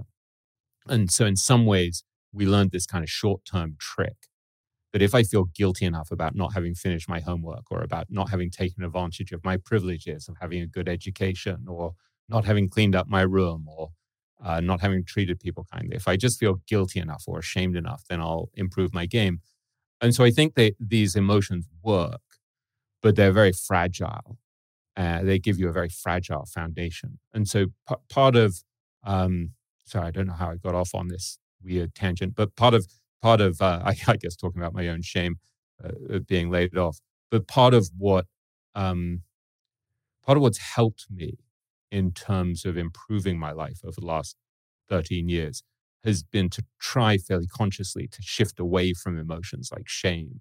And 0.89 1.11
so 1.11 1.26
in 1.26 1.37
some 1.37 1.66
ways, 1.66 2.05
we 2.33 2.47
learned 2.47 2.72
this 2.72 2.87
kind 2.87 3.05
of 3.05 3.11
short-term 3.11 3.76
trick 3.78 4.28
that 4.93 5.03
if 5.03 5.14
I 5.14 5.22
feel 5.22 5.45
guilty 5.45 5.85
enough 5.85 6.11
about 6.11 6.35
not 6.35 6.55
having 6.55 6.74
finished 6.74 7.09
my 7.09 7.20
homework 7.20 7.64
or 7.70 7.83
about 7.83 8.07
not 8.11 8.31
having 8.31 8.51
taken 8.51 8.83
advantage 8.83 9.31
of 9.33 9.45
my 9.45 9.57
privileges 9.57 10.28
of 10.28 10.37
having 10.41 10.62
a 10.62 10.66
good 10.66 10.89
education 10.89 11.66
or 11.68 11.95
not 12.28 12.45
having 12.45 12.68
cleaned 12.68 12.97
up 12.97 13.09
my 13.09 13.22
room 13.22 13.66
or 13.68 13.91
uh, 14.45 14.61
not 14.61 14.81
having 14.81 15.05
treated 15.05 15.39
people 15.39 15.66
kindly, 15.72 15.97
if 15.97 16.09
I 16.09 16.16
just 16.16 16.41
feel 16.41 16.61
guilty 16.66 16.99
enough 16.99 17.24
or 17.26 17.39
ashamed 17.39 17.76
enough, 17.76 18.05
then 18.09 18.20
I'll 18.20 18.51
improve 18.55 18.95
my 18.95 19.07
game. 19.07 19.41
And 20.01 20.14
so 20.14 20.24
I 20.24 20.31
think 20.31 20.55
that 20.55 20.74
these 20.81 21.14
emotions 21.14 21.68
work, 21.83 22.22
but 23.03 23.16
they're 23.16 23.33
very 23.33 23.53
fragile. 23.53 24.39
Uh, 24.97 25.22
they 25.22 25.38
give 25.38 25.59
you 25.59 25.68
a 25.68 25.72
very 25.72 25.88
fragile 25.88 26.47
foundation. 26.47 27.18
And 27.32 27.49
so 27.49 27.66
p- 27.88 27.95
part 28.09 28.36
of, 28.36 28.57
um, 29.05 29.53
sorry, 29.84 30.09
I 30.09 30.11
don't 30.11 30.26
know 30.26 30.34
how 30.34 30.51
I 30.51 30.57
got 30.57 30.74
off 30.74 30.95
on 30.95 31.09
this 31.09 31.38
weird 31.62 31.95
tangent, 31.95 32.34
but 32.34 32.57
part 32.57 32.74
of 32.74 32.86
part 33.22 33.41
of 33.41 33.61
uh, 33.61 33.82
I, 33.84 33.97
I, 34.07 34.16
guess 34.16 34.36
talking 34.36 34.61
about 34.61 34.74
my 34.74 34.88
own 34.88 35.03
shame 35.03 35.36
uh, 35.82 36.18
being 36.26 36.51
laid 36.51 36.76
off, 36.76 36.99
but 37.30 37.47
part 37.47 37.74
of 37.74 37.91
what 37.97 38.26
um, 38.74 39.22
part 40.24 40.36
of 40.36 40.43
what's 40.43 40.59
helped 40.59 41.07
me 41.11 41.38
in 41.91 42.12
terms 42.12 42.64
of 42.64 42.76
improving 42.76 43.38
my 43.38 43.53
life 43.53 43.80
over 43.84 44.01
the 44.01 44.07
last 44.07 44.36
13 44.88 45.28
years 45.28 45.62
has 46.05 46.22
been 46.22 46.49
to 46.49 46.64
try 46.80 47.18
fairly 47.18 47.47
consciously 47.47 48.07
to 48.09 48.22
shift 48.22 48.59
away 48.59 48.93
from 48.93 49.18
emotions 49.18 49.70
like 49.72 49.88
shame 49.88 50.41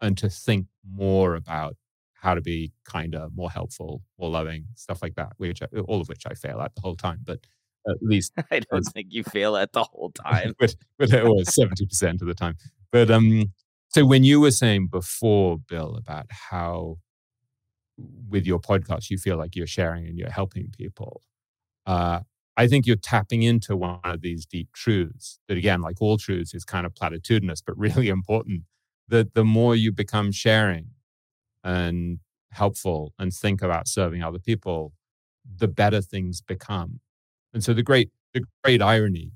and 0.00 0.16
to 0.18 0.28
think 0.28 0.66
more 0.88 1.34
about 1.34 1.76
how 2.20 2.34
to 2.34 2.40
be 2.40 2.72
kinder, 2.84 3.28
more 3.34 3.50
helpful, 3.50 4.02
more 4.18 4.30
loving, 4.30 4.66
stuff 4.74 5.02
like 5.02 5.14
that, 5.14 5.32
which 5.36 5.62
I, 5.62 5.66
all 5.80 6.00
of 6.00 6.08
which 6.08 6.24
I 6.26 6.34
fail 6.34 6.60
at 6.60 6.74
the 6.74 6.80
whole 6.80 6.96
time. 6.96 7.20
But 7.24 7.40
at 7.88 7.96
least 8.02 8.32
I 8.50 8.60
don't 8.70 8.82
think 8.82 9.08
you 9.10 9.22
fail 9.22 9.56
at 9.56 9.72
the 9.72 9.84
whole 9.84 10.10
time. 10.10 10.54
but, 10.58 10.74
but 10.98 11.12
it 11.12 11.24
was 11.24 11.54
seventy 11.54 11.86
percent 11.86 12.20
of 12.20 12.28
the 12.28 12.34
time. 12.34 12.56
But 12.90 13.10
um, 13.10 13.52
so 13.88 14.04
when 14.04 14.24
you 14.24 14.40
were 14.40 14.50
saying 14.50 14.88
before, 14.88 15.58
Bill, 15.58 15.96
about 15.96 16.26
how 16.30 16.98
with 18.28 18.46
your 18.46 18.60
podcast 18.60 19.10
you 19.10 19.18
feel 19.18 19.36
like 19.36 19.56
you're 19.56 19.66
sharing 19.66 20.06
and 20.06 20.18
you're 20.18 20.30
helping 20.30 20.70
people, 20.76 21.22
uh, 21.86 22.20
I 22.56 22.66
think 22.66 22.86
you're 22.86 22.96
tapping 22.96 23.42
into 23.42 23.76
one 23.76 24.00
of 24.02 24.20
these 24.22 24.44
deep 24.44 24.72
truths 24.72 25.38
that, 25.46 25.56
again, 25.56 25.80
like 25.80 25.96
all 26.00 26.18
truths, 26.18 26.54
is 26.54 26.64
kind 26.64 26.84
of 26.84 26.94
platitudinous, 26.94 27.62
but 27.64 27.78
really 27.78 28.08
important. 28.18 28.62
That 29.06 29.32
the 29.32 29.44
more 29.44 29.74
you 29.74 29.90
become 29.90 30.32
sharing 30.32 30.88
and 31.68 32.18
helpful 32.52 33.12
and 33.18 33.32
think 33.32 33.62
about 33.62 33.86
serving 33.86 34.22
other 34.22 34.38
people, 34.38 34.92
the 35.62 35.68
better 35.68 36.00
things 36.00 36.40
become. 36.40 37.00
And 37.52 37.62
so 37.62 37.74
the 37.74 37.82
great 37.82 38.10
the 38.34 38.42
great 38.64 38.82
irony, 38.82 39.32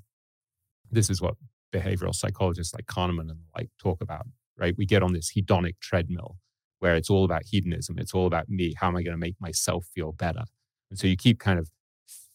this 0.91 1.09
is 1.09 1.21
what 1.21 1.35
behavioral 1.73 2.13
psychologists 2.15 2.73
like 2.73 2.85
Kahneman 2.85 3.29
and 3.29 3.39
like 3.57 3.69
talk 3.79 4.01
about, 4.01 4.25
right? 4.57 4.75
We 4.77 4.85
get 4.85 5.03
on 5.03 5.13
this 5.13 5.31
hedonic 5.35 5.75
treadmill 5.81 6.37
where 6.79 6.95
it's 6.95 7.09
all 7.09 7.25
about 7.25 7.43
hedonism. 7.45 7.97
It's 7.97 8.13
all 8.13 8.27
about 8.27 8.49
me. 8.49 8.73
How 8.77 8.87
am 8.87 8.95
I 8.97 9.03
going 9.03 9.13
to 9.15 9.25
make 9.27 9.39
myself 9.39 9.85
feel 9.95 10.11
better? 10.11 10.43
And 10.89 10.99
so 10.99 11.07
you 11.07 11.17
keep 11.17 11.39
kind 11.39 11.59
of 11.59 11.69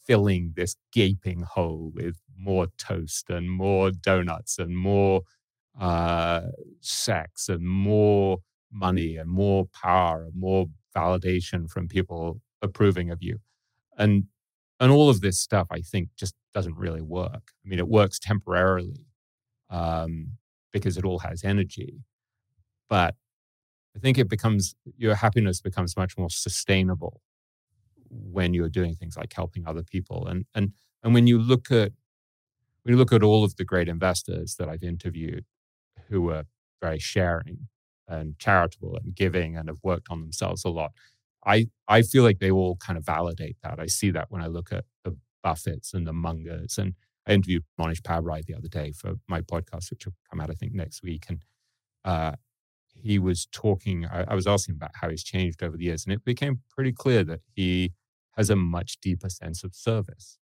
filling 0.07 0.53
this 0.57 0.77
gaping 0.93 1.43
hole 1.43 1.93
with 1.95 2.17
more 2.37 2.69
toast 2.79 3.31
and 3.31 3.51
more 3.51 3.91
donuts 3.91 4.59
and 4.59 4.77
more 4.77 5.23
uh, 5.79 6.43
sex 6.81 7.49
and 7.49 7.63
more 7.63 8.39
money 8.73 9.17
and 9.17 9.31
more 9.31 9.67
power 9.67 10.25
and 10.25 10.35
more 10.35 10.67
validation 10.97 11.69
from 11.71 11.89
people 11.89 12.41
approving 12.63 13.11
of 13.11 13.23
you. 13.23 13.39
And 13.97 14.25
and 14.81 14.93
all 14.93 15.09
of 15.09 15.21
this 15.21 15.39
stuff 15.39 15.67
i 15.71 15.81
think 15.81 16.09
just 16.17 16.35
doesn't 16.55 16.77
really 16.77 17.03
work 17.03 17.53
i 17.65 17.69
mean 17.69 17.79
it 17.79 17.89
works 17.89 18.19
temporarily 18.19 19.05
um, 19.71 20.29
because 20.73 20.97
it 20.97 21.05
all 21.05 21.19
has 21.21 21.45
energy 21.45 22.01
but 22.89 23.15
i 23.97 23.99
think 23.99 24.19
it 24.19 24.29
becomes 24.29 24.75
your 24.97 25.15
happiness 25.15 25.61
becomes 25.61 25.97
much 25.97 26.17
more 26.17 26.31
sustainable 26.31 27.21
when 28.11 28.55
you're 28.55 28.71
doing 28.71 28.95
things 28.95 29.17
like 29.17 29.33
helping 29.33 29.67
other 29.67 29.83
people 29.83 30.27
and 30.27 30.47
and 30.55 30.73
and 31.03 31.15
when 31.15 31.27
you 31.27 31.39
look 31.39 31.71
at 31.71 31.93
when 32.83 32.95
you 32.95 32.97
look 32.97 33.13
at 33.13 33.23
all 33.23 33.45
of 33.45 33.57
the 33.57 33.65
great 33.65 33.89
investors 33.89 34.57
that 34.59 34.69
i've 34.69 34.83
interviewed 34.83 35.45
who 36.09 36.31
are 36.31 36.45
very 36.81 36.99
sharing 36.99 37.69
and 38.09 38.39
charitable 38.39 38.97
and 39.03 39.15
giving 39.15 39.57
and 39.57 39.69
have 39.69 39.79
worked 39.83 40.09
on 40.11 40.21
themselves 40.21 40.65
a 40.65 40.69
lot 40.69 40.93
I 41.47 41.69
I 41.87 42.03
feel 42.03 42.23
like 42.25 42.39
they 42.41 42.51
all 42.51 42.77
kind 42.77 42.99
of 42.99 43.05
validate 43.07 43.57
that. 43.63 43.79
I 43.79 43.87
see 43.87 44.11
that 44.11 44.31
when 44.31 44.43
I 44.43 44.47
look 44.49 44.73
at 44.73 44.85
the 45.05 45.17
Buffetts 45.45 45.95
and 45.95 46.07
the 46.07 46.13
Mungers. 46.13 46.79
And 46.79 46.95
I 47.27 47.33
interviewed 47.33 47.65
Mohnish 47.81 48.03
Pabrai 48.03 48.45
the 48.45 48.55
other 48.55 48.69
day 48.69 48.93
for 48.93 49.15
my 49.29 49.41
podcast, 49.41 49.91
which 49.91 50.07
will 50.07 50.15
come 50.31 50.41
out 50.41 50.51
I 50.51 50.55
think 50.55 50.73
next 50.75 51.03
week. 51.03 51.27
And 51.29 51.43
uh, 52.05 52.33
he 52.95 53.19
was 53.19 53.47
talking. 53.53 54.07
I, 54.07 54.25
I 54.29 54.35
was 54.35 54.47
asking 54.47 54.77
about 54.77 54.93
how 54.95 55.09
he's 55.11 55.25
changed 55.25 55.63
over 55.63 55.77
the 55.77 55.85
years, 55.85 56.05
and 56.05 56.13
it 56.13 56.25
became 56.25 56.61
pretty 56.71 56.93
clear 56.93 57.25
that 57.25 57.41
he 57.55 57.93
has 58.37 58.51
a 58.51 58.57
much 58.57 58.99
deeper 59.01 59.29
sense 59.29 59.65
of 59.65 59.75
service. 59.75 60.39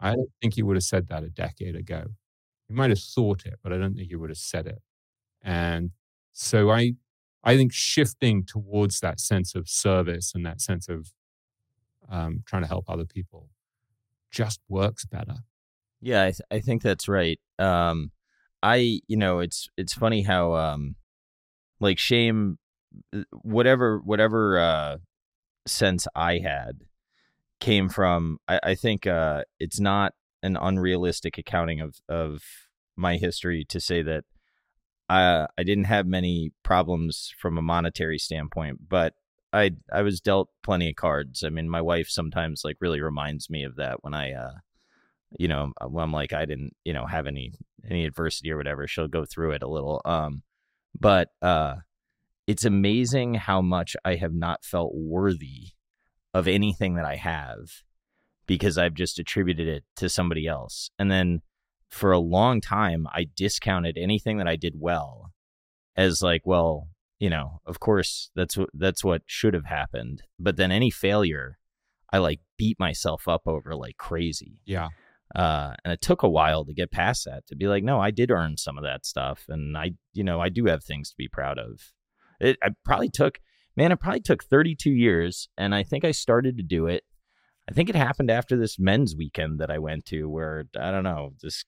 I 0.00 0.14
don't 0.14 0.30
think 0.40 0.54
he 0.54 0.62
would 0.62 0.76
have 0.76 0.84
said 0.84 1.08
that 1.08 1.24
a 1.24 1.28
decade 1.30 1.76
ago. 1.76 2.06
He 2.68 2.74
might 2.74 2.90
have 2.90 3.00
thought 3.00 3.46
it, 3.46 3.56
but 3.62 3.72
I 3.72 3.78
don't 3.78 3.94
think 3.96 4.08
he 4.08 4.16
would 4.16 4.30
have 4.30 4.38
said 4.38 4.66
it. 4.66 4.82
And 5.42 5.92
so 6.32 6.70
I 6.70 6.94
I 7.44 7.56
think 7.56 7.72
shifting 7.72 8.44
towards 8.44 9.00
that 9.00 9.20
sense 9.20 9.54
of 9.54 9.68
service 9.68 10.32
and 10.34 10.44
that 10.44 10.60
sense 10.60 10.88
of 10.88 11.12
um, 12.08 12.42
trying 12.46 12.62
to 12.62 12.68
help 12.68 12.84
other 12.88 13.04
people 13.04 13.48
just 14.30 14.60
works 14.68 15.04
better. 15.04 15.36
Yeah, 16.00 16.24
I, 16.24 16.30
th- 16.30 16.40
I 16.50 16.60
think 16.60 16.82
that's 16.82 17.08
right. 17.08 17.40
Um, 17.58 18.12
I, 18.62 19.00
you 19.06 19.16
know, 19.16 19.38
it's 19.40 19.68
it's 19.76 19.94
funny 19.94 20.22
how, 20.22 20.54
um, 20.54 20.96
like 21.80 21.98
shame, 21.98 22.58
uh, 23.14 23.22
whatever 23.32 23.98
whatever 23.98 24.58
uh, 24.58 24.96
sense 25.66 26.06
I 26.14 26.38
had 26.38 26.84
came 27.60 27.88
from. 27.88 28.38
I, 28.48 28.60
I 28.62 28.74
think 28.74 29.06
uh, 29.06 29.44
it's 29.58 29.80
not 29.80 30.14
an 30.42 30.56
unrealistic 30.56 31.38
accounting 31.38 31.80
of 31.80 31.96
of 32.08 32.42
my 32.96 33.16
history 33.16 33.64
to 33.68 33.80
say 33.80 34.02
that 34.02 34.24
I 35.08 35.46
I 35.56 35.62
didn't 35.62 35.84
have 35.84 36.06
many 36.06 36.52
problems 36.62 37.32
from 37.38 37.58
a 37.58 37.62
monetary 37.62 38.18
standpoint, 38.18 38.88
but 38.88 39.14
I 39.52 39.72
I 39.92 40.02
was 40.02 40.20
dealt 40.20 40.50
plenty 40.62 40.90
of 40.90 40.96
cards. 40.96 41.42
I 41.44 41.48
mean, 41.48 41.68
my 41.68 41.80
wife 41.80 42.08
sometimes 42.08 42.62
like 42.64 42.76
really 42.80 43.00
reminds 43.00 43.48
me 43.50 43.64
of 43.64 43.76
that 43.76 44.02
when 44.02 44.14
I 44.14 44.32
uh 44.32 44.52
you 45.38 45.48
know, 45.48 45.72
uh, 45.80 45.86
when 45.86 46.04
I'm 46.04 46.12
like 46.12 46.32
I 46.32 46.44
didn't, 46.44 46.74
you 46.84 46.92
know, 46.92 47.06
have 47.06 47.26
any 47.26 47.52
any 47.88 48.04
adversity 48.06 48.50
or 48.50 48.56
whatever. 48.56 48.86
She'll 48.86 49.08
go 49.08 49.24
through 49.24 49.52
it 49.52 49.62
a 49.62 49.68
little. 49.68 50.02
Um 50.04 50.42
but 50.98 51.28
uh 51.42 51.76
it's 52.46 52.64
amazing 52.64 53.34
how 53.34 53.60
much 53.60 53.94
I 54.04 54.14
have 54.16 54.32
not 54.32 54.64
felt 54.64 54.94
worthy 54.94 55.68
of 56.32 56.48
anything 56.48 56.94
that 56.94 57.04
I 57.04 57.16
have 57.16 57.82
because 58.46 58.78
I've 58.78 58.94
just 58.94 59.18
attributed 59.18 59.68
it 59.68 59.84
to 59.96 60.08
somebody 60.08 60.46
else. 60.46 60.90
And 60.98 61.10
then 61.10 61.42
for 61.88 62.12
a 62.12 62.18
long 62.18 62.60
time 62.60 63.06
I 63.12 63.26
discounted 63.34 63.96
anything 63.98 64.38
that 64.38 64.48
I 64.48 64.56
did 64.56 64.74
well 64.76 65.32
as 65.96 66.22
like, 66.22 66.42
well, 66.44 66.88
you 67.18 67.30
know, 67.30 67.60
of 67.66 67.80
course 67.80 68.30
that's 68.34 68.56
what 68.56 68.70
that's 68.74 69.02
what 69.02 69.22
should 69.26 69.54
have 69.54 69.64
happened. 69.64 70.22
But 70.38 70.56
then 70.56 70.70
any 70.70 70.90
failure, 70.90 71.58
I 72.12 72.18
like 72.18 72.40
beat 72.56 72.78
myself 72.78 73.26
up 73.26 73.42
over 73.46 73.74
like 73.74 73.96
crazy. 73.96 74.60
Yeah. 74.64 74.88
Uh, 75.34 75.74
and 75.84 75.92
it 75.92 76.00
took 76.00 76.22
a 76.22 76.28
while 76.28 76.64
to 76.64 76.72
get 76.72 76.90
past 76.90 77.26
that 77.26 77.46
to 77.46 77.56
be 77.56 77.68
like, 77.68 77.84
no, 77.84 78.00
I 78.00 78.10
did 78.10 78.30
earn 78.30 78.56
some 78.56 78.78
of 78.78 78.84
that 78.84 79.04
stuff, 79.04 79.44
and 79.48 79.76
I, 79.76 79.92
you 80.14 80.24
know, 80.24 80.40
I 80.40 80.48
do 80.48 80.64
have 80.66 80.82
things 80.82 81.10
to 81.10 81.16
be 81.18 81.28
proud 81.28 81.58
of. 81.58 81.92
It 82.40 82.56
I 82.62 82.70
probably 82.84 83.10
took, 83.10 83.38
man, 83.76 83.92
it 83.92 84.00
probably 84.00 84.20
took 84.20 84.44
32 84.44 84.90
years, 84.90 85.48
and 85.58 85.74
I 85.74 85.82
think 85.82 86.04
I 86.04 86.12
started 86.12 86.56
to 86.56 86.62
do 86.62 86.86
it. 86.86 87.04
I 87.68 87.74
think 87.74 87.90
it 87.90 87.94
happened 87.94 88.30
after 88.30 88.56
this 88.56 88.78
men's 88.78 89.14
weekend 89.14 89.58
that 89.60 89.70
I 89.70 89.78
went 89.78 90.06
to, 90.06 90.30
where 90.30 90.64
I 90.80 90.90
don't 90.90 91.04
know, 91.04 91.34
this 91.42 91.64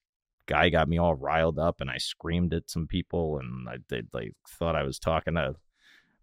guy 0.47 0.69
got 0.69 0.89
me 0.89 0.97
all 0.97 1.15
riled 1.15 1.59
up 1.59 1.81
and 1.81 1.89
I 1.89 1.97
screamed 1.97 2.53
at 2.53 2.69
some 2.69 2.87
people 2.87 3.39
and 3.39 3.69
I 3.69 3.77
they 3.89 4.03
like 4.13 4.33
thought 4.47 4.75
I 4.75 4.83
was 4.83 4.99
talking 4.99 5.35
to 5.35 5.55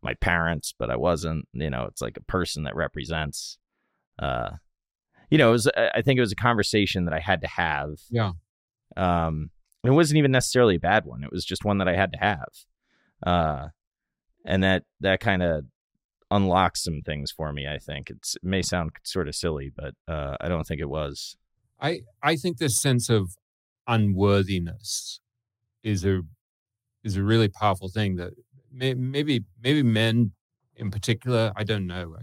my 0.03 0.15
parents, 0.15 0.75
but 0.79 0.91
I 0.91 0.97
wasn't. 0.97 1.47
You 1.53 1.71
know, 1.71 1.85
it's 1.85 2.03
like 2.03 2.17
a 2.17 2.23
person 2.23 2.65
that 2.65 2.77
represents 2.77 3.59
uh 4.19 4.51
you 5.31 5.39
know, 5.39 5.51
it 5.51 5.53
was 5.53 5.69
I 5.77 6.03
think 6.03 6.19
it 6.19 6.23
was 6.23 6.33
a 6.33 6.37
conversation 6.37 7.05
that 7.05 7.15
I 7.15 7.21
had 7.21 7.43
to 7.43 7.49
have. 7.49 8.01
Yeah. 8.11 8.33
Um, 8.97 9.51
it 9.85 9.91
wasn't 9.91 10.19
even 10.19 10.33
necessarily 10.33 10.77
a 10.77 10.81
bad 10.81 11.05
one. 11.05 11.23
It 11.23 11.33
was 11.33 11.45
just 11.45 11.65
one 11.65 11.79
that 11.79 11.89
I 11.89 11.95
had 11.95 12.13
to 12.13 12.19
have. 12.19 12.49
Uh, 13.25 13.69
and 14.45 14.63
that 14.63 14.85
that 15.01 15.21
kind 15.21 15.43
of 15.43 15.65
unlocks 16.31 16.85
some 16.85 17.01
things 17.05 17.31
for 17.31 17.53
me. 17.53 17.67
I 17.67 17.79
think 17.79 18.11
it's, 18.11 18.37
it 18.37 18.45
may 18.45 18.63
sound 18.63 18.91
sort 19.05 19.29
of 19.29 19.35
silly, 19.35 19.71
but 19.75 19.95
uh, 20.07 20.37
I 20.41 20.49
don't 20.49 20.65
think 20.65 20.81
it 20.81 20.89
was. 20.89 21.37
I 21.81 22.01
I 22.23 22.37
think 22.37 22.59
this 22.59 22.81
sense 22.81 23.09
of 23.09 23.37
unworthiness 23.89 25.21
is 25.85 26.05
a 26.05 26.23
is 27.05 27.17
a 27.17 27.23
really 27.23 27.49
powerful 27.49 27.89
thing 27.89 28.17
that 28.17 28.33
may, 28.73 28.95
maybe 28.95 29.45
maybe 29.63 29.83
men 29.83 30.33
in 30.77 30.91
particular 30.91 31.53
I 31.57 31.65
don't 31.65 31.87
know 31.87 32.15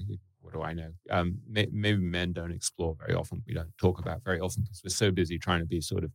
what 0.42 0.54
do 0.54 0.62
I 0.62 0.74
know? 0.74 0.92
Um, 1.10 1.40
may, 1.50 1.68
maybe 1.72 2.00
men 2.00 2.32
don't 2.34 2.52
explore 2.52 2.96
very 3.00 3.16
often 3.16 3.44
we 3.48 3.54
don't 3.54 3.76
talk 3.80 4.00
about 4.00 4.24
very 4.24 4.40
often 4.40 4.64
because 4.64 4.82
we're 4.84 4.90
so 4.92 5.12
busy 5.12 5.40
trying 5.40 5.60
to 5.62 5.66
be 5.66 5.82
sort 5.82 6.04
of 6.04 6.12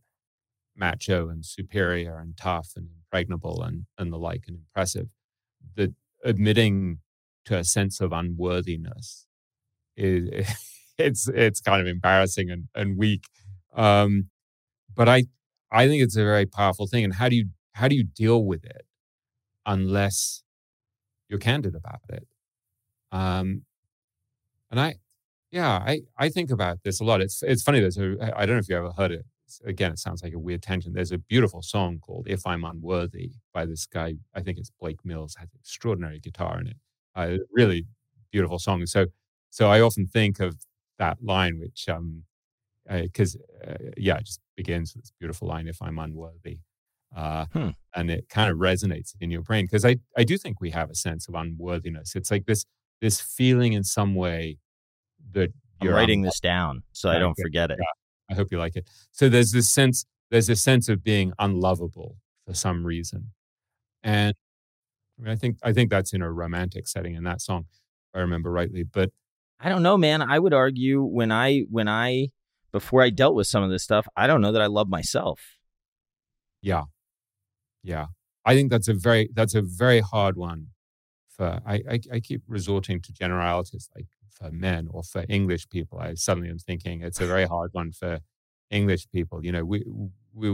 macho 0.75 1.29
and 1.29 1.45
superior 1.45 2.17
and 2.19 2.37
tough 2.37 2.69
and 2.75 2.87
impregnable 2.97 3.61
and 3.63 3.85
and 3.97 4.11
the 4.13 4.17
like 4.17 4.45
and 4.47 4.57
impressive 4.57 5.07
that 5.75 5.93
admitting 6.23 6.99
to 7.45 7.57
a 7.57 7.63
sense 7.63 8.01
of 8.01 8.11
unworthiness 8.13 9.25
is 9.97 10.47
it's 10.97 11.27
it's 11.29 11.61
kind 11.61 11.81
of 11.81 11.87
embarrassing 11.87 12.49
and, 12.49 12.67
and 12.75 12.97
weak. 12.97 13.25
Um, 13.75 14.29
but 14.95 15.09
I 15.09 15.25
I 15.71 15.87
think 15.87 16.03
it's 16.03 16.15
a 16.17 16.23
very 16.23 16.45
powerful 16.45 16.87
thing. 16.87 17.03
And 17.03 17.13
how 17.13 17.29
do 17.29 17.35
you 17.35 17.47
how 17.73 17.87
do 17.87 17.95
you 17.95 18.03
deal 18.03 18.43
with 18.45 18.65
it 18.65 18.85
unless 19.65 20.43
you're 21.29 21.39
candid 21.39 21.75
about 21.75 22.01
it? 22.09 22.27
Um, 23.11 23.63
and 24.69 24.79
I, 24.79 24.95
yeah, 25.51 25.69
I 25.71 26.01
I 26.17 26.29
think 26.29 26.51
about 26.51 26.79
this 26.83 27.01
a 27.01 27.03
lot. 27.03 27.21
It's 27.21 27.43
it's 27.43 27.63
funny. 27.63 27.79
There's 27.79 27.97
a 27.97 28.17
I 28.35 28.45
don't 28.45 28.55
know 28.55 28.59
if 28.59 28.69
you 28.69 28.77
ever 28.77 28.91
heard 28.91 29.11
it. 29.11 29.25
Again, 29.65 29.91
it 29.91 29.99
sounds 29.99 30.23
like 30.23 30.33
a 30.33 30.39
weird 30.39 30.63
tangent. 30.63 30.95
There's 30.95 31.11
a 31.11 31.17
beautiful 31.17 31.61
song 31.61 31.99
called 31.99 32.27
"If 32.29 32.47
I'm 32.47 32.63
Unworthy" 32.63 33.31
by 33.53 33.65
this 33.65 33.85
guy. 33.85 34.15
I 34.33 34.41
think 34.41 34.57
it's 34.57 34.71
Blake 34.79 35.03
Mills. 35.05 35.35
Has 35.39 35.49
extraordinary 35.59 36.19
guitar 36.19 36.59
in 36.59 36.67
it. 36.67 36.77
Uh, 37.15 37.37
really 37.53 37.85
beautiful 38.31 38.59
song. 38.59 38.85
So 38.85 39.07
so 39.49 39.69
I 39.69 39.81
often 39.81 40.07
think 40.07 40.39
of 40.39 40.55
that 40.99 41.17
line, 41.23 41.59
which 41.59 41.89
um, 41.89 42.23
because 42.91 43.37
uh, 43.65 43.71
uh, 43.71 43.77
yeah, 43.97 44.17
it 44.17 44.25
just 44.25 44.39
begins 44.55 44.93
with 44.93 45.03
this 45.03 45.13
beautiful 45.19 45.47
line, 45.47 45.67
"If 45.67 45.81
I'm 45.81 45.99
unworthy," 45.99 46.59
uh, 47.15 47.45
hmm. 47.53 47.69
and 47.95 48.09
it 48.11 48.27
kind 48.29 48.51
of 48.51 48.57
resonates 48.57 49.15
in 49.19 49.31
your 49.31 49.41
brain 49.41 49.65
because 49.65 49.85
I 49.85 49.97
I 50.17 50.23
do 50.23 50.37
think 50.37 50.61
we 50.61 50.71
have 50.71 50.89
a 50.89 50.95
sense 50.95 51.27
of 51.27 51.35
unworthiness. 51.35 52.15
It's 52.15 52.31
like 52.31 52.45
this 52.45 52.65
this 53.01 53.21
feeling 53.21 53.73
in 53.73 53.83
some 53.83 54.15
way 54.15 54.57
that 55.31 55.51
you're 55.81 55.93
I'm 55.93 55.97
writing 55.97 56.21
this 56.21 56.39
down 56.39 56.83
so 56.91 57.09
I 57.09 57.19
don't 57.19 57.35
forget 57.41 57.71
it. 57.71 57.77
Yeah, 57.79 58.33
I 58.33 58.35
hope 58.35 58.51
you 58.51 58.59
like 58.59 58.75
it. 58.75 58.89
So 59.11 59.29
there's 59.29 59.51
this 59.51 59.71
sense 59.71 60.05
there's 60.29 60.49
a 60.49 60.55
sense 60.55 60.89
of 60.89 61.03
being 61.03 61.33
unlovable 61.39 62.17
for 62.45 62.53
some 62.53 62.85
reason, 62.85 63.31
and 64.03 64.33
I, 65.19 65.23
mean, 65.23 65.31
I 65.31 65.35
think 65.35 65.57
I 65.63 65.73
think 65.73 65.89
that's 65.89 66.13
in 66.13 66.21
a 66.21 66.31
romantic 66.31 66.87
setting 66.87 67.15
in 67.15 67.23
that 67.23 67.41
song, 67.41 67.65
if 67.69 68.17
I 68.17 68.19
remember 68.19 68.51
rightly. 68.51 68.83
But 68.83 69.11
I 69.59 69.69
don't 69.69 69.83
know, 69.83 69.97
man. 69.97 70.21
I 70.21 70.39
would 70.39 70.53
argue 70.53 71.03
when 71.03 71.31
I 71.31 71.59
when 71.69 71.87
I 71.87 72.29
before 72.71 73.01
I 73.01 73.09
dealt 73.09 73.35
with 73.35 73.47
some 73.47 73.63
of 73.63 73.69
this 73.69 73.83
stuff, 73.83 74.07
I 74.15 74.27
don't 74.27 74.41
know 74.41 74.51
that 74.51 74.61
I 74.61 74.67
love 74.67 74.89
myself. 74.89 75.39
Yeah. 76.61 76.83
Yeah. 77.83 78.07
I 78.45 78.55
think 78.55 78.71
that's 78.71 78.87
a 78.87 78.93
very 78.93 79.29
that's 79.33 79.55
a 79.55 79.61
very 79.61 79.99
hard 79.99 80.37
one 80.37 80.67
for 81.35 81.59
I, 81.65 81.75
I, 81.89 81.99
I 82.13 82.19
keep 82.19 82.41
resorting 82.47 83.01
to 83.01 83.13
generalities 83.13 83.89
like 83.95 84.07
for 84.29 84.51
men 84.51 84.87
or 84.89 85.03
for 85.03 85.25
English 85.29 85.69
people. 85.69 85.99
I 85.99 86.15
suddenly 86.15 86.49
am 86.49 86.57
thinking 86.59 87.01
it's 87.01 87.21
a 87.21 87.27
very 87.27 87.45
hard 87.45 87.69
one 87.73 87.91
for 87.91 88.19
English 88.69 89.09
people. 89.11 89.45
You 89.45 89.51
know, 89.51 89.65
we 89.65 89.85
we 90.33 90.49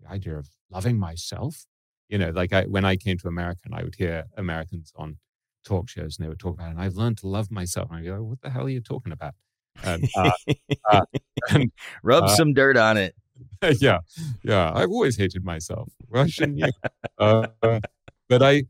the 0.00 0.10
idea 0.10 0.36
of 0.36 0.48
loving 0.70 0.98
myself. 0.98 1.66
You 2.08 2.18
know, 2.18 2.30
like 2.30 2.52
I 2.52 2.64
when 2.64 2.84
I 2.84 2.96
came 2.96 3.18
to 3.18 3.28
America 3.28 3.62
and 3.64 3.74
I 3.74 3.82
would 3.82 3.96
hear 3.96 4.24
Americans 4.36 4.92
on 4.96 5.18
talk 5.64 5.88
shows 5.88 6.16
and 6.16 6.24
they 6.24 6.28
would 6.28 6.38
talk 6.38 6.54
about 6.54 6.68
it, 6.68 6.70
and 6.72 6.80
I've 6.80 6.94
learned 6.94 7.18
to 7.18 7.28
love 7.28 7.50
myself. 7.50 7.90
And 7.90 7.98
I 7.98 8.02
go, 8.02 8.22
what 8.22 8.40
the 8.42 8.50
hell 8.50 8.66
are 8.66 8.70
you 8.70 8.80
talking 8.80 9.12
about? 9.12 9.34
And, 9.84 10.08
uh, 10.16 10.30
uh, 10.90 11.00
and, 11.50 11.72
Rub 12.02 12.24
uh, 12.24 12.28
some 12.28 12.54
dirt 12.54 12.76
on 12.76 12.96
it. 12.96 13.14
yeah, 13.80 13.98
yeah. 14.42 14.72
I've 14.74 14.90
always 14.90 15.16
hated 15.16 15.44
myself. 15.44 15.90
Why 16.08 16.26
shouldn't 16.26 16.58
you? 16.58 16.70
Uh, 17.18 17.48
but 18.28 18.42
I, 18.42 18.64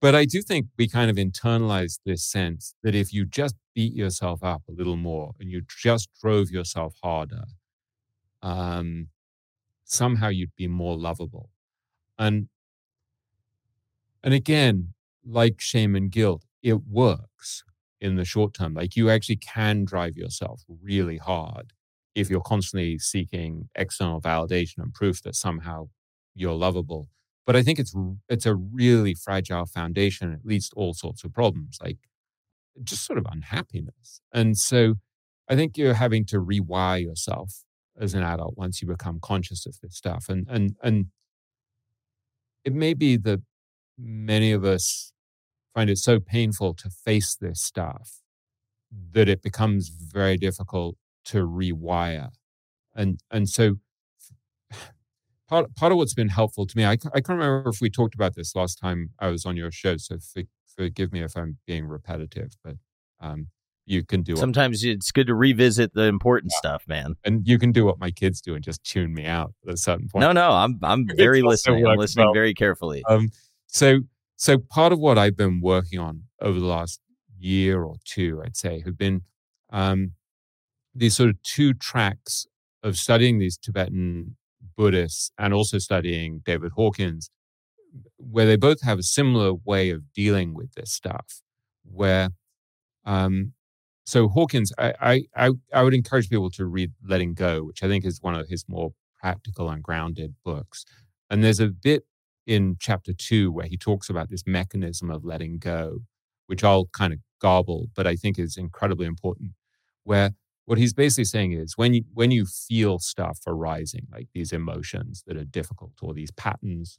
but 0.00 0.14
I 0.14 0.24
do 0.24 0.42
think 0.42 0.66
we 0.78 0.88
kind 0.88 1.10
of 1.10 1.16
internalize 1.16 2.00
this 2.04 2.22
sense 2.24 2.74
that 2.82 2.94
if 2.94 3.12
you 3.12 3.26
just 3.26 3.54
beat 3.74 3.94
yourself 3.94 4.42
up 4.42 4.62
a 4.68 4.72
little 4.72 4.96
more 4.96 5.32
and 5.38 5.50
you 5.50 5.62
just 5.68 6.08
drove 6.20 6.50
yourself 6.50 6.94
harder, 7.02 7.44
um, 8.42 9.08
somehow 9.84 10.28
you'd 10.28 10.56
be 10.56 10.68
more 10.68 10.96
lovable. 10.96 11.50
And 12.18 12.48
and 14.22 14.34
again, 14.34 14.92
like 15.24 15.60
shame 15.60 15.94
and 15.94 16.10
guilt, 16.10 16.44
it 16.62 16.86
works 16.86 17.64
in 18.00 18.16
the 18.16 18.24
short 18.24 18.54
term. 18.54 18.74
Like 18.74 18.96
you 18.96 19.10
actually 19.10 19.36
can 19.36 19.84
drive 19.84 20.16
yourself 20.16 20.62
really 20.82 21.18
hard 21.18 21.72
if 22.14 22.28
you're 22.30 22.40
constantly 22.40 22.98
seeking 22.98 23.68
external 23.74 24.20
validation 24.20 24.78
and 24.78 24.92
proof 24.92 25.22
that 25.22 25.34
somehow 25.34 25.88
you're 26.34 26.54
lovable. 26.54 27.08
But 27.46 27.56
I 27.56 27.62
think 27.62 27.78
it's 27.78 27.94
it's 28.28 28.46
a 28.46 28.54
really 28.54 29.14
fragile 29.14 29.66
foundation. 29.66 30.32
It 30.32 30.40
leads 30.44 30.68
to 30.70 30.76
all 30.76 30.94
sorts 30.94 31.24
of 31.24 31.32
problems, 31.32 31.78
like 31.82 31.98
just 32.82 33.04
sort 33.04 33.18
of 33.18 33.26
unhappiness. 33.30 34.20
And 34.32 34.56
so 34.56 34.94
I 35.48 35.56
think 35.56 35.76
you're 35.76 35.94
having 35.94 36.24
to 36.26 36.36
rewire 36.40 37.02
yourself 37.02 37.64
as 37.98 38.14
an 38.14 38.22
adult 38.22 38.56
once 38.56 38.80
you 38.80 38.88
become 38.88 39.18
conscious 39.20 39.66
of 39.66 39.78
this 39.82 39.96
stuff. 39.96 40.28
And 40.28 40.46
and 40.48 40.76
and 40.82 41.06
it 42.64 42.72
may 42.74 42.94
be 42.94 43.16
that 43.16 43.40
many 43.98 44.52
of 44.52 44.64
us 44.64 45.12
find 45.74 45.90
it 45.90 45.98
so 45.98 46.20
painful 46.20 46.74
to 46.74 46.90
face 46.90 47.34
this 47.34 47.60
stuff 47.60 48.20
that 49.12 49.28
it 49.28 49.42
becomes 49.42 49.88
very 49.88 50.36
difficult 50.36 50.96
to 51.26 51.46
rewire. 51.46 52.30
And 52.94 53.20
and 53.30 53.48
so 53.48 53.76
part 55.48 55.74
part 55.74 55.92
of 55.92 55.98
what's 55.98 56.14
been 56.14 56.28
helpful 56.28 56.66
to 56.66 56.76
me, 56.76 56.84
I, 56.84 56.92
I 56.92 57.20
can't 57.20 57.38
remember 57.38 57.68
if 57.68 57.80
we 57.80 57.90
talked 57.90 58.14
about 58.14 58.34
this 58.34 58.54
last 58.54 58.76
time 58.76 59.10
I 59.18 59.28
was 59.28 59.46
on 59.46 59.56
your 59.56 59.70
show, 59.70 59.96
so 59.96 60.18
for, 60.18 60.42
forgive 60.76 61.12
me 61.12 61.22
if 61.22 61.36
I'm 61.36 61.58
being 61.66 61.86
repetitive, 61.86 62.56
but 62.64 62.76
um, 63.20 63.48
you 63.86 64.04
can 64.04 64.22
do. 64.22 64.34
It. 64.34 64.38
Sometimes 64.38 64.84
it. 64.84 64.90
it's 64.90 65.10
good 65.10 65.26
to 65.26 65.34
revisit 65.34 65.94
the 65.94 66.04
important 66.04 66.52
yeah. 66.54 66.58
stuff, 66.58 66.84
man. 66.86 67.14
And 67.24 67.46
you 67.46 67.58
can 67.58 67.72
do 67.72 67.84
what 67.84 67.98
my 67.98 68.10
kids 68.10 68.40
do 68.40 68.54
and 68.54 68.64
just 68.64 68.82
tune 68.84 69.12
me 69.12 69.26
out 69.26 69.52
at 69.66 69.74
a 69.74 69.76
certain 69.76 70.08
point. 70.08 70.22
No, 70.22 70.32
no, 70.32 70.50
I'm 70.50 70.78
I'm 70.82 71.06
very 71.16 71.42
listening. 71.42 71.86
I'm 71.86 71.98
listening 71.98 72.26
well. 72.26 72.34
very 72.34 72.54
carefully. 72.54 73.02
Um, 73.08 73.30
so 73.66 74.00
so 74.40 74.56
part 74.56 74.90
of 74.90 74.98
what 74.98 75.18
I've 75.18 75.36
been 75.36 75.60
working 75.60 75.98
on 75.98 76.22
over 76.40 76.58
the 76.58 76.64
last 76.64 76.98
year 77.38 77.82
or 77.82 77.96
two, 78.06 78.40
I'd 78.42 78.56
say, 78.56 78.80
have 78.86 78.96
been 78.96 79.20
um, 79.70 80.12
these 80.94 81.14
sort 81.14 81.28
of 81.28 81.42
two 81.42 81.74
tracks 81.74 82.46
of 82.82 82.96
studying 82.96 83.38
these 83.38 83.58
Tibetan 83.58 84.38
Buddhists 84.78 85.30
and 85.38 85.52
also 85.52 85.76
studying 85.76 86.40
David 86.42 86.72
Hawkins, 86.72 87.28
where 88.16 88.46
they 88.46 88.56
both 88.56 88.80
have 88.80 88.98
a 88.98 89.02
similar 89.02 89.52
way 89.52 89.90
of 89.90 90.10
dealing 90.14 90.54
with 90.54 90.72
this 90.72 90.90
stuff. 90.90 91.42
Where, 91.84 92.30
um, 93.04 93.52
so 94.06 94.26
Hawkins, 94.28 94.72
I, 94.78 95.24
I 95.36 95.50
I 95.74 95.82
would 95.82 95.92
encourage 95.92 96.30
people 96.30 96.50
to 96.52 96.64
read 96.64 96.92
Letting 97.06 97.34
Go, 97.34 97.62
which 97.62 97.82
I 97.82 97.88
think 97.88 98.06
is 98.06 98.22
one 98.22 98.34
of 98.34 98.48
his 98.48 98.64
more 98.68 98.94
practical 99.20 99.68
and 99.68 99.82
grounded 99.82 100.34
books. 100.46 100.86
And 101.28 101.44
there's 101.44 101.60
a 101.60 101.68
bit 101.68 102.04
in 102.50 102.76
chapter 102.80 103.12
two 103.12 103.52
where 103.52 103.66
he 103.66 103.76
talks 103.76 104.10
about 104.10 104.28
this 104.28 104.42
mechanism 104.44 105.08
of 105.08 105.24
letting 105.24 105.58
go, 105.58 106.00
which 106.48 106.64
I'll 106.64 106.86
kind 106.86 107.12
of 107.12 107.20
garble, 107.40 107.86
but 107.94 108.08
I 108.08 108.16
think 108.16 108.38
is 108.38 108.56
incredibly 108.56 109.06
important. 109.06 109.52
Where 110.02 110.32
what 110.64 110.76
he's 110.76 110.92
basically 110.92 111.26
saying 111.26 111.52
is 111.52 111.76
when 111.76 111.94
you 111.94 112.02
when 112.12 112.32
you 112.32 112.46
feel 112.46 112.98
stuff 112.98 113.38
arising, 113.46 114.08
like 114.10 114.28
these 114.34 114.52
emotions 114.52 115.22
that 115.28 115.36
are 115.36 115.44
difficult, 115.44 115.92
or 116.02 116.12
these 116.12 116.32
patterns, 116.32 116.98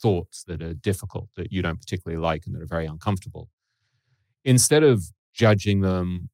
thoughts 0.00 0.44
that 0.46 0.62
are 0.62 0.74
difficult 0.74 1.28
that 1.36 1.52
you 1.52 1.60
don't 1.60 1.80
particularly 1.80 2.22
like 2.22 2.44
and 2.46 2.54
that 2.54 2.62
are 2.62 2.76
very 2.76 2.86
uncomfortable, 2.86 3.48
instead 4.44 4.84
of 4.84 5.02
judging 5.34 5.80
them 5.80 6.30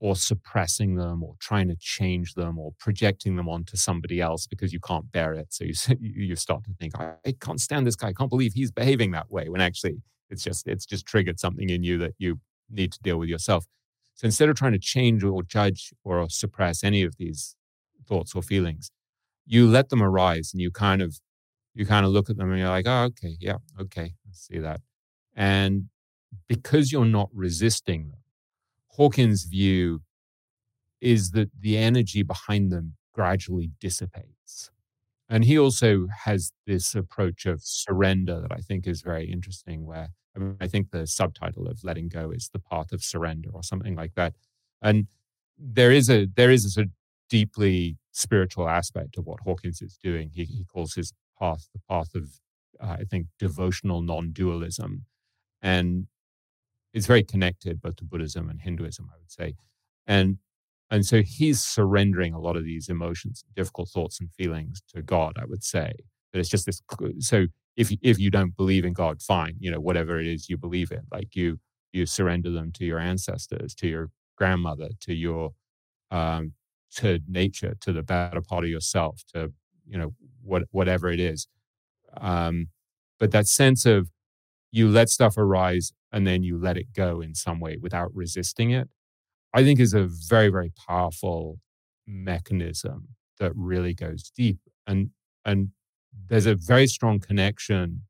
or 0.00 0.16
suppressing 0.16 0.94
them 0.94 1.22
or 1.22 1.34
trying 1.38 1.68
to 1.68 1.76
change 1.76 2.32
them 2.32 2.58
or 2.58 2.72
projecting 2.78 3.36
them 3.36 3.48
onto 3.48 3.76
somebody 3.76 4.18
else 4.18 4.46
because 4.46 4.72
you 4.72 4.80
can't 4.80 5.12
bear 5.12 5.34
it. 5.34 5.52
So 5.52 5.64
you 5.64 5.74
you 6.00 6.36
start 6.36 6.64
to 6.64 6.70
think, 6.80 6.94
I, 6.98 7.34
can't 7.40 7.60
stand 7.60 7.86
this 7.86 7.96
guy. 7.96 8.08
I 8.08 8.12
can't 8.12 8.30
believe 8.30 8.54
he's 8.54 8.72
behaving 8.72 9.10
that 9.12 9.30
way. 9.30 9.48
When 9.48 9.60
actually 9.60 9.98
it's 10.30 10.42
just 10.42 10.66
it's 10.66 10.86
just 10.86 11.06
triggered 11.06 11.38
something 11.38 11.68
in 11.68 11.82
you 11.82 11.98
that 11.98 12.14
you 12.18 12.40
need 12.70 12.92
to 12.92 13.00
deal 13.02 13.18
with 13.18 13.28
yourself. 13.28 13.66
So 14.14 14.24
instead 14.24 14.48
of 14.48 14.56
trying 14.56 14.72
to 14.72 14.78
change 14.78 15.22
or 15.22 15.42
judge 15.42 15.92
or 16.02 16.28
suppress 16.30 16.82
any 16.82 17.02
of 17.02 17.16
these 17.16 17.56
thoughts 18.06 18.34
or 18.34 18.42
feelings, 18.42 18.90
you 19.46 19.66
let 19.68 19.90
them 19.90 20.02
arise 20.02 20.50
and 20.52 20.62
you 20.62 20.70
kind 20.70 21.02
of 21.02 21.20
you 21.74 21.84
kind 21.84 22.06
of 22.06 22.12
look 22.12 22.30
at 22.30 22.36
them 22.36 22.50
and 22.50 22.58
you're 22.58 22.68
like, 22.68 22.86
oh, 22.88 23.04
okay, 23.04 23.36
yeah, 23.38 23.56
okay, 23.78 24.14
I 24.26 24.30
see 24.32 24.58
that. 24.58 24.80
And 25.36 25.84
because 26.48 26.90
you're 26.90 27.04
not 27.04 27.28
resisting 27.32 28.08
them, 28.08 28.19
Hawkins' 29.00 29.44
view 29.44 30.02
is 31.00 31.30
that 31.32 31.50
the 31.58 31.76
energy 31.78 32.22
behind 32.22 32.70
them 32.70 32.96
gradually 33.14 33.70
dissipates. 33.80 34.70
and 35.30 35.44
he 35.46 35.58
also 35.58 36.08
has 36.26 36.52
this 36.66 36.94
approach 36.94 37.46
of 37.46 37.62
surrender 37.64 38.40
that 38.42 38.52
I 38.52 38.58
think 38.68 38.86
is 38.86 39.02
very 39.02 39.26
interesting. 39.30 39.86
Where 39.86 40.08
I, 40.36 40.38
mean, 40.40 40.56
I 40.60 40.68
think 40.68 40.90
the 40.90 41.06
subtitle 41.06 41.68
of 41.68 41.84
"Letting 41.84 42.08
Go" 42.08 42.30
is 42.32 42.50
"The 42.52 42.60
Path 42.60 42.92
of 42.92 43.02
Surrender" 43.04 43.50
or 43.52 43.62
something 43.62 43.96
like 43.96 44.14
that. 44.16 44.34
And 44.82 45.08
there 45.58 45.92
is 45.92 46.10
a 46.10 46.26
there 46.26 46.50
is 46.50 46.64
a 46.66 46.70
sort 46.70 46.86
of 46.88 46.92
deeply 47.30 47.98
spiritual 48.12 48.68
aspect 48.68 49.18
of 49.18 49.26
what 49.26 49.40
Hawkins 49.46 49.82
is 49.82 49.98
doing. 50.02 50.30
He, 50.34 50.44
he 50.44 50.64
calls 50.64 50.94
his 50.94 51.12
path 51.40 51.68
the 51.74 51.80
path 51.88 52.14
of 52.16 52.24
uh, 52.80 52.96
I 53.00 53.04
think 53.10 53.28
devotional 53.38 54.02
non-dualism, 54.02 55.06
and 55.62 56.08
it's 56.92 57.06
very 57.06 57.22
connected 57.22 57.80
both 57.80 57.96
to 57.96 58.04
Buddhism 58.04 58.48
and 58.48 58.60
Hinduism, 58.60 59.08
I 59.12 59.18
would 59.18 59.30
say. 59.30 59.54
And 60.06 60.38
and 60.90 61.06
so 61.06 61.22
he's 61.22 61.62
surrendering 61.62 62.34
a 62.34 62.40
lot 62.40 62.56
of 62.56 62.64
these 62.64 62.88
emotions, 62.88 63.44
difficult 63.54 63.90
thoughts 63.90 64.18
and 64.20 64.32
feelings 64.32 64.82
to 64.92 65.02
God, 65.02 65.34
I 65.40 65.44
would 65.44 65.62
say. 65.62 65.92
But 66.32 66.40
it's 66.40 66.48
just 66.48 66.66
this 66.66 66.82
so 67.20 67.46
if 67.76 67.92
if 68.02 68.18
you 68.18 68.30
don't 68.30 68.56
believe 68.56 68.84
in 68.84 68.92
God, 68.92 69.22
fine, 69.22 69.56
you 69.58 69.70
know, 69.70 69.80
whatever 69.80 70.20
it 70.20 70.26
is 70.26 70.48
you 70.48 70.56
believe 70.56 70.90
in, 70.90 71.02
like 71.12 71.36
you 71.36 71.58
you 71.92 72.06
surrender 72.06 72.50
them 72.50 72.72
to 72.72 72.84
your 72.84 72.98
ancestors, 72.98 73.74
to 73.76 73.88
your 73.88 74.10
grandmother, 74.36 74.88
to 75.00 75.14
your 75.14 75.52
um, 76.10 76.52
to 76.96 77.20
nature, 77.28 77.76
to 77.80 77.92
the 77.92 78.02
better 78.02 78.40
part 78.40 78.64
of 78.64 78.70
yourself, 78.70 79.22
to 79.34 79.52
you 79.86 79.98
know 79.98 80.14
what 80.42 80.64
whatever 80.70 81.08
it 81.08 81.20
is. 81.20 81.46
Um, 82.20 82.68
but 83.18 83.30
that 83.30 83.46
sense 83.46 83.86
of 83.86 84.10
you 84.72 84.88
let 84.88 85.08
stuff 85.08 85.36
arise 85.36 85.92
and 86.12 86.26
then 86.26 86.42
you 86.42 86.58
let 86.58 86.76
it 86.76 86.92
go 86.94 87.20
in 87.20 87.34
some 87.34 87.60
way 87.60 87.76
without 87.80 88.14
resisting 88.14 88.70
it, 88.70 88.88
I 89.54 89.62
think 89.64 89.80
is 89.80 89.94
a 89.94 90.08
very, 90.28 90.48
very 90.48 90.72
powerful 90.88 91.58
mechanism 92.06 93.08
that 93.38 93.52
really 93.54 93.94
goes 93.94 94.30
deep. 94.36 94.58
And 94.86 95.10
and 95.44 95.70
there's 96.28 96.46
a 96.46 96.54
very 96.54 96.86
strong 96.86 97.20
connection 97.20 98.02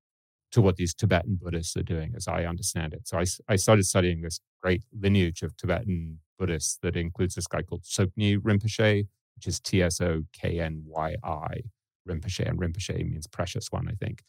to 0.53 0.61
what 0.61 0.77
these 0.77 0.95
Tibetan 0.95 1.39
Buddhists 1.41 1.77
are 1.77 1.83
doing, 1.83 2.13
as 2.17 2.27
I 2.27 2.45
understand 2.45 2.93
it. 2.93 3.07
So 3.07 3.19
I, 3.19 3.25
I 3.49 3.57
started 3.57 3.85
studying 3.87 4.23
this 4.23 4.41
great 4.63 4.83
lineage 4.93 5.43
of 5.43 5.57
Tibetan 5.57 6.19
Buddhists 6.39 6.79
that 6.83 6.97
includes 6.97 7.35
this 7.35 7.47
guy 7.47 7.63
called 7.63 7.83
Tsoknyi 7.83 8.39
Rinpoche, 8.39 9.07
which 9.37 9.47
is 9.47 9.61
T 9.61 9.83
S 9.83 10.01
O 10.01 10.23
K 10.33 10.61
N 10.61 10.83
Y 10.87 11.17
I 11.23 11.61
Rinpoche. 12.09 12.49
And 12.49 12.59
Rinpoche 12.59 13.09
means 13.09 13.27
precious 13.27 13.69
one, 13.71 13.89
I 13.89 13.95
think. 13.95 14.23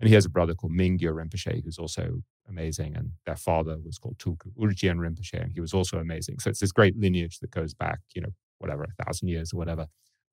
And 0.00 0.08
he 0.08 0.14
has 0.14 0.24
a 0.24 0.30
brother 0.30 0.54
called 0.54 0.72
Mingyur 0.72 1.12
Rinpoche, 1.12 1.62
who's 1.62 1.78
also 1.78 2.22
amazing. 2.48 2.96
And 2.96 3.12
their 3.26 3.36
father 3.36 3.76
was 3.84 3.98
called 3.98 4.18
Tulku 4.18 4.50
Urgyen 4.58 4.96
Rinpoche, 4.96 5.40
and 5.40 5.52
he 5.52 5.60
was 5.60 5.74
also 5.74 5.98
amazing. 5.98 6.38
So 6.38 6.50
it's 6.50 6.60
this 6.60 6.72
great 6.72 6.98
lineage 6.98 7.38
that 7.40 7.50
goes 7.50 7.74
back, 7.74 8.00
you 8.14 8.22
know, 8.22 8.30
whatever, 8.58 8.84
a 8.84 9.04
thousand 9.04 9.28
years 9.28 9.52
or 9.52 9.58
whatever. 9.58 9.86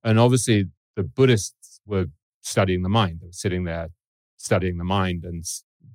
And 0.03 0.19
obviously, 0.19 0.65
the 0.95 1.03
Buddhists 1.03 1.81
were 1.85 2.05
studying 2.41 2.81
the 2.81 2.89
mind. 2.89 3.19
They 3.21 3.27
were 3.27 3.33
sitting 3.33 3.65
there 3.65 3.89
studying 4.37 4.77
the 4.77 4.83
mind 4.83 5.25
and 5.25 5.43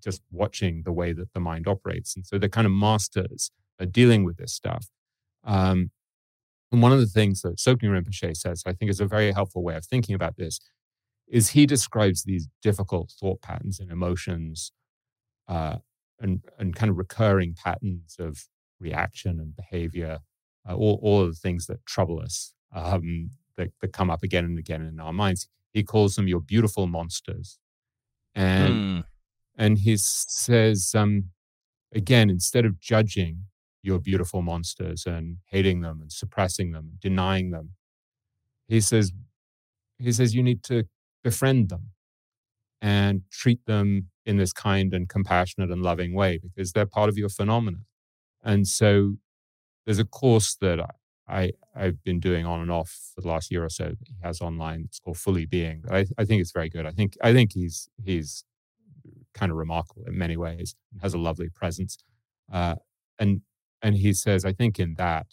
just 0.03 0.21
watching 0.31 0.83
the 0.85 0.93
way 0.93 1.13
that 1.13 1.33
the 1.33 1.41
mind 1.41 1.67
operates. 1.67 2.15
And 2.15 2.27
so 2.27 2.39
they're 2.39 2.49
kind 2.49 2.67
of 2.67 2.73
masters 2.73 3.51
at 3.81 3.93
dealing 3.93 4.25
with 4.25 4.37
this 4.37 4.53
stuff. 4.53 4.89
Um, 5.45 5.91
and 6.71 6.83
one 6.83 6.93
of 6.93 7.01
the 7.01 7.07
things 7.07 7.43
that 7.43 7.57
Tsoknyi 7.57 7.85
Rinpoche 7.85 8.37
says, 8.37 8.63
I 8.67 8.73
think 8.73 8.91
is 8.91 9.01
a 9.01 9.07
very 9.07 9.33
helpful 9.33 9.63
way 9.63 9.77
of 9.77 9.85
thinking 9.85 10.15
about 10.15 10.37
this, 10.37 10.59
is 11.33 11.49
he 11.49 11.65
describes 11.65 12.23
these 12.23 12.47
difficult 12.63 13.11
thought 13.19 13.41
patterns 13.41 13.81
and 13.81 13.91
emotions 13.91 14.71
uh, 15.49 15.77
and, 16.21 16.45
and 16.59 16.77
kind 16.77 16.91
of 16.91 16.99
recurring 16.99 17.55
patterns 17.55 18.17
of 18.19 18.45
reaction 18.79 19.41
and 19.41 19.57
behavior, 19.57 20.19
uh, 20.69 20.75
all, 20.75 21.01
all 21.03 21.23
of 21.23 21.29
the 21.31 21.41
things 21.41 21.67
that 21.67 21.85
trouble 21.87 22.21
us, 22.21 22.53
um, 22.77 23.31
that, 23.57 23.71
that 23.81 23.95
come 23.95 24.11
up 24.11 24.23
again 24.23 24.45
and 24.45 24.59
again 24.59 24.83
in 24.83 25.01
our 25.01 25.13
minds. 25.13 25.49
He 25.73 25.83
calls 25.83 26.17
them 26.17 26.29
your 26.29 26.41
beautiful 26.41 26.87
monsters. 26.87 27.59
And, 28.35 28.75
mm. 28.75 29.05
and 29.57 29.79
he 29.79 29.97
says, 29.97 30.93
um, 30.95 31.31
again, 31.95 32.29
instead 32.29 32.67
of 32.67 32.79
judging 32.79 33.45
your 33.83 33.99
beautiful 33.99 34.43
monsters 34.43 35.07
and 35.07 35.39
hating 35.47 35.81
them 35.81 36.01
and 36.03 36.13
suppressing 36.13 36.73
them 36.73 36.89
and 36.91 37.01
denying 37.01 37.53
them, 37.53 37.71
he 38.69 38.83
says, 38.83 39.13
he 39.99 40.13
says 40.13 40.35
you 40.35 40.43
need 40.43 40.63
to 40.65 40.85
befriend 41.23 41.69
them 41.69 41.91
and 42.81 43.23
treat 43.31 43.65
them 43.67 44.09
in 44.27 44.37
this 44.37 44.53
kind 44.53 44.93
and 44.93 45.09
compassionate 45.09 45.71
and 45.71 45.83
loving 45.83 46.15
way 46.15 46.39
because 46.39 46.73
they're 46.73 46.87
part 46.87 47.09
of 47.09 47.17
your 47.17 47.29
phenomena. 47.29 47.79
And 48.43 48.67
so 48.67 49.15
there's 49.85 49.99
a 49.99 50.05
course 50.05 50.57
that 50.61 50.81
I, 51.29 51.53
I, 51.75 51.85
have 51.85 52.03
been 52.03 52.21
doing 52.21 52.45
on 52.45 52.61
and 52.61 52.71
off 52.71 53.13
for 53.15 53.21
the 53.21 53.29
last 53.29 53.51
year 53.51 53.65
or 53.65 53.69
so 53.69 53.85
that 53.85 54.09
he 54.09 54.15
has 54.23 54.41
online. 54.41 54.85
It's 54.87 54.99
called 54.99 55.19
Fully 55.19 55.47
Being. 55.47 55.85
I, 55.91 56.07
I 56.19 56.25
think 56.25 56.41
it's 56.41 56.53
very 56.53 56.69
good. 56.69 56.87
I 56.87 56.91
think 56.91 57.17
I 57.23 57.33
think 57.33 57.53
he's 57.53 57.89
he's 58.05 58.45
kind 59.35 59.51
of 59.51 59.59
remarkable 59.59 60.05
in 60.07 60.19
many 60.19 60.37
ways 60.37 60.75
and 60.93 61.03
has 61.03 61.15
a 61.15 61.19
lovely 61.19 61.49
presence. 61.49 61.99
Uh, 62.53 62.77
and 63.19 63.43
and 63.81 63.97
he 63.97 64.13
says, 64.13 64.45
I 64.45 64.53
think 64.53 64.79
in 64.79 64.95
that 64.95 65.27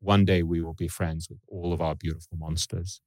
one 0.00 0.24
day 0.24 0.42
we 0.42 0.60
will 0.60 0.74
be 0.74 0.88
friends 0.88 1.28
with 1.28 1.38
all 1.48 1.72
of 1.72 1.80
our 1.80 1.94
beautiful 1.94 2.36
monsters. 2.36 3.00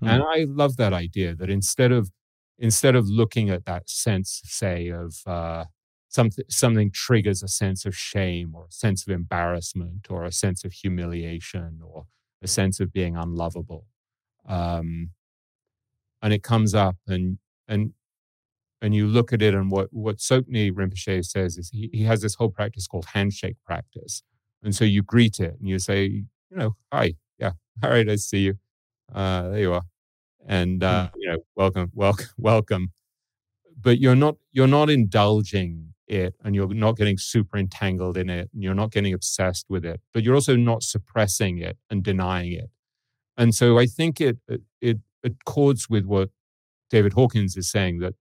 Hmm. 0.00 0.08
And 0.08 0.22
I 0.22 0.44
love 0.48 0.76
that 0.76 0.92
idea 0.92 1.34
that 1.34 1.50
instead 1.50 1.92
of 1.92 2.10
instead 2.58 2.94
of 2.94 3.08
looking 3.08 3.50
at 3.50 3.64
that 3.64 3.88
sense, 3.88 4.42
say, 4.44 4.88
of 4.88 5.16
uh, 5.26 5.64
something 6.08 6.44
something 6.48 6.90
triggers 6.92 7.42
a 7.42 7.48
sense 7.48 7.84
of 7.86 7.96
shame 7.96 8.54
or 8.54 8.64
a 8.66 8.72
sense 8.72 9.06
of 9.06 9.12
embarrassment 9.12 10.06
or 10.10 10.24
a 10.24 10.32
sense 10.32 10.64
of 10.64 10.72
humiliation 10.72 11.80
or 11.84 12.06
a 12.42 12.48
sense 12.48 12.80
of 12.80 12.92
being 12.92 13.16
unlovable, 13.16 13.86
um, 14.48 15.10
and 16.22 16.32
it 16.32 16.42
comes 16.42 16.74
up 16.74 16.96
and 17.06 17.38
and 17.68 17.92
and 18.82 18.94
you 18.94 19.06
look 19.06 19.32
at 19.32 19.42
it 19.42 19.54
and 19.54 19.70
what 19.70 19.88
what 19.92 20.18
Tsoknyi 20.18 20.72
Rinpoche 20.72 21.24
says 21.24 21.58
is 21.58 21.70
he, 21.70 21.90
he 21.92 22.04
has 22.04 22.22
this 22.22 22.34
whole 22.36 22.50
practice 22.50 22.86
called 22.86 23.06
handshake 23.14 23.56
practice, 23.66 24.22
and 24.62 24.74
so 24.74 24.84
you 24.84 25.02
greet 25.02 25.40
it 25.40 25.56
and 25.60 25.68
you 25.68 25.78
say, 25.78 26.04
you 26.06 26.56
know, 26.56 26.76
hi, 26.92 27.14
yeah, 27.38 27.52
all 27.82 27.90
right, 27.90 28.08
I 28.08 28.16
see 28.16 28.40
you 28.40 28.58
uh, 29.14 29.48
there 29.50 29.60
you 29.60 29.72
are. 29.72 29.82
And 30.46 30.82
uh, 30.82 31.08
mm. 31.08 31.10
you 31.16 31.28
know, 31.30 31.38
welcome, 31.56 31.90
welcome, 31.94 32.28
welcome. 32.36 32.92
But 33.80 33.98
you're 33.98 34.16
not 34.16 34.36
you're 34.52 34.66
not 34.66 34.90
indulging 34.90 35.94
it, 36.06 36.34
and 36.44 36.54
you're 36.54 36.68
not 36.74 36.96
getting 36.96 37.18
super 37.18 37.56
entangled 37.56 38.16
in 38.16 38.28
it, 38.28 38.50
and 38.52 38.62
you're 38.62 38.74
not 38.74 38.90
getting 38.90 39.14
obsessed 39.14 39.66
with 39.68 39.84
it. 39.84 40.00
But 40.12 40.22
you're 40.22 40.34
also 40.34 40.56
not 40.56 40.82
suppressing 40.82 41.58
it 41.58 41.78
and 41.88 42.02
denying 42.02 42.52
it. 42.52 42.70
And 43.36 43.54
so 43.54 43.78
I 43.78 43.86
think 43.86 44.20
it 44.20 44.38
it 44.48 44.62
it 44.80 44.98
accords 45.24 45.88
with 45.88 46.04
what 46.04 46.30
David 46.90 47.12
Hawkins 47.12 47.56
is 47.56 47.70
saying 47.70 48.00
that 48.00 48.14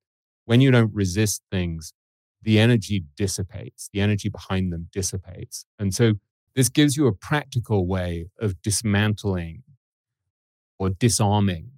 when 0.46 0.62
you 0.62 0.72
don't 0.72 0.94
resist 0.94 1.44
things, 1.52 1.94
the 2.42 2.60
energy 2.60 3.04
dissipates, 3.18 3.90
the 3.94 4.02
energy 4.02 4.30
behind 4.30 4.72
them 4.72 4.88
dissipates. 4.92 5.66
And 5.78 5.94
so 5.94 6.14
this 6.56 6.70
gives 6.70 6.98
you 6.98 7.08
a 7.08 7.14
practical 7.14 7.88
way 7.88 8.30
of 8.40 8.62
dismantling 8.62 9.64
or 10.80 10.90
disarming 10.90 11.72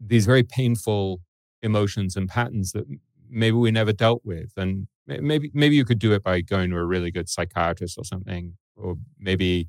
these 0.00 0.26
very 0.26 0.42
painful 0.42 1.20
emotions 1.62 2.16
and 2.16 2.28
patterns 2.28 2.72
that 2.72 2.84
maybe 3.30 3.56
we 3.56 3.70
never 3.70 3.92
dealt 3.92 4.22
with 4.24 4.52
and 4.56 4.86
maybe 5.06 5.50
maybe 5.54 5.74
you 5.74 5.84
could 5.84 5.98
do 5.98 6.12
it 6.12 6.22
by 6.22 6.40
going 6.40 6.70
to 6.70 6.76
a 6.76 6.84
really 6.84 7.10
good 7.10 7.28
psychiatrist 7.28 7.96
or 7.98 8.04
something 8.04 8.54
or 8.76 8.96
maybe 9.18 9.68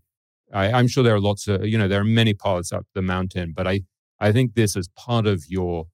I, 0.54 0.80
am 0.80 0.88
sure 0.88 1.04
there 1.04 1.16
are 1.16 1.20
lots 1.20 1.48
of 1.48 1.66
you 1.66 1.78
know 1.78 1.88
there 1.88 2.02
are 2.02 2.06
many 2.06 2.34
paths 2.34 2.72
up 2.72 2.86
the 2.94 3.02
mountain 3.02 3.54
but 3.56 3.68
i 3.68 3.82
i 4.20 4.32
think 4.32 4.54
this 4.54 4.76
is 4.76 4.88
part 4.90 5.26
of 5.26 5.46
your 5.48 5.88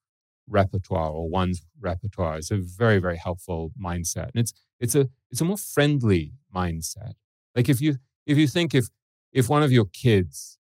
repertoire 0.48 1.10
or 1.10 1.30
one's 1.30 1.62
repertoire. 1.80 2.38
Is 2.38 2.52
a 2.52 2.58
very 2.58 3.00
very 3.00 3.18
helpful 3.18 3.72
mindset 3.82 4.30
and 4.34 4.36
it's 4.36 4.54
it's 4.80 4.96
a 4.96 5.10
it's 5.32 5.42
a 5.42 5.46
more 5.46 5.58
friendly 5.58 6.34
mindset. 6.54 7.14
Like 7.56 7.70
if 7.70 7.82
you 7.82 7.98
if 8.26 8.38
you 8.38 8.48
think 8.48 8.74
if 8.74 8.88
if 9.32 9.50
one 9.50 9.64
of 9.64 9.72
your 9.72 9.86
kids 9.86 10.58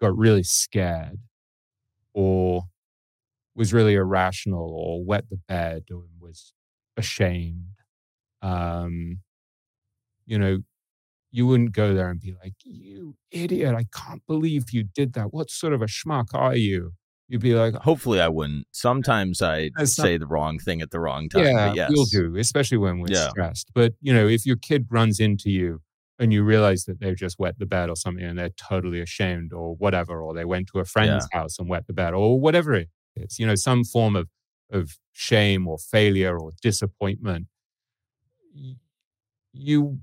got 0.00 0.16
really 0.16 0.42
scared 0.42 1.18
or 2.16 2.62
was 3.54 3.72
really 3.72 3.94
irrational 3.94 4.74
or 4.74 5.04
wet 5.04 5.28
the 5.30 5.36
bed 5.36 5.84
or 5.92 6.04
was 6.18 6.54
ashamed, 6.96 7.76
um, 8.42 9.20
you 10.24 10.38
know, 10.38 10.58
you 11.30 11.46
wouldn't 11.46 11.72
go 11.72 11.94
there 11.94 12.08
and 12.08 12.18
be 12.18 12.34
like, 12.42 12.54
you 12.64 13.16
idiot, 13.30 13.74
I 13.74 13.84
can't 13.94 14.22
believe 14.26 14.70
you 14.72 14.82
did 14.82 15.12
that. 15.12 15.34
What 15.34 15.50
sort 15.50 15.74
of 15.74 15.82
a 15.82 15.86
schmuck 15.86 16.28
are 16.32 16.56
you? 16.56 16.92
You'd 17.28 17.42
be 17.42 17.54
like, 17.54 17.74
hopefully 17.74 18.20
I 18.20 18.28
wouldn't. 18.28 18.66
Sometimes 18.70 19.42
I 19.42 19.70
say 19.84 20.12
not, 20.12 20.20
the 20.20 20.26
wrong 20.26 20.58
thing 20.58 20.80
at 20.80 20.90
the 20.90 21.00
wrong 21.00 21.28
time. 21.28 21.44
Yeah, 21.44 21.72
yes. 21.74 21.90
we'll 21.92 22.06
do, 22.06 22.36
especially 22.36 22.78
when 22.78 23.00
we're 23.00 23.08
yeah. 23.10 23.28
stressed. 23.28 23.72
But 23.74 23.94
you 24.00 24.14
know, 24.14 24.26
if 24.26 24.46
your 24.46 24.56
kid 24.56 24.86
runs 24.90 25.20
into 25.20 25.50
you 25.50 25.82
and 26.18 26.32
you 26.32 26.42
realize 26.42 26.84
that 26.84 27.00
they've 27.00 27.16
just 27.16 27.38
wet 27.38 27.58
the 27.58 27.66
bed 27.66 27.90
or 27.90 27.96
something 27.96 28.24
and 28.24 28.38
they're 28.38 28.50
totally 28.50 29.00
ashamed 29.00 29.52
or 29.52 29.74
whatever, 29.74 30.22
or 30.22 30.34
they 30.34 30.44
went 30.44 30.68
to 30.68 30.78
a 30.78 30.84
friend's 30.84 31.26
yeah. 31.32 31.40
house 31.40 31.58
and 31.58 31.68
wet 31.68 31.86
the 31.86 31.92
bed 31.92 32.14
or 32.14 32.40
whatever 32.40 32.74
it 32.74 32.88
is, 33.16 33.38
you 33.38 33.46
know, 33.46 33.54
some 33.54 33.84
form 33.84 34.16
of, 34.16 34.28
of 34.70 34.98
shame 35.12 35.68
or 35.68 35.78
failure 35.78 36.38
or 36.38 36.52
disappointment, 36.62 37.46
you 39.52 39.98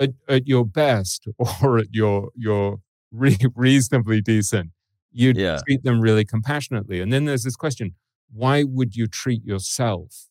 at, 0.00 0.10
at 0.28 0.46
your 0.46 0.64
best 0.64 1.26
or 1.62 1.78
at 1.78 1.88
your, 1.92 2.30
your 2.34 2.78
re- 3.12 3.36
reasonably 3.54 4.20
decent, 4.20 4.70
you 5.12 5.32
yeah. 5.36 5.58
treat 5.66 5.82
them 5.82 6.00
really 6.00 6.24
compassionately. 6.24 7.00
And 7.00 7.12
then 7.12 7.24
there's 7.26 7.44
this 7.44 7.56
question, 7.56 7.94
why 8.32 8.62
would 8.64 8.96
you 8.96 9.06
treat 9.06 9.44
yourself 9.44 10.28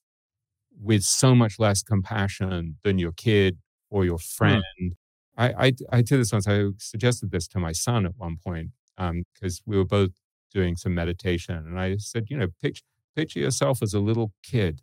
with 0.79 1.03
so 1.03 1.35
much 1.35 1.59
less 1.59 1.83
compassion 1.83 2.77
than 2.83 2.97
your 2.97 3.11
kid 3.11 3.57
or 3.89 4.05
your 4.05 4.17
hmm. 4.17 4.35
friend? 4.37 4.63
Mm. 4.81 4.91
I, 5.37 5.67
I, 5.67 5.71
I 5.91 6.01
did 6.01 6.19
this 6.19 6.31
once. 6.31 6.47
I 6.47 6.65
suggested 6.79 7.31
this 7.31 7.47
to 7.49 7.59
my 7.59 7.71
son 7.71 8.05
at 8.05 8.13
one 8.17 8.37
point 8.43 8.71
because 8.97 9.59
um, 9.59 9.63
we 9.65 9.77
were 9.77 9.85
both 9.85 10.11
doing 10.51 10.75
some 10.75 10.95
meditation. 10.95 11.55
And 11.55 11.79
I 11.79 11.97
said, 11.97 12.25
you 12.29 12.37
know, 12.37 12.47
picture, 12.61 12.83
picture 13.15 13.39
yourself 13.39 13.81
as 13.81 13.93
a 13.93 13.99
little 13.99 14.31
kid 14.43 14.81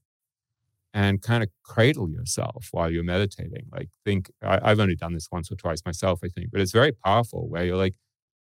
and 0.92 1.20
kind 1.20 1.42
of 1.42 1.48
cradle 1.64 2.08
yourself 2.08 2.68
while 2.70 2.90
you're 2.90 3.02
meditating. 3.02 3.66
Like, 3.72 3.88
think, 4.04 4.30
I, 4.42 4.68
have 4.68 4.78
only 4.78 4.94
done 4.94 5.14
this 5.14 5.28
once 5.32 5.50
or 5.50 5.56
twice 5.56 5.82
myself, 5.84 6.20
I 6.24 6.28
think, 6.28 6.50
but 6.52 6.60
it's 6.60 6.72
very 6.72 6.92
powerful 6.92 7.48
where 7.48 7.64
you're 7.64 7.76
like, 7.76 7.96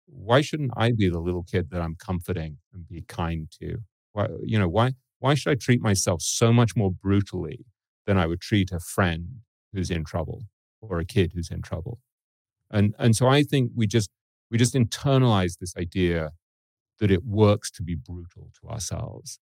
why 0.07 0.41
shouldn't 0.41 0.73
I 0.75 0.93
be 0.93 1.11
the 1.11 1.21
little 1.21 1.43
kid 1.43 1.69
that 1.71 1.83
I'm 1.83 1.95
comforting 1.95 2.57
and 2.73 2.89
be 2.89 3.03
kind 3.03 3.51
to? 3.61 3.79
Why, 4.15 4.29
you 4.43 4.59
know, 4.59 4.69
why, 4.69 4.93
why 5.19 5.35
should 5.35 5.51
I 5.51 5.57
treat 5.57 5.83
myself 5.83 6.23
so 6.23 6.51
much 6.51 6.75
more 6.75 6.91
brutally 6.91 7.67
than 8.07 8.17
I 8.17 8.25
would 8.25 8.41
treat 8.41 8.73
a 8.73 8.81
friend 8.81 9.41
who's 9.75 9.91
in 9.91 10.05
trouble 10.05 10.45
or 10.81 10.99
a 10.99 11.05
kid 11.05 11.33
who's 11.35 11.51
in 11.51 11.63
trouble? 11.63 11.99
And, 12.71 12.95
and 12.99 13.17
so 13.17 13.27
I 13.27 13.43
think 13.43 13.73
we 13.75 13.87
just, 13.87 14.11
we 14.51 14.59
just 14.59 14.75
internalize 14.75 15.59
this 15.59 15.75
idea 15.77 16.31
that 17.01 17.11
it 17.11 17.25
works 17.25 17.71
to 17.73 17.83
be 17.83 17.95
brutal 17.95 18.51
to 18.61 18.69
ourselves. 18.69 19.39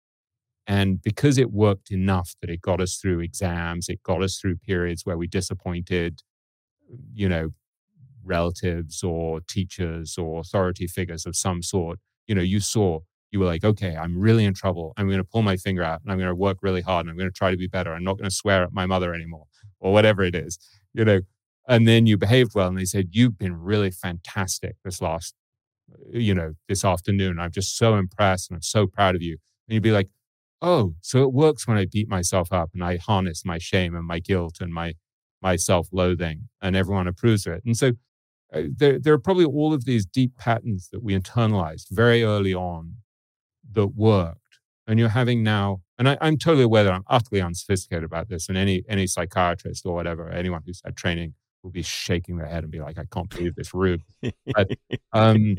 And 0.67 1.03
because 1.03 1.37
it 1.37 1.51
worked 1.51 1.91
enough 1.91 2.35
that 2.41 2.51
it 2.51 2.61
got 2.61 2.81
us 2.81 2.97
through 2.97 3.21
exams, 3.21 3.89
it 3.89 4.03
got 4.03 4.23
us 4.23 4.39
through 4.39 4.57
periods 4.57 5.05
where 5.05 5.19
we 5.19 5.27
disappointed, 5.27 6.23
you 7.13 7.29
know, 7.29 7.51
relatives 8.23 9.03
or 9.03 9.41
teachers 9.41 10.17
or 10.17 10.41
authority 10.41 10.87
figures 10.87 11.27
of 11.27 11.35
some 11.35 11.63
sort. 11.63 11.99
You 12.29 12.35
know, 12.35 12.43
you 12.43 12.61
saw, 12.61 13.01
you 13.33 13.41
were 13.41 13.47
like, 13.47 13.65
okay, 13.65 13.97
I'm 13.97 14.21
really 14.21 14.45
in 14.45 14.55
trouble. 14.55 14.93
I'm 14.97 15.07
going 15.07 15.19
to 15.19 15.25
pull 15.25 15.43
my 15.43 15.57
finger 15.57 15.83
out 15.83 16.03
and 16.03 16.13
I'm 16.13 16.19
going 16.19 16.29
to 16.29 16.35
work 16.35 16.59
really 16.63 16.83
hard 16.83 17.07
and 17.07 17.11
I'm 17.11 17.17
going 17.17 17.31
to 17.31 17.37
try 17.37 17.51
to 17.51 17.57
be 17.57 17.67
better. 17.67 17.93
I'm 17.93 18.05
not 18.05 18.19
going 18.19 18.31
to 18.31 18.35
swear 18.35 18.63
at 18.63 18.73
my 18.73 18.87
mother 18.87 19.13
anymore 19.13 19.47
or 19.81 19.93
whatever 19.93 20.23
it 20.23 20.35
is, 20.35 20.59
you 20.95 21.05
know. 21.05 21.21
And 21.69 21.87
then 21.87 22.07
you 22.07 22.17
behaved 22.17 22.53
well 22.55 22.69
and 22.69 22.79
they 22.79 22.85
said, 22.85 23.11
you've 23.13 23.39
been 23.39 23.55
really 23.55 23.91
fantastic 23.93 24.77
this 24.85 25.01
last 25.01 25.35
you 26.13 26.35
know, 26.35 26.55
this 26.69 26.85
afternoon. 26.85 27.39
I'm 27.39 27.51
just 27.51 27.77
so 27.77 27.97
impressed 27.97 28.51
and 28.51 28.57
I'm 28.57 28.63
so 28.63 28.87
proud 28.87 29.15
of 29.15 29.23
you. 29.23 29.39
And 29.69 29.75
you'd 29.75 29.83
be 29.83 29.93
like, 29.93 30.09
oh, 30.63 30.95
so 31.01 31.23
it 31.23 31.33
works 31.33 31.67
when 31.67 31.77
I 31.77 31.87
beat 31.91 32.09
myself 32.09 32.53
up 32.53 32.71
and 32.75 32.85
I 32.85 32.97
harness 32.97 33.45
my 33.45 33.59
shame 33.59 33.95
and 33.95 34.07
my 34.07 34.19
guilt 34.19 34.59
and 34.61 34.73
my 34.73 34.95
my 35.43 35.57
self-loathing, 35.57 36.51
and 36.61 36.77
everyone 36.77 37.09
approves 37.09 37.47
of 37.47 37.55
it. 37.55 37.63
And 37.65 37.75
so 37.75 37.93
uh, 38.53 38.65
there, 38.77 38.99
there 38.99 39.15
are 39.15 39.19
probably 39.19 39.47
all 39.47 39.73
of 39.73 39.87
these 39.87 40.05
deep 40.05 40.37
patterns 40.37 40.91
that 40.93 41.03
we 41.03 41.19
internalized 41.19 41.87
very 41.91 42.23
early 42.23 42.53
on 42.53 42.97
that 43.73 43.95
worked. 43.97 44.59
And 44.87 44.99
you're 44.99 45.09
having 45.09 45.43
now, 45.43 45.81
and 46.01 46.09
I, 46.09 46.17
am 46.23 46.39
totally 46.39 46.65
aware 46.65 46.83
that 46.83 46.95
I'm 46.95 47.05
utterly 47.09 47.43
unsophisticated 47.43 48.05
about 48.05 48.31
this, 48.31 48.49
and 48.49 48.57
any 48.57 48.83
any 48.89 49.07
psychiatrist 49.07 49.85
or 49.85 49.95
whatever, 49.95 50.31
anyone 50.31 50.63
who's 50.65 50.81
had 50.83 50.97
training 50.97 51.35
will 51.63 51.71
be 51.71 51.83
shaking 51.83 52.39
their 52.39 52.47
head 52.47 52.63
and 52.65 52.73
be 52.73 52.81
like, 52.81 52.99
I 52.99 53.05
can't 53.13 53.29
believe 53.29 53.55
this 53.55 53.75
rude. 53.75 54.03
But, 54.47 54.71
um, 55.13 55.59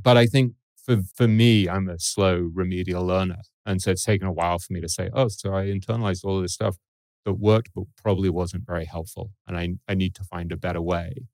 but 0.00 0.18
I 0.18 0.26
think 0.26 0.52
for 0.76 0.98
for 1.14 1.26
me, 1.26 1.68
I'm 1.68 1.88
a 1.88 1.98
slow 1.98 2.50
remedial 2.54 3.04
learner, 3.06 3.40
and 3.64 3.80
so 3.80 3.92
it's 3.92 4.04
taken 4.04 4.28
a 4.28 4.32
while 4.32 4.58
for 4.58 4.74
me 4.74 4.82
to 4.82 4.90
say, 4.90 5.08
oh, 5.14 5.28
so 5.28 5.54
I 5.54 5.64
internalized 5.66 6.24
all 6.24 6.36
of 6.36 6.42
this 6.42 6.52
stuff 6.52 6.76
that 7.24 7.34
worked, 7.34 7.70
but 7.74 7.84
probably 8.02 8.28
wasn't 8.28 8.66
very 8.66 8.84
helpful, 8.84 9.30
and 9.48 9.56
I 9.56 9.70
I 9.88 9.94
need 9.94 10.14
to 10.16 10.24
find 10.24 10.52
a 10.52 10.58
better 10.58 10.82
way. 10.82 11.28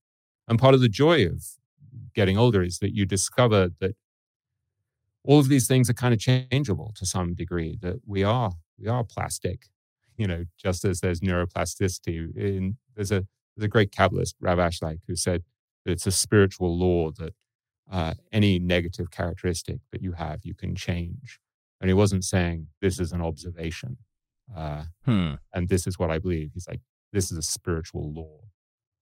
And 0.46 0.60
part 0.60 0.74
of 0.74 0.80
the 0.80 0.88
joy 0.88 1.26
of 1.26 1.44
getting 2.14 2.38
older 2.38 2.62
is 2.62 2.78
that 2.78 2.94
you 2.94 3.04
discover 3.04 3.70
that 3.80 3.96
all 5.24 5.38
of 5.38 5.48
these 5.48 5.68
things 5.68 5.88
are 5.88 5.94
kind 5.94 6.14
of 6.14 6.20
changeable 6.20 6.92
to 6.96 7.06
some 7.06 7.34
degree. 7.34 7.78
That 7.80 8.00
we 8.06 8.24
are 8.24 8.52
we 8.78 8.88
are 8.88 9.04
plastic, 9.04 9.66
you 10.16 10.26
know, 10.26 10.44
just 10.58 10.84
as 10.84 11.00
there's 11.00 11.20
neuroplasticity. 11.20 12.36
In 12.36 12.76
there's 12.94 13.12
a 13.12 13.26
there's 13.56 13.64
a 13.64 13.68
great 13.68 13.92
Kabbalist 13.92 14.34
Rav 14.40 14.58
Ashlag 14.58 15.00
who 15.06 15.16
said 15.16 15.44
that 15.84 15.92
it's 15.92 16.06
a 16.06 16.12
spiritual 16.12 16.76
law 16.78 17.10
that 17.18 17.34
uh, 17.90 18.14
any 18.32 18.58
negative 18.58 19.10
characteristic 19.10 19.80
that 19.90 20.02
you 20.02 20.12
have, 20.12 20.40
you 20.44 20.54
can 20.54 20.74
change. 20.74 21.38
And 21.80 21.90
he 21.90 21.94
wasn't 21.94 22.24
saying 22.24 22.68
this 22.80 23.00
is 23.00 23.12
an 23.12 23.20
observation 23.20 23.98
uh, 24.54 24.84
hmm. 25.04 25.34
and 25.54 25.68
this 25.68 25.86
is 25.86 25.98
what 25.98 26.10
I 26.10 26.18
believe. 26.18 26.50
He's 26.54 26.68
like, 26.68 26.80
this 27.12 27.30
is 27.30 27.38
a 27.38 27.42
spiritual 27.42 28.12
law. 28.12 28.40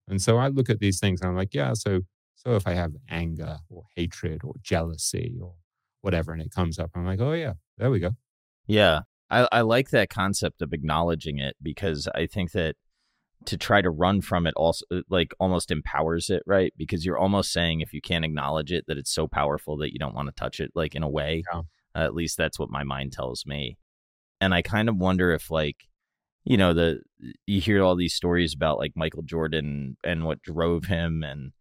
And 0.08 0.20
so 0.20 0.38
I 0.38 0.48
look 0.48 0.70
at 0.70 0.80
these 0.80 0.98
things 0.98 1.20
and 1.20 1.30
I'm 1.30 1.36
like, 1.36 1.54
yeah, 1.54 1.72
so 1.74 2.00
so 2.34 2.56
if 2.56 2.66
I 2.66 2.72
have 2.72 2.92
anger 3.08 3.58
or 3.68 3.84
hatred 3.94 4.42
or 4.44 4.54
jealousy 4.62 5.36
or 5.40 5.54
whatever, 6.02 6.32
and 6.32 6.42
it 6.42 6.50
comes 6.50 6.78
up, 6.78 6.90
I'm 6.94 7.06
like, 7.06 7.20
oh 7.20 7.32
yeah, 7.32 7.54
there 7.78 7.90
we 7.90 8.00
go. 8.00 8.12
Yeah, 8.66 9.00
I, 9.30 9.48
I 9.52 9.60
like 9.62 9.90
that 9.90 10.10
concept 10.10 10.62
of 10.62 10.72
acknowledging 10.72 11.38
it 11.38 11.56
because 11.62 12.08
I 12.14 12.26
think 12.26 12.52
that 12.52 12.76
to 13.46 13.56
try 13.56 13.80
to 13.80 13.90
run 13.90 14.20
from 14.20 14.46
it 14.46 14.54
also 14.56 14.84
uh, 14.92 15.00
like 15.08 15.32
almost 15.40 15.70
empowers 15.70 16.28
it 16.28 16.42
right 16.46 16.72
because 16.76 17.04
you're 17.04 17.18
almost 17.18 17.52
saying 17.52 17.80
if 17.80 17.92
you 17.92 18.00
can't 18.00 18.24
acknowledge 18.24 18.72
it 18.72 18.84
that 18.86 18.98
it's 18.98 19.12
so 19.12 19.26
powerful 19.26 19.76
that 19.78 19.92
you 19.92 19.98
don't 19.98 20.14
want 20.14 20.28
to 20.28 20.34
touch 20.34 20.60
it 20.60 20.70
like 20.74 20.94
in 20.94 21.02
a 21.02 21.08
way 21.08 21.42
yeah. 21.52 21.60
uh, 21.60 22.04
at 22.04 22.14
least 22.14 22.36
that's 22.36 22.58
what 22.58 22.70
my 22.70 22.84
mind 22.84 23.12
tells 23.12 23.46
me 23.46 23.78
and 24.40 24.54
i 24.54 24.60
kind 24.60 24.88
of 24.88 24.96
wonder 24.96 25.32
if 25.32 25.50
like 25.50 25.88
you 26.44 26.56
know 26.56 26.74
the 26.74 27.00
you 27.46 27.60
hear 27.60 27.82
all 27.82 27.96
these 27.96 28.14
stories 28.14 28.54
about 28.54 28.78
like 28.78 28.92
michael 28.94 29.22
jordan 29.22 29.96
and 30.04 30.24
what 30.24 30.42
drove 30.42 30.84
him 30.84 31.22
and 31.22 31.52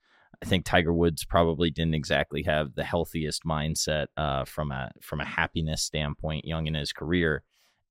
i 0.44 0.46
think 0.46 0.66
tiger 0.66 0.94
woods 0.94 1.26
probably 1.26 1.70
didn't 1.70 1.96
exactly 1.96 2.44
have 2.44 2.76
the 2.76 2.84
healthiest 2.84 3.44
mindset 3.44 4.08
uh, 4.18 4.46
from 4.46 4.72
a 4.72 4.92
from 5.02 5.20
a 5.20 5.26
happiness 5.26 5.84
standpoint 5.84 6.46
young 6.46 6.68
in 6.68 6.74
his 6.74 6.94
career. 6.94 7.44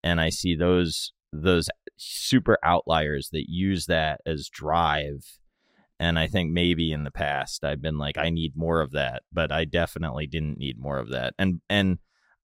And 0.04 0.20
i 0.20 0.30
see 0.30 0.54
those 0.54 1.12
those 1.32 1.68
super 1.96 2.56
outliers 2.62 3.30
that 3.32 3.50
use 3.50 3.86
that 3.86 4.20
as 4.24 4.48
drive. 4.48 5.38
And 6.00 6.18
i 6.18 6.26
think 6.28 6.52
maybe 6.52 6.92
in 6.92 7.04
the 7.04 7.10
past 7.10 7.64
i've 7.64 7.82
been 7.82 7.98
like 7.98 8.16
i 8.16 8.30
need 8.30 8.56
more 8.56 8.80
of 8.80 8.92
that 8.92 9.22
but 9.32 9.50
i 9.50 9.64
definitely 9.64 10.26
didn't 10.26 10.58
need 10.58 10.78
more 10.78 10.98
of 10.98 11.10
that. 11.10 11.34
And 11.38 11.60
and 11.68 11.98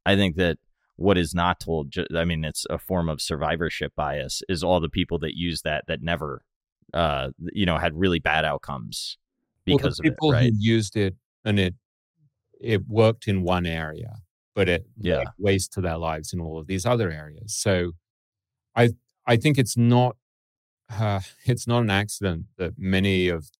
i 0.04 0.16
think 0.16 0.36
that 0.36 0.58
what 0.96 1.18
is 1.18 1.34
not 1.34 1.60
told 1.60 1.92
i 2.16 2.24
mean 2.24 2.44
it's 2.44 2.66
a 2.70 2.78
form 2.78 3.08
of 3.08 3.20
survivorship 3.20 3.92
bias 3.96 4.42
is 4.48 4.62
all 4.62 4.80
the 4.80 4.88
people 4.88 5.18
that 5.18 5.36
use 5.36 5.62
that 5.62 5.84
that 5.86 6.02
never 6.02 6.42
uh 6.92 7.30
you 7.52 7.66
know 7.66 7.78
had 7.78 7.94
really 7.94 8.18
bad 8.18 8.44
outcomes 8.44 9.18
because 9.64 10.00
well, 10.02 10.10
people 10.10 10.32
it 10.32 10.34
right? 10.34 10.52
who 10.52 10.58
used 10.58 10.96
it 10.96 11.14
and 11.44 11.58
it 11.58 11.74
it 12.60 12.86
worked 12.86 13.26
in 13.26 13.42
one 13.42 13.66
area 13.66 14.16
but 14.54 14.68
it 14.68 14.86
yeah 14.96 15.18
like, 15.18 15.28
wasted 15.38 15.84
their 15.84 15.98
lives 15.98 16.32
in 16.32 16.40
all 16.40 16.58
of 16.58 16.66
these 16.66 16.86
other 16.86 17.10
areas 17.10 17.54
so 17.54 17.92
I 18.74 18.90
I 19.26 19.36
think 19.36 19.58
it's 19.58 19.76
not 19.76 20.16
uh, 20.90 21.20
it's 21.44 21.66
not 21.66 21.82
an 21.82 21.90
accident 21.90 22.46
that 22.58 22.74
many 22.78 23.28
of 23.28 23.50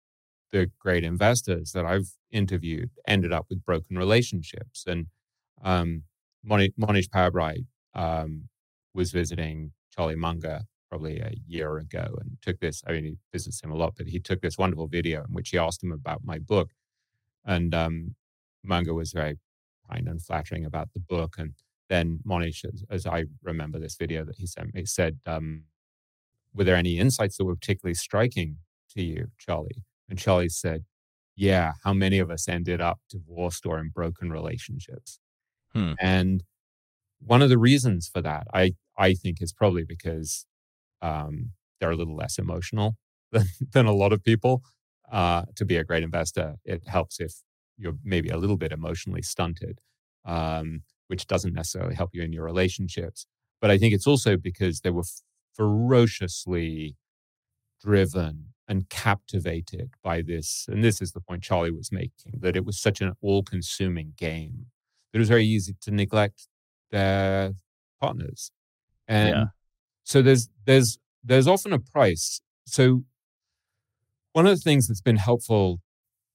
the 0.52 0.70
great 0.78 1.04
investors 1.04 1.72
that 1.72 1.84
I've 1.84 2.12
interviewed 2.30 2.90
ended 3.08 3.32
up 3.32 3.46
with 3.50 3.64
broken 3.64 3.98
relationships. 3.98 4.84
And 4.86 5.06
um, 5.62 6.04
Mohnish, 6.46 7.08
Pabrai 7.08 7.66
um, 7.94 8.48
was 8.94 9.10
visiting 9.10 9.72
Charlie 9.94 10.14
Munger 10.14 10.60
probably 10.94 11.18
a 11.18 11.32
year 11.48 11.78
ago 11.78 12.16
and 12.20 12.38
took 12.40 12.60
this. 12.60 12.80
I 12.86 12.92
mean, 12.92 13.04
he 13.04 13.16
visits 13.32 13.60
him 13.60 13.72
a 13.72 13.76
lot, 13.76 13.94
but 13.96 14.06
he 14.06 14.20
took 14.20 14.40
this 14.40 14.56
wonderful 14.56 14.86
video 14.86 15.24
in 15.24 15.32
which 15.32 15.48
he 15.50 15.58
asked 15.58 15.82
him 15.82 15.90
about 15.90 16.20
my 16.24 16.38
book. 16.38 16.70
And 17.44 17.74
um, 17.74 18.14
Munger 18.62 18.94
was 18.94 19.10
very 19.10 19.38
kind 19.90 20.06
and 20.06 20.22
flattering 20.22 20.64
about 20.64 20.90
the 20.94 21.00
book. 21.00 21.34
And 21.36 21.54
then 21.88 22.20
Mohnish, 22.24 22.64
as, 22.64 22.84
as, 22.90 23.06
I 23.06 23.24
remember 23.42 23.80
this 23.80 23.96
video 23.96 24.24
that 24.24 24.36
he 24.36 24.46
sent 24.46 24.72
me, 24.72 24.84
said, 24.84 25.18
um, 25.26 25.64
Were 26.54 26.62
there 26.62 26.76
any 26.76 27.00
insights 27.00 27.38
that 27.38 27.44
were 27.44 27.56
particularly 27.56 27.94
striking 27.94 28.58
to 28.94 29.02
you, 29.02 29.26
Charlie? 29.36 29.82
And 30.08 30.16
Charlie 30.16 30.48
said, 30.48 30.84
Yeah, 31.34 31.72
how 31.82 31.92
many 31.92 32.20
of 32.20 32.30
us 32.30 32.46
ended 32.46 32.80
up 32.80 33.00
divorced 33.10 33.66
or 33.66 33.80
in 33.80 33.88
broken 33.88 34.30
relationships? 34.30 35.18
Hmm. 35.72 35.94
And 36.00 36.44
one 37.18 37.42
of 37.42 37.48
the 37.48 37.58
reasons 37.58 38.08
for 38.08 38.22
that, 38.22 38.46
I, 38.54 38.74
I 38.96 39.14
think, 39.14 39.42
is 39.42 39.52
probably 39.52 39.82
because 39.82 40.46
um, 41.04 41.50
they're 41.80 41.90
a 41.90 41.96
little 41.96 42.16
less 42.16 42.38
emotional 42.38 42.96
than, 43.32 43.46
than 43.72 43.86
a 43.86 43.92
lot 43.92 44.12
of 44.12 44.22
people. 44.22 44.62
Uh, 45.12 45.42
to 45.54 45.64
be 45.64 45.76
a 45.76 45.84
great 45.84 46.02
investor, 46.02 46.54
it 46.64 46.88
helps 46.88 47.20
if 47.20 47.34
you're 47.76 47.96
maybe 48.02 48.30
a 48.30 48.38
little 48.38 48.56
bit 48.56 48.72
emotionally 48.72 49.22
stunted. 49.22 49.80
Um, 50.24 50.82
which 51.08 51.26
doesn't 51.26 51.54
necessarily 51.54 51.94
help 51.94 52.10
you 52.12 52.22
in 52.22 52.32
your 52.32 52.44
relationships. 52.44 53.26
But 53.60 53.70
I 53.70 53.78
think 53.78 53.94
it's 53.94 54.06
also 54.06 54.36
because 54.36 54.80
they 54.80 54.90
were 54.90 55.04
ferociously 55.54 56.96
driven 57.82 58.48
and 58.66 58.88
captivated 58.88 59.90
by 60.02 60.22
this. 60.22 60.66
And 60.68 60.82
this 60.82 61.02
is 61.02 61.12
the 61.12 61.20
point 61.20 61.42
Charlie 61.42 61.70
was 61.70 61.92
making 61.92 62.40
that 62.40 62.56
it 62.56 62.64
was 62.64 62.80
such 62.80 63.00
an 63.00 63.12
all 63.20 63.42
consuming 63.42 64.14
game 64.16 64.66
that 65.12 65.18
it 65.18 65.20
was 65.20 65.28
very 65.28 65.44
easy 65.44 65.76
to 65.82 65.90
neglect 65.90 66.48
their 66.90 67.52
partners. 68.00 68.50
And 69.06 69.28
yeah. 69.28 69.44
So 70.04 70.22
there's, 70.22 70.48
there's, 70.64 70.98
there's 71.22 71.48
often 71.48 71.72
a 71.72 71.78
price. 71.78 72.40
So 72.66 73.04
one 74.32 74.46
of 74.46 74.54
the 74.54 74.60
things 74.60 74.88
that's 74.88 75.00
been 75.00 75.16
helpful 75.16 75.80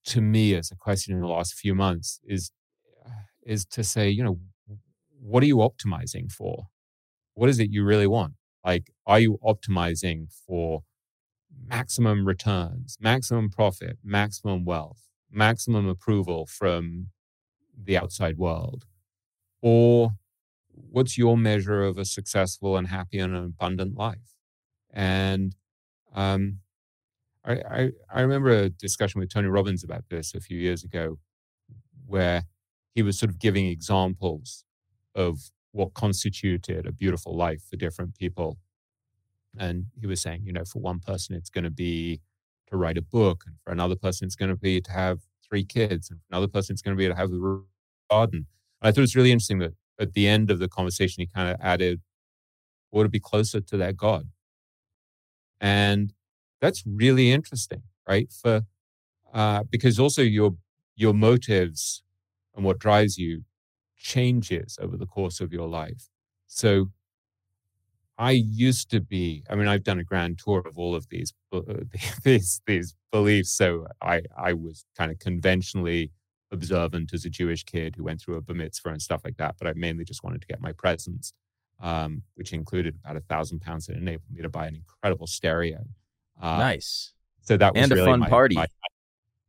to 0.05 0.21
me 0.21 0.55
as 0.55 0.71
a 0.71 0.75
question 0.75 1.13
in 1.13 1.21
the 1.21 1.27
last 1.27 1.53
few 1.53 1.75
months 1.75 2.19
is 2.23 2.51
uh, 3.05 3.09
is 3.43 3.65
to 3.65 3.83
say, 3.83 4.09
you 4.09 4.23
know, 4.23 4.39
what 5.21 5.43
are 5.43 5.47
you 5.47 5.57
optimizing 5.57 6.31
for? 6.31 6.67
What 7.33 7.49
is 7.49 7.59
it 7.59 7.71
you 7.71 7.83
really 7.83 8.07
want? 8.07 8.33
Like, 8.65 8.91
are 9.05 9.19
you 9.19 9.37
optimizing 9.45 10.27
for 10.47 10.83
maximum 11.67 12.25
returns, 12.25 12.97
maximum 12.99 13.49
profit, 13.49 13.97
maximum 14.03 14.65
wealth, 14.65 15.07
maximum 15.31 15.87
approval 15.87 16.45
from 16.45 17.07
the 17.81 17.97
outside 17.97 18.37
world? 18.37 18.85
Or 19.61 20.11
what's 20.91 21.17
your 21.17 21.37
measure 21.37 21.83
of 21.83 21.97
a 21.97 22.05
successful 22.05 22.77
and 22.77 22.87
happy 22.87 23.19
and 23.19 23.35
an 23.35 23.45
abundant 23.45 23.97
life? 23.97 24.35
And 24.91 25.55
um, 26.13 26.59
I, 27.45 27.53
I, 27.53 27.89
I 28.13 28.21
remember 28.21 28.51
a 28.51 28.69
discussion 28.69 29.19
with 29.19 29.31
Tony 29.31 29.47
Robbins 29.47 29.83
about 29.83 30.05
this 30.09 30.33
a 30.33 30.41
few 30.41 30.57
years 30.57 30.83
ago, 30.83 31.19
where 32.05 32.43
he 32.95 33.01
was 33.01 33.19
sort 33.19 33.29
of 33.29 33.39
giving 33.39 33.67
examples 33.67 34.65
of 35.15 35.51
what 35.71 35.93
constituted 35.93 36.87
a 36.87 36.91
beautiful 36.91 37.35
life 37.35 37.61
for 37.69 37.75
different 37.75 38.15
people. 38.15 38.57
And 39.57 39.85
he 39.99 40.07
was 40.07 40.21
saying, 40.21 40.41
you 40.43 40.53
know, 40.53 40.65
for 40.65 40.79
one 40.79 40.99
person, 40.99 41.35
it's 41.35 41.49
going 41.49 41.63
to 41.63 41.71
be 41.71 42.21
to 42.69 42.77
write 42.77 42.97
a 42.97 43.01
book, 43.01 43.43
and 43.47 43.55
for 43.63 43.71
another 43.71 43.95
person, 43.95 44.25
it's 44.25 44.35
going 44.35 44.49
to 44.49 44.55
be 44.55 44.79
to 44.81 44.91
have 44.91 45.19
three 45.47 45.65
kids, 45.65 46.09
and 46.09 46.19
for 46.19 46.25
another 46.31 46.47
person, 46.47 46.73
it's 46.73 46.81
going 46.81 46.95
to 46.95 46.99
be 46.99 47.07
to 47.07 47.15
have 47.15 47.31
a 47.31 47.59
garden. 48.11 48.45
And 48.81 48.87
I 48.87 48.91
thought 48.91 48.99
it 48.99 49.01
was 49.01 49.15
really 49.15 49.31
interesting 49.31 49.59
that 49.59 49.73
at 49.99 50.13
the 50.13 50.27
end 50.27 50.51
of 50.51 50.59
the 50.59 50.67
conversation, 50.69 51.21
he 51.21 51.27
kind 51.27 51.49
of 51.49 51.57
added, 51.61 52.01
"Or 52.91 53.03
to 53.03 53.09
be 53.09 53.19
closer 53.21 53.61
to 53.61 53.77
that 53.77 53.97
God." 53.97 54.29
And 55.61 56.13
that's 56.61 56.83
really 56.85 57.31
interesting, 57.31 57.83
right? 58.07 58.31
For 58.31 58.61
uh, 59.33 59.63
because 59.69 59.99
also 59.99 60.21
your 60.21 60.55
your 60.95 61.13
motives 61.13 62.03
and 62.55 62.65
what 62.65 62.79
drives 62.79 63.17
you 63.17 63.43
changes 63.97 64.77
over 64.81 64.97
the 64.97 65.07
course 65.07 65.41
of 65.41 65.53
your 65.53 65.67
life. 65.67 66.09
So 66.47 66.89
I 68.17 68.31
used 68.31 68.89
to 68.91 68.99
be, 68.99 69.43
I 69.49 69.55
mean, 69.55 69.67
I've 69.67 69.83
done 69.83 69.99
a 69.99 70.03
grand 70.03 70.39
tour 70.39 70.61
of 70.65 70.77
all 70.77 70.93
of 70.93 71.07
these, 71.09 71.33
uh, 71.53 71.61
these, 72.23 72.61
these 72.67 72.95
beliefs. 73.11 73.51
So 73.51 73.87
I, 74.01 74.23
I 74.37 74.53
was 74.53 74.85
kind 74.97 75.11
of 75.11 75.19
conventionally 75.19 76.11
observant 76.51 77.13
as 77.13 77.25
a 77.25 77.29
Jewish 77.29 77.63
kid 77.63 77.95
who 77.95 78.03
went 78.03 78.21
through 78.21 78.35
a 78.35 78.41
bar 78.41 78.55
mitzvah 78.55 78.89
and 78.89 79.01
stuff 79.01 79.21
like 79.23 79.37
that. 79.37 79.55
But 79.59 79.67
I 79.67 79.73
mainly 79.75 80.03
just 80.03 80.23
wanted 80.23 80.41
to 80.41 80.47
get 80.47 80.61
my 80.61 80.71
presents, 80.71 81.33
um, 81.81 82.23
which 82.35 82.53
included 82.53 82.95
about 83.03 83.17
a 83.17 83.21
thousand 83.21 83.61
pounds 83.61 83.87
that 83.87 83.97
enabled 83.97 84.31
me 84.31 84.41
to 84.41 84.49
buy 84.49 84.67
an 84.67 84.75
incredible 84.75 85.27
stereo. 85.27 85.85
Uh, 86.41 86.57
nice. 86.57 87.13
So 87.41 87.57
that 87.57 87.73
was 87.73 87.83
and 87.83 87.91
really 87.91 88.03
a 88.03 88.05
fun 88.05 88.19
my, 88.19 88.29
party. 88.29 88.55
My, 88.55 88.67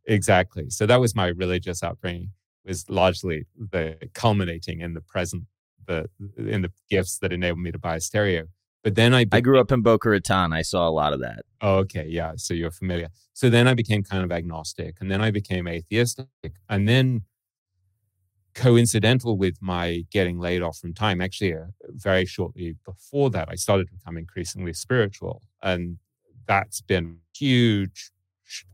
exactly. 0.06 0.70
So 0.70 0.86
that 0.86 1.00
was 1.00 1.14
my 1.14 1.28
religious 1.28 1.82
upbringing. 1.82 2.32
Was 2.64 2.88
largely 2.90 3.46
the 3.56 3.96
culminating 4.12 4.80
in 4.80 4.92
the 4.94 5.00
present, 5.00 5.44
the 5.86 6.08
in 6.36 6.62
the 6.62 6.70
gifts 6.90 7.18
that 7.18 7.32
enabled 7.32 7.60
me 7.60 7.72
to 7.72 7.78
buy 7.78 7.96
a 7.96 8.00
stereo. 8.00 8.46
But 8.84 8.94
then 8.94 9.12
I 9.12 9.24
became, 9.24 9.36
I 9.38 9.40
grew 9.42 9.60
up 9.60 9.72
in 9.72 9.82
Boca 9.82 10.08
Raton. 10.08 10.52
I 10.52 10.62
saw 10.62 10.88
a 10.88 10.90
lot 10.90 11.12
of 11.12 11.20
that. 11.20 11.42
Oh, 11.60 11.76
okay, 11.78 12.06
yeah. 12.08 12.32
So 12.36 12.54
you're 12.54 12.70
familiar. 12.70 13.08
So 13.34 13.50
then 13.50 13.68
I 13.68 13.74
became 13.74 14.02
kind 14.02 14.24
of 14.24 14.32
agnostic, 14.32 14.96
and 15.00 15.10
then 15.10 15.20
I 15.20 15.30
became 15.30 15.68
atheistic, 15.68 16.28
and 16.68 16.88
then 16.88 17.22
coincidental 18.54 19.36
with 19.38 19.56
my 19.60 20.04
getting 20.10 20.38
laid 20.38 20.62
off 20.62 20.78
from 20.78 20.92
time, 20.92 21.20
actually, 21.20 21.54
uh, 21.54 21.66
very 21.90 22.26
shortly 22.26 22.74
before 22.84 23.30
that, 23.30 23.48
I 23.48 23.54
started 23.54 23.86
to 23.88 23.94
become 23.94 24.16
increasingly 24.16 24.72
spiritual, 24.72 25.42
and 25.62 25.98
that's 26.46 26.80
been 26.80 27.18
huge 27.36 28.10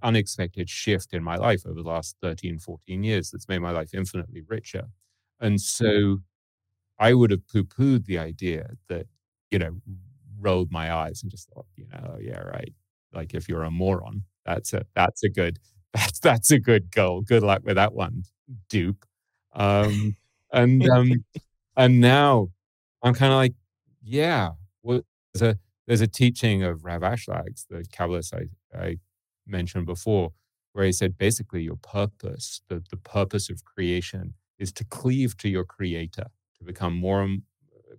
unexpected 0.03 0.71
shift 0.71 1.13
in 1.13 1.23
my 1.23 1.37
life 1.37 1.63
over 1.67 1.83
the 1.83 1.89
last 1.89 2.17
13 2.23 2.59
14 2.59 3.05
years 3.05 3.31
that's 3.31 3.47
made 3.47 3.59
my 3.59 3.71
life 3.71 3.91
infinitely 3.93 4.41
richer 4.49 4.85
and 5.41 5.61
so 5.61 6.19
i 6.99 7.15
would 7.15 7.31
have 7.31 7.47
poo-pooed 7.49 8.07
the 8.07 8.19
idea 8.19 8.71
that 8.89 9.07
you 9.51 9.59
know 9.59 9.77
rolled 10.41 10.71
my 10.71 10.93
eyes 10.93 11.23
and 11.23 11.31
just 11.31 11.49
thought 11.51 11.67
you 11.77 11.87
know 11.93 12.15
oh, 12.15 12.19
yeah 12.21 12.41
right. 12.41 12.75
Like 13.13 13.35
if 13.35 13.49
you're 13.49 13.65
a 13.65 13.71
moron 13.71 14.25
that's 14.45 14.73
a 14.73 14.85
that's 14.95 15.23
a 15.25 15.29
good 15.29 15.59
that's 15.95 16.19
that's 16.21 16.51
a 16.51 16.59
good 16.59 16.91
goal. 16.91 17.23
Good 17.23 17.43
luck 17.43 17.63
with 17.65 17.77
that 17.77 17.95
one 17.95 18.25
dupe 18.69 19.05
um 19.55 20.17
and 20.53 20.89
um 20.91 21.25
and 21.77 22.01
now 22.01 22.49
i'm 23.03 23.15
kind 23.15 23.33
of 23.33 23.37
like 23.39 23.55
yeah 24.03 24.51
well 24.83 25.01
there's 25.35 25.55
a 25.55 25.59
there's 25.87 26.01
a 26.01 26.09
teaching 26.09 26.65
of 26.65 26.85
Rav 26.85 27.03
Ashlag, 27.03 27.65
the 27.71 27.85
Kabbalist 27.85 28.35
I, 28.35 28.77
I 28.77 28.97
mentioned 29.47 29.87
before, 29.87 30.33
where 30.73 30.85
he 30.85 30.91
said 30.91 31.17
basically 31.17 31.63
your 31.63 31.77
purpose, 31.77 32.61
the, 32.69 32.83
the 32.91 32.97
purpose 32.97 33.49
of 33.49 33.65
creation 33.65 34.35
is 34.59 34.73
to 34.73 34.85
cleave 34.85 35.37
to 35.39 35.49
your 35.49 35.65
creator, 35.65 36.27
to 36.59 36.65
become 36.65 36.97
more 36.97 37.23
and 37.23 37.43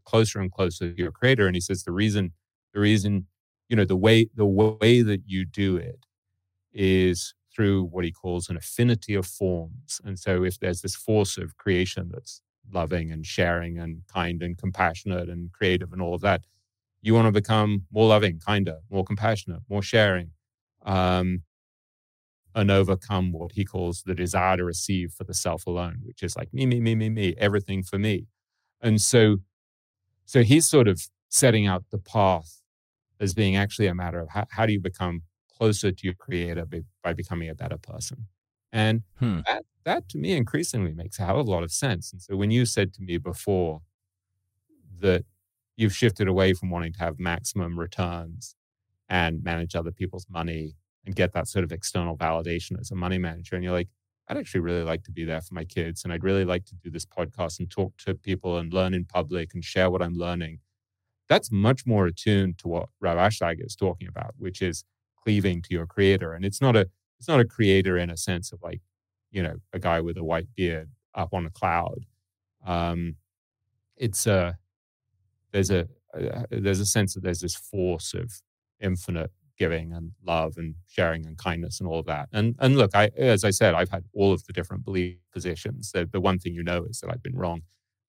closer 0.07 0.39
and 0.39 0.51
closer 0.51 0.91
to 0.91 0.97
your 0.97 1.11
creator. 1.11 1.45
And 1.45 1.55
he 1.55 1.61
says 1.61 1.83
the 1.83 1.91
reason, 1.91 2.31
the 2.73 2.79
reason, 2.79 3.27
you 3.69 3.75
know, 3.75 3.85
the 3.85 3.97
way 3.97 4.29
the 4.33 4.45
way 4.45 5.01
that 5.01 5.21
you 5.25 5.45
do 5.45 5.75
it 5.77 6.05
is 6.73 7.33
through 7.53 7.83
what 7.83 8.05
he 8.05 8.11
calls 8.11 8.49
an 8.49 8.57
affinity 8.57 9.15
of 9.15 9.25
forms. 9.25 9.99
And 10.05 10.17
so 10.17 10.43
if 10.43 10.59
there's 10.59 10.81
this 10.81 10.95
force 10.95 11.37
of 11.37 11.57
creation 11.57 12.11
that's 12.13 12.41
loving 12.71 13.11
and 13.11 13.25
sharing 13.25 13.79
and 13.79 14.01
kind 14.13 14.43
and 14.43 14.57
compassionate 14.57 15.27
and 15.27 15.51
creative 15.51 15.91
and 15.91 16.01
all 16.01 16.13
of 16.13 16.21
that, 16.21 16.41
you 17.01 17.13
want 17.13 17.25
to 17.25 17.31
become 17.31 17.83
more 17.91 18.07
loving, 18.07 18.39
kinder, 18.45 18.77
more 18.89 19.03
compassionate, 19.03 19.61
more 19.69 19.81
sharing, 19.81 20.31
um, 20.85 21.43
and 22.55 22.71
overcome 22.71 23.31
what 23.31 23.51
he 23.53 23.63
calls 23.65 24.03
the 24.03 24.15
desire 24.15 24.57
to 24.57 24.63
receive 24.63 25.13
for 25.13 25.23
the 25.23 25.33
self 25.33 25.67
alone, 25.67 25.99
which 26.03 26.23
is 26.23 26.35
like 26.35 26.53
me, 26.53 26.65
me, 26.65 26.79
me, 26.79 26.95
me, 26.95 27.09
me, 27.09 27.35
everything 27.37 27.83
for 27.83 27.99
me. 27.99 28.27
And 28.81 28.99
so, 29.01 29.37
so 30.27 30.43
he's 30.43 30.67
sort 30.67 30.87
of 30.87 31.01
setting 31.29 31.65
out 31.65 31.85
the 31.89 31.97
path 31.97 32.61
as 33.19 33.33
being 33.33 33.55
actually 33.55 33.87
a 33.87 33.95
matter 33.95 34.19
of 34.19 34.29
how, 34.29 34.45
how 34.51 34.65
do 34.65 34.73
you 34.73 34.79
become 34.79 35.23
closer 35.57 35.91
to 35.91 36.03
your 36.03 36.13
creator 36.13 36.65
by, 36.65 36.81
by 37.03 37.13
becoming 37.13 37.49
a 37.49 37.55
better 37.55 37.77
person. 37.77 38.27
And 38.71 39.03
hmm. 39.17 39.39
that, 39.47 39.63
that 39.85 40.09
to 40.09 40.17
me 40.17 40.33
increasingly 40.33 40.93
makes 40.93 41.17
a 41.17 41.25
hell 41.25 41.39
of 41.39 41.47
a 41.47 41.51
lot 41.51 41.63
of 41.63 41.71
sense. 41.71 42.11
And 42.11 42.21
so 42.21 42.35
when 42.35 42.51
you 42.51 42.65
said 42.65 42.93
to 42.95 43.01
me 43.01 43.17
before 43.17 43.81
that 44.99 45.23
you've 45.77 45.95
shifted 45.95 46.27
away 46.27 46.53
from 46.53 46.69
wanting 46.69 46.93
to 46.93 46.99
have 46.99 47.19
maximum 47.19 47.79
returns 47.79 48.55
and 49.09 49.43
manage 49.43 49.75
other 49.75 49.91
people's 49.91 50.27
money 50.29 50.75
and 51.05 51.15
get 51.15 51.31
that 51.33 51.47
sort 51.47 51.63
of 51.63 51.71
external 51.71 52.17
validation 52.17 52.79
as 52.79 52.91
a 52.91 52.95
money 52.95 53.17
manager. 53.17 53.55
And 53.55 53.63
you're 53.63 53.73
like, 53.73 53.89
I'd 54.29 54.37
actually 54.37 54.61
really 54.61 54.83
like 54.83 55.03
to 55.03 55.11
be 55.11 55.23
there 55.23 55.41
for 55.41 55.53
my 55.53 55.63
kids. 55.63 56.03
And 56.03 56.11
I'd 56.11 56.23
really 56.23 56.45
like 56.45 56.65
to 56.65 56.75
do 56.75 56.89
this 56.89 57.05
podcast 57.05 57.59
and 57.59 57.69
talk 57.69 57.95
to 58.05 58.13
people 58.13 58.57
and 58.57 58.73
learn 58.73 58.93
in 58.93 59.05
public 59.05 59.53
and 59.53 59.63
share 59.63 59.89
what 59.89 60.01
I'm 60.01 60.15
learning. 60.15 60.59
That's 61.29 61.51
much 61.51 61.85
more 61.85 62.07
attuned 62.07 62.57
to 62.59 62.67
what 62.67 62.89
Rav 62.99 63.17
Ashlag 63.17 63.65
is 63.65 63.75
talking 63.75 64.07
about, 64.07 64.33
which 64.37 64.61
is 64.61 64.83
cleaving 65.21 65.61
to 65.63 65.73
your 65.73 65.85
creator. 65.85 66.33
And 66.33 66.45
it's 66.45 66.61
not 66.61 66.75
a 66.75 66.89
it's 67.19 67.27
not 67.27 67.39
a 67.39 67.45
creator 67.45 67.97
in 67.97 68.09
a 68.09 68.17
sense 68.17 68.51
of 68.51 68.61
like, 68.61 68.81
you 69.31 69.41
know, 69.41 69.55
a 69.73 69.79
guy 69.79 70.01
with 70.01 70.17
a 70.17 70.23
white 70.23 70.47
beard 70.55 70.89
up 71.15 71.33
on 71.33 71.45
a 71.45 71.49
cloud. 71.49 72.05
Um, 72.65 73.15
it's 73.97 74.27
a 74.27 74.57
there's 75.51 75.71
a, 75.71 75.87
a 76.13 76.45
there's 76.51 76.79
a 76.79 76.85
sense 76.85 77.13
that 77.13 77.23
there's 77.23 77.41
this 77.41 77.55
force 77.55 78.13
of 78.13 78.31
infinite 78.79 79.31
giving 79.57 79.91
and 79.91 80.11
love 80.25 80.53
and 80.57 80.75
sharing 80.87 81.25
and 81.25 81.37
kindness 81.37 81.79
and 81.79 81.89
all 81.89 81.99
of 81.99 82.05
that. 82.05 82.29
And 82.31 82.55
and 82.59 82.77
look, 82.77 82.91
I 82.95 83.09
as 83.17 83.43
I 83.43 83.49
said, 83.49 83.73
I've 83.73 83.89
had 83.89 84.05
all 84.13 84.31
of 84.33 84.45
the 84.45 84.53
different 84.53 84.85
belief 84.85 85.17
positions. 85.33 85.91
The, 85.91 86.05
the 86.05 86.21
one 86.21 86.39
thing 86.39 86.53
you 86.53 86.63
know 86.63 86.85
is 86.85 86.99
that 86.99 87.09
I've 87.09 87.23
been 87.23 87.35
wrong. 87.35 87.63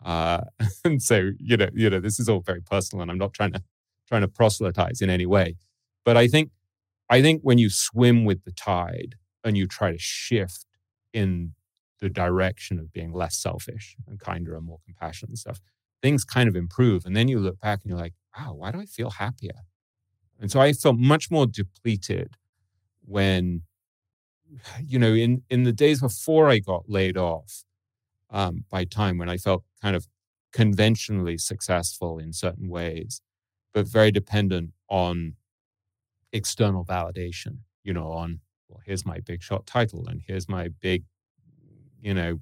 Uh, 0.04 0.42
and 0.84 1.02
so 1.02 1.30
you 1.38 1.56
know, 1.56 1.68
you 1.74 1.90
know, 1.90 2.00
this 2.00 2.20
is 2.20 2.28
all 2.28 2.40
very 2.40 2.60
personal, 2.60 3.02
and 3.02 3.10
I'm 3.10 3.18
not 3.18 3.32
trying 3.32 3.52
to 3.52 3.62
trying 4.06 4.22
to 4.22 4.28
proselytize 4.28 5.00
in 5.00 5.10
any 5.10 5.26
way. 5.26 5.56
But 6.04 6.16
I 6.16 6.28
think 6.28 6.50
I 7.10 7.22
think 7.22 7.42
when 7.42 7.58
you 7.58 7.70
swim 7.70 8.24
with 8.24 8.44
the 8.44 8.52
tide 8.52 9.16
and 9.44 9.56
you 9.56 9.66
try 9.66 9.92
to 9.92 9.98
shift 9.98 10.66
in 11.12 11.54
the 12.00 12.08
direction 12.08 12.78
of 12.78 12.92
being 12.92 13.12
less 13.12 13.36
selfish 13.36 13.96
and 14.06 14.20
kinder 14.20 14.54
and 14.54 14.66
more 14.66 14.78
compassionate 14.84 15.30
and 15.30 15.38
stuff, 15.38 15.60
things 16.02 16.24
kind 16.24 16.48
of 16.48 16.54
improve. 16.54 17.04
And 17.04 17.16
then 17.16 17.28
you 17.28 17.38
look 17.40 17.58
back 17.60 17.80
and 17.82 17.90
you're 17.90 17.98
like, 17.98 18.14
wow, 18.36 18.54
why 18.54 18.70
do 18.70 18.80
I 18.80 18.86
feel 18.86 19.10
happier? 19.10 19.64
And 20.40 20.50
so 20.50 20.60
I 20.60 20.72
felt 20.72 20.96
much 20.98 21.30
more 21.30 21.46
depleted 21.46 22.34
when, 23.04 23.62
you 24.86 24.98
know, 24.98 25.12
in, 25.12 25.42
in 25.50 25.64
the 25.64 25.72
days 25.72 26.00
before 26.00 26.48
I 26.48 26.58
got 26.58 26.88
laid 26.88 27.16
off 27.16 27.64
um, 28.30 28.64
by 28.70 28.84
time, 28.84 29.18
when 29.18 29.28
I 29.28 29.36
felt 29.36 29.64
kind 29.82 29.96
of 29.96 30.06
conventionally 30.52 31.38
successful 31.38 32.18
in 32.18 32.32
certain 32.32 32.68
ways, 32.68 33.20
but 33.74 33.86
very 33.86 34.10
dependent 34.10 34.70
on 34.88 35.34
external 36.32 36.84
validation, 36.84 37.58
you 37.84 37.92
know, 37.92 38.12
on, 38.12 38.40
well, 38.68 38.80
here's 38.84 39.06
my 39.06 39.20
big 39.20 39.42
shot 39.42 39.66
title 39.66 40.06
and 40.08 40.22
here's 40.26 40.48
my 40.48 40.68
big, 40.80 41.04
you 42.00 42.14
know, 42.14 42.40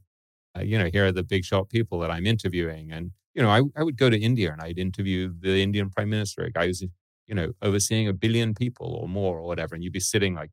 uh, 0.57 0.63
you 0.63 0.79
know, 0.79 0.89
here 0.93 1.07
are 1.07 1.13
the 1.13 1.23
big 1.23 1.45
shot 1.45 1.69
people 1.69 1.99
that 2.01 2.11
I'm 2.11 2.27
interviewing. 2.27 2.93
And, 2.93 3.13
you 3.35 3.43
know, 3.43 3.51
I, 3.51 3.63
I 3.77 3.83
would 3.83 3.97
go 3.97 4.11
to 4.11 4.19
India 4.19 4.53
and 4.53 4.61
I'd 4.61 4.79
interview 4.79 5.33
the 5.41 5.63
Indian 5.63 5.91
prime 5.91 6.11
minister. 6.11 6.51
I 6.57 6.67
was, 6.67 6.85
you 7.27 7.35
know, 7.35 7.53
overseeing 7.63 8.09
a 8.09 8.13
billion 8.13 8.55
people 8.55 8.95
or 8.95 9.09
more 9.09 9.39
or 9.39 9.47
whatever. 9.47 9.75
And 9.75 9.83
you'd 9.85 9.93
be 9.93 10.01
sitting 10.01 10.35
like 10.35 10.51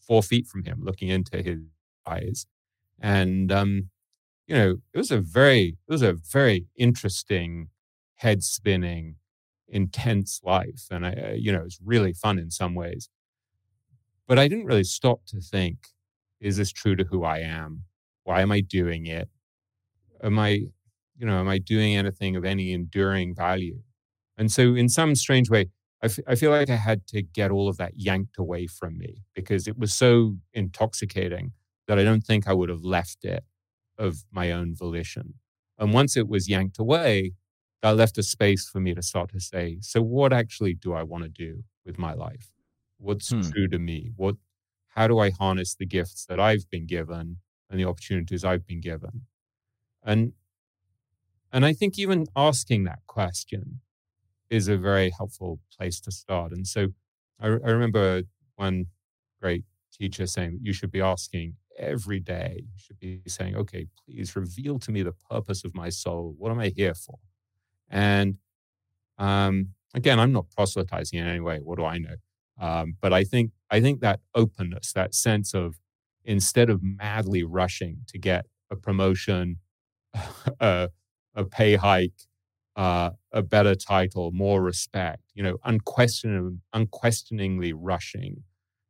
four 0.00 0.22
feet 0.22 0.46
from 0.46 0.64
him 0.64 0.80
looking 0.82 1.08
into 1.08 1.42
his 1.42 1.60
eyes. 2.06 2.46
And, 3.00 3.52
um, 3.52 3.90
you 4.46 4.56
know, 4.56 4.76
it 4.94 4.98
was 4.98 5.10
a 5.10 5.20
very, 5.20 5.76
it 5.88 5.92
was 5.92 6.02
a 6.02 6.14
very 6.14 6.66
interesting, 6.76 7.68
head 8.16 8.42
spinning, 8.44 9.16
intense 9.68 10.40
life. 10.44 10.86
And 10.90 11.06
I, 11.06 11.36
you 11.38 11.52
know, 11.52 11.60
it 11.60 11.64
was 11.64 11.80
really 11.84 12.12
fun 12.12 12.38
in 12.38 12.50
some 12.50 12.74
ways. 12.74 13.08
But 14.26 14.38
I 14.38 14.48
didn't 14.48 14.66
really 14.66 14.84
stop 14.84 15.24
to 15.26 15.40
think, 15.40 15.88
is 16.40 16.56
this 16.56 16.70
true 16.72 16.96
to 16.96 17.04
who 17.04 17.24
I 17.24 17.38
am? 17.38 17.84
Why 18.24 18.42
am 18.42 18.52
I 18.52 18.60
doing 18.60 19.06
it? 19.06 19.28
Am 20.22 20.38
I, 20.38 20.48
you 21.18 21.26
know, 21.26 21.38
am 21.38 21.48
I 21.48 21.58
doing 21.58 21.96
anything 21.96 22.36
of 22.36 22.44
any 22.44 22.72
enduring 22.72 23.34
value? 23.34 23.80
And 24.38 24.50
so, 24.52 24.74
in 24.74 24.88
some 24.88 25.14
strange 25.14 25.50
way, 25.50 25.66
I, 26.02 26.06
f- 26.06 26.18
I 26.26 26.34
feel 26.34 26.50
like 26.50 26.70
I 26.70 26.76
had 26.76 27.06
to 27.08 27.22
get 27.22 27.50
all 27.50 27.68
of 27.68 27.78
that 27.78 27.92
yanked 27.96 28.38
away 28.38 28.66
from 28.66 28.98
me 28.98 29.24
because 29.34 29.66
it 29.66 29.78
was 29.78 29.94
so 29.94 30.36
intoxicating 30.52 31.52
that 31.88 31.98
I 31.98 32.04
don't 32.04 32.22
think 32.22 32.46
I 32.46 32.52
would 32.52 32.68
have 32.68 32.84
left 32.84 33.24
it 33.24 33.44
of 33.98 34.24
my 34.30 34.52
own 34.52 34.74
volition. 34.74 35.34
And 35.78 35.92
once 35.92 36.16
it 36.16 36.28
was 36.28 36.48
yanked 36.48 36.78
away, 36.78 37.32
that 37.82 37.96
left 37.96 38.18
a 38.18 38.22
space 38.22 38.68
for 38.68 38.80
me 38.80 38.94
to 38.94 39.02
start 39.02 39.30
to 39.32 39.40
say, 39.40 39.78
so 39.80 40.02
what 40.02 40.32
actually 40.32 40.74
do 40.74 40.92
I 40.92 41.02
want 41.02 41.24
to 41.24 41.28
do 41.28 41.64
with 41.84 41.98
my 41.98 42.14
life? 42.14 42.50
What's 42.98 43.30
hmm. 43.30 43.42
true 43.42 43.68
to 43.68 43.78
me? 43.78 44.12
What 44.16 44.36
how 44.88 45.06
do 45.06 45.18
I 45.18 45.30
harness 45.30 45.74
the 45.74 45.84
gifts 45.84 46.24
that 46.26 46.40
I've 46.40 46.68
been 46.70 46.86
given 46.86 47.36
and 47.68 47.78
the 47.78 47.84
opportunities 47.84 48.44
I've 48.44 48.66
been 48.66 48.80
given? 48.80 49.22
And 50.02 50.32
and 51.52 51.64
I 51.64 51.72
think 51.72 51.98
even 51.98 52.26
asking 52.34 52.84
that 52.84 53.00
question 53.06 53.80
is 54.50 54.68
a 54.68 54.76
very 54.76 55.10
helpful 55.10 55.60
place 55.76 56.00
to 56.00 56.10
start. 56.10 56.52
And 56.52 56.66
so 56.66 56.88
I, 57.40 57.46
I 57.46 57.70
remember 57.70 58.22
one 58.56 58.86
great 59.40 59.64
teacher 59.92 60.26
saying 60.26 60.60
you 60.62 60.72
should 60.72 60.90
be 60.90 61.00
asking 61.00 61.54
every 61.78 62.20
day, 62.20 62.62
you 62.62 62.78
should 62.78 62.98
be 62.98 63.20
saying, 63.26 63.56
okay, 63.56 63.86
please 64.04 64.34
reveal 64.36 64.78
to 64.80 64.90
me 64.90 65.02
the 65.02 65.14
purpose 65.30 65.64
of 65.64 65.74
my 65.74 65.88
soul. 65.88 66.34
What 66.38 66.50
am 66.50 66.58
I 66.58 66.72
here 66.74 66.94
for? 66.94 67.18
And 67.90 68.36
um, 69.18 69.68
again, 69.94 70.18
I'm 70.18 70.32
not 70.32 70.50
proselytizing 70.50 71.18
in 71.18 71.26
any 71.26 71.40
way. 71.40 71.58
What 71.58 71.78
do 71.78 71.84
I 71.84 71.98
know? 71.98 72.16
Um, 72.60 72.96
but 73.00 73.12
I 73.12 73.24
think 73.24 73.52
I 73.70 73.80
think 73.80 74.00
that 74.00 74.20
openness, 74.34 74.92
that 74.94 75.14
sense 75.14 75.52
of 75.52 75.76
instead 76.24 76.70
of 76.70 76.82
madly 76.82 77.42
rushing 77.42 77.98
to 78.08 78.18
get 78.18 78.46
a 78.70 78.76
promotion, 78.76 79.58
a, 80.60 80.88
a 81.34 81.44
pay 81.44 81.76
hike, 81.76 82.22
uh, 82.76 83.10
a 83.32 83.42
better 83.42 83.74
title, 83.74 84.32
more 84.32 84.62
respect, 84.62 85.22
you 85.34 85.42
know, 85.42 85.58
unquestioning, 85.64 86.60
unquestioningly 86.74 87.72
rushing 87.72 88.44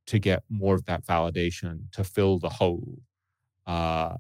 to 0.07 0.19
get 0.19 0.43
more 0.49 0.75
of 0.75 0.85
that 0.87 1.05
validation 1.07 1.91
to 1.93 2.05
fill 2.05 2.39
the 2.39 2.49
hole. 2.51 2.99
Uh, 3.67 4.17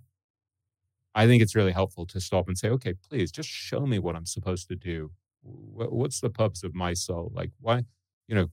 I 1.14 1.26
think 1.26 1.42
it's 1.42 1.54
really 1.54 1.72
helpful 1.72 2.06
to 2.06 2.20
stop 2.20 2.48
and 2.48 2.58
say, 2.58 2.68
okay, 2.70 2.94
please 3.08 3.30
just 3.32 3.48
show 3.48 3.86
me 3.86 3.98
what 3.98 4.16
I'm 4.16 4.26
supposed 4.26 4.68
to 4.68 4.76
do. 4.76 5.12
What's 5.42 6.20
the 6.20 6.30
purpose 6.30 6.62
of 6.64 6.74
my 6.74 6.92
soul? 6.94 7.30
Like, 7.34 7.50
why, 7.60 7.84
you 8.28 8.34
know, 8.34 8.48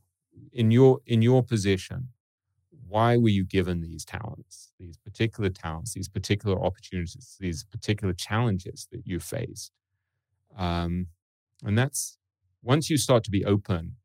in 0.51 0.71
your 0.71 0.99
in 1.05 1.21
your 1.21 1.43
position, 1.43 2.09
why 2.87 3.17
were 3.17 3.29
you 3.29 3.45
given 3.45 3.81
these 3.81 4.05
talents, 4.05 4.73
these 4.79 4.97
particular 4.97 5.49
talents, 5.49 5.93
these 5.93 6.09
particular 6.09 6.59
opportunities, 6.63 7.37
these 7.39 7.63
particular 7.65 8.13
challenges 8.13 8.87
that 8.91 9.07
you 9.07 9.19
faced? 9.19 9.71
Um, 10.57 11.07
and 11.63 11.77
that's 11.77 12.17
once 12.61 12.89
you 12.89 12.97
start 12.97 13.23
to 13.25 13.31
be 13.31 13.45
open 13.45 13.95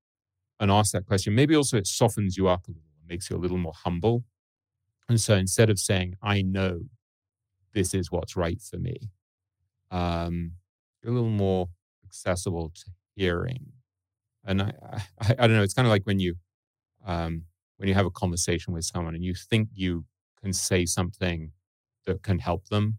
and 0.60 0.70
ask 0.70 0.92
that 0.92 1.06
question, 1.06 1.34
maybe 1.34 1.54
also 1.54 1.76
it 1.76 1.86
softens 1.86 2.36
you 2.36 2.48
up 2.48 2.66
a 2.66 2.70
little 2.70 2.82
makes 3.08 3.30
you 3.30 3.36
a 3.36 3.38
little 3.38 3.58
more 3.58 3.72
humble. 3.74 4.24
And 5.08 5.20
so 5.20 5.34
instead 5.34 5.70
of 5.70 5.78
saying, 5.78 6.16
I 6.22 6.42
know 6.42 6.80
this 7.72 7.94
is 7.94 8.10
what's 8.10 8.36
right 8.36 8.60
for 8.60 8.76
me, 8.76 9.10
um, 9.90 10.52
a 11.04 11.10
little 11.10 11.30
more 11.30 11.68
accessible 12.04 12.70
to 12.74 12.84
hearing. 13.16 13.72
And 14.44 14.62
I, 14.62 14.72
I, 15.20 15.34
I 15.38 15.46
don't 15.46 15.56
know, 15.56 15.62
it's 15.62 15.74
kind 15.74 15.86
of 15.86 15.90
like 15.90 16.04
when 16.04 16.20
you, 16.20 16.34
um, 17.06 17.44
when 17.78 17.88
you 17.88 17.94
have 17.94 18.06
a 18.06 18.10
conversation 18.10 18.74
with 18.74 18.84
someone 18.84 19.14
and 19.14 19.24
you 19.24 19.34
think 19.34 19.70
you 19.72 20.04
can 20.42 20.52
say 20.52 20.84
something 20.84 21.52
that 22.06 22.22
can 22.22 22.38
help 22.38 22.68
them, 22.68 22.98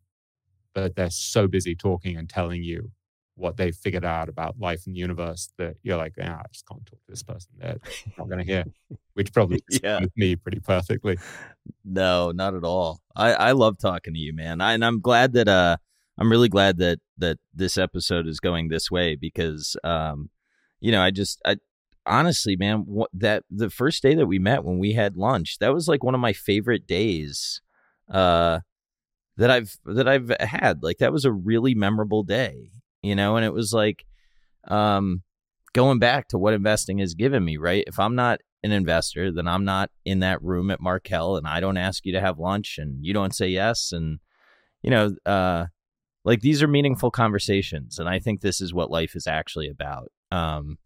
but 0.74 0.96
they're 0.96 1.10
so 1.10 1.48
busy 1.48 1.76
talking 1.76 2.18
and 2.18 2.30
telling 2.30 2.64
you 2.64 2.92
what 3.40 3.58
they've 3.58 3.76
figured 3.76 4.06
out 4.06 4.30
about 4.30 4.60
life 4.60 4.86
and 4.86 4.96
the 4.96 5.00
universe 5.00 5.52
that 5.58 5.76
you're 5.82 5.98
like, 5.98 6.14
yeah, 6.18 6.36
I 6.36 6.46
just 6.52 6.68
can't 6.68 6.86
talk 6.86 7.00
to 7.00 7.08
this 7.08 7.24
person. 7.24 7.52
They're 7.58 7.78
not 8.18 8.28
going 8.28 8.40
to 8.40 8.46
hear, 8.46 8.66
which 9.14 9.34
probably 9.34 9.64
yeah. 9.84 10.02
me 10.16 10.36
pretty 10.36 10.60
perfectly. 10.60 11.18
No, 11.86 12.32
not 12.32 12.54
at 12.54 12.64
all. 12.64 13.00
I, 13.16 13.34
I 13.34 13.52
love 13.54 13.78
talking 13.78 14.14
to 14.14 14.20
you, 14.20 14.34
man. 14.34 14.62
I, 14.62 14.74
and 14.74 14.84
I'm 14.84 15.00
glad 15.00 15.34
that, 15.34 15.48
uh, 15.48 15.78
I'm 16.18 16.30
really 16.30 16.50
glad 16.50 16.78
that, 16.80 17.00
that 17.18 17.38
this 17.54 17.78
episode 17.78 18.28
is 18.28 18.40
going 18.40 18.68
this 18.68 18.92
way 18.92 19.16
because, 19.16 19.78
um, 19.84 20.30
you 20.82 20.92
know, 20.92 21.02
I 21.02 21.12
just, 21.12 21.42
I, 21.46 21.58
honestly, 22.06 22.58
man, 22.58 22.80
what, 22.80 23.10
that 23.14 23.44
the 23.50 23.70
first 23.70 24.04
day 24.04 24.16
that 24.16 24.28
we 24.28 24.38
met 24.38 24.66
when 24.66 24.80
we 24.80 24.94
had 24.94 25.16
lunch, 25.16 25.60
that 25.60 25.74
was 25.74 25.88
like 25.88 26.04
one 26.04 26.16
of 26.16 26.22
my 26.22 26.34
favorite 26.34 26.86
days, 26.86 27.62
uh, 28.12 28.60
that 29.38 29.50
I've 29.50 29.78
that 29.86 30.08
I've 30.08 30.34
had. 30.42 30.84
Like 30.84 30.98
that 30.98 31.14
was 31.14 31.24
a 31.24 31.32
really 31.32 31.74
memorable 31.74 32.24
day 32.24 32.72
you 33.02 33.16
know, 33.16 33.36
and 33.36 33.46
it 33.46 33.54
was 33.54 33.74
like 33.74 34.06
um, 34.68 35.24
going 35.74 36.00
back 36.00 36.28
to 36.30 36.38
what 36.38 36.54
investing 36.54 37.00
has 37.00 37.14
given 37.14 37.44
me, 37.44 37.58
right? 37.58 37.84
If 37.88 38.00
I'm 38.00 38.16
not 38.16 38.42
an 38.64 38.72
investor, 38.72 39.32
then 39.32 39.48
I'm 39.48 39.64
not 39.66 39.90
in 40.06 40.20
that 40.20 40.42
room 40.42 40.70
at 40.72 40.82
Markel 40.82 41.38
and 41.38 41.48
I 41.48 41.60
don't 41.60 41.78
ask 41.78 42.06
you 42.06 42.14
to 42.14 42.22
have 42.22 42.40
lunch 42.40 42.78
and 42.78 43.06
you 43.06 43.14
don't 43.14 43.34
say 43.34 43.48
yes. 43.48 43.92
And, 43.92 44.20
you 44.82 44.92
know, 44.92 45.16
uh, 45.26 45.68
like 46.26 46.42
these 46.42 46.62
are 46.62 46.68
meaningful 46.68 47.12
conversations. 47.12 48.00
And 48.00 48.10
I 48.10 48.20
think 48.20 48.42
this 48.42 48.60
is 48.60 48.74
what 48.74 48.92
life 48.92 49.16
is 49.16 49.28
actually 49.28 49.70
about. 49.70 50.12
Um, 50.32 50.78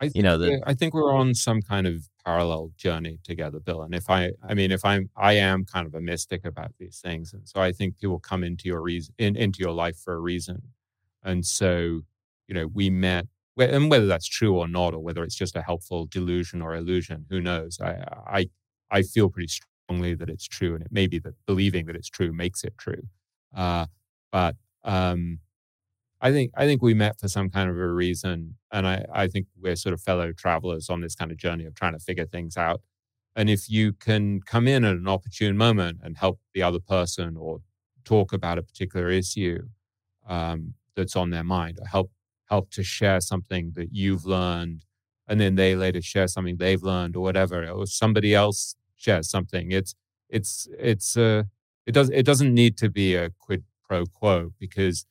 I 0.00 0.04
think, 0.04 0.16
you 0.16 0.22
know, 0.22 0.38
the, 0.38 0.60
I 0.66 0.74
think 0.74 0.94
we're 0.94 1.12
on 1.12 1.34
some 1.34 1.62
kind 1.62 1.86
of 1.86 2.08
parallel 2.24 2.70
journey 2.76 3.18
together, 3.24 3.58
Bill. 3.58 3.82
And 3.82 3.94
if 3.94 4.10
I, 4.10 4.32
I 4.46 4.54
mean, 4.54 4.70
if 4.70 4.84
I'm, 4.84 5.10
I 5.16 5.32
am 5.34 5.64
kind 5.64 5.86
of 5.86 5.94
a 5.94 6.00
mystic 6.00 6.44
about 6.44 6.72
these 6.78 7.00
things, 7.02 7.32
and 7.32 7.48
so 7.48 7.60
I 7.60 7.72
think 7.72 7.98
people 7.98 8.18
come 8.18 8.44
into 8.44 8.68
your 8.68 8.82
reason, 8.82 9.14
in, 9.18 9.36
into 9.36 9.60
your 9.60 9.72
life 9.72 9.96
for 9.98 10.14
a 10.14 10.20
reason, 10.20 10.62
and 11.26 11.44
so, 11.44 12.02
you 12.48 12.54
know, 12.54 12.68
we 12.68 12.90
met, 12.90 13.26
and 13.58 13.90
whether 13.90 14.06
that's 14.06 14.28
true 14.28 14.56
or 14.56 14.68
not, 14.68 14.94
or 14.94 15.00
whether 15.00 15.24
it's 15.24 15.36
just 15.36 15.56
a 15.56 15.62
helpful 15.62 16.06
delusion 16.06 16.62
or 16.62 16.74
illusion, 16.74 17.26
who 17.30 17.40
knows? 17.40 17.80
I, 17.80 17.92
I, 18.40 18.50
I 18.90 19.02
feel 19.02 19.28
pretty 19.30 19.48
strongly 19.48 20.14
that 20.14 20.30
it's 20.30 20.48
true, 20.48 20.74
and 20.74 20.82
it 20.84 20.92
may 20.92 21.06
be 21.08 21.18
that 21.20 21.34
believing 21.46 21.86
that 21.86 21.96
it's 21.96 22.10
true 22.10 22.32
makes 22.32 22.64
it 22.64 22.74
true. 22.78 23.02
Uh, 23.54 23.86
but 24.32 24.56
um, 24.84 25.40
I 26.20 26.32
think 26.32 26.52
I 26.56 26.66
think 26.66 26.82
we 26.82 26.94
met 26.94 27.20
for 27.20 27.28
some 27.28 27.50
kind 27.50 27.70
of 27.70 27.76
a 27.76 27.88
reason, 27.92 28.56
and 28.72 28.86
I, 28.86 29.04
I 29.12 29.28
think 29.28 29.46
we're 29.60 29.76
sort 29.76 29.92
of 29.92 30.00
fellow 30.00 30.32
travelers 30.32 30.88
on 30.90 31.00
this 31.02 31.14
kind 31.14 31.30
of 31.30 31.36
journey 31.38 31.66
of 31.66 31.74
trying 31.74 31.92
to 31.92 31.98
figure 31.98 32.26
things 32.26 32.56
out. 32.56 32.80
And 33.36 33.50
if 33.50 33.68
you 33.68 33.92
can 33.92 34.40
come 34.42 34.66
in 34.66 34.84
at 34.84 34.96
an 34.96 35.08
opportune 35.08 35.56
moment 35.58 36.00
and 36.02 36.16
help 36.16 36.40
the 36.54 36.62
other 36.62 36.80
person 36.80 37.36
or 37.36 37.60
talk 38.04 38.32
about 38.32 38.58
a 38.58 38.62
particular 38.62 39.10
issue, 39.10 39.62
um, 40.28 40.74
that's 40.96 41.16
on 41.16 41.30
their 41.30 41.44
mind 41.44 41.78
or 41.80 41.86
help 41.86 42.10
help 42.48 42.70
to 42.70 42.82
share 42.82 43.20
something 43.20 43.72
that 43.76 43.88
you've 43.92 44.24
learned 44.24 44.84
and 45.28 45.40
then 45.40 45.56
they 45.56 45.74
later 45.74 46.00
share 46.00 46.28
something 46.28 46.56
they've 46.56 46.82
learned 46.82 47.16
or 47.16 47.22
whatever 47.22 47.68
or 47.68 47.86
somebody 47.86 48.34
else 48.34 48.76
shares 48.96 49.28
something. 49.28 49.72
It's 49.72 49.94
it's 50.28 50.68
it's 50.78 51.16
uh 51.16 51.44
it 51.86 51.92
does 51.92 52.10
it 52.10 52.24
doesn't 52.24 52.52
need 52.52 52.76
to 52.78 52.88
be 52.90 53.14
a 53.14 53.30
quid 53.38 53.64
pro 53.88 54.04
quo 54.06 54.52
because 54.58 55.06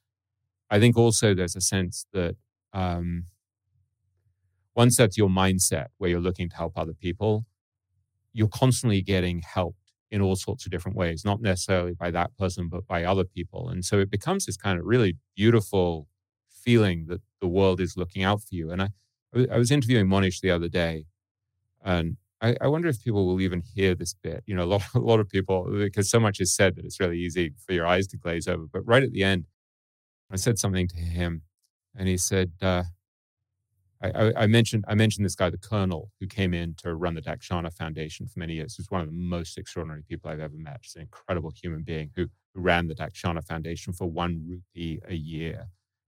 i 0.69 0.79
think 0.79 0.97
also 0.97 1.33
there's 1.33 1.55
a 1.55 1.61
sense 1.61 2.05
that 2.13 2.35
um 2.73 3.25
once 4.75 4.97
that's 4.97 5.17
your 5.17 5.29
mindset 5.29 5.87
where 5.97 6.09
you're 6.09 6.19
looking 6.19 6.49
to 6.49 6.55
help 6.55 6.77
other 6.77 6.93
people 6.93 7.45
you're 8.33 8.47
constantly 8.49 9.01
getting 9.01 9.41
help 9.41 9.75
in 10.15 10.21
all 10.21 10.37
sorts 10.37 10.65
of 10.65 10.71
different 10.71 10.95
ways, 10.95 11.25
not 11.25 11.41
necessarily 11.41 11.93
by 11.93 12.09
that 12.09 12.35
person, 12.37 12.69
but 12.69 12.87
by 12.87 13.03
other 13.03 13.25
people. 13.25 13.67
And 13.67 13.83
so 13.83 13.99
it 13.99 14.09
becomes 14.09 14.45
this 14.45 14.55
kind 14.55 14.79
of 14.79 14.85
really 14.85 15.17
beautiful 15.35 16.07
feeling 16.49 17.07
that 17.07 17.19
the 17.41 17.49
world 17.49 17.81
is 17.81 17.97
looking 17.97 18.23
out 18.23 18.39
for 18.39 18.55
you. 18.55 18.71
And 18.71 18.81
I, 18.81 18.89
I 19.51 19.57
was 19.57 19.71
interviewing 19.71 20.07
Mohnish 20.07 20.39
the 20.39 20.51
other 20.51 20.69
day, 20.69 21.03
and 21.83 22.15
I, 22.39 22.55
I, 22.61 22.67
wonder 22.67 22.87
if 22.87 23.03
people 23.03 23.27
will 23.27 23.41
even 23.41 23.61
hear 23.61 23.93
this 23.93 24.13
bit. 24.13 24.41
You 24.45 24.55
know, 24.55 24.63
a 24.63 24.71
lot, 24.73 24.83
a 24.95 24.99
lot 24.99 25.19
of 25.19 25.27
people, 25.27 25.67
because 25.69 26.09
so 26.09 26.19
much 26.21 26.39
is 26.39 26.55
said 26.55 26.77
that 26.77 26.85
it's 26.85 27.01
really 27.01 27.19
easy 27.19 27.53
for 27.67 27.73
your 27.73 27.85
eyes 27.85 28.07
to 28.07 28.17
glaze 28.17 28.47
over. 28.47 28.67
But 28.71 28.87
right 28.87 29.03
at 29.03 29.11
the 29.11 29.23
end, 29.23 29.47
I 30.31 30.37
said 30.37 30.57
something 30.57 30.87
to 30.87 30.97
him, 30.97 31.41
and 31.93 32.07
he 32.07 32.17
said, 32.17 32.53
uh, 32.61 32.83
I, 34.13 34.43
I, 34.43 34.47
mentioned 34.47 34.85
I 34.87 34.95
mentioned 34.95 35.25
this 35.25 35.35
guy, 35.35 35.49
the 35.49 35.57
Colonel, 35.57 36.11
who 36.19 36.27
came 36.27 36.53
in 36.53 36.75
to 36.75 36.95
run 36.95 37.15
the 37.15 37.21
Dakshana 37.21 37.73
Foundation 37.73 38.27
for 38.27 38.39
many 38.39 38.53
years. 38.53 38.75
Who's 38.75 38.91
one 38.91 39.01
of 39.01 39.07
the 39.07 39.13
most 39.13 39.57
extraordinary 39.57 40.03
people 40.03 40.29
I've 40.29 40.39
ever 40.39 40.57
met. 40.57 40.79
He's 40.81 40.95
an 40.95 41.03
incredible 41.03 41.51
human 41.51 41.83
being 41.83 42.11
who, 42.15 42.27
who 42.53 42.61
ran 42.61 42.87
the 42.87 42.95
Dakshana 42.95 43.43
Foundation 43.43 43.93
for 43.93 44.09
one 44.09 44.43
rupee 44.47 44.99
a 45.07 45.15
year. 45.15 45.67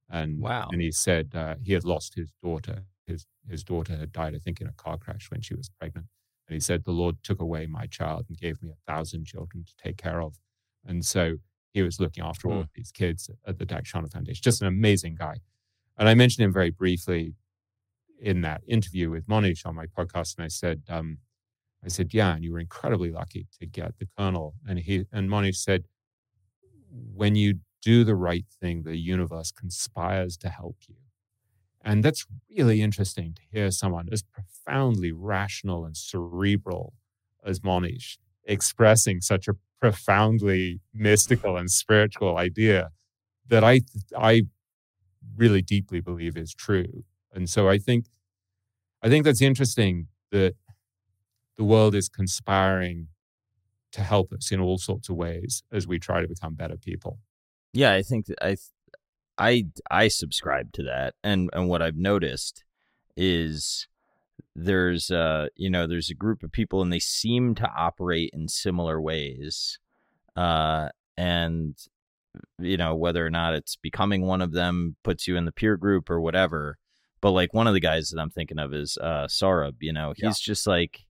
And 0.10 0.40
wow. 0.40 0.70
and 0.72 0.82
he 0.82 0.92
said 0.92 1.32
uh, 1.36 1.56
he 1.62 1.74
had 1.74 1.84
lost 1.84 2.16
his 2.16 2.32
daughter. 2.42 2.84
His 3.06 3.26
his 3.50 3.64
daughter 3.64 3.96
had 3.96 4.12
died, 4.12 4.36
I 4.36 4.40
think, 4.40 4.62
in 4.62 4.68
a 4.68 4.74
car 4.74 4.98
crash 4.98 5.30
when 5.30 5.42
she 5.42 5.56
was 5.56 5.70
pregnant. 5.70 6.08
And 6.48 6.54
he 6.54 6.60
said, 6.60 6.84
"The 6.84 6.92
Lord 6.92 7.18
took 7.24 7.42
away 7.42 7.66
my 7.66 7.88
child 7.88 8.26
and 8.30 8.38
gave 8.38 8.62
me 8.62 8.70
a 8.70 8.92
thousand 8.92 9.26
children 9.26 9.66
to 9.66 9.74
take 9.82 9.98
care 9.98 10.22
of." 10.22 10.40
And 10.86 11.06
so 11.06 11.38
he 11.74 11.82
was 11.82 12.00
looking 12.00 12.24
after 12.24 12.50
all 12.50 12.62
of 12.62 12.70
these 12.74 12.92
kids 12.92 13.30
at 13.46 13.60
the 13.60 13.66
Dakshana 13.66 14.12
Foundation. 14.12 14.42
Just 14.42 14.62
an 14.62 14.68
amazing 14.68 15.16
guy. 15.16 15.42
And 15.98 16.08
I 16.08 16.14
mentioned 16.14 16.46
him 16.46 16.54
very 16.54 16.72
briefly 16.72 17.34
in 18.20 18.42
that 18.42 18.62
interview 18.68 19.10
with 19.10 19.28
Mohnish 19.28 19.66
on 19.66 19.76
my 19.76 19.86
podcast, 19.86 20.38
and 20.38 20.46
I 20.46 20.48
said, 20.50 20.84
um, 20.90 21.20
I 21.84 21.90
said, 21.90 22.14
yeah, 22.14 22.36
and 22.36 22.44
you 22.44 22.52
were 22.54 22.60
incredibly 22.60 23.12
lucky 23.12 23.48
to 23.60 23.66
get 23.66 23.98
the 24.00 24.08
colonel. 24.18 24.56
And 24.68 24.80
he 24.80 25.06
and 25.12 25.30
Mohnish 25.30 25.58
said, 25.58 25.86
when 26.92 27.36
you 27.36 27.60
do 27.82 28.04
the 28.04 28.16
right 28.16 28.46
thing, 28.60 28.84
the 28.84 28.98
universe 28.98 29.52
conspires 29.52 30.38
to 30.38 30.50
help 30.50 30.78
you. 30.88 30.96
And 31.84 32.04
that's 32.04 32.26
really 32.50 32.82
interesting 32.82 33.34
to 33.36 33.42
hear 33.52 33.72
someone 33.72 34.10
as 34.12 34.24
profoundly 34.24 35.12
rational 35.12 35.86
and 35.86 35.96
cerebral 35.96 36.94
as 37.46 37.60
Mohnish 37.62 38.18
expressing 38.44 39.22
such 39.22 39.48
a 39.48 39.56
profoundly 39.80 40.82
mystical 40.94 41.56
and 41.56 41.70
spiritual 41.70 42.38
idea 42.38 42.90
that 43.48 43.64
I 43.64 43.82
I 44.18 44.44
really 45.36 45.62
deeply 45.62 46.02
believe 46.02 46.36
is 46.36 46.54
true. 46.54 47.04
And 47.34 47.50
so 47.50 47.70
I 47.70 47.78
think 47.78 48.06
I 49.02 49.10
think 49.10 49.26
that's 49.26 49.42
interesting 49.42 50.08
that 50.32 50.56
the 51.58 51.64
world 51.64 51.96
is 51.96 52.10
conspiring 52.10 53.08
to 53.92 54.02
help 54.02 54.32
us 54.34 54.52
in 54.52 54.60
all 54.60 54.78
sorts 54.78 55.10
of 55.10 55.16
ways 55.16 55.64
as 55.72 55.88
we 55.88 56.00
try 56.00 56.22
to 56.22 56.28
become 56.28 56.56
better 56.56 56.78
people. 56.78 57.20
Yeah, 57.74 57.94
I 57.94 58.02
think 58.02 58.28
I 58.42 58.58
I 59.38 59.66
I 59.90 60.08
subscribe 60.08 60.72
to 60.74 60.84
that, 60.84 61.16
and 61.24 61.50
and 61.54 61.70
what 61.70 61.82
I've 61.82 61.98
noticed 61.98 62.64
is 63.16 63.88
there's 64.56 65.12
uh 65.12 65.48
you 65.56 65.70
know 65.70 65.86
there's 65.86 66.10
a 66.10 66.16
group 66.16 66.44
of 66.44 66.52
people 66.52 66.82
and 66.82 66.92
they 66.92 67.00
seem 67.00 67.54
to 67.56 67.70
operate 67.78 68.32
in 68.34 68.48
similar 68.48 69.00
ways 69.00 69.78
uh 70.36 70.90
and 71.16 71.76
you 72.60 72.78
know 72.78 72.96
whether 72.96 73.26
or 73.26 73.30
not 73.30 73.54
it's 73.54 73.76
becoming 73.76 74.22
one 74.22 74.42
of 74.42 74.52
them 74.54 74.96
puts 75.04 75.28
you 75.28 75.36
in 75.36 75.46
the 75.46 75.52
peer 75.52 75.78
group 75.78 76.10
or 76.10 76.20
whatever 76.20 76.78
but 77.22 77.32
like 77.32 77.54
one 77.54 77.68
of 77.68 77.74
the 77.74 77.80
guys 77.80 78.10
that 78.10 78.20
i'm 78.20 78.30
thinking 78.30 78.60
of 78.60 78.74
is 78.74 78.98
uh 79.02 79.28
Saurabh 79.28 79.76
you 79.80 79.94
know 79.94 80.14
he's 80.16 80.24
yeah. 80.24 80.32
just 80.54 80.68
like 80.68 81.06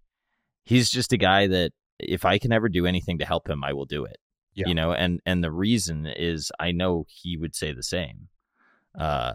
he's 0.65 0.89
just 0.89 1.13
a 1.13 1.17
guy 1.17 1.47
that 1.47 1.71
if 1.99 2.25
i 2.25 2.37
can 2.37 2.51
ever 2.51 2.69
do 2.69 2.85
anything 2.85 3.17
to 3.19 3.25
help 3.25 3.49
him 3.49 3.63
i 3.63 3.73
will 3.73 3.85
do 3.85 4.05
it 4.05 4.17
yeah. 4.53 4.67
you 4.67 4.73
know 4.73 4.91
and 4.91 5.21
and 5.25 5.43
the 5.43 5.51
reason 5.51 6.05
is 6.05 6.51
i 6.59 6.71
know 6.71 7.05
he 7.07 7.37
would 7.37 7.55
say 7.55 7.73
the 7.73 7.83
same 7.83 8.27
uh 8.97 9.33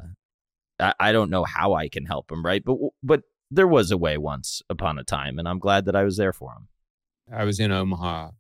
I, 0.78 0.94
I 0.98 1.12
don't 1.12 1.30
know 1.30 1.44
how 1.44 1.74
i 1.74 1.88
can 1.88 2.06
help 2.06 2.30
him 2.30 2.44
right 2.44 2.64
but 2.64 2.76
but 3.02 3.22
there 3.50 3.68
was 3.68 3.90
a 3.90 3.98
way 3.98 4.16
once 4.18 4.62
upon 4.68 4.98
a 4.98 5.04
time 5.04 5.38
and 5.38 5.48
i'm 5.48 5.58
glad 5.58 5.84
that 5.86 5.96
i 5.96 6.04
was 6.04 6.16
there 6.16 6.32
for 6.32 6.52
him 6.52 6.68
i 7.32 7.44
was 7.44 7.60
in 7.60 7.70
omaha 7.70 8.30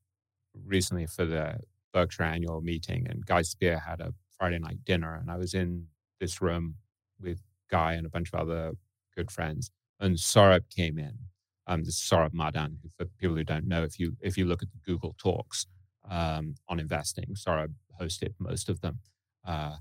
recently 0.66 1.06
for 1.06 1.24
the 1.24 1.60
berkshire 1.92 2.24
annual 2.24 2.60
meeting 2.60 3.06
and 3.08 3.26
guy 3.26 3.42
Spier 3.42 3.78
had 3.78 4.00
a 4.00 4.14
friday 4.36 4.58
night 4.58 4.84
dinner 4.84 5.14
and 5.14 5.30
i 5.30 5.36
was 5.36 5.54
in 5.54 5.86
this 6.20 6.40
room 6.40 6.76
with 7.20 7.40
guy 7.70 7.94
and 7.94 8.06
a 8.06 8.10
bunch 8.10 8.30
of 8.32 8.40
other 8.40 8.72
good 9.16 9.30
friends 9.30 9.70
and 10.00 10.16
Saurabh 10.16 10.68
came 10.74 10.98
in 10.98 11.18
um, 11.66 11.84
this 11.84 11.94
is 11.94 12.10
Saurabh 12.10 12.34
Madaan, 12.34 12.76
who, 12.82 12.88
for 12.96 13.04
people 13.18 13.36
who 13.36 13.44
don't 13.44 13.66
know, 13.66 13.84
if 13.84 13.98
you 13.98 14.16
if 14.20 14.36
you 14.36 14.46
look 14.46 14.62
at 14.62 14.70
the 14.72 14.78
Google 14.84 15.14
Talks, 15.16 15.66
um, 16.10 16.54
on 16.68 16.80
investing. 16.80 17.34
Saurabh 17.34 17.72
hosted 18.00 18.34
most 18.38 18.68
of 18.68 18.80
them, 18.80 18.98
uh, 19.46 19.76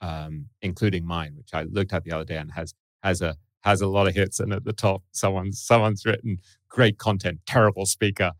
um, 0.00 0.46
including 0.62 1.04
mine, 1.04 1.34
which 1.36 1.50
I 1.52 1.62
looked 1.62 1.92
at 1.92 2.04
the 2.04 2.12
other 2.12 2.24
day 2.24 2.36
and 2.36 2.52
has 2.52 2.74
has 3.02 3.20
a 3.20 3.36
has 3.62 3.80
a 3.80 3.86
lot 3.86 4.06
of 4.06 4.14
hits. 4.14 4.38
And 4.38 4.52
at 4.52 4.64
the 4.64 4.72
top, 4.72 5.02
someone's 5.12 5.60
someone's 5.60 6.04
written 6.04 6.38
great 6.68 6.98
content, 6.98 7.40
terrible 7.46 7.86
speaker. 7.86 8.32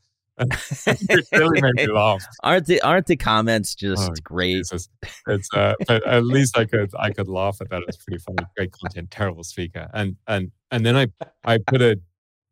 Really 1.32 1.60
made 1.60 1.74
me 1.74 1.86
laugh. 1.88 2.24
Aren't 2.42 2.66
the 2.66 2.80
aren't 2.82 3.06
the 3.06 3.16
comments 3.16 3.74
just 3.74 4.10
oh, 4.10 4.14
great? 4.22 4.56
Jesus. 4.56 4.88
It's 5.26 5.48
uh, 5.54 5.74
but 5.86 6.06
at 6.06 6.24
least 6.24 6.56
I 6.56 6.64
could 6.64 6.90
I 6.98 7.10
could 7.10 7.28
laugh 7.28 7.60
at 7.60 7.70
that. 7.70 7.82
It's 7.88 7.96
pretty 7.96 8.22
funny. 8.22 8.46
Great 8.56 8.72
content, 8.72 9.10
terrible 9.10 9.44
speaker. 9.44 9.88
And 9.92 10.16
and 10.26 10.50
and 10.70 10.84
then 10.84 10.96
I 10.96 11.06
I 11.44 11.58
put 11.58 11.82
a 11.82 12.00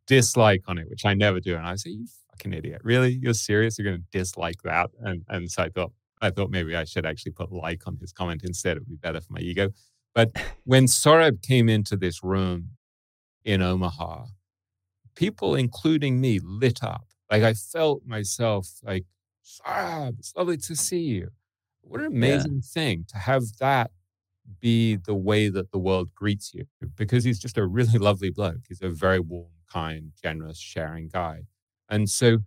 dislike 0.06 0.62
on 0.68 0.78
it, 0.78 0.88
which 0.88 1.04
I 1.04 1.14
never 1.14 1.40
do. 1.40 1.56
And 1.56 1.66
I 1.66 1.76
say, 1.76 1.90
you 1.90 2.06
fucking 2.30 2.52
idiot. 2.52 2.80
Really? 2.84 3.18
You're 3.20 3.34
serious? 3.34 3.78
You're 3.78 3.90
going 3.90 4.02
to 4.02 4.18
dislike 4.18 4.62
that? 4.64 4.90
And, 5.00 5.22
and 5.28 5.50
so 5.50 5.64
I 5.64 5.68
thought, 5.68 5.92
I 6.22 6.30
thought 6.30 6.50
maybe 6.50 6.74
I 6.74 6.84
should 6.84 7.06
actually 7.06 7.32
put 7.32 7.52
like 7.52 7.86
on 7.86 7.96
his 8.00 8.12
comment 8.12 8.42
instead. 8.44 8.76
It 8.76 8.80
would 8.80 8.88
be 8.88 8.96
better 8.96 9.20
for 9.20 9.32
my 9.32 9.40
ego. 9.40 9.70
But 10.14 10.30
when 10.64 10.86
Saurabh 10.86 11.42
came 11.42 11.68
into 11.68 11.96
this 11.96 12.22
room 12.22 12.70
in 13.44 13.60
Omaha, 13.60 14.24
people, 15.14 15.54
including 15.54 16.20
me, 16.20 16.40
lit 16.42 16.82
up. 16.82 17.04
Like 17.30 17.42
I 17.42 17.54
felt 17.54 18.02
myself 18.06 18.68
like, 18.82 19.04
Saurabh, 19.44 20.18
it's 20.18 20.34
lovely 20.36 20.56
to 20.58 20.76
see 20.76 21.00
you. 21.00 21.30
What 21.82 22.00
an 22.00 22.06
amazing 22.06 22.56
yeah. 22.56 22.60
thing 22.72 23.04
to 23.08 23.18
have 23.18 23.44
that 23.60 23.90
be 24.60 24.96
the 24.96 25.14
way 25.14 25.48
that 25.48 25.70
the 25.70 25.78
world 25.78 26.10
greets 26.14 26.54
you 26.54 26.66
because 26.96 27.24
he's 27.24 27.38
just 27.38 27.58
a 27.58 27.66
really 27.66 27.98
lovely 27.98 28.30
bloke. 28.30 28.62
He's 28.68 28.82
a 28.82 28.88
very 28.88 29.20
warm, 29.20 29.46
kind, 29.72 30.12
generous, 30.22 30.58
sharing 30.58 31.08
guy. 31.08 31.42
And 31.88 32.08
so, 32.08 32.38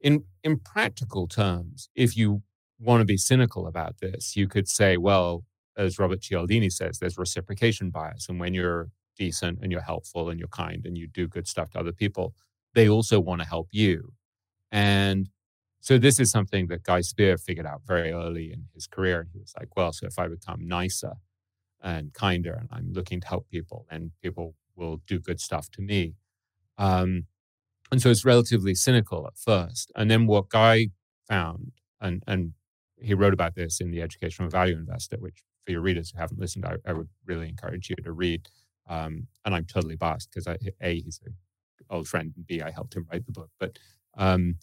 in, 0.00 0.24
in 0.44 0.58
practical 0.58 1.26
terms, 1.26 1.88
if 1.94 2.16
you 2.16 2.42
want 2.78 3.00
to 3.00 3.04
be 3.04 3.16
cynical 3.16 3.66
about 3.66 3.98
this, 4.00 4.36
you 4.36 4.46
could 4.46 4.68
say, 4.68 4.96
well, 4.96 5.44
as 5.76 5.98
Robert 5.98 6.20
Cialdini 6.20 6.70
says, 6.70 6.98
there's 6.98 7.18
reciprocation 7.18 7.90
bias. 7.90 8.28
And 8.28 8.38
when 8.38 8.54
you're 8.54 8.90
decent 9.16 9.58
and 9.62 9.72
you're 9.72 9.80
helpful 9.80 10.28
and 10.28 10.38
you're 10.38 10.48
kind 10.48 10.84
and 10.84 10.96
you 10.96 11.06
do 11.06 11.26
good 11.26 11.48
stuff 11.48 11.70
to 11.70 11.80
other 11.80 11.92
people, 11.92 12.34
they 12.74 12.88
also 12.88 13.20
want 13.20 13.40
to 13.40 13.46
help 13.46 13.68
you. 13.72 14.12
And 14.70 15.30
so 15.80 15.96
this 15.98 16.20
is 16.20 16.30
something 16.30 16.66
that 16.68 16.82
Guy 16.82 17.00
Spier 17.00 17.38
figured 17.38 17.66
out 17.66 17.82
very 17.86 18.12
early 18.12 18.52
in 18.52 18.64
his 18.74 18.86
career. 18.86 19.20
And 19.20 19.30
he 19.32 19.38
was 19.38 19.54
like, 19.58 19.76
well, 19.76 19.92
so 19.92 20.06
if 20.06 20.18
I 20.18 20.28
become 20.28 20.66
nicer 20.66 21.14
and 21.80 22.12
kinder 22.12 22.52
and 22.52 22.68
I'm 22.70 22.92
looking 22.92 23.20
to 23.20 23.28
help 23.28 23.48
people, 23.48 23.86
then 23.90 24.12
people 24.22 24.54
will 24.76 25.00
do 25.06 25.18
good 25.18 25.40
stuff 25.40 25.70
to 25.72 25.80
me. 25.80 26.14
Um, 26.76 27.24
and 27.90 28.02
so 28.02 28.10
it's 28.10 28.24
relatively 28.24 28.74
cynical 28.74 29.26
at 29.26 29.38
first. 29.38 29.90
And 29.96 30.10
then 30.10 30.26
what 30.26 30.50
Guy 30.50 30.88
found, 31.26 31.72
and, 32.00 32.22
and 32.26 32.52
he 33.00 33.14
wrote 33.14 33.32
about 33.32 33.54
this 33.54 33.80
in 33.80 33.90
The 33.90 34.02
Education 34.02 34.44
of 34.44 34.48
a 34.48 34.50
Value 34.50 34.76
Investor, 34.76 35.16
which 35.18 35.42
for 35.64 35.72
your 35.72 35.80
readers 35.80 36.10
who 36.10 36.18
haven't 36.18 36.40
listened, 36.40 36.66
I, 36.66 36.76
I 36.86 36.92
would 36.92 37.08
really 37.24 37.48
encourage 37.48 37.88
you 37.88 37.96
to 37.96 38.12
read. 38.12 38.48
Um, 38.88 39.28
and 39.44 39.54
I'm 39.54 39.64
totally 39.64 39.96
biased 39.96 40.30
because 40.30 40.46
A, 40.46 40.94
he's 41.00 41.20
an 41.24 41.34
old 41.90 42.08
friend, 42.08 42.32
and 42.36 42.46
B, 42.46 42.60
I 42.62 42.70
helped 42.70 42.94
him 42.94 43.06
write 43.10 43.26
the 43.26 43.32
book. 43.32 43.50
But, 43.58 43.78
um, 44.16 44.56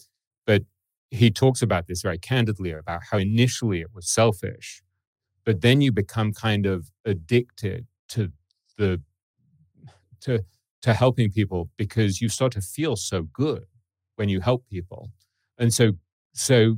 but 0.46 0.62
he 1.10 1.30
talks 1.30 1.62
about 1.62 1.86
this 1.86 2.02
very 2.02 2.18
candidly 2.18 2.72
about 2.72 3.02
how 3.10 3.18
initially 3.18 3.80
it 3.80 3.94
was 3.94 4.08
selfish, 4.08 4.82
but 5.44 5.60
then 5.60 5.80
you 5.80 5.92
become 5.92 6.32
kind 6.32 6.66
of 6.66 6.90
addicted 7.04 7.86
to 8.08 8.32
the, 8.78 9.00
to, 10.20 10.44
to 10.82 10.94
helping 10.94 11.30
people 11.30 11.70
because 11.76 12.20
you 12.20 12.28
start 12.28 12.52
to 12.52 12.60
feel 12.60 12.96
so 12.96 13.22
good 13.22 13.64
when 14.16 14.28
you 14.28 14.40
help 14.40 14.64
people. 14.68 15.10
And 15.58 15.72
so 15.72 15.92
so 16.36 16.76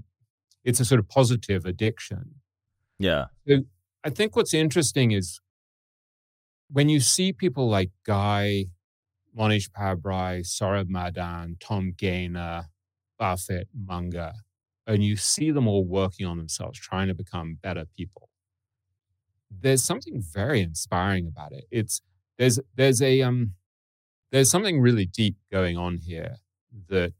it's 0.64 0.80
a 0.80 0.84
sort 0.84 1.00
of 1.00 1.08
positive 1.08 1.64
addiction. 1.64 2.36
Yeah. 2.98 3.26
So 3.46 3.62
I 4.04 4.10
think 4.10 4.36
what's 4.36 4.54
interesting 4.54 5.10
is 5.10 5.40
when 6.70 6.88
you 6.88 7.00
see 7.00 7.32
people 7.32 7.68
like 7.68 7.90
Guy, 8.06 8.66
Mohnish 9.38 9.70
Pabrai, 9.70 10.40
Saurabh 10.40 10.88
Madaan, 10.88 11.56
Tom 11.60 11.92
Gaynor, 11.96 12.66
Buffett, 13.18 13.68
Munger, 13.74 14.32
and 14.86 15.04
you 15.04 15.16
see 15.16 15.50
them 15.50 15.68
all 15.68 15.84
working 15.84 16.26
on 16.26 16.38
themselves, 16.38 16.78
trying 16.78 17.08
to 17.08 17.14
become 17.14 17.58
better 17.62 17.84
people. 17.96 18.28
There's 19.50 19.84
something 19.84 20.20
very 20.20 20.60
inspiring 20.60 21.26
about 21.26 21.52
it. 21.52 21.64
It's 21.70 22.00
there's 22.38 22.58
there's 22.74 23.02
a 23.02 23.22
um 23.22 23.54
there's 24.30 24.50
something 24.50 24.80
really 24.80 25.06
deep 25.06 25.36
going 25.50 25.76
on 25.76 25.98
here 25.98 26.36
that 26.88 27.12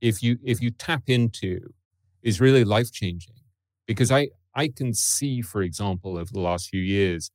if 0.00 0.22
you 0.22 0.38
if 0.44 0.60
you 0.60 0.70
tap 0.70 1.04
into 1.08 1.60
is 2.22 2.40
really 2.40 2.64
life 2.64 2.92
changing 2.92 3.34
because 3.86 4.10
i 4.10 4.28
i 4.54 4.68
can 4.68 4.94
see 4.94 5.42
for 5.42 5.62
example 5.62 6.16
over 6.16 6.30
the 6.32 6.40
last 6.40 6.68
few 6.68 6.80
years 6.80 7.30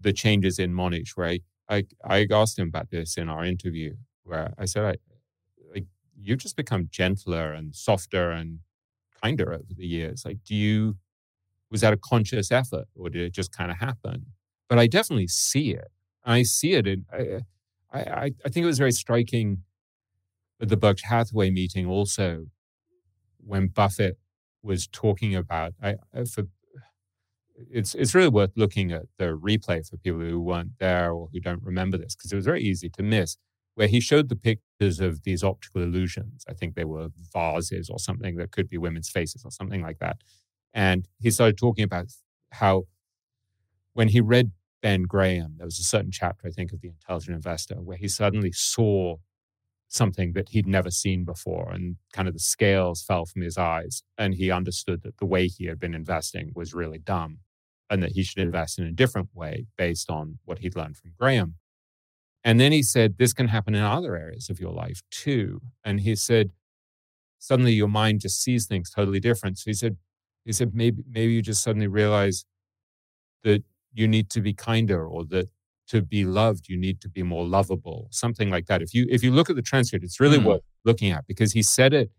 the 0.00 0.12
changes 0.12 0.58
in 0.58 0.72
Mohnish 0.72 1.16
where 1.16 1.38
i 1.68 1.84
i, 2.04 2.26
asked 2.30 2.58
him 2.58 2.68
about 2.68 2.90
this 2.90 3.16
in 3.16 3.28
our 3.28 3.44
interview 3.44 3.94
where 4.24 4.52
i 4.58 4.64
said 4.64 4.84
like 4.84 5.00
you've 6.20 6.38
just 6.38 6.56
become 6.56 6.88
gentler 6.90 7.52
and 7.52 7.74
softer 7.74 8.30
and 8.30 8.60
kinder 9.22 9.52
over 9.52 9.74
the 9.76 9.86
years. 9.86 10.24
Like 10.24 10.38
do 10.44 10.54
you 10.54 10.96
was 11.70 11.82
that 11.82 11.92
a 11.92 11.98
conscious 11.98 12.50
effort 12.50 12.86
or 12.94 13.10
did 13.10 13.22
it 13.22 13.32
just 13.32 13.52
kind 13.52 13.70
of 13.70 13.78
happen? 13.78 14.26
But 14.68 14.78
i 14.78 14.86
definitely 14.86 15.28
see 15.28 15.72
it. 15.72 15.88
I 16.24 16.42
see 16.42 16.74
it 16.74 16.86
in 16.86 17.04
I, 17.12 17.40
I, 17.92 18.32
I 18.44 18.48
think 18.50 18.64
it 18.64 18.66
was 18.66 18.78
very 18.78 18.92
striking 18.92 19.62
at 20.60 20.68
the 20.68 20.76
Berkshire 20.76 21.06
Hathaway 21.08 21.50
meeting 21.50 21.86
also 21.86 22.46
when 23.38 23.68
Buffett 23.68 24.18
was 24.62 24.86
talking 24.86 25.34
about 25.34 25.72
I, 25.82 25.96
for 26.30 26.44
it's 27.70 27.94
it's 27.94 28.14
really 28.14 28.28
worth 28.28 28.52
looking 28.56 28.92
at 28.92 29.06
the 29.18 29.26
replay 29.26 29.88
for 29.88 29.96
people 29.96 30.20
who 30.20 30.40
weren't 30.40 30.78
there 30.78 31.12
or 31.12 31.28
who 31.32 31.40
don't 31.40 31.62
remember 31.62 31.98
this 31.98 32.14
because 32.14 32.32
it 32.32 32.36
was 32.36 32.44
very 32.44 32.62
easy 32.62 32.88
to 32.90 33.02
miss 33.02 33.36
where 33.78 33.86
he 33.86 34.00
showed 34.00 34.28
the 34.28 34.34
pictures 34.34 34.98
of 34.98 35.22
these 35.22 35.44
optical 35.44 35.80
illusions. 35.80 36.44
I 36.48 36.52
think 36.52 36.74
they 36.74 36.84
were 36.84 37.10
vases 37.32 37.88
or 37.88 38.00
something 38.00 38.34
that 38.34 38.50
could 38.50 38.68
be 38.68 38.76
women's 38.76 39.08
faces 39.08 39.44
or 39.44 39.52
something 39.52 39.80
like 39.82 40.00
that. 40.00 40.16
And 40.74 41.06
he 41.20 41.30
started 41.30 41.56
talking 41.56 41.84
about 41.84 42.06
how 42.50 42.86
when 43.92 44.08
he 44.08 44.20
read 44.20 44.50
Ben 44.82 45.02
Graham, 45.04 45.54
there 45.58 45.64
was 45.64 45.78
a 45.78 45.84
certain 45.84 46.10
chapter, 46.10 46.48
I 46.48 46.50
think, 46.50 46.72
of 46.72 46.80
The 46.80 46.88
Intelligent 46.88 47.36
Investor, 47.36 47.76
where 47.76 47.96
he 47.96 48.08
suddenly 48.08 48.50
saw 48.50 49.18
something 49.86 50.32
that 50.32 50.48
he'd 50.48 50.66
never 50.66 50.90
seen 50.90 51.24
before 51.24 51.70
and 51.70 51.98
kind 52.12 52.26
of 52.26 52.34
the 52.34 52.40
scales 52.40 53.04
fell 53.04 53.26
from 53.26 53.42
his 53.42 53.56
eyes. 53.56 54.02
And 54.18 54.34
he 54.34 54.50
understood 54.50 55.04
that 55.04 55.18
the 55.18 55.24
way 55.24 55.46
he 55.46 55.66
had 55.66 55.78
been 55.78 55.94
investing 55.94 56.50
was 56.56 56.74
really 56.74 56.98
dumb 56.98 57.38
and 57.90 58.02
that 58.02 58.12
he 58.12 58.22
should 58.22 58.42
invest 58.42 58.78
in 58.78 58.86
a 58.86 58.92
different 58.92 59.28
way 59.34 59.66
based 59.76 60.10
on 60.10 60.38
what 60.44 60.58
he'd 60.58 60.76
learned 60.76 60.96
from 60.96 61.12
Graham. 61.18 61.54
And 62.44 62.60
then 62.60 62.72
he 62.72 62.82
said, 62.82 63.18
This 63.18 63.32
can 63.32 63.48
happen 63.48 63.74
in 63.74 63.82
other 63.82 64.16
areas 64.16 64.48
of 64.48 64.60
your 64.60 64.72
life 64.72 65.02
too. 65.10 65.60
And 65.84 66.00
he 66.00 66.14
said, 66.14 66.50
Suddenly 67.38 67.72
your 67.72 67.88
mind 67.88 68.20
just 68.20 68.42
sees 68.42 68.66
things 68.66 68.90
totally 68.90 69.20
different. 69.20 69.58
So 69.58 69.64
he 69.66 69.74
said, 69.74 69.96
he 70.44 70.52
said, 70.52 70.74
maybe, 70.74 71.02
maybe 71.08 71.32
you 71.32 71.42
just 71.42 71.62
suddenly 71.62 71.86
realize 71.86 72.44
that 73.44 73.62
you 73.92 74.08
need 74.08 74.30
to 74.30 74.40
be 74.40 74.54
kinder 74.54 75.06
or 75.06 75.24
that 75.26 75.48
to 75.88 76.02
be 76.02 76.24
loved, 76.24 76.68
you 76.68 76.76
need 76.76 77.00
to 77.00 77.08
be 77.08 77.22
more 77.22 77.46
lovable, 77.46 78.08
something 78.10 78.50
like 78.50 78.66
that. 78.66 78.82
If 78.82 78.94
you 78.94 79.06
if 79.10 79.22
you 79.22 79.30
look 79.30 79.50
at 79.50 79.56
the 79.56 79.62
transcript, 79.62 80.04
it's 80.04 80.20
really 80.20 80.38
mm. 80.38 80.44
worth 80.44 80.62
looking 80.84 81.10
at 81.10 81.26
because 81.26 81.52
he 81.52 81.62
said 81.62 81.92
it 81.94 82.10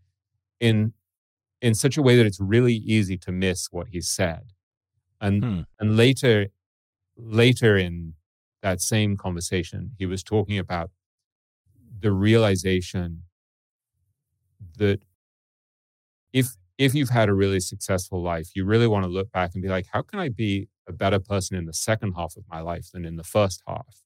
in 0.60 0.94
in 1.62 1.76
such 1.76 1.98
a 1.98 2.02
way 2.02 2.16
that 2.18 2.26
it's 2.26 2.40
really 2.40 2.74
easy 2.74 3.18
to 3.18 3.32
miss 3.32 3.68
what 3.72 3.90
he 3.90 4.02
said. 4.02 4.54
And 5.22 5.44
hmm. 5.44 5.60
and 5.80 5.98
later 5.98 6.48
later 7.18 7.78
in 7.78 8.14
that 8.62 8.82
same 8.82 9.18
conversation, 9.18 9.92
he 9.98 10.06
was 10.06 10.24
talking 10.24 10.58
about 10.58 10.92
the 12.00 12.12
realization 12.12 13.24
that 14.78 15.02
if 16.34 16.56
if 16.78 16.94
you've 16.96 17.10
had 17.10 17.28
a 17.28 17.34
really 17.34 17.60
successful 17.60 18.22
life, 18.22 18.52
you 18.56 18.64
really 18.66 18.88
want 18.88 19.04
to 19.04 19.10
look 19.10 19.32
back 19.32 19.52
and 19.54 19.62
be 19.62 19.68
like, 19.70 19.88
how 19.92 20.02
can 20.02 20.20
I 20.20 20.30
be 20.30 20.70
a 20.88 20.94
better 20.94 21.20
person 21.20 21.58
in 21.58 21.66
the 21.66 21.74
second 21.74 22.14
half 22.14 22.38
of 22.38 22.44
my 22.50 22.62
life 22.62 22.88
than 22.94 23.04
in 23.06 23.18
the 23.18 23.24
first 23.24 23.62
half? 23.68 24.02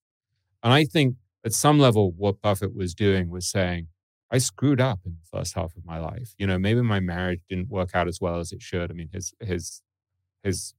And 0.64 0.74
I 0.74 0.86
think 0.86 1.16
at 1.46 1.54
some 1.54 1.78
level, 1.78 2.12
what 2.12 2.42
Buffett 2.42 2.76
was 2.76 2.96
doing 2.96 3.30
was 3.30 3.48
saying, 3.48 3.88
I 4.32 4.40
screwed 4.40 4.82
up 4.82 5.02
in 5.06 5.12
the 5.12 5.38
first 5.38 5.54
half 5.54 5.76
of 5.76 5.86
my 5.86 6.00
life. 6.00 6.34
You 6.40 6.48
know, 6.48 6.58
maybe 6.58 6.82
my 6.82 7.00
marriage 7.00 7.42
didn't 7.48 7.70
work 7.70 7.92
out 7.94 8.08
as 8.08 8.20
well 8.20 8.40
as 8.40 8.52
it 8.52 8.62
should. 8.62 8.90
I 8.90 8.94
mean, 8.96 9.10
his 9.14 9.34
his 9.40 9.84
his 10.42 10.74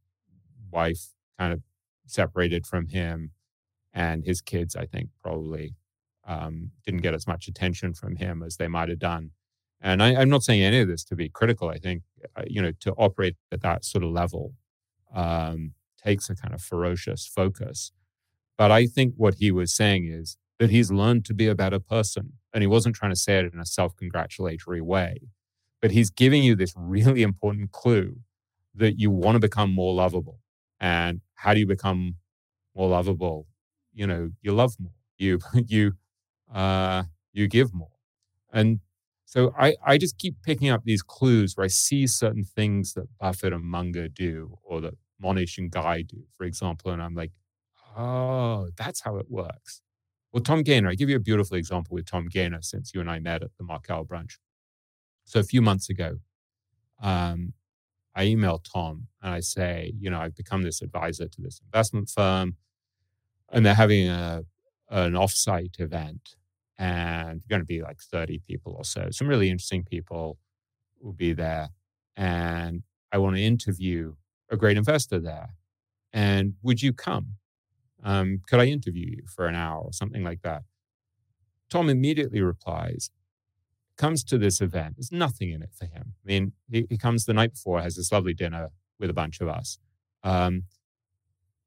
wife 0.75 1.13
kind 1.39 1.53
of 1.53 1.63
separated 2.07 2.67
from 2.67 2.89
him, 2.89 3.31
and 3.93 4.25
his 4.25 4.41
kids, 4.41 4.77
I 4.77 4.87
think, 4.87 5.11
probably 5.23 5.77
um, 6.27 6.73
didn't 6.85 7.03
get 7.03 7.15
as 7.15 7.27
much 7.27 7.49
attention 7.49 7.95
from 7.95 8.17
him 8.17 8.43
as 8.43 8.57
they 8.57 8.69
might 8.69 8.89
have 8.89 8.99
done. 8.99 9.31
And 9.81 10.03
I, 10.03 10.21
am 10.21 10.31
not 10.31 10.43
saying 10.43 10.63
any 10.63 10.81
of 10.81 10.89
this 10.89 11.05
to 11.05 11.17
be 11.17 11.29
critical. 11.29 11.69
I 11.69 11.79
think, 11.79 12.03
uh, 12.37 12.43
you 12.47 12.63
know, 12.63 12.73
to 12.81 12.93
operate 12.93 13.37
at 13.53 13.61
that 13.63 13.85
sort 13.85 14.03
of 14.03 14.11
level 14.11 14.55
um, 15.15 15.73
takes 16.03 16.31
a 16.31 16.35
kind 16.35 16.55
of 16.55 16.63
ferocious 16.63 17.27
focus. 17.27 17.93
But 18.57 18.71
I 18.71 18.87
think 18.87 19.15
what 19.17 19.35
he 19.35 19.51
was 19.51 19.75
saying 19.75 20.07
is 20.07 20.39
that 20.59 20.71
he's 20.71 20.91
learned 20.91 21.25
to 21.27 21.35
be 21.35 21.49
a 21.49 21.55
better 21.55 21.79
person. 21.79 22.35
And 22.53 22.63
he 22.63 22.67
wasn't 22.67 22.95
trying 22.95 23.13
to 23.13 23.17
say 23.17 23.39
it 23.39 23.53
in 23.53 23.61
a 23.61 23.67
self 23.67 23.97
congratulatory 23.97 24.81
way, 24.81 25.29
but 25.83 25.91
he's 25.91 26.11
giving 26.11 26.43
you 26.43 26.55
this 26.55 26.73
really 26.77 27.23
important 27.23 27.73
clue 27.73 28.21
that 28.75 28.99
you 28.99 29.11
want 29.11 29.37
to 29.37 29.41
become 29.41 29.73
more 29.73 29.95
lovable. 29.95 30.41
And 30.81 31.21
how 31.35 31.55
do 31.55 31.61
you 31.61 31.67
become 31.67 32.17
more 32.75 32.89
lovable? 32.89 33.47
You 33.93 34.07
know, 34.07 34.31
you 34.43 34.53
love 34.53 34.75
more. 34.79 34.93
You, 35.19 35.39
you, 35.67 35.93
uh, 36.53 37.05
you 37.33 37.49
give 37.49 37.73
more. 37.75 37.89
And 38.53 38.81
so 39.25 39.53
I, 39.59 39.75
I 39.85 39.99
just 39.99 40.19
keep 40.19 40.37
picking 40.43 40.69
up 40.69 40.85
these 40.85 41.03
clues 41.03 41.57
where 41.57 41.65
I 41.65 41.69
see 41.69 42.07
certain 42.07 42.45
things 42.45 42.95
that 42.95 43.07
Buffett 43.19 43.53
and 43.53 43.65
Munger 43.65 44.09
do 44.09 44.59
or 44.63 44.81
that 44.81 44.95
Mohnish 45.23 45.59
and 45.59 45.71
Guy 45.71 46.03
do, 46.03 46.23
for 46.37 46.45
example. 46.45 46.93
And 46.93 47.03
I'm 47.03 47.15
like, 47.15 47.33
oh, 47.97 48.69
that's 48.77 49.01
how 49.01 49.17
it 49.17 49.27
works. 49.29 49.81
Well, 50.33 50.43
Tom 50.43 50.63
Gaynor, 50.63 50.89
I 50.89 50.95
give 50.95 51.09
you 51.09 51.17
a 51.17 51.21
beautiful 51.21 51.57
example 51.57 51.95
with 51.95 52.07
Tom 52.07 52.27
Gaynor 52.29 52.63
since 52.63 52.93
you 52.93 53.01
and 53.01 53.11
I 53.11 53.21
met 53.21 53.43
at 53.43 53.51
the 53.57 53.65
Markel 53.65 54.05
brunch. 54.05 54.39
So 55.25 55.41
a 55.41 55.45
few 55.45 55.63
months 55.63 55.89
ago, 55.89 56.19
um, 57.01 57.53
I 58.15 58.25
email 58.25 58.59
Tom 58.59 59.09
and 59.23 59.33
I 59.33 59.41
say, 59.41 59.93
you 59.99 60.11
know, 60.11 60.21
I've 60.21 60.37
become 60.37 60.63
this 60.63 60.83
advisor 60.83 61.29
to 61.29 61.41
this 61.41 61.61
investment 61.65 62.09
firm 62.09 62.57
and 63.51 63.65
they're 63.65 63.75
having 63.75 64.09
a, 64.09 64.45
an 64.91 65.13
offsite 65.15 65.81
event 65.81 66.37
and 66.79 67.43
going 67.49 67.61
to 67.61 67.67
be 67.67 67.83
like 67.83 68.01
30 68.01 68.41
people 68.47 68.75
or 68.77 68.85
so. 68.85 69.09
Some 69.11 69.29
really 69.29 69.51
interesting 69.51 69.85
people 69.85 70.39
will 71.01 71.13
be 71.13 71.33
there. 71.33 71.71
And 72.17 72.83
I 73.13 73.19
want 73.19 73.37
to 73.37 73.43
interview 73.43 74.15
a 74.51 74.57
great 74.57 74.77
investor 74.77 75.19
there. 75.19 75.51
And 76.13 76.55
would 76.63 76.83
you 76.83 76.93
come? 76.93 77.37
Um, 78.03 78.41
could 78.47 78.61
I 78.61 78.67
interview 78.67 79.07
you 79.07 79.23
for 79.27 79.47
an 79.47 79.55
hour 79.55 79.81
or 79.81 79.93
something 79.93 80.23
like 80.23 80.43
that? 80.43 80.63
Tom 81.71 81.89
immediately 81.89 82.41
replies, 82.41 83.11
comes 83.97 84.25
to 84.25 84.39
this 84.39 84.61
event. 84.61 84.97
There's 84.97 85.13
nothing 85.13 85.51
in 85.51 85.63
it 85.63 85.71
for 85.73 85.87
him. 85.87 86.15
I 86.25 86.27
mean, 86.27 86.53
he, 86.71 86.87
he 86.89 86.99
comes 86.99 87.25
the 87.25 87.35
night 87.35 87.53
before, 87.53 87.81
has 87.81 87.97
this 87.97 88.13
lovely 88.13 88.35
dinner 88.35 88.71
with 88.99 89.11
a 89.11 89.15
bunch 89.15 89.41
of 89.41 89.49
us. 89.49 89.79
Um, 90.23 90.65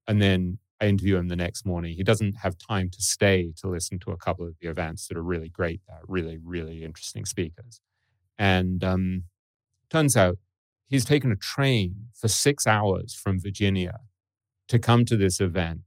and 0.08 0.22
then 0.22 0.60
I 0.80 0.88
interview 0.88 1.18
him 1.18 1.28
the 1.28 1.36
next 1.36 1.66
morning. 1.66 1.96
He 1.96 2.04
doesn't 2.04 2.38
have 2.38 2.58
time 2.58 2.90
to 2.92 3.02
stay 3.02 3.52
to 3.58 3.68
listen 3.68 4.00
to 4.00 4.12
a 4.12 4.18
couple 4.18 4.46
of 4.46 4.56
the 4.62 4.70
events 4.70 5.08
that 5.08 5.18
are 5.18 5.24
really 5.24 5.50
great, 5.50 5.82
uh, 5.90 6.00
really, 6.08 6.38
really 6.38 6.84
interesting 6.84 7.26
speakers. 7.26 7.82
And 8.38 8.84
um, 8.84 9.24
turns 9.90 10.16
out 10.16 10.38
he's 10.88 11.06
taken 11.06 11.32
a 11.32 11.36
train 11.36 12.08
for 12.14 12.28
six 12.28 12.68
hours 12.68 13.14
from 13.14 13.40
Virginia 13.40 14.00
to 14.68 14.78
come 14.78 15.06
to 15.06 15.18
this 15.18 15.40
event, 15.40 15.82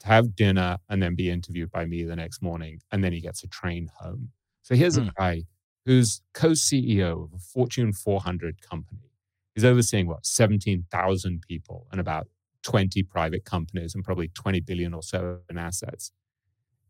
to 0.00 0.06
have 0.06 0.34
dinner, 0.34 0.78
and 0.88 1.02
then 1.02 1.14
be 1.14 1.30
interviewed 1.30 1.70
by 1.70 1.84
me 1.84 2.02
the 2.02 2.16
next 2.16 2.42
morning. 2.42 2.80
And 2.90 3.04
then 3.04 3.12
he 3.12 3.20
gets 3.20 3.44
a 3.44 3.48
train 3.48 3.90
home. 4.00 4.30
So 4.64 4.74
here's 4.74 4.98
mm. 4.98 5.08
a 5.08 5.12
guy 5.16 5.42
who's 5.84 6.22
co 6.32 6.50
CEO 6.50 7.24
of 7.24 7.34
a 7.34 7.38
Fortune 7.38 7.92
400 7.92 8.60
company. 8.62 9.10
He's 9.54 9.64
overseeing 9.64 10.08
what, 10.08 10.26
17,000 10.26 11.42
people 11.46 11.86
and 11.92 12.00
about 12.00 12.26
20 12.62 13.02
private 13.04 13.44
companies 13.44 13.94
and 13.94 14.02
probably 14.02 14.28
20 14.28 14.60
billion 14.60 14.94
or 14.94 15.02
so 15.02 15.38
in 15.48 15.58
assets. 15.58 16.10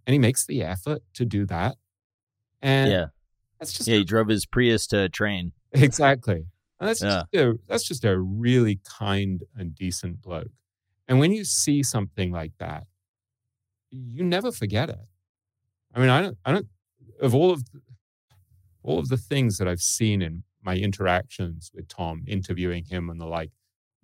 And 0.07 0.13
he 0.13 0.19
makes 0.19 0.47
the 0.47 0.63
effort 0.63 1.03
to 1.15 1.25
do 1.25 1.45
that. 1.47 1.77
And 2.63 2.91
yeah, 2.91 3.07
that's 3.59 3.73
just 3.73 3.89
yeah. 3.89 3.97
He 3.97 4.05
drove 4.05 4.29
his 4.29 4.47
Prius 4.47 4.87
to 4.89 5.09
train. 5.09 5.53
Exactly. 5.73 6.47
And 6.79 6.89
that's 6.89 7.03
yeah. 7.03 7.25
just 7.33 7.45
a, 7.45 7.59
that's 7.67 7.85
just 7.85 8.05
a 8.05 8.17
really 8.17 8.81
kind 8.85 9.43
and 9.57 9.75
decent 9.75 10.23
bloke. 10.23 10.53
And 11.09 11.19
when 11.19 11.33
you 11.33 11.45
see 11.45 11.83
something 11.83 12.31
like 12.31 12.53
that, 12.59 12.85
you 13.91 14.23
never 14.23 14.53
forget 14.53 14.89
it. 14.89 14.99
I 15.95 16.01
mean, 16.01 16.09
I 16.09 16.23
don't, 16.23 16.39
I 16.45 16.53
don't, 16.53 16.67
of 17.25 17.35
all 17.35 17.51
of 17.51 17.65
the, 17.65 17.81
all 18.83 18.99
of 18.99 19.09
the 19.09 19.17
things 19.17 19.59
that 19.59 19.67
I've 19.67 19.81
seen 19.81 20.21
in 20.23 20.45
my 20.63 20.77
interactions 20.77 21.71
with 21.75 21.89
Tom, 21.89 22.25
interviewing 22.27 22.85
him 22.85 23.09
and 23.09 23.21
the 23.21 23.27
like, 23.27 23.51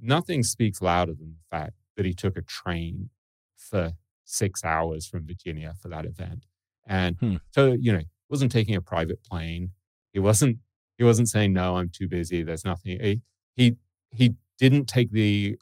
nothing 0.00 0.42
speaks 0.42 0.80
louder 0.80 1.12
than 1.12 1.34
the 1.34 1.56
fact 1.56 1.74
that 1.96 2.06
he 2.06 2.14
took 2.14 2.36
a 2.36 2.42
train 2.42 3.10
for 3.56 3.92
six 4.24 4.64
hours 4.64 5.06
from 5.06 5.26
Virginia 5.26 5.74
for 5.80 5.88
that 5.88 6.06
event. 6.06 6.46
And 6.86 7.16
hmm. 7.16 7.36
so, 7.50 7.76
you 7.78 7.92
know, 7.92 8.02
wasn't 8.30 8.52
taking 8.52 8.74
a 8.74 8.80
private 8.80 9.22
plane. 9.22 9.72
He 10.12 10.18
wasn't 10.18 10.58
he 10.96 11.04
wasn't 11.04 11.28
saying, 11.28 11.52
no, 11.52 11.76
I'm 11.76 11.88
too 11.88 12.08
busy. 12.08 12.42
There's 12.42 12.64
nothing. 12.64 12.98
He 13.00 13.20
he, 13.56 13.76
he 14.10 14.34
didn't 14.58 14.86
take 14.86 15.10
the 15.12 15.58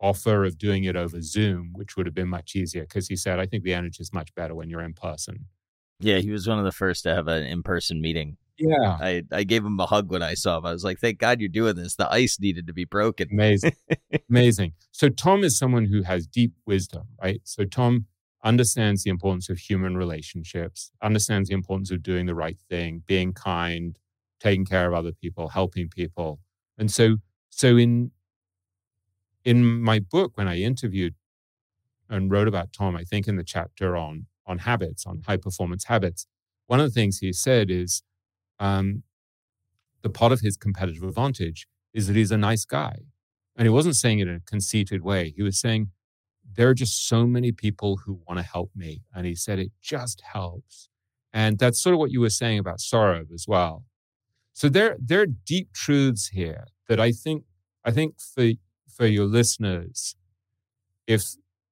offer 0.00 0.44
of 0.44 0.58
doing 0.58 0.84
it 0.84 0.96
over 0.96 1.20
Zoom, 1.20 1.72
which 1.74 1.96
would 1.96 2.06
have 2.06 2.14
been 2.14 2.28
much 2.28 2.54
easier 2.54 2.82
because 2.82 3.08
he 3.08 3.16
said, 3.16 3.38
I 3.38 3.46
think 3.46 3.64
the 3.64 3.74
energy 3.74 4.00
is 4.00 4.12
much 4.12 4.34
better 4.34 4.54
when 4.54 4.70
you're 4.70 4.82
in 4.82 4.94
person. 4.94 5.46
Yeah, 5.98 6.18
he 6.18 6.30
was 6.30 6.46
one 6.46 6.58
of 6.58 6.64
the 6.64 6.72
first 6.72 7.04
to 7.04 7.14
have 7.14 7.28
an 7.28 7.44
in 7.44 7.62
person 7.62 8.00
meeting. 8.00 8.36
Yeah. 8.58 8.96
I, 9.00 9.22
I 9.32 9.44
gave 9.44 9.64
him 9.64 9.78
a 9.78 9.86
hug 9.86 10.10
when 10.10 10.22
I 10.22 10.34
saw 10.34 10.58
him. 10.58 10.66
I 10.66 10.72
was 10.72 10.84
like, 10.84 10.98
thank 10.98 11.18
God 11.18 11.40
you're 11.40 11.48
doing 11.48 11.76
this. 11.76 11.96
The 11.96 12.10
ice 12.10 12.38
needed 12.40 12.66
to 12.66 12.72
be 12.72 12.84
broken. 12.84 13.28
Amazing. 13.30 13.72
Amazing. 14.30 14.72
So, 14.92 15.08
Tom 15.08 15.44
is 15.44 15.58
someone 15.58 15.86
who 15.86 16.02
has 16.02 16.26
deep 16.26 16.52
wisdom, 16.66 17.08
right? 17.22 17.40
So, 17.44 17.64
Tom 17.64 18.06
understands 18.42 19.02
the 19.02 19.10
importance 19.10 19.50
of 19.50 19.58
human 19.58 19.96
relationships, 19.96 20.90
understands 21.02 21.48
the 21.48 21.54
importance 21.54 21.90
of 21.90 22.02
doing 22.02 22.26
the 22.26 22.34
right 22.34 22.58
thing, 22.70 23.02
being 23.06 23.32
kind, 23.32 23.98
taking 24.40 24.64
care 24.64 24.88
of 24.88 24.94
other 24.94 25.12
people, 25.12 25.48
helping 25.48 25.88
people. 25.88 26.40
And 26.78 26.90
so, 26.90 27.16
so 27.50 27.76
in, 27.76 28.12
in 29.44 29.64
my 29.64 29.98
book, 29.98 30.32
when 30.36 30.48
I 30.48 30.60
interviewed 30.60 31.14
and 32.08 32.30
wrote 32.30 32.48
about 32.48 32.72
Tom, 32.72 32.96
I 32.96 33.04
think 33.04 33.26
in 33.26 33.36
the 33.36 33.44
chapter 33.44 33.96
on, 33.96 34.26
on 34.46 34.58
habits, 34.58 35.06
on 35.06 35.22
high 35.26 35.36
performance 35.36 35.84
habits, 35.84 36.26
one 36.66 36.80
of 36.80 36.86
the 36.86 36.92
things 36.92 37.18
he 37.18 37.32
said 37.32 37.70
is, 37.70 38.02
um, 38.58 39.02
the 40.02 40.10
part 40.10 40.32
of 40.32 40.40
his 40.40 40.56
competitive 40.56 41.02
advantage 41.02 41.66
is 41.92 42.06
that 42.06 42.16
he's 42.16 42.30
a 42.30 42.38
nice 42.38 42.64
guy. 42.64 42.96
And 43.56 43.66
he 43.66 43.70
wasn't 43.70 43.96
saying 43.96 44.18
it 44.18 44.28
in 44.28 44.34
a 44.34 44.40
conceited 44.40 45.02
way. 45.02 45.32
He 45.36 45.42
was 45.42 45.58
saying, 45.58 45.90
there 46.54 46.68
are 46.68 46.74
just 46.74 47.08
so 47.08 47.26
many 47.26 47.52
people 47.52 47.96
who 48.04 48.20
want 48.28 48.38
to 48.38 48.42
help 48.44 48.70
me. 48.76 49.02
And 49.14 49.26
he 49.26 49.34
said, 49.34 49.58
it 49.58 49.72
just 49.82 50.20
helps 50.20 50.88
And 51.36 51.58
that's 51.58 51.78
sort 51.82 51.92
of 51.92 51.98
what 51.98 52.10
you 52.10 52.20
were 52.22 52.30
saying 52.30 52.58
about 52.58 52.78
Saurabh 52.78 53.30
as 53.30 53.44
well. 53.46 53.84
So 54.54 54.70
there, 54.70 54.96
there 54.98 55.20
are 55.20 55.26
deep 55.26 55.70
truths 55.74 56.28
here 56.28 56.68
that 56.88 56.98
I 56.98 57.12
think, 57.12 57.44
I 57.84 57.90
think 57.90 58.14
for, 58.18 58.52
for 58.88 59.06
your 59.06 59.26
listeners, 59.26 60.16
if, 61.06 61.24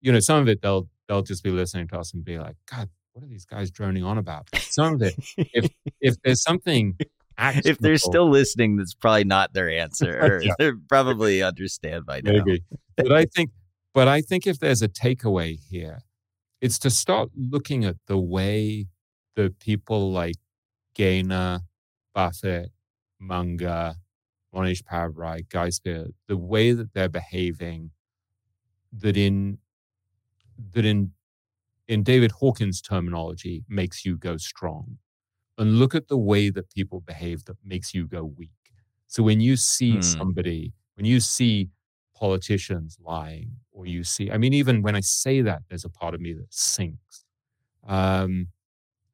you 0.02 0.12
know, 0.12 0.20
some 0.20 0.38
of 0.42 0.48
it 0.48 0.60
they'll, 0.60 0.90
they'll 1.08 1.22
just 1.22 1.42
be 1.42 1.50
listening 1.50 1.88
to 1.88 1.98
us 1.98 2.12
and 2.12 2.24
be 2.24 2.38
like, 2.38 2.56
God, 2.70 2.88
what 3.12 3.24
are 3.24 3.28
these 3.28 3.44
guys 3.44 3.70
droning 3.70 4.04
on 4.04 4.18
about? 4.18 4.48
Some 4.56 4.94
of 4.94 5.02
it, 5.02 5.14
if, 5.36 5.70
if 6.00 6.16
there's 6.22 6.42
something 6.42 6.96
Actionable. 7.36 7.70
If 7.70 7.78
they're 7.78 7.96
still 7.96 8.30
listening, 8.30 8.76
that's 8.76 8.94
probably 8.94 9.24
not 9.24 9.52
their 9.52 9.68
answer. 9.68 10.40
yeah. 10.44 10.52
They 10.58 10.70
probably 10.88 11.42
understand 11.42 12.06
by 12.06 12.20
now. 12.22 12.44
Maybe. 12.44 12.62
But 12.96 13.12
I 13.12 13.24
think, 13.24 13.50
but 13.92 14.06
I 14.06 14.20
think 14.20 14.46
if 14.46 14.60
there's 14.60 14.82
a 14.82 14.88
takeaway 14.88 15.58
here, 15.58 16.02
it's 16.60 16.78
to 16.80 16.90
start 16.90 17.30
looking 17.36 17.84
at 17.84 17.96
the 18.06 18.18
way 18.18 18.86
the 19.34 19.52
people 19.58 20.12
like 20.12 20.36
Gaynor, 20.94 21.60
Buffett, 22.14 22.70
Munger, 23.18 23.94
Mohnish 24.54 24.82
Pabrai, 24.84 25.48
Guy 25.48 25.70
the 26.28 26.36
way 26.36 26.72
that 26.72 26.94
they're 26.94 27.08
behaving, 27.08 27.90
that 28.92 29.16
in 29.16 29.58
that 30.72 30.84
in 30.84 31.12
in 31.86 32.02
David 32.02 32.32
Hawkins' 32.32 32.80
terminology 32.80 33.64
makes 33.68 34.04
you 34.04 34.16
go 34.16 34.36
strong. 34.36 34.98
And 35.58 35.78
look 35.78 35.94
at 35.94 36.08
the 36.08 36.16
way 36.16 36.50
that 36.50 36.70
people 36.70 37.00
behave 37.00 37.44
that 37.44 37.56
makes 37.64 37.94
you 37.94 38.06
go 38.06 38.24
weak. 38.24 38.50
So 39.06 39.22
when 39.22 39.40
you 39.40 39.56
see 39.56 39.96
mm. 39.96 40.04
somebody, 40.04 40.72
when 40.96 41.06
you 41.06 41.20
see 41.20 41.68
politicians 42.16 42.98
lying, 43.00 43.50
or 43.70 43.86
you 43.86 44.02
see, 44.02 44.30
I 44.30 44.38
mean, 44.38 44.52
even 44.52 44.82
when 44.82 44.96
I 44.96 45.00
say 45.00 45.42
that, 45.42 45.62
there's 45.68 45.84
a 45.84 45.90
part 45.90 46.14
of 46.14 46.20
me 46.20 46.32
that 46.32 46.52
sinks. 46.52 47.24
Um, 47.86 48.48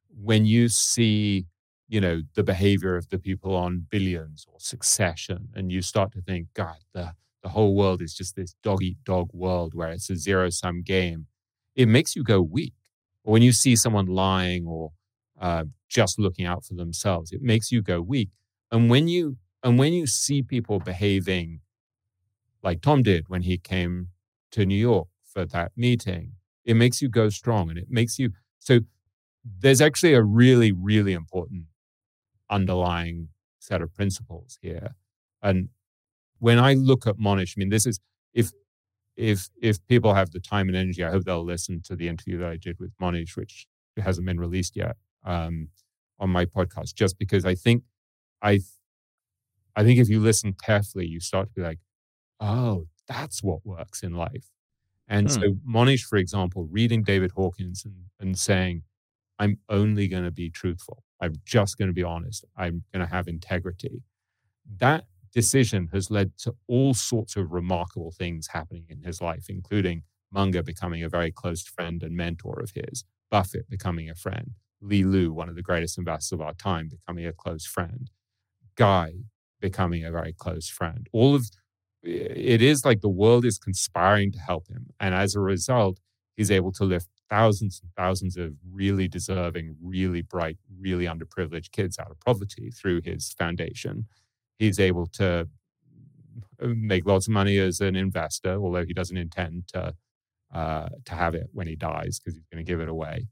when 0.09 0.45
you 0.45 0.69
see, 0.69 1.45
you 1.87 2.01
know, 2.01 2.21
the 2.35 2.43
behavior 2.43 2.95
of 2.95 3.09
the 3.09 3.19
people 3.19 3.55
on 3.55 3.85
billions 3.89 4.45
or 4.51 4.59
succession, 4.59 5.49
and 5.53 5.71
you 5.71 5.81
start 5.81 6.11
to 6.13 6.21
think, 6.21 6.47
God, 6.53 6.77
the, 6.93 7.13
the 7.43 7.49
whole 7.49 7.75
world 7.75 8.01
is 8.01 8.13
just 8.13 8.35
this 8.35 8.55
dog 8.63 8.81
eat 8.81 8.97
dog 9.03 9.29
world 9.33 9.73
where 9.73 9.89
it's 9.89 10.09
a 10.09 10.15
zero 10.15 10.49
sum 10.49 10.81
game, 10.83 11.27
it 11.75 11.87
makes 11.87 12.15
you 12.15 12.23
go 12.23 12.41
weak. 12.41 12.73
When 13.23 13.41
you 13.41 13.51
see 13.51 13.75
someone 13.75 14.07
lying 14.07 14.65
or 14.65 14.91
uh, 15.39 15.65
just 15.87 16.19
looking 16.19 16.45
out 16.45 16.65
for 16.65 16.73
themselves, 16.73 17.31
it 17.31 17.41
makes 17.41 17.71
you 17.71 17.81
go 17.81 18.01
weak. 18.01 18.29
And 18.71 18.89
when 18.89 19.07
you 19.07 19.37
and 19.63 19.77
when 19.77 19.93
you 19.93 20.07
see 20.07 20.41
people 20.41 20.79
behaving 20.79 21.61
like 22.63 22.81
Tom 22.81 23.03
did 23.03 23.25
when 23.27 23.43
he 23.43 23.57
came 23.57 24.09
to 24.51 24.65
New 24.65 24.75
York 24.75 25.07
for 25.23 25.45
that 25.45 25.71
meeting, 25.75 26.33
it 26.65 26.75
makes 26.75 27.01
you 27.01 27.09
go 27.09 27.29
strong 27.29 27.69
and 27.69 27.77
it 27.77 27.87
makes 27.89 28.17
you 28.17 28.31
so 28.59 28.79
there's 29.43 29.81
actually 29.81 30.13
a 30.13 30.23
really, 30.23 30.71
really 30.71 31.13
important 31.13 31.65
underlying 32.49 33.29
set 33.59 33.81
of 33.81 33.93
principles 33.93 34.57
here. 34.61 34.95
And 35.41 35.69
when 36.39 36.59
I 36.59 36.73
look 36.73 37.07
at 37.07 37.17
Mohnish, 37.17 37.53
I 37.57 37.59
mean, 37.59 37.69
this 37.69 37.85
is 37.85 37.99
if 38.33 38.51
if 39.15 39.49
if 39.61 39.85
people 39.87 40.13
have 40.13 40.31
the 40.31 40.39
time 40.39 40.67
and 40.67 40.77
energy, 40.77 41.03
I 41.03 41.11
hope 41.11 41.23
they'll 41.23 41.43
listen 41.43 41.81
to 41.85 41.95
the 41.95 42.07
interview 42.07 42.37
that 42.39 42.49
I 42.49 42.57
did 42.57 42.79
with 42.79 42.91
Mohnish, 43.01 43.35
which 43.35 43.67
hasn't 43.97 44.25
been 44.25 44.39
released 44.39 44.75
yet 44.75 44.95
um, 45.25 45.69
on 46.19 46.29
my 46.29 46.45
podcast, 46.45 46.95
just 46.95 47.17
because 47.17 47.45
I 47.45 47.55
think 47.55 47.83
I 48.41 48.61
I 49.75 49.83
think 49.83 49.99
if 49.99 50.09
you 50.09 50.19
listen 50.19 50.53
carefully, 50.53 51.05
you 51.05 51.19
start 51.19 51.49
to 51.49 51.53
be 51.53 51.61
like, 51.61 51.79
oh, 52.39 52.87
that's 53.07 53.43
what 53.43 53.65
works 53.65 54.03
in 54.03 54.13
life. 54.13 54.49
And 55.07 55.27
hmm. 55.27 55.33
so 55.33 55.41
Mohnish, 55.67 56.03
for 56.03 56.17
example, 56.17 56.67
reading 56.71 57.03
David 57.03 57.31
Hawkins 57.31 57.83
and, 57.85 58.05
and 58.19 58.37
saying, 58.37 58.83
I'm 59.39 59.57
only 59.69 60.07
going 60.07 60.23
to 60.23 60.31
be 60.31 60.49
truthful. 60.49 61.03
I'm 61.19 61.35
just 61.45 61.77
going 61.77 61.89
to 61.89 61.93
be 61.93 62.03
honest. 62.03 62.45
I'm 62.55 62.83
going 62.93 63.05
to 63.05 63.11
have 63.11 63.27
integrity. 63.27 64.03
That 64.77 65.05
decision 65.33 65.89
has 65.93 66.11
led 66.11 66.37
to 66.39 66.53
all 66.67 66.93
sorts 66.93 67.35
of 67.35 67.51
remarkable 67.51 68.11
things 68.11 68.47
happening 68.47 68.85
in 68.89 69.01
his 69.03 69.21
life, 69.21 69.45
including 69.49 70.03
Munger 70.31 70.63
becoming 70.63 71.03
a 71.03 71.09
very 71.09 71.31
close 71.31 71.63
friend 71.63 72.03
and 72.03 72.15
mentor 72.15 72.59
of 72.61 72.71
his, 72.73 73.03
Buffett 73.29 73.69
becoming 73.69 74.09
a 74.09 74.15
friend, 74.15 74.51
Li 74.81 75.03
Lu, 75.03 75.31
one 75.33 75.49
of 75.49 75.55
the 75.55 75.61
greatest 75.61 75.97
investors 75.97 76.33
of 76.33 76.41
our 76.41 76.53
time, 76.53 76.89
becoming 76.89 77.25
a 77.25 77.33
close 77.33 77.65
friend, 77.65 78.09
Guy 78.75 79.13
becoming 79.59 80.03
a 80.03 80.11
very 80.11 80.33
close 80.33 80.67
friend. 80.67 81.07
All 81.11 81.35
of 81.35 81.49
it 82.03 82.61
is 82.61 82.83
like 82.83 83.01
the 83.01 83.09
world 83.09 83.45
is 83.45 83.59
conspiring 83.59 84.31
to 84.31 84.39
help 84.39 84.67
him. 84.67 84.87
And 84.99 85.13
as 85.13 85.35
a 85.35 85.39
result, 85.39 85.99
he's 86.35 86.49
able 86.49 86.71
to 86.73 86.83
lift 86.83 87.07
thousands 87.29 87.79
and 87.81 87.91
thousands 87.95 88.37
of 88.37 88.53
really 88.69 89.07
deserving, 89.07 89.75
really 89.81 90.21
bright, 90.21 90.57
really 90.79 91.05
underprivileged 91.05 91.71
kids 91.71 91.99
out 91.99 92.09
of 92.09 92.19
poverty 92.19 92.71
through 92.71 93.01
his 93.03 93.33
foundation. 93.37 94.07
He's 94.61 94.79
able 94.79 95.07
to 95.13 95.49
uh, 96.61 96.67
make 96.67 97.07
lots 97.07 97.27
of 97.27 97.33
money 97.33 97.57
as 97.57 97.81
an 97.81 97.95
investor, 97.95 98.53
although 98.61 98.85
he 98.85 98.93
doesn't 98.93 99.17
intend 99.17 99.67
to 99.69 99.95
uh, 100.53 100.89
to 101.05 101.15
have 101.15 101.33
it 101.33 101.47
when 101.51 101.65
he 101.65 101.75
dies 101.75 102.19
because 102.19 102.35
he's 102.35 102.45
going 102.51 102.63
to 102.63 102.71
give 102.71 102.79
it 102.79 102.87
away. 102.87 103.27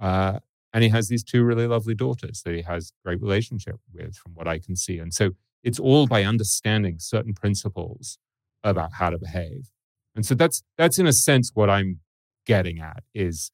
Uh, 0.00 0.38
and 0.72 0.82
he 0.82 0.88
has 0.88 1.08
these 1.08 1.22
two 1.22 1.44
really 1.44 1.66
lovely 1.66 1.94
daughters 1.94 2.40
that 2.44 2.54
he 2.54 2.62
has 2.62 2.92
great 3.04 3.20
relationship 3.20 3.76
with, 3.92 4.16
from 4.16 4.32
what 4.32 4.48
I 4.48 4.58
can 4.58 4.74
see. 4.74 4.98
And 4.98 5.12
so 5.12 5.32
it's 5.62 5.78
all 5.78 6.06
by 6.06 6.24
understanding 6.24 6.96
certain 6.98 7.34
principles 7.34 8.18
about 8.64 8.92
how 8.94 9.10
to 9.10 9.18
behave. 9.18 9.70
And 10.14 10.24
so 10.24 10.34
that's 10.34 10.62
that's 10.78 10.98
in 10.98 11.06
a 11.06 11.12
sense 11.12 11.50
what 11.52 11.68
I'm 11.68 12.00
getting 12.46 12.80
at 12.80 13.02
is, 13.14 13.50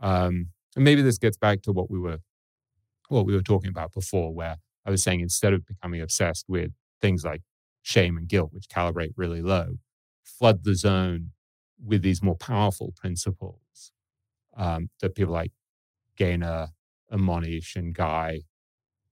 um, 0.00 0.48
and 0.74 0.84
maybe 0.84 1.02
this 1.02 1.18
gets 1.18 1.36
back 1.36 1.60
to 1.62 1.72
what 1.72 1.90
we 1.90 1.98
were 1.98 2.20
what 3.08 3.26
we 3.26 3.34
were 3.34 3.42
talking 3.42 3.68
about 3.68 3.92
before, 3.92 4.32
where 4.34 4.56
I 4.86 4.90
was 4.90 5.02
saying 5.02 5.20
instead 5.20 5.52
of 5.52 5.66
becoming 5.66 6.00
obsessed 6.00 6.46
with 6.48 6.70
things 7.00 7.24
like 7.24 7.42
shame 7.82 8.16
and 8.16 8.28
guilt, 8.28 8.52
which 8.52 8.68
calibrate 8.68 9.12
really 9.16 9.42
low, 9.42 9.78
flood 10.22 10.64
the 10.64 10.74
zone 10.74 11.30
with 11.84 12.02
these 12.02 12.22
more 12.22 12.36
powerful 12.36 12.92
principles 12.96 13.92
um, 14.56 14.90
that 15.00 15.14
people 15.14 15.34
like 15.34 15.52
Gaynor 16.16 16.68
and 17.10 17.20
Mohnish 17.20 17.76
and 17.76 17.94
Guy 17.94 18.42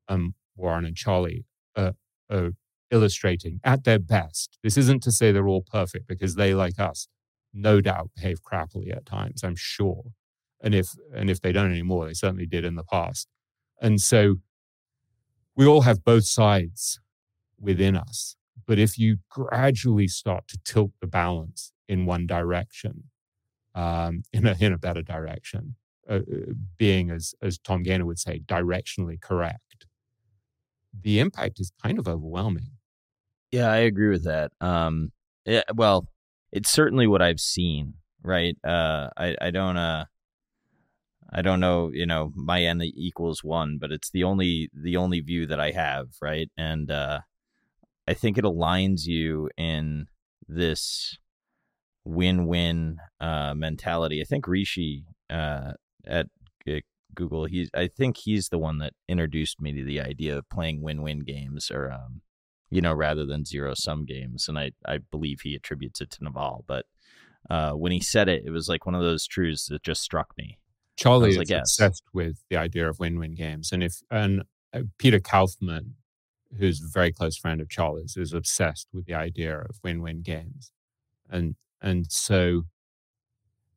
and 0.09 0.35
Warren 0.57 0.85
and 0.85 0.97
Charlie 0.97 1.45
are, 1.77 1.95
are 2.31 2.53
illustrating 2.91 3.61
at 3.65 3.85
their 3.85 3.99
best. 3.99 4.59
This 4.63 4.77
isn't 4.77 5.03
to 5.03 5.13
say 5.13 5.33
they're 5.33 5.49
all 5.49 5.63
perfect 5.63 6.07
because 6.07 6.37
they, 6.37 6.55
like 6.55 6.79
us, 6.79 7.09
no 7.53 7.81
doubt 7.81 8.11
behave 8.17 8.43
crappily 8.43 8.95
at 8.95 9.07
times, 9.07 9.43
I'm 9.45 9.57
sure. 9.57 10.13
And 10.61 10.75
if 10.75 10.95
and 11.15 11.29
if 11.29 11.41
they 11.41 11.53
don't 11.53 11.71
anymore, 11.71 12.07
they 12.07 12.15
certainly 12.15 12.47
did 12.47 12.65
in 12.65 12.75
the 12.75 12.85
past. 12.85 13.29
And 13.81 14.01
so 14.01 14.37
we 15.57 15.67
all 15.67 15.83
have 15.83 16.05
both 16.05 16.25
sides 16.25 17.01
within 17.61 17.97
us. 17.97 18.37
But 18.67 18.79
if 18.79 18.99
you 18.99 19.19
gradually 19.29 20.09
start 20.09 20.49
to 20.49 20.59
tilt 20.65 20.93
the 21.01 21.07
balance 21.07 21.73
in 21.89 22.07
one 22.07 22.27
direction, 22.27 23.05
um, 23.75 24.23
in 24.33 24.47
a 24.47 24.57
in 24.59 24.73
a 24.73 24.79
better 24.79 25.03
direction, 25.03 25.77
uh, 26.09 26.21
being 26.79 27.11
as 27.11 27.35
as 27.43 27.59
Tom 27.59 27.83
Gaynor 27.83 28.07
would 28.07 28.19
say, 28.19 28.41
directionally 28.41 29.21
correct, 29.21 29.87
the 30.99 31.19
impact 31.19 31.61
is 31.61 31.73
kind 31.83 31.99
of 31.99 32.09
overwhelming. 32.09 32.71
Yeah, 33.51 33.71
I 33.71 33.79
agree 33.79 34.09
with 34.09 34.25
that. 34.25 34.53
Um, 34.61 35.13
yeah, 35.45 35.63
well, 35.75 36.09
it's 36.53 36.71
certainly 36.71 37.07
what 37.07 37.23
I've 37.23 37.41
seen. 37.41 37.95
Right. 38.23 38.57
Uh, 38.65 39.11
I 39.17 39.37
I 39.41 39.51
don't 39.51 39.77
uh. 39.77 40.07
I 41.33 41.43
don't 41.43 41.61
know, 41.61 41.91
you 41.93 42.07
know, 42.07 42.33
my 42.35 42.63
n 42.63 42.83
equals 42.83 43.43
one, 43.43 43.79
but 43.81 43.91
it's 43.91 44.11
the 44.11 44.25
only 44.25 44.71
the 44.73 44.97
only 44.97 45.21
view 45.21 45.47
that 45.47 45.61
I 45.61 45.73
have, 45.73 46.09
right? 46.23 46.51
And 46.57 46.91
uh, 46.91 47.21
I 48.07 48.15
think 48.15 48.39
it 48.39 48.45
aligns 48.45 49.07
you 49.07 49.51
in 49.57 50.07
this 50.47 51.19
win-win 52.05 52.99
uh, 53.21 53.55
mentality. 53.55 54.21
I 54.21 54.25
think 54.25 54.47
Rishi 54.47 55.07
uh, 55.31 55.73
at 56.07 56.27
Google, 57.15 57.45
he's 57.47 57.71
I 57.75 57.87
think 57.87 58.17
he's 58.19 58.49
the 58.49 58.59
one 58.59 58.79
that 58.79 58.93
introduced 59.09 59.61
me 59.61 59.73
to 59.73 59.85
the 59.85 60.01
idea 60.01 60.37
of 60.39 60.49
playing 60.51 60.83
win-win 60.83 61.21
games, 61.21 61.71
or 61.71 61.91
um, 61.91 62.23
you 62.71 62.81
know, 62.81 62.93
rather 62.93 63.25
than 63.25 63.45
zero-sum 63.45 64.05
games. 64.05 64.49
And 64.49 64.59
I 64.59 64.73
I 64.85 64.99
believe 64.99 65.41
he 65.43 65.55
attributes 65.55 66.01
it 66.01 66.11
to 66.13 66.25
Naval, 66.25 66.65
but 66.67 66.87
uh, 67.49 67.73
when 67.73 67.93
he 67.93 68.01
said 68.01 68.29
it, 68.29 68.43
it 68.45 68.51
was 68.51 68.69
like 68.69 68.87
one 68.87 68.95
of 68.95 69.03
those 69.03 69.27
truths 69.27 69.67
that 69.69 69.83
just 69.83 70.03
struck 70.03 70.33
me. 70.37 70.59
Charlie 70.97 71.37
is 71.37 71.51
obsessed 71.51 72.05
with 72.13 72.37
the 72.51 72.57
idea 72.57 72.89
of 72.89 72.99
win-win 72.99 73.35
games, 73.35 73.73
and 73.73 73.83
if 73.83 74.01
and 74.11 74.43
uh, 74.73 74.83
Peter 74.99 75.21
Kaufman, 75.21 75.95
who's 76.59 76.81
a 76.83 76.89
very 76.89 77.13
close 77.13 77.37
friend 77.37 77.61
of 77.61 77.69
Charlie's, 77.69 78.17
is 78.17 78.33
obsessed 78.33 78.89
with 78.93 79.07
the 79.07 79.15
idea 79.15 79.59
of 79.59 79.79
win-win 79.83 80.23
games, 80.23 80.73
and 81.29 81.57
and 81.83 82.11
so 82.11 82.65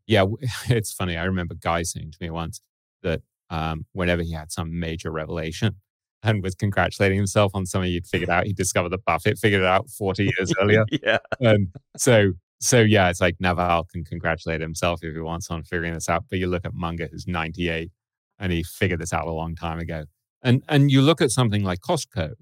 yeah, 0.07 0.23
it's 0.69 0.93
funny. 0.93 1.17
I 1.17 1.25
remember 1.25 1.53
Guy 1.53 1.83
saying 1.83 2.11
to 2.11 2.17
me 2.19 2.29
once 2.29 2.61
that 3.03 3.21
um, 3.49 3.85
whenever 3.91 4.23
he 4.23 4.33
had 4.33 4.51
some 4.51 4.79
major 4.79 5.11
revelation 5.11 5.75
and 6.23 6.41
was 6.41 6.55
congratulating 6.55 7.17
himself 7.17 7.51
on 7.53 7.65
something 7.65 7.91
he'd 7.91 8.07
figured 8.07 8.29
out, 8.29 8.47
he 8.47 8.53
discovered 8.53 8.89
that 8.89 9.05
Buffett 9.05 9.37
figured 9.37 9.61
it 9.61 9.67
out 9.67 9.89
40 9.89 10.23
years 10.37 10.53
earlier. 10.59 10.85
yeah. 11.03 11.19
And 11.39 11.67
so, 11.95 12.33
so 12.59 12.79
yeah, 12.81 13.09
it's 13.09 13.21
like 13.21 13.35
Naval 13.39 13.85
can 13.85 14.03
congratulate 14.03 14.61
himself 14.61 14.99
if 15.03 15.13
he 15.13 15.19
wants 15.19 15.49
on 15.51 15.63
figuring 15.63 15.93
this 15.93 16.09
out. 16.09 16.25
But 16.29 16.39
you 16.39 16.47
look 16.47 16.65
at 16.65 16.73
Munger, 16.73 17.07
who's 17.11 17.27
98, 17.27 17.91
and 18.39 18.51
he 18.51 18.63
figured 18.63 18.99
this 18.99 19.13
out 19.13 19.27
a 19.27 19.31
long 19.31 19.55
time 19.55 19.79
ago. 19.79 20.05
And 20.43 20.63
and 20.67 20.91
you 20.91 21.01
look 21.01 21.21
at 21.21 21.31
something 21.31 21.63
like 21.63 21.79
Costco, 21.81 22.33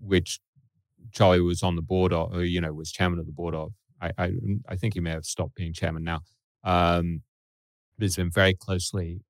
which 0.00 0.40
Charlie 1.12 1.40
was 1.40 1.62
on 1.62 1.76
the 1.76 1.82
board 1.82 2.12
of, 2.12 2.34
or, 2.34 2.44
you 2.44 2.60
know, 2.60 2.72
was 2.72 2.92
chairman 2.92 3.18
of 3.18 3.26
the 3.26 3.32
board 3.32 3.54
of. 3.54 3.72
I, 4.00 4.12
I, 4.18 4.32
I 4.68 4.76
think 4.76 4.94
he 4.94 5.00
may 5.00 5.10
have 5.10 5.24
stopped 5.24 5.54
being 5.54 5.72
chairman 5.72 6.04
now. 6.04 6.20
Um, 6.64 7.22
but 7.98 8.04
he's 8.04 8.16
been 8.16 8.30
very 8.30 8.54
closely 8.54 9.22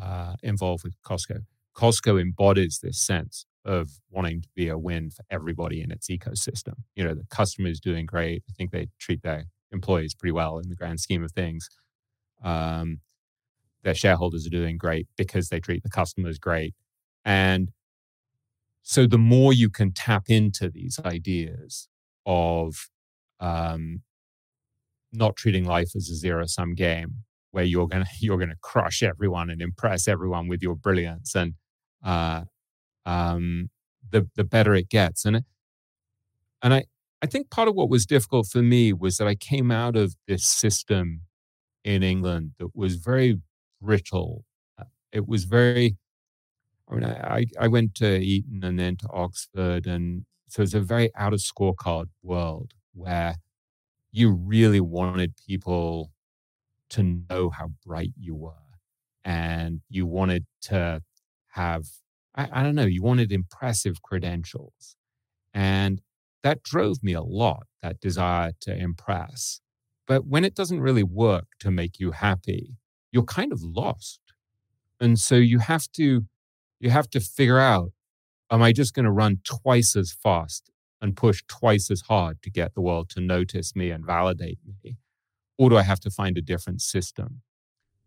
uh, 0.00 0.34
involved 0.42 0.84
with 0.84 0.94
Costco. 1.02 1.40
Costco 1.74 2.20
embodies 2.20 2.80
this 2.82 3.00
sense 3.00 3.46
of 3.64 3.88
wanting 4.10 4.42
to 4.42 4.48
be 4.54 4.68
a 4.68 4.78
win 4.78 5.10
for 5.10 5.24
everybody 5.30 5.80
in 5.80 5.90
its 5.90 6.08
ecosystem. 6.08 6.74
You 6.94 7.04
know, 7.04 7.14
the 7.14 7.26
customer 7.30 7.68
is 7.68 7.80
doing 7.80 8.06
great. 8.06 8.42
I 8.48 8.52
think 8.52 8.70
they 8.70 8.88
treat 8.98 9.22
their 9.22 9.46
employees 9.72 10.14
pretty 10.14 10.32
well 10.32 10.58
in 10.58 10.68
the 10.68 10.76
grand 10.76 11.00
scheme 11.00 11.24
of 11.24 11.32
things. 11.32 11.68
Um, 12.42 13.00
their 13.84 13.94
shareholders 13.94 14.46
are 14.46 14.50
doing 14.50 14.78
great 14.78 15.08
because 15.16 15.48
they 15.48 15.60
treat 15.60 15.82
the 15.82 15.90
customers 15.90 16.38
great. 16.38 16.74
And 17.24 17.72
so 18.82 19.06
the 19.06 19.18
more 19.18 19.52
you 19.52 19.70
can 19.70 19.92
tap 19.92 20.24
into 20.28 20.70
these 20.70 20.98
ideas 21.04 21.88
of 22.26 22.88
um, 23.40 24.02
not 25.12 25.36
treating 25.36 25.64
life 25.64 25.90
as 25.96 26.08
a 26.08 26.14
zero 26.14 26.46
sum 26.46 26.74
game 26.74 27.24
where 27.50 27.64
you're 27.64 27.88
gonna 27.88 28.06
you're 28.20 28.38
gonna 28.38 28.56
crush 28.62 29.02
everyone 29.02 29.50
and 29.50 29.62
impress 29.62 30.08
everyone 30.08 30.48
with 30.48 30.62
your 30.62 30.76
brilliance 30.76 31.34
and 31.34 31.54
uh, 32.04 32.42
um, 33.06 33.70
the 34.10 34.28
the 34.36 34.44
better 34.44 34.74
it 34.74 34.88
gets 34.88 35.24
and 35.24 35.42
and 36.62 36.74
I 36.74 36.84
I 37.22 37.26
think 37.26 37.50
part 37.50 37.68
of 37.68 37.74
what 37.74 37.90
was 37.90 38.06
difficult 38.06 38.46
for 38.46 38.62
me 38.62 38.92
was 38.92 39.16
that 39.16 39.26
I 39.26 39.34
came 39.34 39.70
out 39.70 39.96
of 39.96 40.14
this 40.26 40.44
system 40.46 41.22
in 41.84 42.02
England 42.02 42.52
that 42.58 42.76
was 42.76 42.96
very 42.96 43.40
brittle. 43.82 44.44
Uh, 44.78 44.84
it 45.12 45.28
was 45.28 45.44
very 45.44 45.96
I 46.90 46.94
mean, 46.94 47.04
I, 47.04 47.46
I 47.60 47.68
went 47.68 47.94
to 47.96 48.18
Eton 48.18 48.64
and 48.64 48.78
then 48.78 48.96
to 48.98 49.08
Oxford, 49.10 49.86
and 49.86 50.24
so 50.48 50.62
it's 50.62 50.74
a 50.74 50.80
very 50.80 51.10
out 51.16 51.34
of 51.34 51.40
scorecard 51.40 52.06
world 52.22 52.72
where 52.94 53.36
you 54.12 54.30
really 54.32 54.80
wanted 54.80 55.34
people 55.46 56.10
to 56.90 57.02
know 57.30 57.50
how 57.50 57.70
bright 57.84 58.12
you 58.18 58.34
were. 58.34 58.52
And 59.24 59.80
you 59.90 60.06
wanted 60.06 60.46
to 60.62 61.02
have, 61.48 61.84
I, 62.34 62.48
I 62.52 62.62
don't 62.62 62.74
know, 62.74 62.86
you 62.86 63.02
wanted 63.02 63.32
impressive 63.32 64.02
credentials. 64.02 64.96
And 65.54 66.00
that 66.42 66.62
drove 66.62 67.02
me 67.02 67.12
a 67.12 67.22
lot, 67.22 67.66
that 67.82 68.00
desire 68.00 68.52
to 68.60 68.76
impress. 68.76 69.60
But 70.06 70.26
when 70.26 70.44
it 70.44 70.54
doesn't 70.54 70.80
really 70.80 71.02
work 71.02 71.46
to 71.60 71.70
make 71.70 72.00
you 72.00 72.12
happy, 72.12 72.76
you're 73.12 73.24
kind 73.24 73.52
of 73.52 73.62
lost. 73.62 74.20
And 75.00 75.18
so 75.18 75.34
you 75.36 75.58
have 75.58 75.90
to 75.92 76.26
you 76.80 76.90
have 76.90 77.10
to 77.10 77.20
figure 77.20 77.58
out 77.58 77.92
am 78.50 78.62
I 78.62 78.72
just 78.72 78.94
going 78.94 79.04
to 79.04 79.10
run 79.10 79.40
twice 79.44 79.94
as 79.96 80.12
fast 80.12 80.70
and 81.00 81.16
push 81.16 81.42
twice 81.48 81.90
as 81.90 82.02
hard 82.02 82.42
to 82.42 82.50
get 82.50 82.74
the 82.74 82.80
world 82.80 83.10
to 83.10 83.20
notice 83.20 83.76
me 83.76 83.90
and 83.90 84.04
validate 84.04 84.58
me? 84.66 84.96
Or 85.58 85.70
do 85.70 85.76
I 85.76 85.82
have 85.82 86.00
to 86.00 86.10
find 86.10 86.38
a 86.38 86.42
different 86.42 86.80
system? 86.80 87.42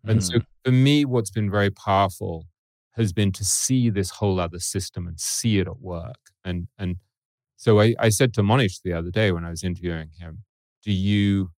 And 0.03 0.19
mm. 0.19 0.23
so 0.23 0.39
for 0.65 0.71
me, 0.71 1.05
what's 1.05 1.31
been 1.31 1.51
very 1.51 1.69
powerful 1.69 2.47
has 2.93 3.13
been 3.13 3.31
to 3.33 3.45
see 3.45 3.89
this 3.89 4.09
whole 4.11 4.39
other 4.39 4.59
system 4.59 5.07
and 5.07 5.19
see 5.19 5.59
it 5.59 5.67
at 5.67 5.79
work. 5.79 6.31
And 6.43 6.67
and 6.77 6.97
so 7.61 7.79
I, 7.79 7.93
I 7.99 8.09
said 8.09 8.33
to 8.33 8.41
Mohnish 8.41 8.81
the 8.83 8.93
other 8.93 9.11
day 9.11 9.31
when 9.31 9.45
I 9.45 9.51
was 9.51 9.63
interviewing 9.63 10.09
him, 10.19 10.39
do 10.83 10.91
you 10.91 11.51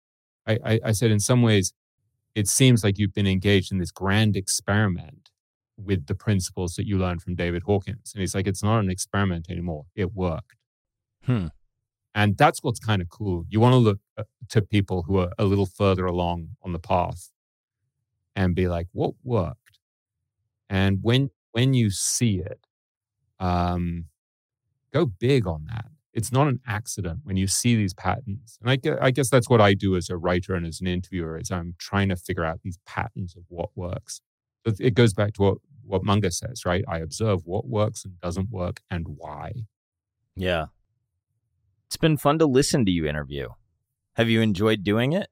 I, 0.45 0.59
I, 0.65 0.79
I 0.87 0.91
said 0.91 1.11
in 1.11 1.21
some 1.21 1.41
ways, 1.41 1.71
it 2.35 2.49
seems 2.49 2.83
like 2.83 2.97
you've 2.97 3.13
been 3.13 3.25
engaged 3.25 3.71
in 3.71 3.77
this 3.77 3.89
grand 3.89 4.35
experiment 4.35 5.29
with 5.77 6.07
the 6.07 6.15
principles 6.15 6.75
that 6.75 6.85
you 6.85 6.97
learned 6.97 7.21
from 7.21 7.35
David 7.35 7.63
Hawkins. 7.63 8.11
And 8.13 8.19
he's 8.19 8.35
like, 8.35 8.47
it's 8.47 8.61
not 8.61 8.79
an 8.79 8.89
experiment 8.89 9.47
anymore. 9.49 9.85
It 9.95 10.13
worked. 10.13 10.57
Hmm. 11.25 11.47
And 12.13 12.37
that's 12.37 12.61
what's 12.61 12.81
kind 12.81 13.01
of 13.01 13.07
cool. 13.07 13.45
You 13.47 13.61
want 13.61 13.71
to 13.71 13.77
look 13.77 13.99
uh, 14.17 14.23
to 14.49 14.61
people 14.61 15.03
who 15.03 15.19
are 15.19 15.31
a 15.39 15.45
little 15.45 15.65
further 15.65 16.05
along 16.05 16.49
on 16.63 16.73
the 16.73 16.79
path 16.79 17.31
and 18.35 18.53
be 18.53 18.67
like, 18.67 18.87
what 18.91 19.13
worked? 19.23 19.79
And 20.69 20.99
when 21.01 21.29
when 21.53 21.73
you 21.73 21.91
see 21.91 22.39
it, 22.39 22.67
um, 23.39 24.05
go 24.91 25.05
big 25.05 25.47
on 25.47 25.65
that. 25.69 25.92
It's 26.13 26.31
not 26.31 26.47
an 26.47 26.59
accident 26.67 27.21
when 27.23 27.37
you 27.37 27.47
see 27.47 27.75
these 27.75 27.93
patterns. 27.93 28.57
And 28.61 28.69
I 28.69 28.75
guess, 28.75 28.97
I 29.01 29.11
guess 29.11 29.29
that's 29.29 29.49
what 29.49 29.61
I 29.61 29.73
do 29.73 29.95
as 29.95 30.09
a 30.09 30.17
writer 30.17 30.53
and 30.53 30.65
as 30.65 30.79
an 30.79 30.87
interviewer 30.87 31.39
is 31.39 31.49
I'm 31.49 31.73
trying 31.79 32.09
to 32.09 32.15
figure 32.15 32.45
out 32.45 32.61
these 32.63 32.77
patterns 32.85 33.35
of 33.35 33.43
what 33.49 33.69
works 33.75 34.21
it 34.65 34.93
goes 34.93 35.13
back 35.13 35.33
to 35.33 35.41
what, 35.41 35.57
what 35.85 36.03
Munger 36.03 36.31
says, 36.31 36.65
right? 36.65 36.83
I 36.87 36.99
observe 36.99 37.41
what 37.45 37.67
works 37.67 38.05
and 38.05 38.19
doesn't 38.21 38.49
work 38.49 38.81
and 38.89 39.05
why. 39.17 39.53
Yeah. 40.35 40.67
It's 41.87 41.97
been 41.97 42.17
fun 42.17 42.39
to 42.39 42.45
listen 42.45 42.85
to 42.85 42.91
you 42.91 43.05
interview. 43.05 43.49
Have 44.13 44.29
you 44.29 44.41
enjoyed 44.41 44.83
doing 44.83 45.13
it? 45.13 45.27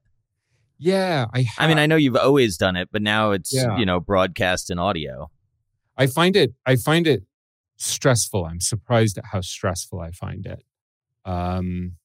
Yeah, 0.77 1.27
I 1.33 1.43
have. 1.43 1.55
I 1.59 1.67
mean, 1.67 1.77
I 1.77 1.85
know 1.85 1.95
you've 1.95 2.15
always 2.15 2.57
done 2.57 2.75
it, 2.75 2.89
but 2.91 3.03
now 3.03 3.31
it's, 3.31 3.53
yeah. 3.53 3.77
you 3.77 3.85
know, 3.85 3.99
broadcast 3.99 4.69
and 4.71 4.79
audio. 4.79 5.29
I 5.95 6.07
find 6.07 6.35
it 6.35 6.53
I 6.65 6.75
find 6.75 7.05
it 7.05 7.23
stressful. 7.77 8.45
I'm 8.45 8.59
surprised 8.59 9.19
at 9.19 9.25
how 9.25 9.41
stressful 9.41 9.99
I 9.99 10.09
find 10.09 10.47
it. 10.47 10.63
Um 11.25 11.97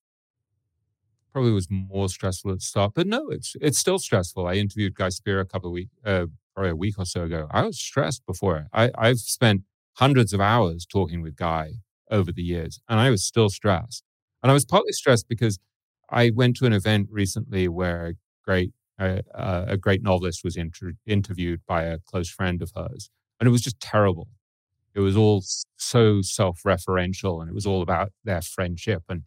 probably 1.32 1.52
was 1.52 1.68
more 1.70 2.08
stressful 2.08 2.50
at 2.50 2.58
the 2.58 2.64
start, 2.64 2.92
but 2.94 3.06
no, 3.06 3.28
it's 3.28 3.54
it's 3.60 3.78
still 3.78 3.98
stressful. 3.98 4.46
I 4.46 4.54
interviewed 4.54 4.94
Guy 4.94 5.10
Spier 5.10 5.40
a 5.40 5.44
couple 5.46 5.68
of 5.68 5.74
weeks, 5.74 5.90
uh, 6.04 6.26
probably 6.54 6.70
a 6.70 6.76
week 6.76 6.94
or 6.98 7.04
so 7.04 7.24
ago. 7.24 7.46
I 7.50 7.62
was 7.62 7.78
stressed 7.78 8.24
before. 8.26 8.66
I, 8.72 8.90
I've 8.96 9.18
spent 9.18 9.62
hundreds 9.94 10.32
of 10.32 10.40
hours 10.40 10.86
talking 10.86 11.22
with 11.22 11.36
Guy 11.36 11.72
over 12.10 12.32
the 12.32 12.42
years, 12.42 12.80
and 12.88 13.00
I 13.00 13.10
was 13.10 13.24
still 13.24 13.48
stressed. 13.50 14.04
And 14.42 14.50
I 14.50 14.54
was 14.54 14.64
partly 14.64 14.92
stressed 14.92 15.28
because 15.28 15.58
I 16.10 16.30
went 16.30 16.56
to 16.58 16.66
an 16.66 16.72
event 16.72 17.08
recently 17.10 17.68
where 17.68 18.06
a 18.06 18.14
great 18.44 18.72
uh, 18.98 19.20
uh, 19.34 19.66
a 19.68 19.76
great 19.76 20.02
novelist 20.02 20.42
was 20.42 20.56
inter- 20.56 20.94
interviewed 21.06 21.60
by 21.66 21.82
a 21.82 21.98
close 21.98 22.30
friend 22.30 22.62
of 22.62 22.72
hers, 22.74 23.10
and 23.40 23.46
it 23.46 23.50
was 23.52 23.60
just 23.62 23.78
terrible. 23.80 24.28
It 24.96 25.00
was 25.00 25.16
all 25.16 25.44
so 25.78 26.22
self-referential, 26.22 27.40
and 27.42 27.50
it 27.50 27.54
was 27.54 27.66
all 27.66 27.82
about 27.82 28.12
their 28.24 28.42
friendship 28.42 29.04
and 29.10 29.24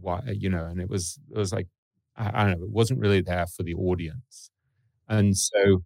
why 0.00 0.22
you 0.28 0.50
know. 0.50 0.66
And 0.66 0.80
it 0.80 0.90
was 0.90 1.18
it 1.32 1.38
was 1.38 1.52
like 1.54 1.68
I, 2.16 2.44
don't 2.46 2.58
know. 2.60 2.66
It 2.66 2.72
wasn't 2.72 3.00
really 3.00 3.22
there 3.22 3.46
for 3.46 3.64
the 3.64 3.74
audience, 3.76 4.50
and 5.08 5.36
so 5.36 5.84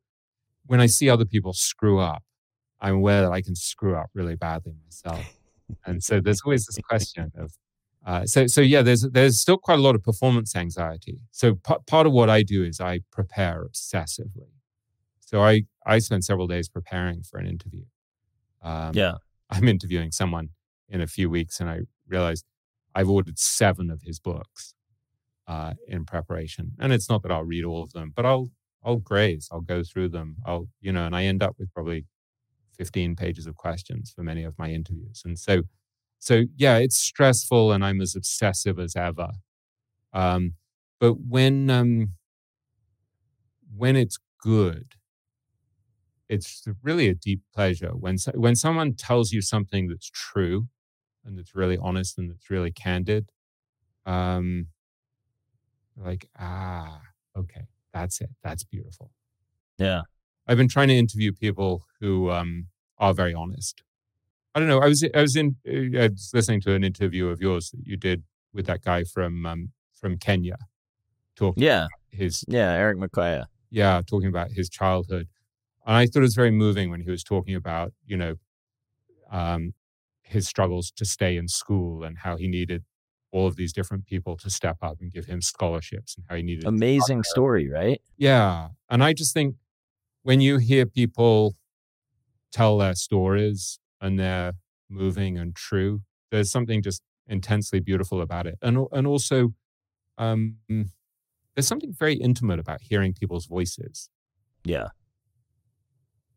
when 0.66 0.80
I 0.80 0.86
see 0.86 1.10
other 1.10 1.24
people 1.24 1.52
screw 1.52 2.00
up, 2.00 2.22
I'm 2.80 2.96
aware 2.96 3.22
that 3.22 3.32
I 3.32 3.42
can 3.42 3.54
screw 3.56 3.96
up 3.96 4.10
really 4.14 4.36
badly 4.36 4.74
myself. 4.84 5.26
and 5.86 6.02
so 6.02 6.20
there's 6.20 6.42
always 6.44 6.66
this 6.66 6.78
question 6.88 7.32
of, 7.36 7.52
uh, 8.06 8.26
so 8.26 8.46
so 8.46 8.60
yeah, 8.60 8.82
there's 8.82 9.02
there's 9.02 9.40
still 9.40 9.58
quite 9.58 9.78
a 9.78 9.82
lot 9.82 9.94
of 9.94 10.02
performance 10.02 10.56
anxiety. 10.56 11.20
So 11.32 11.54
p- 11.56 11.74
part 11.86 12.06
of 12.06 12.12
what 12.12 12.30
I 12.30 12.42
do 12.42 12.64
is 12.64 12.80
I 12.80 13.00
prepare 13.12 13.64
obsessively. 13.66 14.50
So 15.20 15.42
I 15.42 15.64
I 15.86 15.98
spend 16.00 16.24
several 16.24 16.46
days 16.48 16.68
preparing 16.68 17.22
for 17.22 17.38
an 17.38 17.46
interview. 17.46 17.84
Um, 18.62 18.92
yeah, 18.94 19.14
I'm 19.50 19.68
interviewing 19.68 20.12
someone 20.12 20.50
in 20.88 21.00
a 21.00 21.06
few 21.06 21.30
weeks, 21.30 21.60
and 21.60 21.68
I 21.68 21.80
realized 22.08 22.44
I've 22.94 23.08
ordered 23.10 23.38
seven 23.38 23.90
of 23.90 24.02
his 24.02 24.20
books 24.20 24.74
uh, 25.46 25.74
in 25.88 26.04
preparation. 26.04 26.72
And 26.78 26.92
it's 26.92 27.08
not 27.08 27.22
that 27.22 27.32
I'll 27.32 27.44
read 27.44 27.64
all 27.64 27.82
of 27.82 27.92
them, 27.92 28.12
but 28.14 28.26
I'll 28.26 28.50
I'll 28.84 28.96
graze, 28.96 29.48
I'll 29.52 29.60
go 29.60 29.82
through 29.84 30.08
them. 30.08 30.36
I'll, 30.44 30.68
you 30.80 30.92
know, 30.92 31.06
and 31.06 31.14
I 31.14 31.24
end 31.24 31.42
up 31.42 31.54
with 31.58 31.72
probably 31.72 32.06
15 32.76 33.14
pages 33.16 33.46
of 33.46 33.56
questions 33.56 34.12
for 34.14 34.22
many 34.22 34.42
of 34.42 34.58
my 34.58 34.70
interviews. 34.72 35.22
And 35.24 35.38
so, 35.38 35.62
so 36.18 36.44
yeah, 36.56 36.78
it's 36.78 36.96
stressful 36.96 37.70
and 37.72 37.84
I'm 37.84 38.00
as 38.00 38.16
obsessive 38.16 38.80
as 38.80 38.96
ever. 38.96 39.30
Um, 40.12 40.54
but 40.98 41.14
when, 41.20 41.70
um, 41.70 42.14
when 43.76 43.96
it's 43.96 44.18
good, 44.40 44.94
it's 46.32 46.66
really 46.82 47.08
a 47.08 47.14
deep 47.14 47.42
pleasure 47.54 47.90
when 47.90 48.16
when 48.34 48.56
someone 48.56 48.94
tells 48.94 49.32
you 49.32 49.42
something 49.42 49.88
that's 49.88 50.10
true 50.10 50.68
and 51.24 51.38
that's 51.38 51.54
really 51.54 51.78
honest 51.78 52.18
and 52.18 52.30
that's 52.30 52.50
really 52.50 52.72
candid 52.72 53.30
um 54.06 54.66
like 55.96 56.28
ah 56.38 57.00
okay 57.36 57.66
that's 57.92 58.20
it. 58.20 58.30
That's 58.42 58.64
beautiful. 58.64 59.10
Yeah. 59.78 60.02
I've 60.46 60.56
been 60.56 60.68
trying 60.68 60.88
to 60.88 60.96
interview 60.96 61.32
people 61.32 61.86
who 62.00 62.30
um, 62.30 62.68
are 62.98 63.14
very 63.14 63.34
honest. 63.34 63.82
I 64.54 64.58
don't 64.58 64.68
know. 64.68 64.80
I 64.80 64.88
was 64.88 65.04
I 65.14 65.22
was 65.22 65.36
in 65.36 65.56
uh, 65.66 65.98
I 65.98 66.08
was 66.08 66.30
listening 66.34 66.60
to 66.62 66.74
an 66.74 66.84
interview 66.84 67.28
of 67.28 67.40
yours 67.40 67.70
that 67.70 67.86
you 67.86 67.96
did 67.96 68.24
with 68.52 68.66
that 68.66 68.82
guy 68.82 69.04
from 69.04 69.46
um, 69.46 69.70
from 69.94 70.18
Kenya, 70.18 70.56
talking. 71.36 71.62
Yeah. 71.62 71.86
His 72.10 72.44
yeah 72.48 72.72
Eric 72.72 72.98
Mukwaya. 72.98 73.46
Yeah, 73.70 74.02
talking 74.06 74.28
about 74.28 74.50
his 74.50 74.68
childhood, 74.68 75.28
and 75.86 75.96
I 75.96 76.06
thought 76.06 76.20
it 76.20 76.22
was 76.22 76.34
very 76.34 76.50
moving 76.50 76.90
when 76.90 77.00
he 77.00 77.10
was 77.10 77.22
talking 77.22 77.54
about 77.54 77.92
you 78.06 78.16
know 78.16 78.36
um, 79.30 79.74
his 80.22 80.46
struggles 80.46 80.90
to 80.96 81.04
stay 81.04 81.36
in 81.36 81.48
school 81.48 82.04
and 82.04 82.18
how 82.18 82.36
he 82.36 82.48
needed 82.48 82.84
all 83.30 83.46
of 83.46 83.56
these 83.56 83.72
different 83.72 84.04
people 84.04 84.36
to 84.36 84.50
step 84.50 84.76
up 84.82 84.98
and 85.00 85.10
give 85.10 85.24
him 85.24 85.40
scholarships 85.40 86.16
and 86.16 86.26
how 86.28 86.36
he 86.36 86.42
needed 86.42 86.66
amazing 86.66 87.22
story 87.22 87.68
right 87.68 88.02
yeah 88.16 88.68
and 88.90 89.02
i 89.02 89.12
just 89.12 89.32
think 89.32 89.56
when 90.22 90.40
you 90.40 90.58
hear 90.58 90.84
people 90.84 91.56
tell 92.52 92.78
their 92.78 92.94
stories 92.94 93.78
and 94.00 94.18
they're 94.18 94.52
moving 94.88 95.38
and 95.38 95.56
true. 95.56 96.02
There's 96.30 96.50
something 96.50 96.82
just 96.82 97.02
intensely 97.26 97.80
beautiful 97.80 98.20
about 98.20 98.46
it, 98.46 98.58
and 98.62 98.86
and 98.92 99.06
also 99.06 99.54
um, 100.18 100.56
there's 100.68 101.66
something 101.66 101.92
very 101.92 102.14
intimate 102.14 102.58
about 102.58 102.82
hearing 102.82 103.12
people's 103.14 103.46
voices. 103.46 104.08
Yeah, 104.64 104.88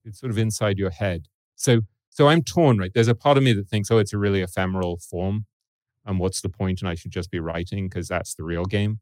it's 0.05 0.19
sort 0.19 0.31
of 0.31 0.37
inside 0.37 0.77
your 0.77 0.91
head. 0.91 1.27
So 1.55 1.81
so 2.09 2.27
I'm 2.29 2.43
torn, 2.43 2.77
right? 2.77 2.91
There's 2.93 3.09
a 3.09 3.15
part 3.15 3.37
of 3.37 3.43
me 3.43 3.51
that 3.53 3.67
thinks, 3.67 3.91
oh, 3.91 3.97
it's 3.97 4.13
a 4.13 4.17
really 4.17 4.41
ephemeral 4.41 4.97
form, 4.97 5.45
and 6.05 6.19
what's 6.19 6.41
the 6.41 6.49
point? 6.49 6.81
And 6.81 6.89
I 6.89 6.95
should 6.95 7.11
just 7.11 7.31
be 7.31 7.39
writing 7.39 7.89
because 7.89 8.07
that's 8.07 8.35
the 8.35 8.43
real 8.43 8.65
game. 8.65 8.99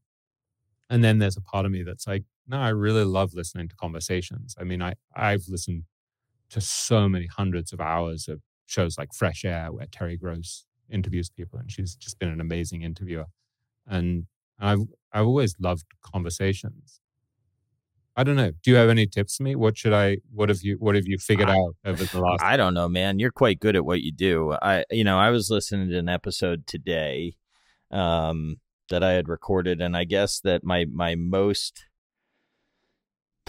And 0.89 1.03
then 1.03 1.19
there's 1.19 1.37
a 1.37 1.41
part 1.41 1.65
of 1.65 1.71
me 1.71 1.83
that's 1.83 2.07
like, 2.07 2.23
no, 2.47 2.57
I 2.59 2.69
really 2.69 3.03
love 3.05 3.33
listening 3.33 3.69
to 3.69 3.75
conversations. 3.75 4.55
I 4.59 4.63
mean, 4.63 4.81
I 4.81 4.93
I've 5.15 5.45
listened 5.47 5.83
to 6.51 6.61
so 6.61 7.09
many 7.09 7.27
hundreds 7.27 7.73
of 7.73 7.81
hours 7.81 8.27
of 8.27 8.41
shows 8.65 8.97
like 8.97 9.13
Fresh 9.13 9.45
Air, 9.45 9.71
where 9.71 9.87
Terry 9.91 10.17
Gross 10.17 10.65
interviews 10.89 11.29
people, 11.29 11.59
and 11.59 11.71
she's 11.71 11.95
just 11.95 12.19
been 12.19 12.29
an 12.29 12.41
amazing 12.41 12.83
interviewer. 12.83 13.27
And 13.87 14.27
I've 14.59 14.81
I've 15.13 15.27
always 15.27 15.55
loved 15.59 15.85
conversations. 16.01 17.01
I 18.15 18.23
don't 18.23 18.35
know. 18.35 18.51
Do 18.63 18.71
you 18.71 18.77
have 18.77 18.89
any 18.89 19.07
tips 19.07 19.37
for 19.37 19.43
me? 19.43 19.55
What 19.55 19.77
should 19.77 19.93
I? 19.93 20.17
What 20.31 20.49
have 20.49 20.61
you? 20.61 20.75
What 20.79 20.95
have 20.95 21.07
you 21.07 21.17
figured 21.17 21.49
I, 21.49 21.53
out 21.55 21.75
over 21.85 22.03
the 22.03 22.19
last? 22.19 22.43
I 22.43 22.57
don't 22.57 22.73
know, 22.73 22.87
man. 22.87 23.17
You're 23.19 23.31
quite 23.31 23.59
good 23.59 23.75
at 23.75 23.85
what 23.85 24.01
you 24.01 24.11
do. 24.11 24.55
I, 24.61 24.85
you 24.91 25.03
know, 25.03 25.17
I 25.17 25.31
was 25.31 25.49
listening 25.49 25.89
to 25.89 25.97
an 25.97 26.09
episode 26.09 26.67
today, 26.67 27.35
um, 27.91 28.57
that 28.89 29.03
I 29.03 29.13
had 29.13 29.29
recorded, 29.29 29.81
and 29.81 29.97
I 29.97 30.03
guess 30.03 30.39
that 30.41 30.63
my 30.63 30.85
my 30.85 31.15
most 31.15 31.85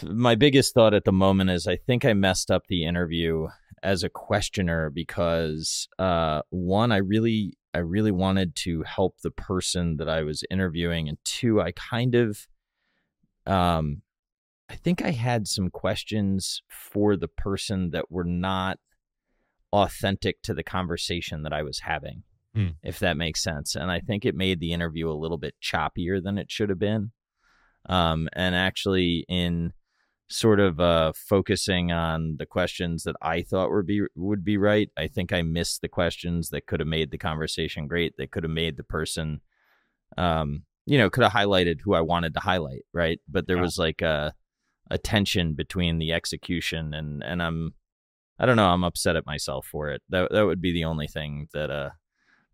my 0.03 0.35
biggest 0.35 0.75
thought 0.75 0.95
at 0.95 1.05
the 1.05 1.13
moment 1.13 1.51
is 1.51 1.67
I 1.67 1.77
think 1.77 2.05
I 2.05 2.15
messed 2.15 2.51
up 2.51 2.67
the 2.67 2.85
interview 2.85 3.49
as 3.83 4.03
a 4.03 4.09
questioner 4.09 4.91
because 4.91 5.89
uh, 5.99 6.41
one, 6.51 6.91
I 6.91 6.97
really 6.97 7.57
I 7.75 7.79
really 7.79 8.13
wanted 8.13 8.57
to 8.57 8.83
help 8.83 9.21
the 9.23 9.31
person 9.31 9.99
that 9.99 10.09
I 10.09 10.23
was 10.23 10.43
interviewing, 10.51 11.09
and 11.09 11.19
two, 11.25 11.61
I 11.61 11.73
kind 11.73 12.15
of 12.15 12.47
um 13.47 14.01
I 14.75 14.77
think 14.77 15.05
I 15.05 15.13
had 15.13 15.47
some 15.47 15.71
questions 15.71 16.61
for 16.69 17.17
the 17.17 17.29
person 17.29 17.91
that 17.91 18.11
were 18.11 18.25
not 18.25 18.79
authentic 19.73 20.43
to 20.43 20.53
the 20.53 20.65
conversation 20.65 21.45
that 21.45 21.53
I 21.53 21.63
was 21.63 21.79
having, 21.79 22.25
hmm. 22.57 22.71
if 22.83 22.99
that 22.99 23.17
makes 23.17 23.41
sense. 23.41 23.77
And 23.77 23.89
I 23.89 24.01
think 24.01 24.25
it 24.25 24.35
made 24.35 24.59
the 24.59 24.73
interview 24.73 25.09
a 25.09 25.15
little 25.15 25.39
bit 25.39 25.55
choppier 25.63 26.21
than 26.21 26.39
it 26.39 26.51
should 26.51 26.71
have 26.71 26.81
been. 26.81 27.13
Um, 27.89 28.29
and 28.33 28.57
actually, 28.57 29.25
in 29.29 29.75
sort 30.29 30.59
of 30.59 30.81
uh, 30.81 31.13
focusing 31.15 31.93
on 31.93 32.35
the 32.41 32.47
questions 32.47 33.05
that 33.05 33.15
I 33.23 33.43
thought 33.43 33.71
would 33.71 33.87
be 33.87 34.03
would 34.17 34.45
be 34.45 34.57
right. 34.57 34.91
I 34.97 35.07
think 35.07 35.33
I 35.33 35.43
missed 35.43 35.83
the 35.83 35.89
questions 35.89 36.51
that 36.51 36.67
could 36.67 36.81
have 36.81 36.89
made 36.89 37.13
the 37.13 37.19
conversation 37.19 37.87
great. 37.87 38.17
That 38.19 38.33
could 38.33 38.43
have 38.43 38.51
made 38.51 38.77
the 38.77 38.83
person, 38.83 39.41
um, 40.19 40.65
you 40.85 40.99
know, 40.99 41.11
could 41.11 41.23
have 41.23 41.33
highlighted 41.33 41.77
who 41.85 41.95
I 41.95 42.01
wanted 42.01 42.35
to 42.35 42.41
highlight, 42.41 42.83
right? 42.93 43.21
But 43.29 43.47
there 43.47 43.59
yeah. 43.59 43.63
was 43.63 43.79
like 43.79 44.03
a, 44.03 44.35
a 44.91 44.99
tension 44.99 45.55
between 45.55 45.99
the 45.99 46.13
execution 46.13 46.95
and 46.95 47.23
and 47.23 47.43
I'm, 47.43 47.75
I 48.39 48.47
don't 48.47 48.57
know, 48.57 48.69
I'm 48.69 48.85
upset 48.85 49.17
at 49.17 49.27
myself 49.27 49.67
for 49.67 49.91
it. 49.91 50.03
That 50.09 50.31
that 50.33 50.47
would 50.47 50.61
be 50.61 50.73
the 50.73 50.85
only 50.85 51.07
thing 51.07 51.49
that. 51.53 51.71
uh 51.71 51.91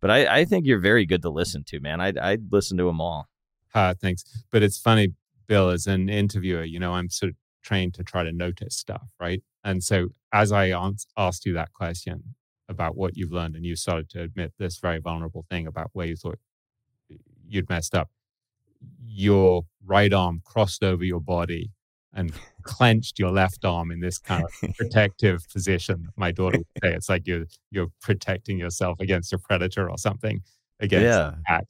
But 0.01 0.11
I 0.11 0.41
I 0.41 0.45
think 0.45 0.67
you're 0.67 0.81
very 0.81 1.07
good 1.07 1.23
to 1.23 1.31
listen 1.31 1.65
to, 1.65 1.81
man. 1.81 2.01
I 2.01 2.13
I 2.21 2.39
listen 2.51 2.79
to 2.79 2.85
them 2.85 3.01
all. 3.01 3.27
Uh, 3.75 3.95
thanks. 4.01 4.25
But 4.51 4.63
it's 4.63 4.79
funny, 4.79 5.15
Bill, 5.47 5.71
as 5.71 5.87
an 5.87 6.09
interviewer, 6.09 6.65
you 6.65 6.81
know, 6.81 6.93
I'm 6.95 7.09
sort 7.11 7.31
of 7.31 7.37
trained 7.63 7.95
to 7.95 8.03
try 8.05 8.25
to 8.25 8.33
notice 8.33 8.77
stuff, 8.77 9.09
right? 9.21 9.43
And 9.63 9.83
so 9.85 10.09
as 10.33 10.53
I 10.53 10.71
asked 11.17 11.47
you 11.47 11.53
that 11.55 11.73
question 11.73 12.35
about 12.69 12.97
what 12.97 13.17
you've 13.17 13.33
learned, 13.33 13.57
and 13.57 13.65
you 13.67 13.77
started 13.77 14.09
to 14.11 14.23
admit 14.23 14.53
this 14.59 14.79
very 14.79 14.99
vulnerable 14.99 15.45
thing 15.51 15.67
about 15.67 15.91
where 15.93 16.07
you 16.07 16.17
thought 16.17 16.39
you'd 17.49 17.69
messed 17.69 17.95
up, 17.95 18.11
your 19.05 19.63
right 19.85 20.13
arm 20.13 20.41
crossed 20.45 20.83
over 20.83 21.05
your 21.05 21.21
body 21.21 21.71
and 22.13 22.33
clenched 22.63 23.19
your 23.19 23.31
left 23.31 23.65
arm 23.65 23.91
in 23.91 24.01
this 24.01 24.19
kind 24.19 24.45
of 24.45 24.77
protective 24.77 25.47
position. 25.53 26.09
My 26.17 26.33
daughter 26.33 26.59
would 26.59 26.67
say 26.83 26.95
it's 26.95 27.09
like 27.09 27.27
you're 27.27 27.47
you're 27.71 27.89
protecting 28.01 28.59
yourself 28.59 28.99
against 29.01 29.33
a 29.33 29.39
predator 29.39 29.91
or 29.91 29.99
something 29.99 30.43
against 30.81 31.05
yeah. 31.05 31.33
attack. 31.47 31.69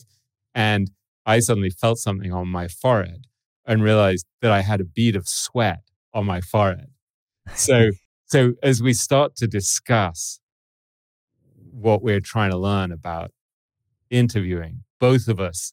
And 0.55 0.91
I 1.27 1.41
suddenly 1.41 1.71
felt 1.71 1.99
something 1.99 2.33
on 2.33 2.49
my 2.49 2.69
forehead 2.69 3.27
and 3.67 3.83
realized 3.83 4.27
that 4.41 4.51
I 4.51 4.63
had 4.63 4.81
a 4.81 4.85
bead 4.85 5.17
of 5.17 5.29
sweat 5.29 5.83
on 6.13 6.27
my 6.27 6.41
forehead. 6.41 6.91
So, 7.55 7.91
so 8.27 8.55
as 8.63 8.83
we 8.83 8.93
start 8.93 9.37
to 9.37 9.47
discuss 9.47 10.41
what 11.71 12.03
we're 12.03 12.21
trying 12.21 12.51
to 12.51 12.57
learn 12.57 12.91
about 12.91 13.31
interviewing, 14.09 14.85
both 14.99 15.29
of 15.29 15.41
us 15.41 15.73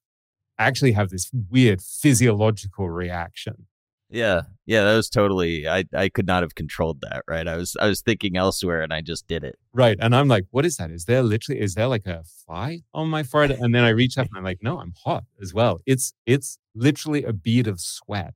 actually 0.59 0.91
have 0.93 1.09
this 1.09 1.29
weird 1.49 1.81
physiological 1.81 2.89
reaction 2.89 3.67
yeah. 4.09 4.41
Yeah, 4.65 4.83
that 4.83 4.95
was 4.95 5.09
totally 5.09 5.67
I 5.67 5.85
I 5.93 6.09
could 6.09 6.27
not 6.27 6.43
have 6.43 6.55
controlled 6.55 7.01
that, 7.01 7.23
right? 7.27 7.47
I 7.47 7.55
was 7.55 7.75
I 7.79 7.87
was 7.87 8.01
thinking 8.01 8.35
elsewhere 8.37 8.81
and 8.81 8.93
I 8.93 9.01
just 9.01 9.27
did 9.27 9.43
it. 9.43 9.57
Right. 9.73 9.97
And 9.99 10.15
I'm 10.15 10.27
like, 10.27 10.45
what 10.51 10.65
is 10.65 10.77
that? 10.77 10.91
Is 10.91 11.05
there 11.05 11.23
literally 11.23 11.61
is 11.61 11.75
there 11.75 11.87
like 11.87 12.05
a 12.05 12.23
fly 12.45 12.81
on 12.93 13.09
my 13.09 13.23
forehead? 13.23 13.57
And 13.59 13.73
then 13.73 13.83
I 13.83 13.89
reach 13.89 14.17
up 14.17 14.27
and 14.27 14.37
I'm 14.37 14.43
like, 14.43 14.61
no, 14.61 14.79
I'm 14.79 14.93
hot 15.05 15.23
as 15.41 15.53
well. 15.53 15.79
It's 15.85 16.13
it's 16.25 16.57
literally 16.75 17.23
a 17.23 17.33
bead 17.33 17.67
of 17.67 17.79
sweat. 17.79 18.33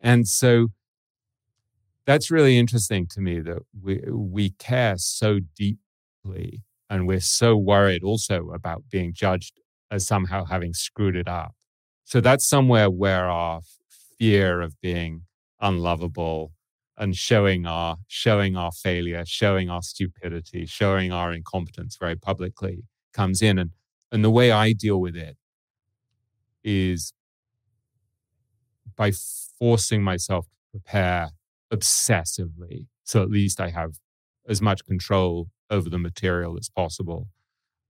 And 0.00 0.26
so 0.28 0.68
that's 2.06 2.30
really 2.30 2.58
interesting 2.58 3.06
to 3.08 3.20
me 3.20 3.40
that 3.40 3.58
we 3.80 4.02
we 4.10 4.50
care 4.50 4.96
so 4.98 5.40
deeply 5.56 6.62
and 6.90 7.06
we're 7.06 7.20
so 7.20 7.56
worried 7.56 8.02
also 8.02 8.50
about 8.50 8.84
being 8.90 9.12
judged 9.12 9.60
as 9.90 10.06
somehow 10.06 10.44
having 10.44 10.72
screwed 10.74 11.16
it 11.16 11.28
up. 11.28 11.54
So 12.04 12.20
that's 12.20 12.46
somewhere 12.48 12.90
where 12.90 13.26
our 13.26 13.60
fear 14.18 14.60
of 14.60 14.80
being 14.80 15.22
unlovable 15.60 16.52
and 16.96 17.16
showing 17.16 17.66
our 17.66 17.96
showing 18.08 18.56
our 18.56 18.72
failure, 18.72 19.24
showing 19.24 19.70
our 19.70 19.82
stupidity, 19.82 20.66
showing 20.66 21.12
our 21.12 21.32
incompetence 21.32 21.96
very 21.98 22.16
publicly 22.16 22.82
comes 23.12 23.40
in. 23.40 23.58
And 23.58 23.70
and 24.10 24.24
the 24.24 24.30
way 24.30 24.50
I 24.50 24.72
deal 24.72 25.00
with 25.00 25.16
it 25.16 25.36
is 26.64 27.12
by 28.96 29.12
forcing 29.58 30.02
myself 30.02 30.46
to 30.46 30.80
prepare 30.80 31.30
obsessively. 31.72 32.86
So 33.04 33.22
at 33.22 33.30
least 33.30 33.60
I 33.60 33.70
have 33.70 33.94
as 34.48 34.60
much 34.60 34.84
control 34.84 35.48
over 35.70 35.88
the 35.88 35.98
material 35.98 36.56
as 36.58 36.68
possible. 36.68 37.28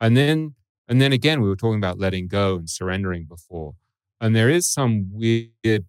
And 0.01 0.17
then 0.17 0.55
and 0.87 1.01
then 1.01 1.13
again, 1.13 1.41
we 1.41 1.49
were 1.49 1.57
talking 1.57 1.79
about 1.79 1.99
letting 1.99 2.29
go 2.29 2.57
and 2.57 2.69
surrendering 2.69 3.25
before. 3.25 3.75
And 4.21 4.35
there 4.35 4.49
is 4.49 4.67
some 4.67 5.09
weird 5.13 5.85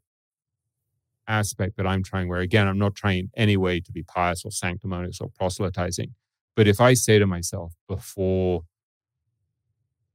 aspect 1.30 1.78
that 1.78 1.88
I'm 1.88 2.04
trying, 2.04 2.28
where 2.28 2.42
again, 2.42 2.68
I'm 2.68 2.80
not 2.80 2.96
trying 2.96 3.20
in 3.20 3.30
any 3.38 3.56
way 3.56 3.80
to 3.80 3.92
be 3.92 4.04
pious 4.04 4.44
or 4.44 4.52
sanctimonious 4.52 5.22
or 5.22 5.30
proselytizing. 5.30 6.16
But 6.56 6.68
if 6.68 6.82
I 6.82 6.94
say 6.96 7.20
to 7.20 7.28
myself 7.28 7.74
before 7.88 8.64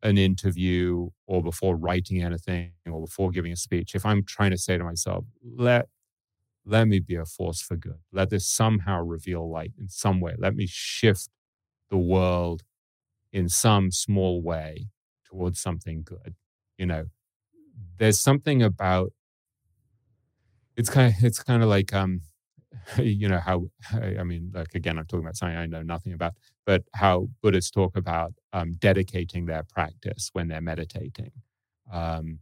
an 0.02 0.18
interview 0.18 1.08
or 1.26 1.42
before 1.42 1.76
writing 1.76 2.22
anything 2.22 2.72
or 2.86 3.00
before 3.00 3.30
giving 3.30 3.52
a 3.52 3.56
speech, 3.56 3.94
if 3.94 4.04
I'm 4.04 4.24
trying 4.24 4.50
to 4.50 4.58
say 4.58 4.76
to 4.76 4.84
myself, 4.84 5.24
let 5.42 5.88
let 6.66 6.88
me 6.88 6.98
be 6.98 7.14
a 7.14 7.26
force 7.26 7.60
for 7.60 7.76
good. 7.76 7.98
Let 8.10 8.30
this 8.30 8.46
somehow 8.46 9.02
reveal 9.02 9.50
light 9.50 9.72
in 9.78 9.88
some 9.88 10.20
way. 10.20 10.34
Let 10.38 10.56
me 10.56 10.66
shift 10.66 11.28
the 11.90 11.98
world 11.98 12.62
in 13.32 13.48
some 13.48 13.90
small 13.90 14.42
way 14.42 14.88
towards 15.26 15.60
something 15.60 16.02
good. 16.02 16.34
You 16.78 16.86
know, 16.86 17.04
there's 17.98 18.20
something 18.20 18.62
about 18.62 19.12
it's 20.76 20.90
kind 20.90 21.14
of 21.16 21.24
it's 21.24 21.42
kind 21.42 21.62
of 21.62 21.68
like 21.68 21.92
um 21.92 22.20
you 22.98 23.28
know 23.28 23.38
how 23.38 23.64
i 24.18 24.22
mean 24.24 24.50
like 24.54 24.74
again 24.74 24.98
i'm 24.98 25.06
talking 25.06 25.24
about 25.24 25.36
something 25.36 25.56
i 25.56 25.66
know 25.66 25.82
nothing 25.82 26.12
about 26.12 26.34
but 26.66 26.82
how 26.94 27.28
buddhists 27.42 27.70
talk 27.70 27.96
about 27.96 28.32
um, 28.52 28.74
dedicating 28.78 29.46
their 29.46 29.64
practice 29.64 30.30
when 30.32 30.48
they're 30.48 30.62
meditating. 30.62 31.30
Um, 31.92 32.40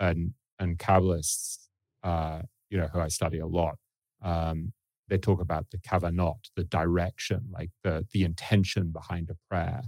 and 0.00 0.34
and 0.58 0.78
kabbalists 0.78 1.68
uh, 2.04 2.40
you 2.70 2.78
know 2.78 2.88
who 2.92 3.00
i 3.00 3.08
study 3.08 3.38
a 3.38 3.46
lot 3.46 3.76
um, 4.22 4.72
they 5.08 5.18
talk 5.18 5.40
about 5.40 5.66
the 5.70 5.78
kavanot 5.78 6.38
the 6.56 6.64
direction 6.64 7.42
like 7.52 7.70
the 7.84 8.06
the 8.12 8.24
intention 8.24 8.90
behind 8.90 9.30
a 9.30 9.36
prayer. 9.48 9.82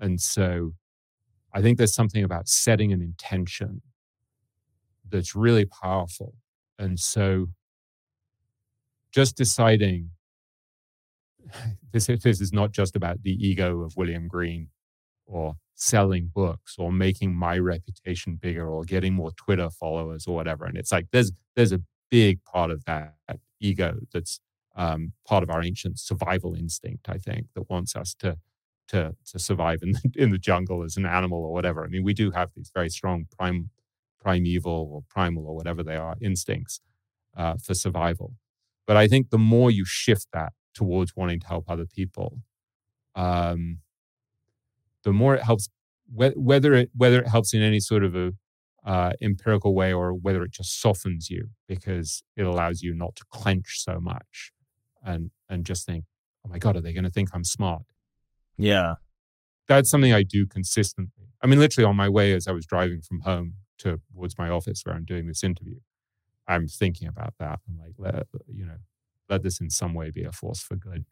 And 0.00 0.20
so 0.20 0.72
i 1.54 1.62
think 1.62 1.78
there's 1.78 1.94
something 1.94 2.24
about 2.24 2.48
setting 2.48 2.92
an 2.92 3.02
intention 3.02 3.82
that's 5.08 5.34
really 5.34 5.64
powerful 5.64 6.34
and 6.78 6.98
so 6.98 7.48
just 9.12 9.36
deciding 9.36 10.10
this, 11.92 12.06
this 12.06 12.40
is 12.40 12.52
not 12.52 12.72
just 12.72 12.96
about 12.96 13.22
the 13.22 13.32
ego 13.32 13.82
of 13.82 13.96
William 13.96 14.28
Green 14.28 14.68
or 15.26 15.56
selling 15.74 16.30
books 16.34 16.76
or 16.78 16.92
making 16.92 17.34
my 17.34 17.58
reputation 17.58 18.36
bigger 18.36 18.68
or 18.68 18.84
getting 18.84 19.14
more 19.14 19.32
Twitter 19.32 19.70
followers 19.70 20.26
or 20.26 20.34
whatever. 20.34 20.64
And 20.66 20.76
it's 20.78 20.92
like 20.92 21.06
there's 21.12 21.32
there's 21.56 21.72
a 21.72 21.82
big 22.10 22.42
part 22.44 22.70
of 22.70 22.84
that 22.86 23.14
ego 23.60 23.96
that's 24.12 24.40
um, 24.76 25.12
part 25.26 25.42
of 25.42 25.50
our 25.50 25.62
ancient 25.62 25.98
survival 25.98 26.54
instinct, 26.54 27.08
I 27.08 27.18
think, 27.18 27.46
that 27.54 27.70
wants 27.70 27.96
us 27.96 28.14
to 28.20 28.38
to 28.88 29.14
to 29.32 29.38
survive 29.38 29.80
in 29.82 29.92
the, 29.92 30.12
in 30.16 30.30
the 30.30 30.38
jungle 30.38 30.82
as 30.84 30.96
an 30.96 31.06
animal 31.06 31.44
or 31.44 31.52
whatever. 31.52 31.84
I 31.84 31.88
mean, 31.88 32.04
we 32.04 32.14
do 32.14 32.30
have 32.32 32.50
these 32.56 32.70
very 32.74 32.90
strong 32.90 33.26
prime 33.38 33.70
primeval 34.24 34.88
or 34.92 35.02
primal 35.08 35.46
or 35.46 35.54
whatever 35.54 35.82
they 35.82 35.96
are 35.96 36.16
instincts 36.20 36.80
uh, 37.36 37.54
for 37.62 37.74
survival. 37.74 38.34
But 38.86 38.96
I 38.96 39.06
think 39.06 39.30
the 39.30 39.38
more 39.38 39.70
you 39.70 39.84
shift 39.84 40.28
that 40.32 40.52
towards 40.74 41.14
wanting 41.14 41.40
to 41.40 41.46
help 41.46 41.68
other 41.68 41.86
people, 41.86 42.40
um, 43.14 43.78
the 45.02 45.12
more 45.12 45.34
it 45.34 45.42
helps. 45.42 45.68
Whether 46.12 46.74
it 46.74 46.90
whether 46.94 47.20
it 47.20 47.28
helps 47.28 47.54
in 47.54 47.62
any 47.62 47.80
sort 47.80 48.04
of 48.04 48.14
a 48.14 48.32
uh, 48.84 49.12
empirical 49.22 49.74
way 49.74 49.92
or 49.92 50.12
whether 50.12 50.42
it 50.42 50.52
just 50.52 50.80
softens 50.80 51.30
you 51.30 51.48
because 51.66 52.22
it 52.36 52.42
allows 52.42 52.82
you 52.82 52.94
not 52.94 53.16
to 53.16 53.24
clench 53.30 53.80
so 53.80 53.98
much 53.98 54.52
and 55.02 55.30
and 55.48 55.64
just 55.64 55.86
think, 55.86 56.04
oh 56.44 56.50
my 56.50 56.58
god, 56.58 56.76
are 56.76 56.82
they 56.82 56.92
going 56.92 57.04
to 57.04 57.10
think 57.10 57.30
I'm 57.32 57.44
smart? 57.44 57.82
Yeah, 58.58 58.94
that's 59.66 59.90
something 59.90 60.12
I 60.12 60.22
do 60.22 60.46
consistently. 60.46 61.28
I 61.42 61.46
mean, 61.46 61.58
literally 61.58 61.86
on 61.86 61.96
my 61.96 62.08
way 62.08 62.34
as 62.34 62.46
I 62.46 62.52
was 62.52 62.66
driving 62.66 63.00
from 63.00 63.20
home 63.20 63.54
towards 63.78 64.38
my 64.38 64.48
office 64.48 64.82
where 64.84 64.94
I'm 64.94 65.04
doing 65.04 65.26
this 65.26 65.44
interview, 65.44 65.80
I'm 66.46 66.68
thinking 66.68 67.08
about 67.08 67.34
that. 67.38 67.60
I'm 67.68 67.78
like, 67.78 67.94
let, 67.98 68.26
you 68.52 68.66
know, 68.66 68.78
let 69.28 69.42
this 69.42 69.60
in 69.60 69.70
some 69.70 69.94
way 69.94 70.10
be 70.10 70.24
a 70.24 70.32
force 70.32 70.60
for 70.60 70.76
good. 70.76 71.04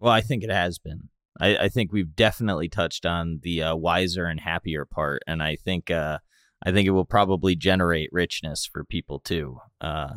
Well, 0.00 0.12
I 0.12 0.20
think 0.20 0.42
it 0.42 0.50
has 0.50 0.78
been. 0.78 1.08
I, 1.40 1.56
I 1.56 1.68
think 1.68 1.92
we've 1.92 2.14
definitely 2.14 2.68
touched 2.68 3.06
on 3.06 3.40
the 3.42 3.62
uh, 3.62 3.76
wiser 3.76 4.26
and 4.26 4.40
happier 4.40 4.84
part, 4.84 5.22
and 5.26 5.42
I 5.42 5.56
think 5.56 5.90
uh, 5.90 6.18
I 6.64 6.72
think 6.72 6.86
it 6.86 6.90
will 6.90 7.04
probably 7.04 7.56
generate 7.56 8.10
richness 8.12 8.66
for 8.66 8.84
people 8.84 9.20
too. 9.20 9.58
Uh, 9.80 10.14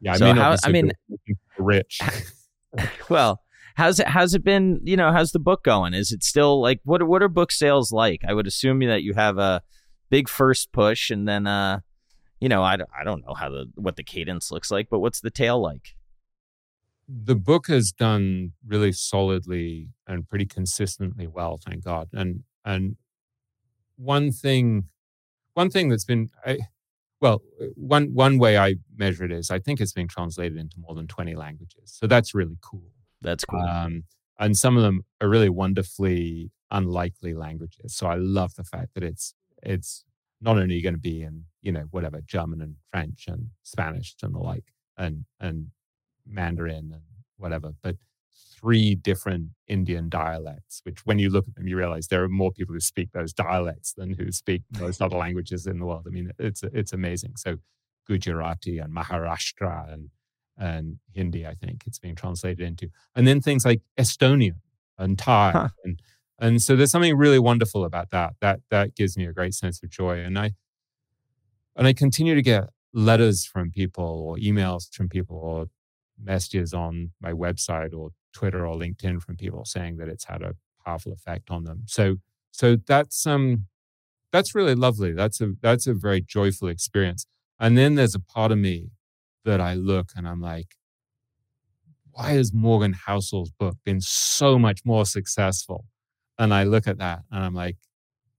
yeah, 0.00 0.14
I 0.14 0.16
so 0.16 0.26
mean, 0.26 0.36
how, 0.36 0.56
I 0.64 0.68
mean, 0.70 0.92
rich. 1.58 2.00
well, 3.08 3.40
how's 3.76 4.00
it 4.00 4.08
how's 4.08 4.34
it 4.34 4.44
been? 4.44 4.80
You 4.84 4.96
know, 4.96 5.12
how's 5.12 5.32
the 5.32 5.38
book 5.38 5.64
going? 5.64 5.94
Is 5.94 6.12
it 6.12 6.22
still 6.22 6.60
like 6.60 6.80
what 6.84 7.02
what 7.02 7.22
are 7.22 7.28
book 7.28 7.52
sales 7.52 7.92
like? 7.92 8.22
I 8.26 8.34
would 8.34 8.46
assume 8.46 8.80
that 8.80 9.02
you 9.02 9.14
have 9.14 9.38
a 9.38 9.62
big 10.14 10.28
first 10.28 10.70
push, 10.70 11.10
and 11.10 11.26
then 11.26 11.44
uh, 11.44 11.80
you 12.38 12.48
know, 12.48 12.62
I, 12.62 12.74
I 12.74 13.02
don't 13.02 13.26
know 13.26 13.34
how 13.34 13.50
the 13.50 13.66
what 13.74 13.96
the 13.96 14.04
cadence 14.04 14.52
looks 14.52 14.70
like, 14.70 14.88
but 14.88 15.00
what's 15.00 15.20
the 15.20 15.30
tail 15.30 15.60
like? 15.60 15.96
The 17.08 17.34
book 17.34 17.66
has 17.66 17.90
done 17.90 18.52
really 18.64 18.92
solidly 18.92 19.88
and 20.06 20.28
pretty 20.28 20.46
consistently 20.46 21.26
well, 21.26 21.58
thank 21.66 21.82
God. 21.84 22.10
And 22.12 22.44
and 22.64 22.94
one 23.96 24.30
thing, 24.30 24.84
one 25.54 25.68
thing 25.68 25.88
that's 25.88 26.04
been 26.04 26.30
I, 26.46 26.58
well, 27.20 27.42
one 27.74 28.14
one 28.14 28.38
way 28.38 28.56
I 28.56 28.76
measure 28.96 29.24
it 29.24 29.32
is 29.32 29.50
I 29.50 29.58
think 29.58 29.80
it's 29.80 29.92
been 29.92 30.08
translated 30.08 30.56
into 30.56 30.76
more 30.78 30.94
than 30.94 31.08
twenty 31.08 31.34
languages, 31.34 31.86
so 31.86 32.06
that's 32.06 32.36
really 32.36 32.58
cool. 32.60 32.92
That's 33.20 33.44
cool. 33.44 33.62
Um, 33.62 34.04
and 34.38 34.56
some 34.56 34.76
of 34.76 34.84
them 34.84 35.02
are 35.20 35.28
really 35.28 35.48
wonderfully 35.48 36.52
unlikely 36.70 37.34
languages. 37.34 37.96
So 37.96 38.06
I 38.06 38.16
love 38.16 38.54
the 38.54 38.64
fact 38.64 38.94
that 38.94 39.02
it's 39.02 39.34
it's 39.64 40.04
not 40.40 40.58
only 40.58 40.80
going 40.82 40.94
to 40.94 41.00
be 41.00 41.22
in 41.22 41.44
you 41.62 41.72
know 41.72 41.84
whatever 41.90 42.20
German 42.26 42.60
and 42.60 42.76
French 42.90 43.24
and 43.26 43.48
Spanish 43.62 44.14
and 44.22 44.34
the 44.34 44.38
like 44.38 44.72
and 44.96 45.24
and 45.40 45.68
Mandarin 46.26 46.90
and 46.92 47.02
whatever, 47.36 47.72
but 47.82 47.96
three 48.64 48.94
different 48.94 49.50
Indian 49.68 50.08
dialects, 50.08 50.80
which 50.84 51.04
when 51.04 51.18
you 51.18 51.28
look 51.28 51.46
at 51.46 51.54
them, 51.54 51.68
you 51.68 51.76
realize 51.76 52.08
there 52.08 52.24
are 52.24 52.28
more 52.28 52.52
people 52.52 52.72
who 52.72 52.80
speak 52.80 53.12
those 53.12 53.32
dialects 53.32 53.92
than 53.92 54.14
who 54.14 54.32
speak 54.32 54.62
most 54.80 55.02
other 55.02 55.16
languages 55.16 55.66
in 55.66 55.78
the 55.78 55.84
world. 55.84 56.04
I 56.06 56.10
mean, 56.10 56.30
it's 56.38 56.62
it's 56.62 56.92
amazing. 56.92 57.34
So 57.36 57.58
Gujarati 58.06 58.78
and 58.78 58.94
Maharashtra 58.94 59.92
and 59.92 60.10
and 60.56 60.98
Hindi, 61.12 61.46
I 61.46 61.54
think 61.54 61.82
it's 61.86 61.98
being 61.98 62.14
translated 62.14 62.60
into, 62.60 62.88
and 63.14 63.26
then 63.26 63.40
things 63.40 63.64
like 63.64 63.82
Estonian 63.98 64.60
and 64.98 65.18
Thai 65.18 65.50
huh. 65.50 65.68
and 65.84 66.00
and 66.40 66.60
so 66.62 66.76
there's 66.76 66.90
something 66.90 67.16
really 67.16 67.38
wonderful 67.38 67.84
about 67.84 68.10
that. 68.10 68.34
That 68.40 68.60
that 68.70 68.94
gives 68.96 69.16
me 69.16 69.26
a 69.26 69.32
great 69.32 69.54
sense 69.54 69.82
of 69.82 69.90
joy. 69.90 70.18
And 70.20 70.38
I 70.38 70.52
and 71.76 71.86
I 71.86 71.92
continue 71.92 72.34
to 72.34 72.42
get 72.42 72.64
letters 72.92 73.44
from 73.44 73.70
people 73.70 74.04
or 74.04 74.36
emails 74.36 74.92
from 74.92 75.08
people 75.08 75.36
or 75.36 75.66
messages 76.22 76.72
on 76.72 77.10
my 77.20 77.32
website 77.32 77.92
or 77.92 78.10
Twitter 78.32 78.66
or 78.66 78.76
LinkedIn 78.76 79.20
from 79.20 79.36
people 79.36 79.64
saying 79.64 79.96
that 79.96 80.08
it's 80.08 80.24
had 80.24 80.42
a 80.42 80.54
powerful 80.84 81.12
effect 81.12 81.50
on 81.50 81.64
them. 81.64 81.82
So 81.86 82.16
so 82.52 82.76
that's 82.86 83.26
um 83.26 83.66
that's 84.32 84.54
really 84.54 84.74
lovely. 84.74 85.12
That's 85.12 85.40
a 85.40 85.52
that's 85.62 85.86
a 85.86 85.94
very 85.94 86.20
joyful 86.20 86.68
experience. 86.68 87.26
And 87.60 87.78
then 87.78 87.94
there's 87.94 88.14
a 88.14 88.20
part 88.20 88.52
of 88.52 88.58
me 88.58 88.90
that 89.44 89.60
I 89.60 89.74
look 89.74 90.10
and 90.16 90.26
I'm 90.28 90.40
like, 90.40 90.76
why 92.12 92.30
has 92.32 92.52
Morgan 92.52 92.92
Housel's 92.94 93.50
book 93.50 93.76
been 93.84 94.00
so 94.00 94.58
much 94.58 94.80
more 94.84 95.04
successful? 95.04 95.84
And 96.38 96.52
I 96.52 96.64
look 96.64 96.86
at 96.86 96.98
that 96.98 97.22
and 97.30 97.44
I'm 97.44 97.54
like, 97.54 97.76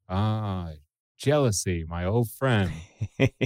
ah, 0.09 0.69
jealousy, 1.17 1.85
my 1.87 2.05
old 2.05 2.29
friend, 2.29 2.71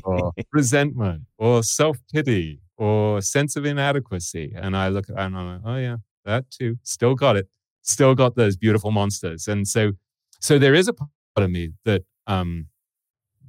or 0.04 0.32
resentment, 0.54 1.24
or 1.38 1.64
self 1.64 1.98
pity, 2.12 2.62
or 2.78 3.22
sense 3.22 3.56
of 3.56 3.66
inadequacy. 3.66 4.54
And 4.56 4.76
I 4.76 4.90
look 4.90 5.10
at 5.10 5.16
that 5.16 5.26
and 5.26 5.38
I'm 5.38 5.54
like, 5.54 5.62
oh, 5.66 5.78
yeah, 5.78 5.98
that 6.26 6.50
too. 6.50 6.78
Still 6.84 7.16
got 7.16 7.36
it. 7.36 7.48
Still 7.82 8.16
got 8.16 8.36
those 8.36 8.58
beautiful 8.58 8.92
monsters. 8.92 9.48
And 9.48 9.68
so, 9.68 9.94
so 10.40 10.60
there 10.60 10.74
is 10.74 10.88
a 10.88 10.94
part 10.94 11.10
of 11.38 11.50
me 11.52 11.72
that 11.86 12.04
um, 12.28 12.68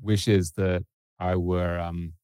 wishes 0.02 0.52
that 0.52 0.84
I 1.18 1.36
were, 1.36 1.78
um, 1.78 2.14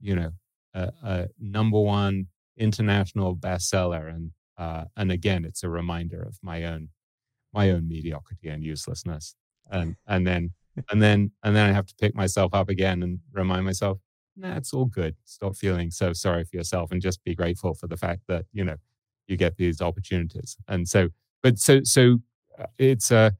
you 0.00 0.14
know, 0.14 0.30
a, 0.74 0.92
a 1.02 1.28
number 1.40 1.80
one 1.80 2.26
international 2.56 3.36
bestseller. 3.36 4.08
And 4.08 4.30
uh, 4.58 4.84
and 4.96 5.12
again, 5.12 5.44
it's 5.44 5.62
a 5.62 5.68
reminder 5.68 6.22
of 6.22 6.38
my 6.42 6.64
own 6.64 6.88
my 7.56 7.70
own 7.70 7.88
mediocrity 7.88 8.48
and 8.48 8.62
uselessness. 8.62 9.34
And 9.70 9.96
and 10.06 10.26
then 10.26 10.52
and 10.90 11.02
then 11.02 11.32
and 11.42 11.56
then 11.56 11.68
I 11.68 11.72
have 11.72 11.86
to 11.86 11.94
pick 11.98 12.14
myself 12.14 12.54
up 12.54 12.68
again 12.68 13.02
and 13.02 13.20
remind 13.32 13.64
myself, 13.64 13.98
nah, 14.36 14.56
it's 14.56 14.72
all 14.72 14.84
good. 14.84 15.16
Stop 15.24 15.56
feeling 15.56 15.90
so 15.90 16.12
sorry 16.12 16.44
for 16.44 16.56
yourself 16.56 16.92
and 16.92 17.00
just 17.00 17.24
be 17.24 17.34
grateful 17.34 17.74
for 17.74 17.88
the 17.88 17.96
fact 17.96 18.22
that, 18.28 18.44
you 18.52 18.62
know, 18.62 18.76
you 19.26 19.36
get 19.36 19.56
these 19.56 19.80
opportunities. 19.80 20.56
And 20.68 20.86
so, 20.86 21.08
but 21.42 21.58
so 21.58 21.80
so 21.82 22.18
uh, 22.58 22.66
it's 22.78 23.10
a 23.10 23.16
uh, 23.16 23.30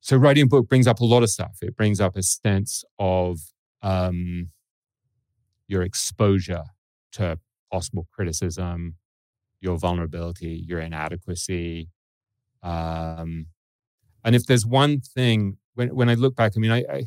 so 0.00 0.18
writing 0.18 0.44
a 0.44 0.46
book 0.46 0.68
brings 0.68 0.86
up 0.86 1.00
a 1.00 1.04
lot 1.04 1.22
of 1.22 1.30
stuff. 1.30 1.56
It 1.62 1.76
brings 1.76 1.98
up 1.98 2.14
a 2.14 2.22
sense 2.22 2.84
of 2.98 3.38
um, 3.80 4.50
your 5.66 5.82
exposure 5.82 6.64
to 7.12 7.38
possible 7.72 8.06
criticism, 8.12 8.96
your 9.62 9.78
vulnerability, 9.78 10.62
your 10.68 10.78
inadequacy, 10.80 11.88
um, 12.64 13.48
and 14.24 14.36
if 14.36 14.46
there's 14.46 14.66
one 14.66 15.00
thing, 15.00 15.58
when 15.74 15.94
when 15.94 16.10
I 16.10 16.14
look 16.14 16.36
back, 16.36 16.54
I 16.56 16.60
mean, 16.60 16.72
I, 16.72 16.84
I 16.90 17.04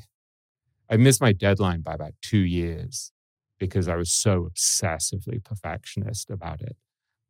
I 0.90 0.98
missed 0.98 1.22
my 1.22 1.34
deadline 1.34 1.82
by 1.82 1.94
about 1.94 2.14
two 2.22 2.40
years 2.40 3.12
because 3.60 3.88
I 3.88 3.96
was 3.96 4.12
so 4.12 4.50
obsessively 4.52 5.44
perfectionist 5.44 6.30
about 6.30 6.62
it. 6.62 6.76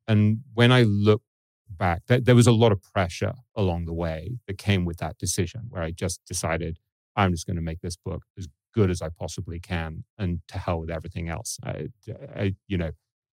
And 0.07 0.39
when 0.53 0.71
I 0.71 0.83
look 0.83 1.21
back, 1.69 2.03
that, 2.07 2.25
there 2.25 2.35
was 2.35 2.47
a 2.47 2.51
lot 2.51 2.71
of 2.71 2.81
pressure 2.81 3.33
along 3.55 3.85
the 3.85 3.93
way 3.93 4.39
that 4.47 4.57
came 4.57 4.85
with 4.85 4.97
that 4.97 5.17
decision, 5.17 5.63
where 5.69 5.83
I 5.83 5.91
just 5.91 6.21
decided 6.25 6.79
I'm 7.15 7.31
just 7.31 7.47
going 7.47 7.57
to 7.57 7.61
make 7.61 7.81
this 7.81 7.97
book 7.97 8.23
as 8.37 8.47
good 8.73 8.91
as 8.91 9.01
I 9.01 9.09
possibly 9.09 9.59
can, 9.59 10.03
and 10.17 10.41
to 10.49 10.57
hell 10.59 10.79
with 10.81 10.91
everything 10.91 11.29
else. 11.29 11.59
I, 11.63 11.87
I, 12.35 12.55
you 12.67 12.77
know, 12.77 12.91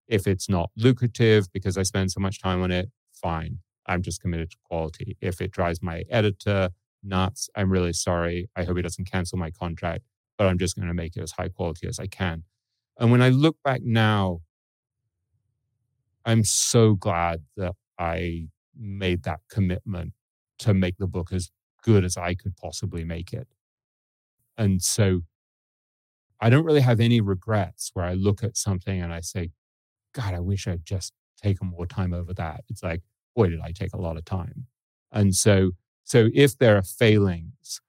if 0.08 0.26
it's 0.26 0.48
not 0.48 0.70
lucrative 0.76 1.48
because 1.52 1.76
I 1.78 1.82
spend 1.82 2.12
so 2.12 2.20
much 2.20 2.40
time 2.40 2.62
on 2.62 2.70
it, 2.70 2.90
fine. 3.12 3.58
I'm 3.86 4.02
just 4.02 4.20
committed 4.20 4.50
to 4.50 4.56
quality. 4.64 5.16
If 5.20 5.40
it 5.40 5.50
drives 5.50 5.82
my 5.82 6.04
editor 6.10 6.70
nuts, 7.02 7.48
I'm 7.54 7.70
really 7.70 7.92
sorry. 7.92 8.48
I 8.56 8.64
hope 8.64 8.76
he 8.76 8.82
doesn't 8.82 9.10
cancel 9.10 9.38
my 9.38 9.50
contract, 9.50 10.04
but 10.38 10.46
I'm 10.46 10.58
just 10.58 10.76
going 10.76 10.88
to 10.88 10.94
make 10.94 11.16
it 11.16 11.22
as 11.22 11.32
high 11.32 11.48
quality 11.48 11.86
as 11.86 11.98
I 11.98 12.06
can. 12.06 12.44
And 12.98 13.10
when 13.10 13.22
I 13.22 13.28
look 13.28 13.56
back 13.64 13.82
now, 13.82 14.40
I'm 16.24 16.44
so 16.44 16.94
glad 16.94 17.42
that 17.56 17.74
I 17.98 18.48
made 18.76 19.24
that 19.24 19.40
commitment 19.50 20.12
to 20.60 20.72
make 20.72 20.96
the 20.98 21.06
book 21.06 21.32
as 21.32 21.50
good 21.82 22.04
as 22.04 22.16
I 22.16 22.34
could 22.34 22.56
possibly 22.56 23.04
make 23.04 23.32
it. 23.32 23.46
And 24.56 24.80
so 24.80 25.20
I 26.40 26.48
don't 26.48 26.64
really 26.64 26.80
have 26.80 27.00
any 27.00 27.20
regrets 27.20 27.90
where 27.94 28.04
I 28.04 28.14
look 28.14 28.42
at 28.42 28.56
something 28.56 29.00
and 29.00 29.12
I 29.12 29.20
say, 29.20 29.50
God, 30.14 30.32
I 30.32 30.40
wish 30.40 30.66
I'd 30.66 30.84
just 30.84 31.12
taken 31.42 31.68
more 31.68 31.86
time 31.86 32.14
over 32.14 32.32
that. 32.34 32.64
It's 32.68 32.82
like, 32.82 33.02
boy, 33.34 33.48
did 33.48 33.60
I 33.60 33.72
take 33.72 33.92
a 33.92 34.00
lot 34.00 34.16
of 34.16 34.24
time. 34.24 34.66
And 35.12 35.34
so, 35.34 35.72
so 36.04 36.28
if 36.34 36.58
there 36.58 36.76
are 36.76 36.82
failings, 36.82 37.80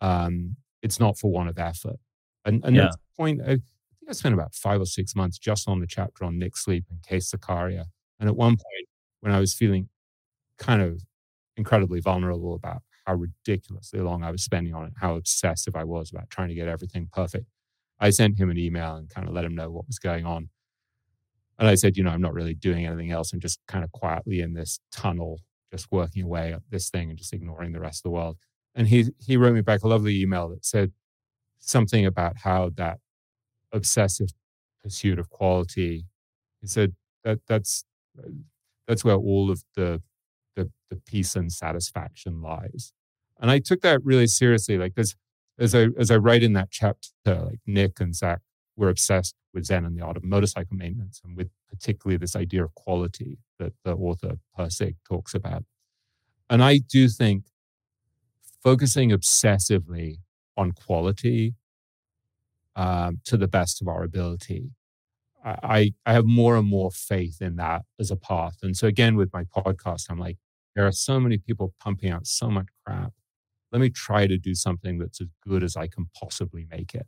um, 0.00 0.56
it's 0.82 1.00
not 1.00 1.18
for 1.18 1.30
want 1.30 1.48
of 1.48 1.58
effort. 1.58 1.96
And, 2.44 2.64
and 2.64 2.76
yeah. 2.76 2.86
at 2.86 2.92
the 2.92 2.98
point, 3.16 3.40
I 3.42 3.46
think 3.46 3.62
I 4.08 4.12
spent 4.12 4.34
about 4.34 4.54
five 4.54 4.80
or 4.80 4.86
six 4.86 5.16
months 5.16 5.38
just 5.38 5.68
on 5.68 5.80
the 5.80 5.86
chapter 5.86 6.24
on 6.24 6.38
Nick 6.38 6.56
Sleep 6.56 6.84
and 6.90 7.00
Qais 7.02 7.34
Zakaria. 7.34 7.86
And 8.20 8.28
at 8.28 8.36
one 8.36 8.52
point, 8.52 8.88
when 9.20 9.32
I 9.32 9.40
was 9.40 9.54
feeling 9.54 9.88
kind 10.58 10.80
of 10.80 11.02
incredibly 11.56 12.00
vulnerable 12.00 12.54
about 12.54 12.82
how 13.06 13.14
ridiculously 13.14 14.00
long 14.00 14.22
I 14.22 14.30
was 14.30 14.42
spending 14.42 14.74
on 14.74 14.86
it, 14.86 14.92
how 15.00 15.16
obsessive 15.16 15.76
I 15.76 15.84
was 15.84 16.10
about 16.10 16.30
trying 16.30 16.48
to 16.48 16.54
get 16.54 16.68
everything 16.68 17.08
perfect, 17.12 17.46
I 17.98 18.10
sent 18.10 18.38
him 18.38 18.50
an 18.50 18.58
email 18.58 18.96
and 18.96 19.08
kind 19.08 19.26
of 19.26 19.34
let 19.34 19.44
him 19.44 19.54
know 19.54 19.70
what 19.70 19.86
was 19.86 19.98
going 19.98 20.26
on. 20.26 20.50
And 21.58 21.68
I 21.68 21.74
said, 21.74 21.96
you 21.96 22.02
know, 22.02 22.10
I'm 22.10 22.20
not 22.20 22.34
really 22.34 22.54
doing 22.54 22.86
anything 22.86 23.10
else. 23.10 23.32
I'm 23.32 23.40
just 23.40 23.60
kind 23.66 23.84
of 23.84 23.92
quietly 23.92 24.40
in 24.40 24.54
this 24.54 24.80
tunnel, 24.92 25.40
just 25.70 25.90
working 25.90 26.22
away 26.22 26.52
at 26.52 26.62
this 26.70 26.90
thing 26.90 27.08
and 27.08 27.18
just 27.18 27.32
ignoring 27.32 27.72
the 27.72 27.80
rest 27.80 28.00
of 28.00 28.02
the 28.04 28.10
world. 28.10 28.36
And 28.74 28.88
he 28.88 29.06
he 29.18 29.36
wrote 29.36 29.54
me 29.54 29.62
back 29.62 29.82
a 29.82 29.88
lovely 29.88 30.20
email 30.20 30.48
that 30.50 30.64
said 30.64 30.92
something 31.58 32.04
about 32.04 32.38
how 32.44 32.70
that 32.76 32.98
obsessive 33.72 34.28
pursuit 34.82 35.18
of 35.18 35.30
quality. 35.30 36.06
He 36.60 36.66
said 36.66 36.94
that 37.24 37.40
that's 37.48 37.84
that's 38.86 39.04
where 39.04 39.16
all 39.16 39.50
of 39.50 39.62
the 39.74 40.02
the, 40.56 40.70
the 40.90 40.96
peace 40.96 41.36
and 41.36 41.52
satisfaction 41.52 42.40
lies. 42.42 42.92
And 43.38 43.50
I 43.50 43.58
took 43.58 43.82
that 43.82 44.04
really 44.04 44.26
seriously, 44.26 44.78
like 44.78 44.94
because 44.94 45.16
as 45.58 45.74
I 45.74 45.88
as 45.98 46.10
I 46.10 46.16
write 46.16 46.42
in 46.42 46.52
that 46.54 46.70
chapter, 46.70 47.10
like 47.26 47.60
Nick 47.66 48.00
and 48.00 48.14
Zach 48.14 48.40
were 48.76 48.88
obsessed 48.88 49.34
with 49.54 49.64
Zen 49.64 49.84
and 49.84 49.96
the 49.96 50.04
art 50.04 50.16
of 50.16 50.24
motorcycle 50.24 50.76
maintenance, 50.76 51.20
and 51.24 51.36
with 51.36 51.48
particularly 51.68 52.18
this 52.18 52.36
idea 52.36 52.64
of 52.64 52.74
quality 52.74 53.38
that 53.58 53.72
the 53.84 53.94
author 53.94 54.36
Pirsig 54.58 54.96
talks 55.08 55.34
about. 55.34 55.64
And 56.48 56.62
I 56.62 56.78
do 56.78 57.08
think 57.08 57.46
focusing 58.62 59.10
obsessively 59.10 60.16
on 60.56 60.72
quality 60.72 61.54
um, 62.74 63.20
to 63.24 63.36
the 63.36 63.48
best 63.48 63.80
of 63.80 63.88
our 63.88 64.02
ability. 64.02 64.70
I, 65.44 65.94
I 66.04 66.12
have 66.12 66.26
more 66.26 66.56
and 66.56 66.66
more 66.66 66.90
faith 66.90 67.40
in 67.40 67.56
that 67.56 67.82
as 68.00 68.10
a 68.10 68.16
path. 68.16 68.56
And 68.62 68.76
so 68.76 68.88
again, 68.88 69.16
with 69.16 69.32
my 69.32 69.44
podcast, 69.44 70.06
I'm 70.10 70.18
like, 70.18 70.38
there 70.74 70.86
are 70.86 70.92
so 70.92 71.20
many 71.20 71.38
people 71.38 71.72
pumping 71.80 72.10
out 72.10 72.26
so 72.26 72.50
much 72.50 72.66
crap. 72.84 73.12
Let 73.72 73.80
me 73.80 73.90
try 73.90 74.26
to 74.26 74.38
do 74.38 74.54
something 74.54 74.98
that's 74.98 75.20
as 75.20 75.28
good 75.46 75.62
as 75.62 75.76
I 75.76 75.86
can 75.86 76.06
possibly 76.20 76.66
make 76.70 76.94
it. 76.94 77.06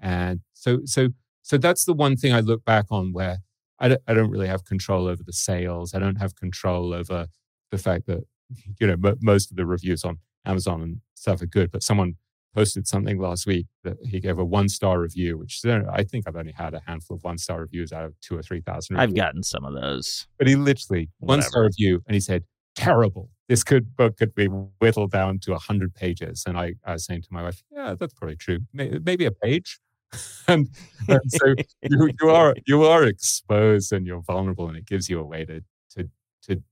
And 0.00 0.40
so, 0.52 0.80
so, 0.84 1.08
so 1.42 1.56
that's 1.58 1.84
the 1.84 1.94
one 1.94 2.16
thing 2.16 2.32
I 2.32 2.40
look 2.40 2.64
back 2.64 2.86
on 2.90 3.12
where 3.12 3.38
I 3.78 3.88
don't, 3.88 4.02
I 4.06 4.14
don't 4.14 4.30
really 4.30 4.48
have 4.48 4.64
control 4.64 5.06
over 5.06 5.22
the 5.22 5.32
sales. 5.32 5.94
I 5.94 5.98
don't 5.98 6.16
have 6.16 6.34
control 6.34 6.92
over 6.92 7.26
the 7.70 7.78
fact 7.78 8.06
that, 8.06 8.24
you 8.80 8.86
know, 8.86 9.14
most 9.20 9.50
of 9.50 9.56
the 9.56 9.66
reviews 9.66 10.04
on 10.04 10.18
Amazon 10.44 10.82
and 10.82 11.00
stuff 11.14 11.42
are 11.42 11.46
good, 11.46 11.70
but 11.70 11.82
someone 11.82 12.16
posted 12.56 12.88
something 12.88 13.20
last 13.20 13.46
week 13.46 13.66
that 13.84 13.98
he 14.02 14.18
gave 14.18 14.38
a 14.38 14.44
one 14.44 14.68
star 14.68 14.98
review, 15.00 15.36
which 15.36 15.60
I 15.66 16.02
think 16.02 16.26
I've 16.26 16.36
only 16.36 16.52
had 16.52 16.72
a 16.72 16.80
handful 16.86 17.16
of 17.16 17.22
one 17.22 17.36
star 17.36 17.60
reviews 17.60 17.92
out 17.92 18.06
of 18.06 18.18
two 18.20 18.36
or 18.36 18.42
three 18.42 18.62
thousand. 18.62 18.96
I've 18.96 19.14
gotten 19.14 19.42
some 19.42 19.64
of 19.64 19.74
those, 19.74 20.26
but 20.38 20.48
he 20.48 20.56
literally 20.56 21.10
one 21.18 21.42
star 21.42 21.64
review, 21.64 22.02
and 22.06 22.14
he 22.14 22.20
said, 22.20 22.44
"Terrible. 22.74 23.28
This 23.48 23.62
could 23.62 23.94
book 23.94 24.16
could 24.16 24.34
be 24.34 24.46
whittled 24.46 25.12
down 25.12 25.38
to 25.40 25.54
hundred 25.56 25.94
pages." 25.94 26.44
And 26.46 26.58
I, 26.58 26.74
I 26.84 26.94
was 26.94 27.04
saying 27.04 27.22
to 27.22 27.28
my 27.30 27.42
wife, 27.42 27.62
"Yeah, 27.70 27.94
that's 27.98 28.14
probably 28.14 28.36
true. 28.36 28.60
Maybe 28.72 29.26
a 29.26 29.30
page." 29.30 29.78
and, 30.48 30.68
and, 31.08 31.20
so 31.28 31.54
you, 31.82 32.10
you 32.20 32.30
are 32.30 32.54
you 32.66 32.84
are 32.84 33.04
exposed 33.04 33.92
and 33.92 34.06
you're 34.06 34.22
vulnerable, 34.22 34.68
and 34.68 34.76
it 34.76 34.86
gives 34.86 35.08
you 35.08 35.20
a 35.20 35.24
way 35.24 35.44
to 35.44 35.62
to 35.90 36.08
to 36.42 36.62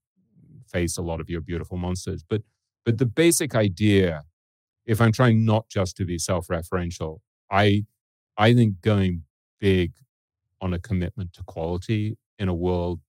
face 0.69 0.97
a 0.97 1.03
lot 1.03 1.21
of 1.21 1.29
your 1.29 1.41
beautiful 1.41 1.77
monsters. 1.77 2.25
But 2.29 2.43
but 2.85 2.99
the 2.99 3.07
basic 3.07 3.55
idea 3.55 4.25
if 4.87 5.01
I'm 5.01 5.13
trying 5.13 5.45
not 5.45 5.69
just 5.69 5.97
to 5.97 6.05
be 6.05 6.19
self-referential, 6.19 7.19
I 7.51 7.87
I 8.37 8.55
think 8.55 8.81
going 8.81 9.23
big 9.59 9.93
on 10.61 10.75
a 10.75 10.79
commitment 10.79 11.33
to 11.35 11.43
quality 11.45 12.17
in 12.39 12.49
a 12.49 12.55
world 12.55 13.01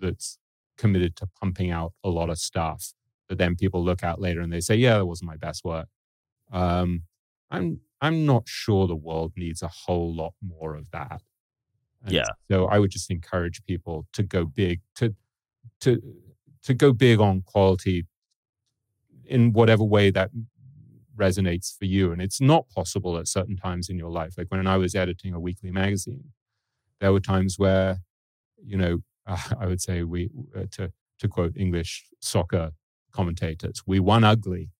that's 0.00 0.38
committed 0.76 1.16
to 1.16 1.28
pumping 1.40 1.70
out 1.70 1.92
a 2.04 2.08
lot 2.08 2.30
of 2.30 2.38
stuff 2.38 2.92
that 3.28 3.38
then 3.38 3.56
people 3.56 3.84
look 3.84 4.02
at 4.02 4.20
later 4.20 4.40
and 4.40 4.52
they 4.52 4.60
say, 4.60 4.74
yeah, 4.74 4.96
that 4.96 5.06
wasn't 5.06 5.28
my 5.28 5.36
best 5.36 5.64
work. 5.64 5.88
Um, 6.52 7.02
I'm 7.50 7.80
I'm 8.00 8.24
not 8.24 8.44
sure 8.46 8.86
the 8.86 8.94
world 8.94 9.32
needs 9.36 9.62
a 9.62 9.68
whole 9.68 10.14
lot 10.14 10.34
more 10.42 10.74
of 10.74 10.90
that. 10.92 11.22
And 12.04 12.12
yeah. 12.12 12.28
So 12.50 12.66
I 12.66 12.78
would 12.78 12.90
just 12.90 13.10
encourage 13.10 13.64
people 13.64 14.06
to 14.12 14.22
go 14.22 14.44
big, 14.44 14.80
to 14.96 15.14
to 15.80 16.00
to 16.62 16.74
go 16.74 16.92
big 16.92 17.20
on 17.20 17.42
quality 17.42 18.06
in 19.24 19.52
whatever 19.52 19.84
way 19.84 20.10
that 20.10 20.30
resonates 21.18 21.76
for 21.76 21.84
you. 21.84 22.12
And 22.12 22.22
it's 22.22 22.40
not 22.40 22.68
possible 22.70 23.18
at 23.18 23.28
certain 23.28 23.56
times 23.56 23.88
in 23.88 23.98
your 23.98 24.10
life. 24.10 24.34
Like 24.38 24.50
when 24.50 24.66
I 24.66 24.76
was 24.76 24.94
editing 24.94 25.34
a 25.34 25.40
weekly 25.40 25.70
magazine, 25.70 26.32
there 27.00 27.12
were 27.12 27.20
times 27.20 27.58
where, 27.58 27.98
you 28.64 28.76
know, 28.76 28.98
uh, 29.26 29.38
I 29.60 29.66
would 29.66 29.80
say 29.80 30.02
we, 30.04 30.30
uh, 30.56 30.64
to, 30.72 30.92
to 31.18 31.28
quote 31.28 31.56
English 31.56 32.06
soccer 32.20 32.70
commentators, 33.12 33.82
we 33.86 34.00
won 34.00 34.24
ugly. 34.24 34.70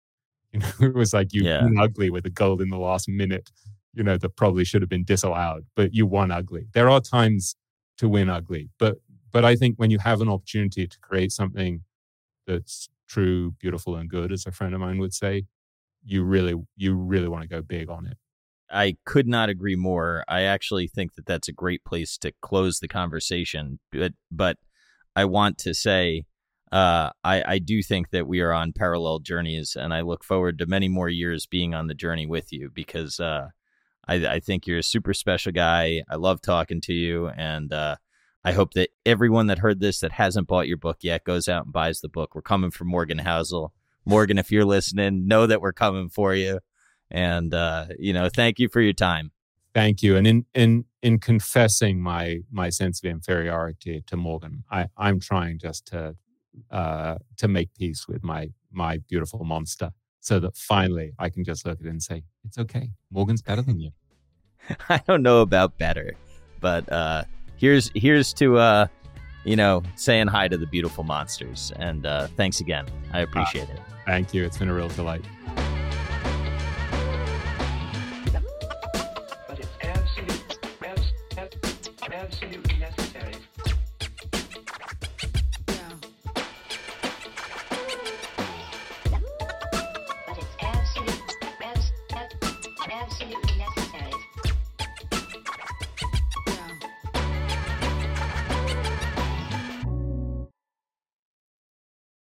You 0.53 0.61
know, 0.61 0.71
it 0.81 0.95
was 0.95 1.13
like 1.13 1.35
you 1.35 1.43
yeah. 1.45 1.63
won 1.63 1.79
ugly 1.79 2.09
with 2.09 2.25
a 2.25 2.31
goal 2.31 2.63
in 2.63 2.71
the 2.71 2.79
last 2.79 3.07
minute, 3.07 3.51
you 3.93 4.03
know, 4.03 4.17
that 4.17 4.31
probably 4.31 4.65
should 4.65 4.81
have 4.81 4.89
been 4.89 5.05
disallowed, 5.05 5.67
but 5.77 5.93
you 5.93 6.07
won 6.07 6.31
ugly. 6.31 6.69
There 6.73 6.89
are 6.89 7.03
times 7.03 7.55
to 7.99 8.09
win 8.09 8.31
ugly, 8.31 8.71
but 8.79 8.97
but 9.31 9.45
I 9.45 9.57
think 9.57 9.77
when 9.77 9.91
you 9.91 9.99
have 9.99 10.23
an 10.23 10.29
opportunity 10.29 10.87
to 10.87 10.99
create 11.01 11.33
something 11.33 11.83
that's 12.47 12.89
true, 13.09 13.53
beautiful, 13.61 13.97
and 13.97 14.09
good, 14.09 14.33
as 14.33 14.47
a 14.47 14.53
friend 14.53 14.75
of 14.75 14.81
mine 14.81 14.99
would 14.99 15.13
say, 15.13 15.45
you 16.05 16.23
really 16.25 16.55
you 16.77 16.95
really 16.95 17.29
want 17.29 17.43
to 17.43 17.49
go 17.49 17.61
big 17.61 17.91
on 17.91 18.07
it. 18.07 18.17
I 18.71 18.97
could 19.05 19.27
not 19.27 19.49
agree 19.49 19.77
more. 19.77 20.25
I 20.29 20.43
actually 20.43 20.89
think 20.89 21.15
that 21.15 21.27
that's 21.27 21.49
a 21.49 21.53
great 21.53 21.85
place 21.85 22.19
to 22.19 22.33
close 22.41 22.81
the 22.81 22.89
conversation. 22.89 23.81
But 23.93 24.13
but 24.31 24.59
I 25.17 25.25
want 25.25 25.59
to 25.59 25.75
say 25.75 26.25
uh, 26.73 27.11
I 27.25 27.43
I 27.55 27.59
do 27.59 27.83
think 27.83 28.11
that 28.11 28.27
we 28.27 28.41
are 28.41 28.53
on 28.53 28.73
parallel 28.73 29.21
journeys, 29.21 29.77
and 29.77 29.95
I 29.95 30.03
look 30.03 30.25
forward 30.25 30.59
to 30.59 30.67
many 30.67 30.89
more 30.89 31.09
years 31.09 31.47
being 31.47 31.75
on 31.75 31.87
the 31.87 31.95
journey 31.95 32.27
with 32.27 32.53
you 32.53 32.71
because 32.73 33.21
uh, 33.21 33.49
I 34.07 34.27
I 34.27 34.41
think 34.41 34.67
you're 34.67 34.79
a 34.79 34.83
super 34.83 35.15
special 35.15 35.53
guy. 35.53 36.03
I 36.09 36.17
love 36.17 36.41
talking 36.43 36.81
to 36.83 36.93
you, 36.93 37.29
and 37.29 37.73
uh, 37.73 37.97
I 38.45 38.53
hope 38.53 38.75
that 38.75 38.91
everyone 39.07 39.47
that 39.47 39.59
heard 39.59 39.81
this 39.81 40.01
that 40.01 40.13
hasn't 40.13 40.47
bought 40.47 40.69
your 40.69 40.77
book 40.77 40.99
yet 41.01 41.25
goes 41.25 41.49
out 41.49 41.65
and 41.65 41.73
buys 41.73 42.01
the 42.01 42.09
book. 42.09 42.35
We're 42.35 42.43
coming 42.43 42.71
for 42.71 42.85
Morgan 42.85 43.19
Housel. 43.19 43.71
Morgan, 44.05 44.39
if 44.39 44.51
you're 44.51 44.65
listening, 44.65 45.27
know 45.27 45.47
that 45.47 45.61
we're 45.61 45.73
coming 45.73 46.09
for 46.09 46.35
you. 46.35 46.61
And 47.11 47.55
uh, 47.55 47.87
you 47.99 48.13
know, 48.13 48.29
thank 48.29 48.59
you 48.59 48.69
for 48.69 48.81
your 48.81 48.93
time. 48.93 49.33
Thank 49.75 50.03
you. 50.03 50.17
And 50.17 50.27
in 50.27 50.47
in 50.55 50.85
in 51.03 51.19
confessing 51.19 52.01
my 52.01 52.41
my 52.51 52.69
sense 52.69 53.03
of 53.03 53.11
inferiority 53.11 54.03
to 54.07 54.17
Morgan, 54.17 54.65
I 54.71 54.89
I'm 54.97 55.21
trying 55.21 55.59
just 55.59 55.87
to 55.87 56.17
uh, 56.71 57.17
to 57.37 57.49
make 57.49 57.75
peace 57.75 58.07
with 58.09 58.23
my 58.25 58.51
my 58.71 58.99
beautiful 59.09 59.45
monster, 59.45 59.91
so 60.21 60.41
that 60.41 60.57
finally 60.57 61.13
I 61.19 61.29
can 61.31 61.45
just 61.45 61.67
look 61.67 61.81
at 61.81 61.87
it 61.87 61.91
and 61.91 62.03
say 62.03 62.25
it's 62.45 62.59
okay. 62.59 62.91
Morgan's 63.11 63.43
better 63.43 63.63
than 63.63 63.81
you. 63.81 63.91
I 64.89 65.01
don't 65.07 65.23
know 65.23 65.41
about 65.41 65.79
better, 65.79 66.15
but 66.61 66.91
uh, 66.93 67.25
here's 67.57 67.91
here's 67.95 68.33
to 68.35 68.59
uh, 68.59 68.87
you 69.45 69.57
know 69.57 69.83
saying 69.97 70.29
hi 70.29 70.49
to 70.49 70.57
the 70.57 70.67
beautiful 70.67 71.05
monsters. 71.05 71.73
And 71.77 72.07
uh, 72.07 72.29
thanks 72.37 72.61
again. 72.61 72.87
I 73.13 73.21
appreciate 73.21 73.69
it. 73.69 73.81
Thank 74.07 74.33
you. 74.33 74.45
It's 74.45 74.57
been 74.59 74.69
a 74.69 74.75
real 74.75 74.89
delight. 74.89 75.25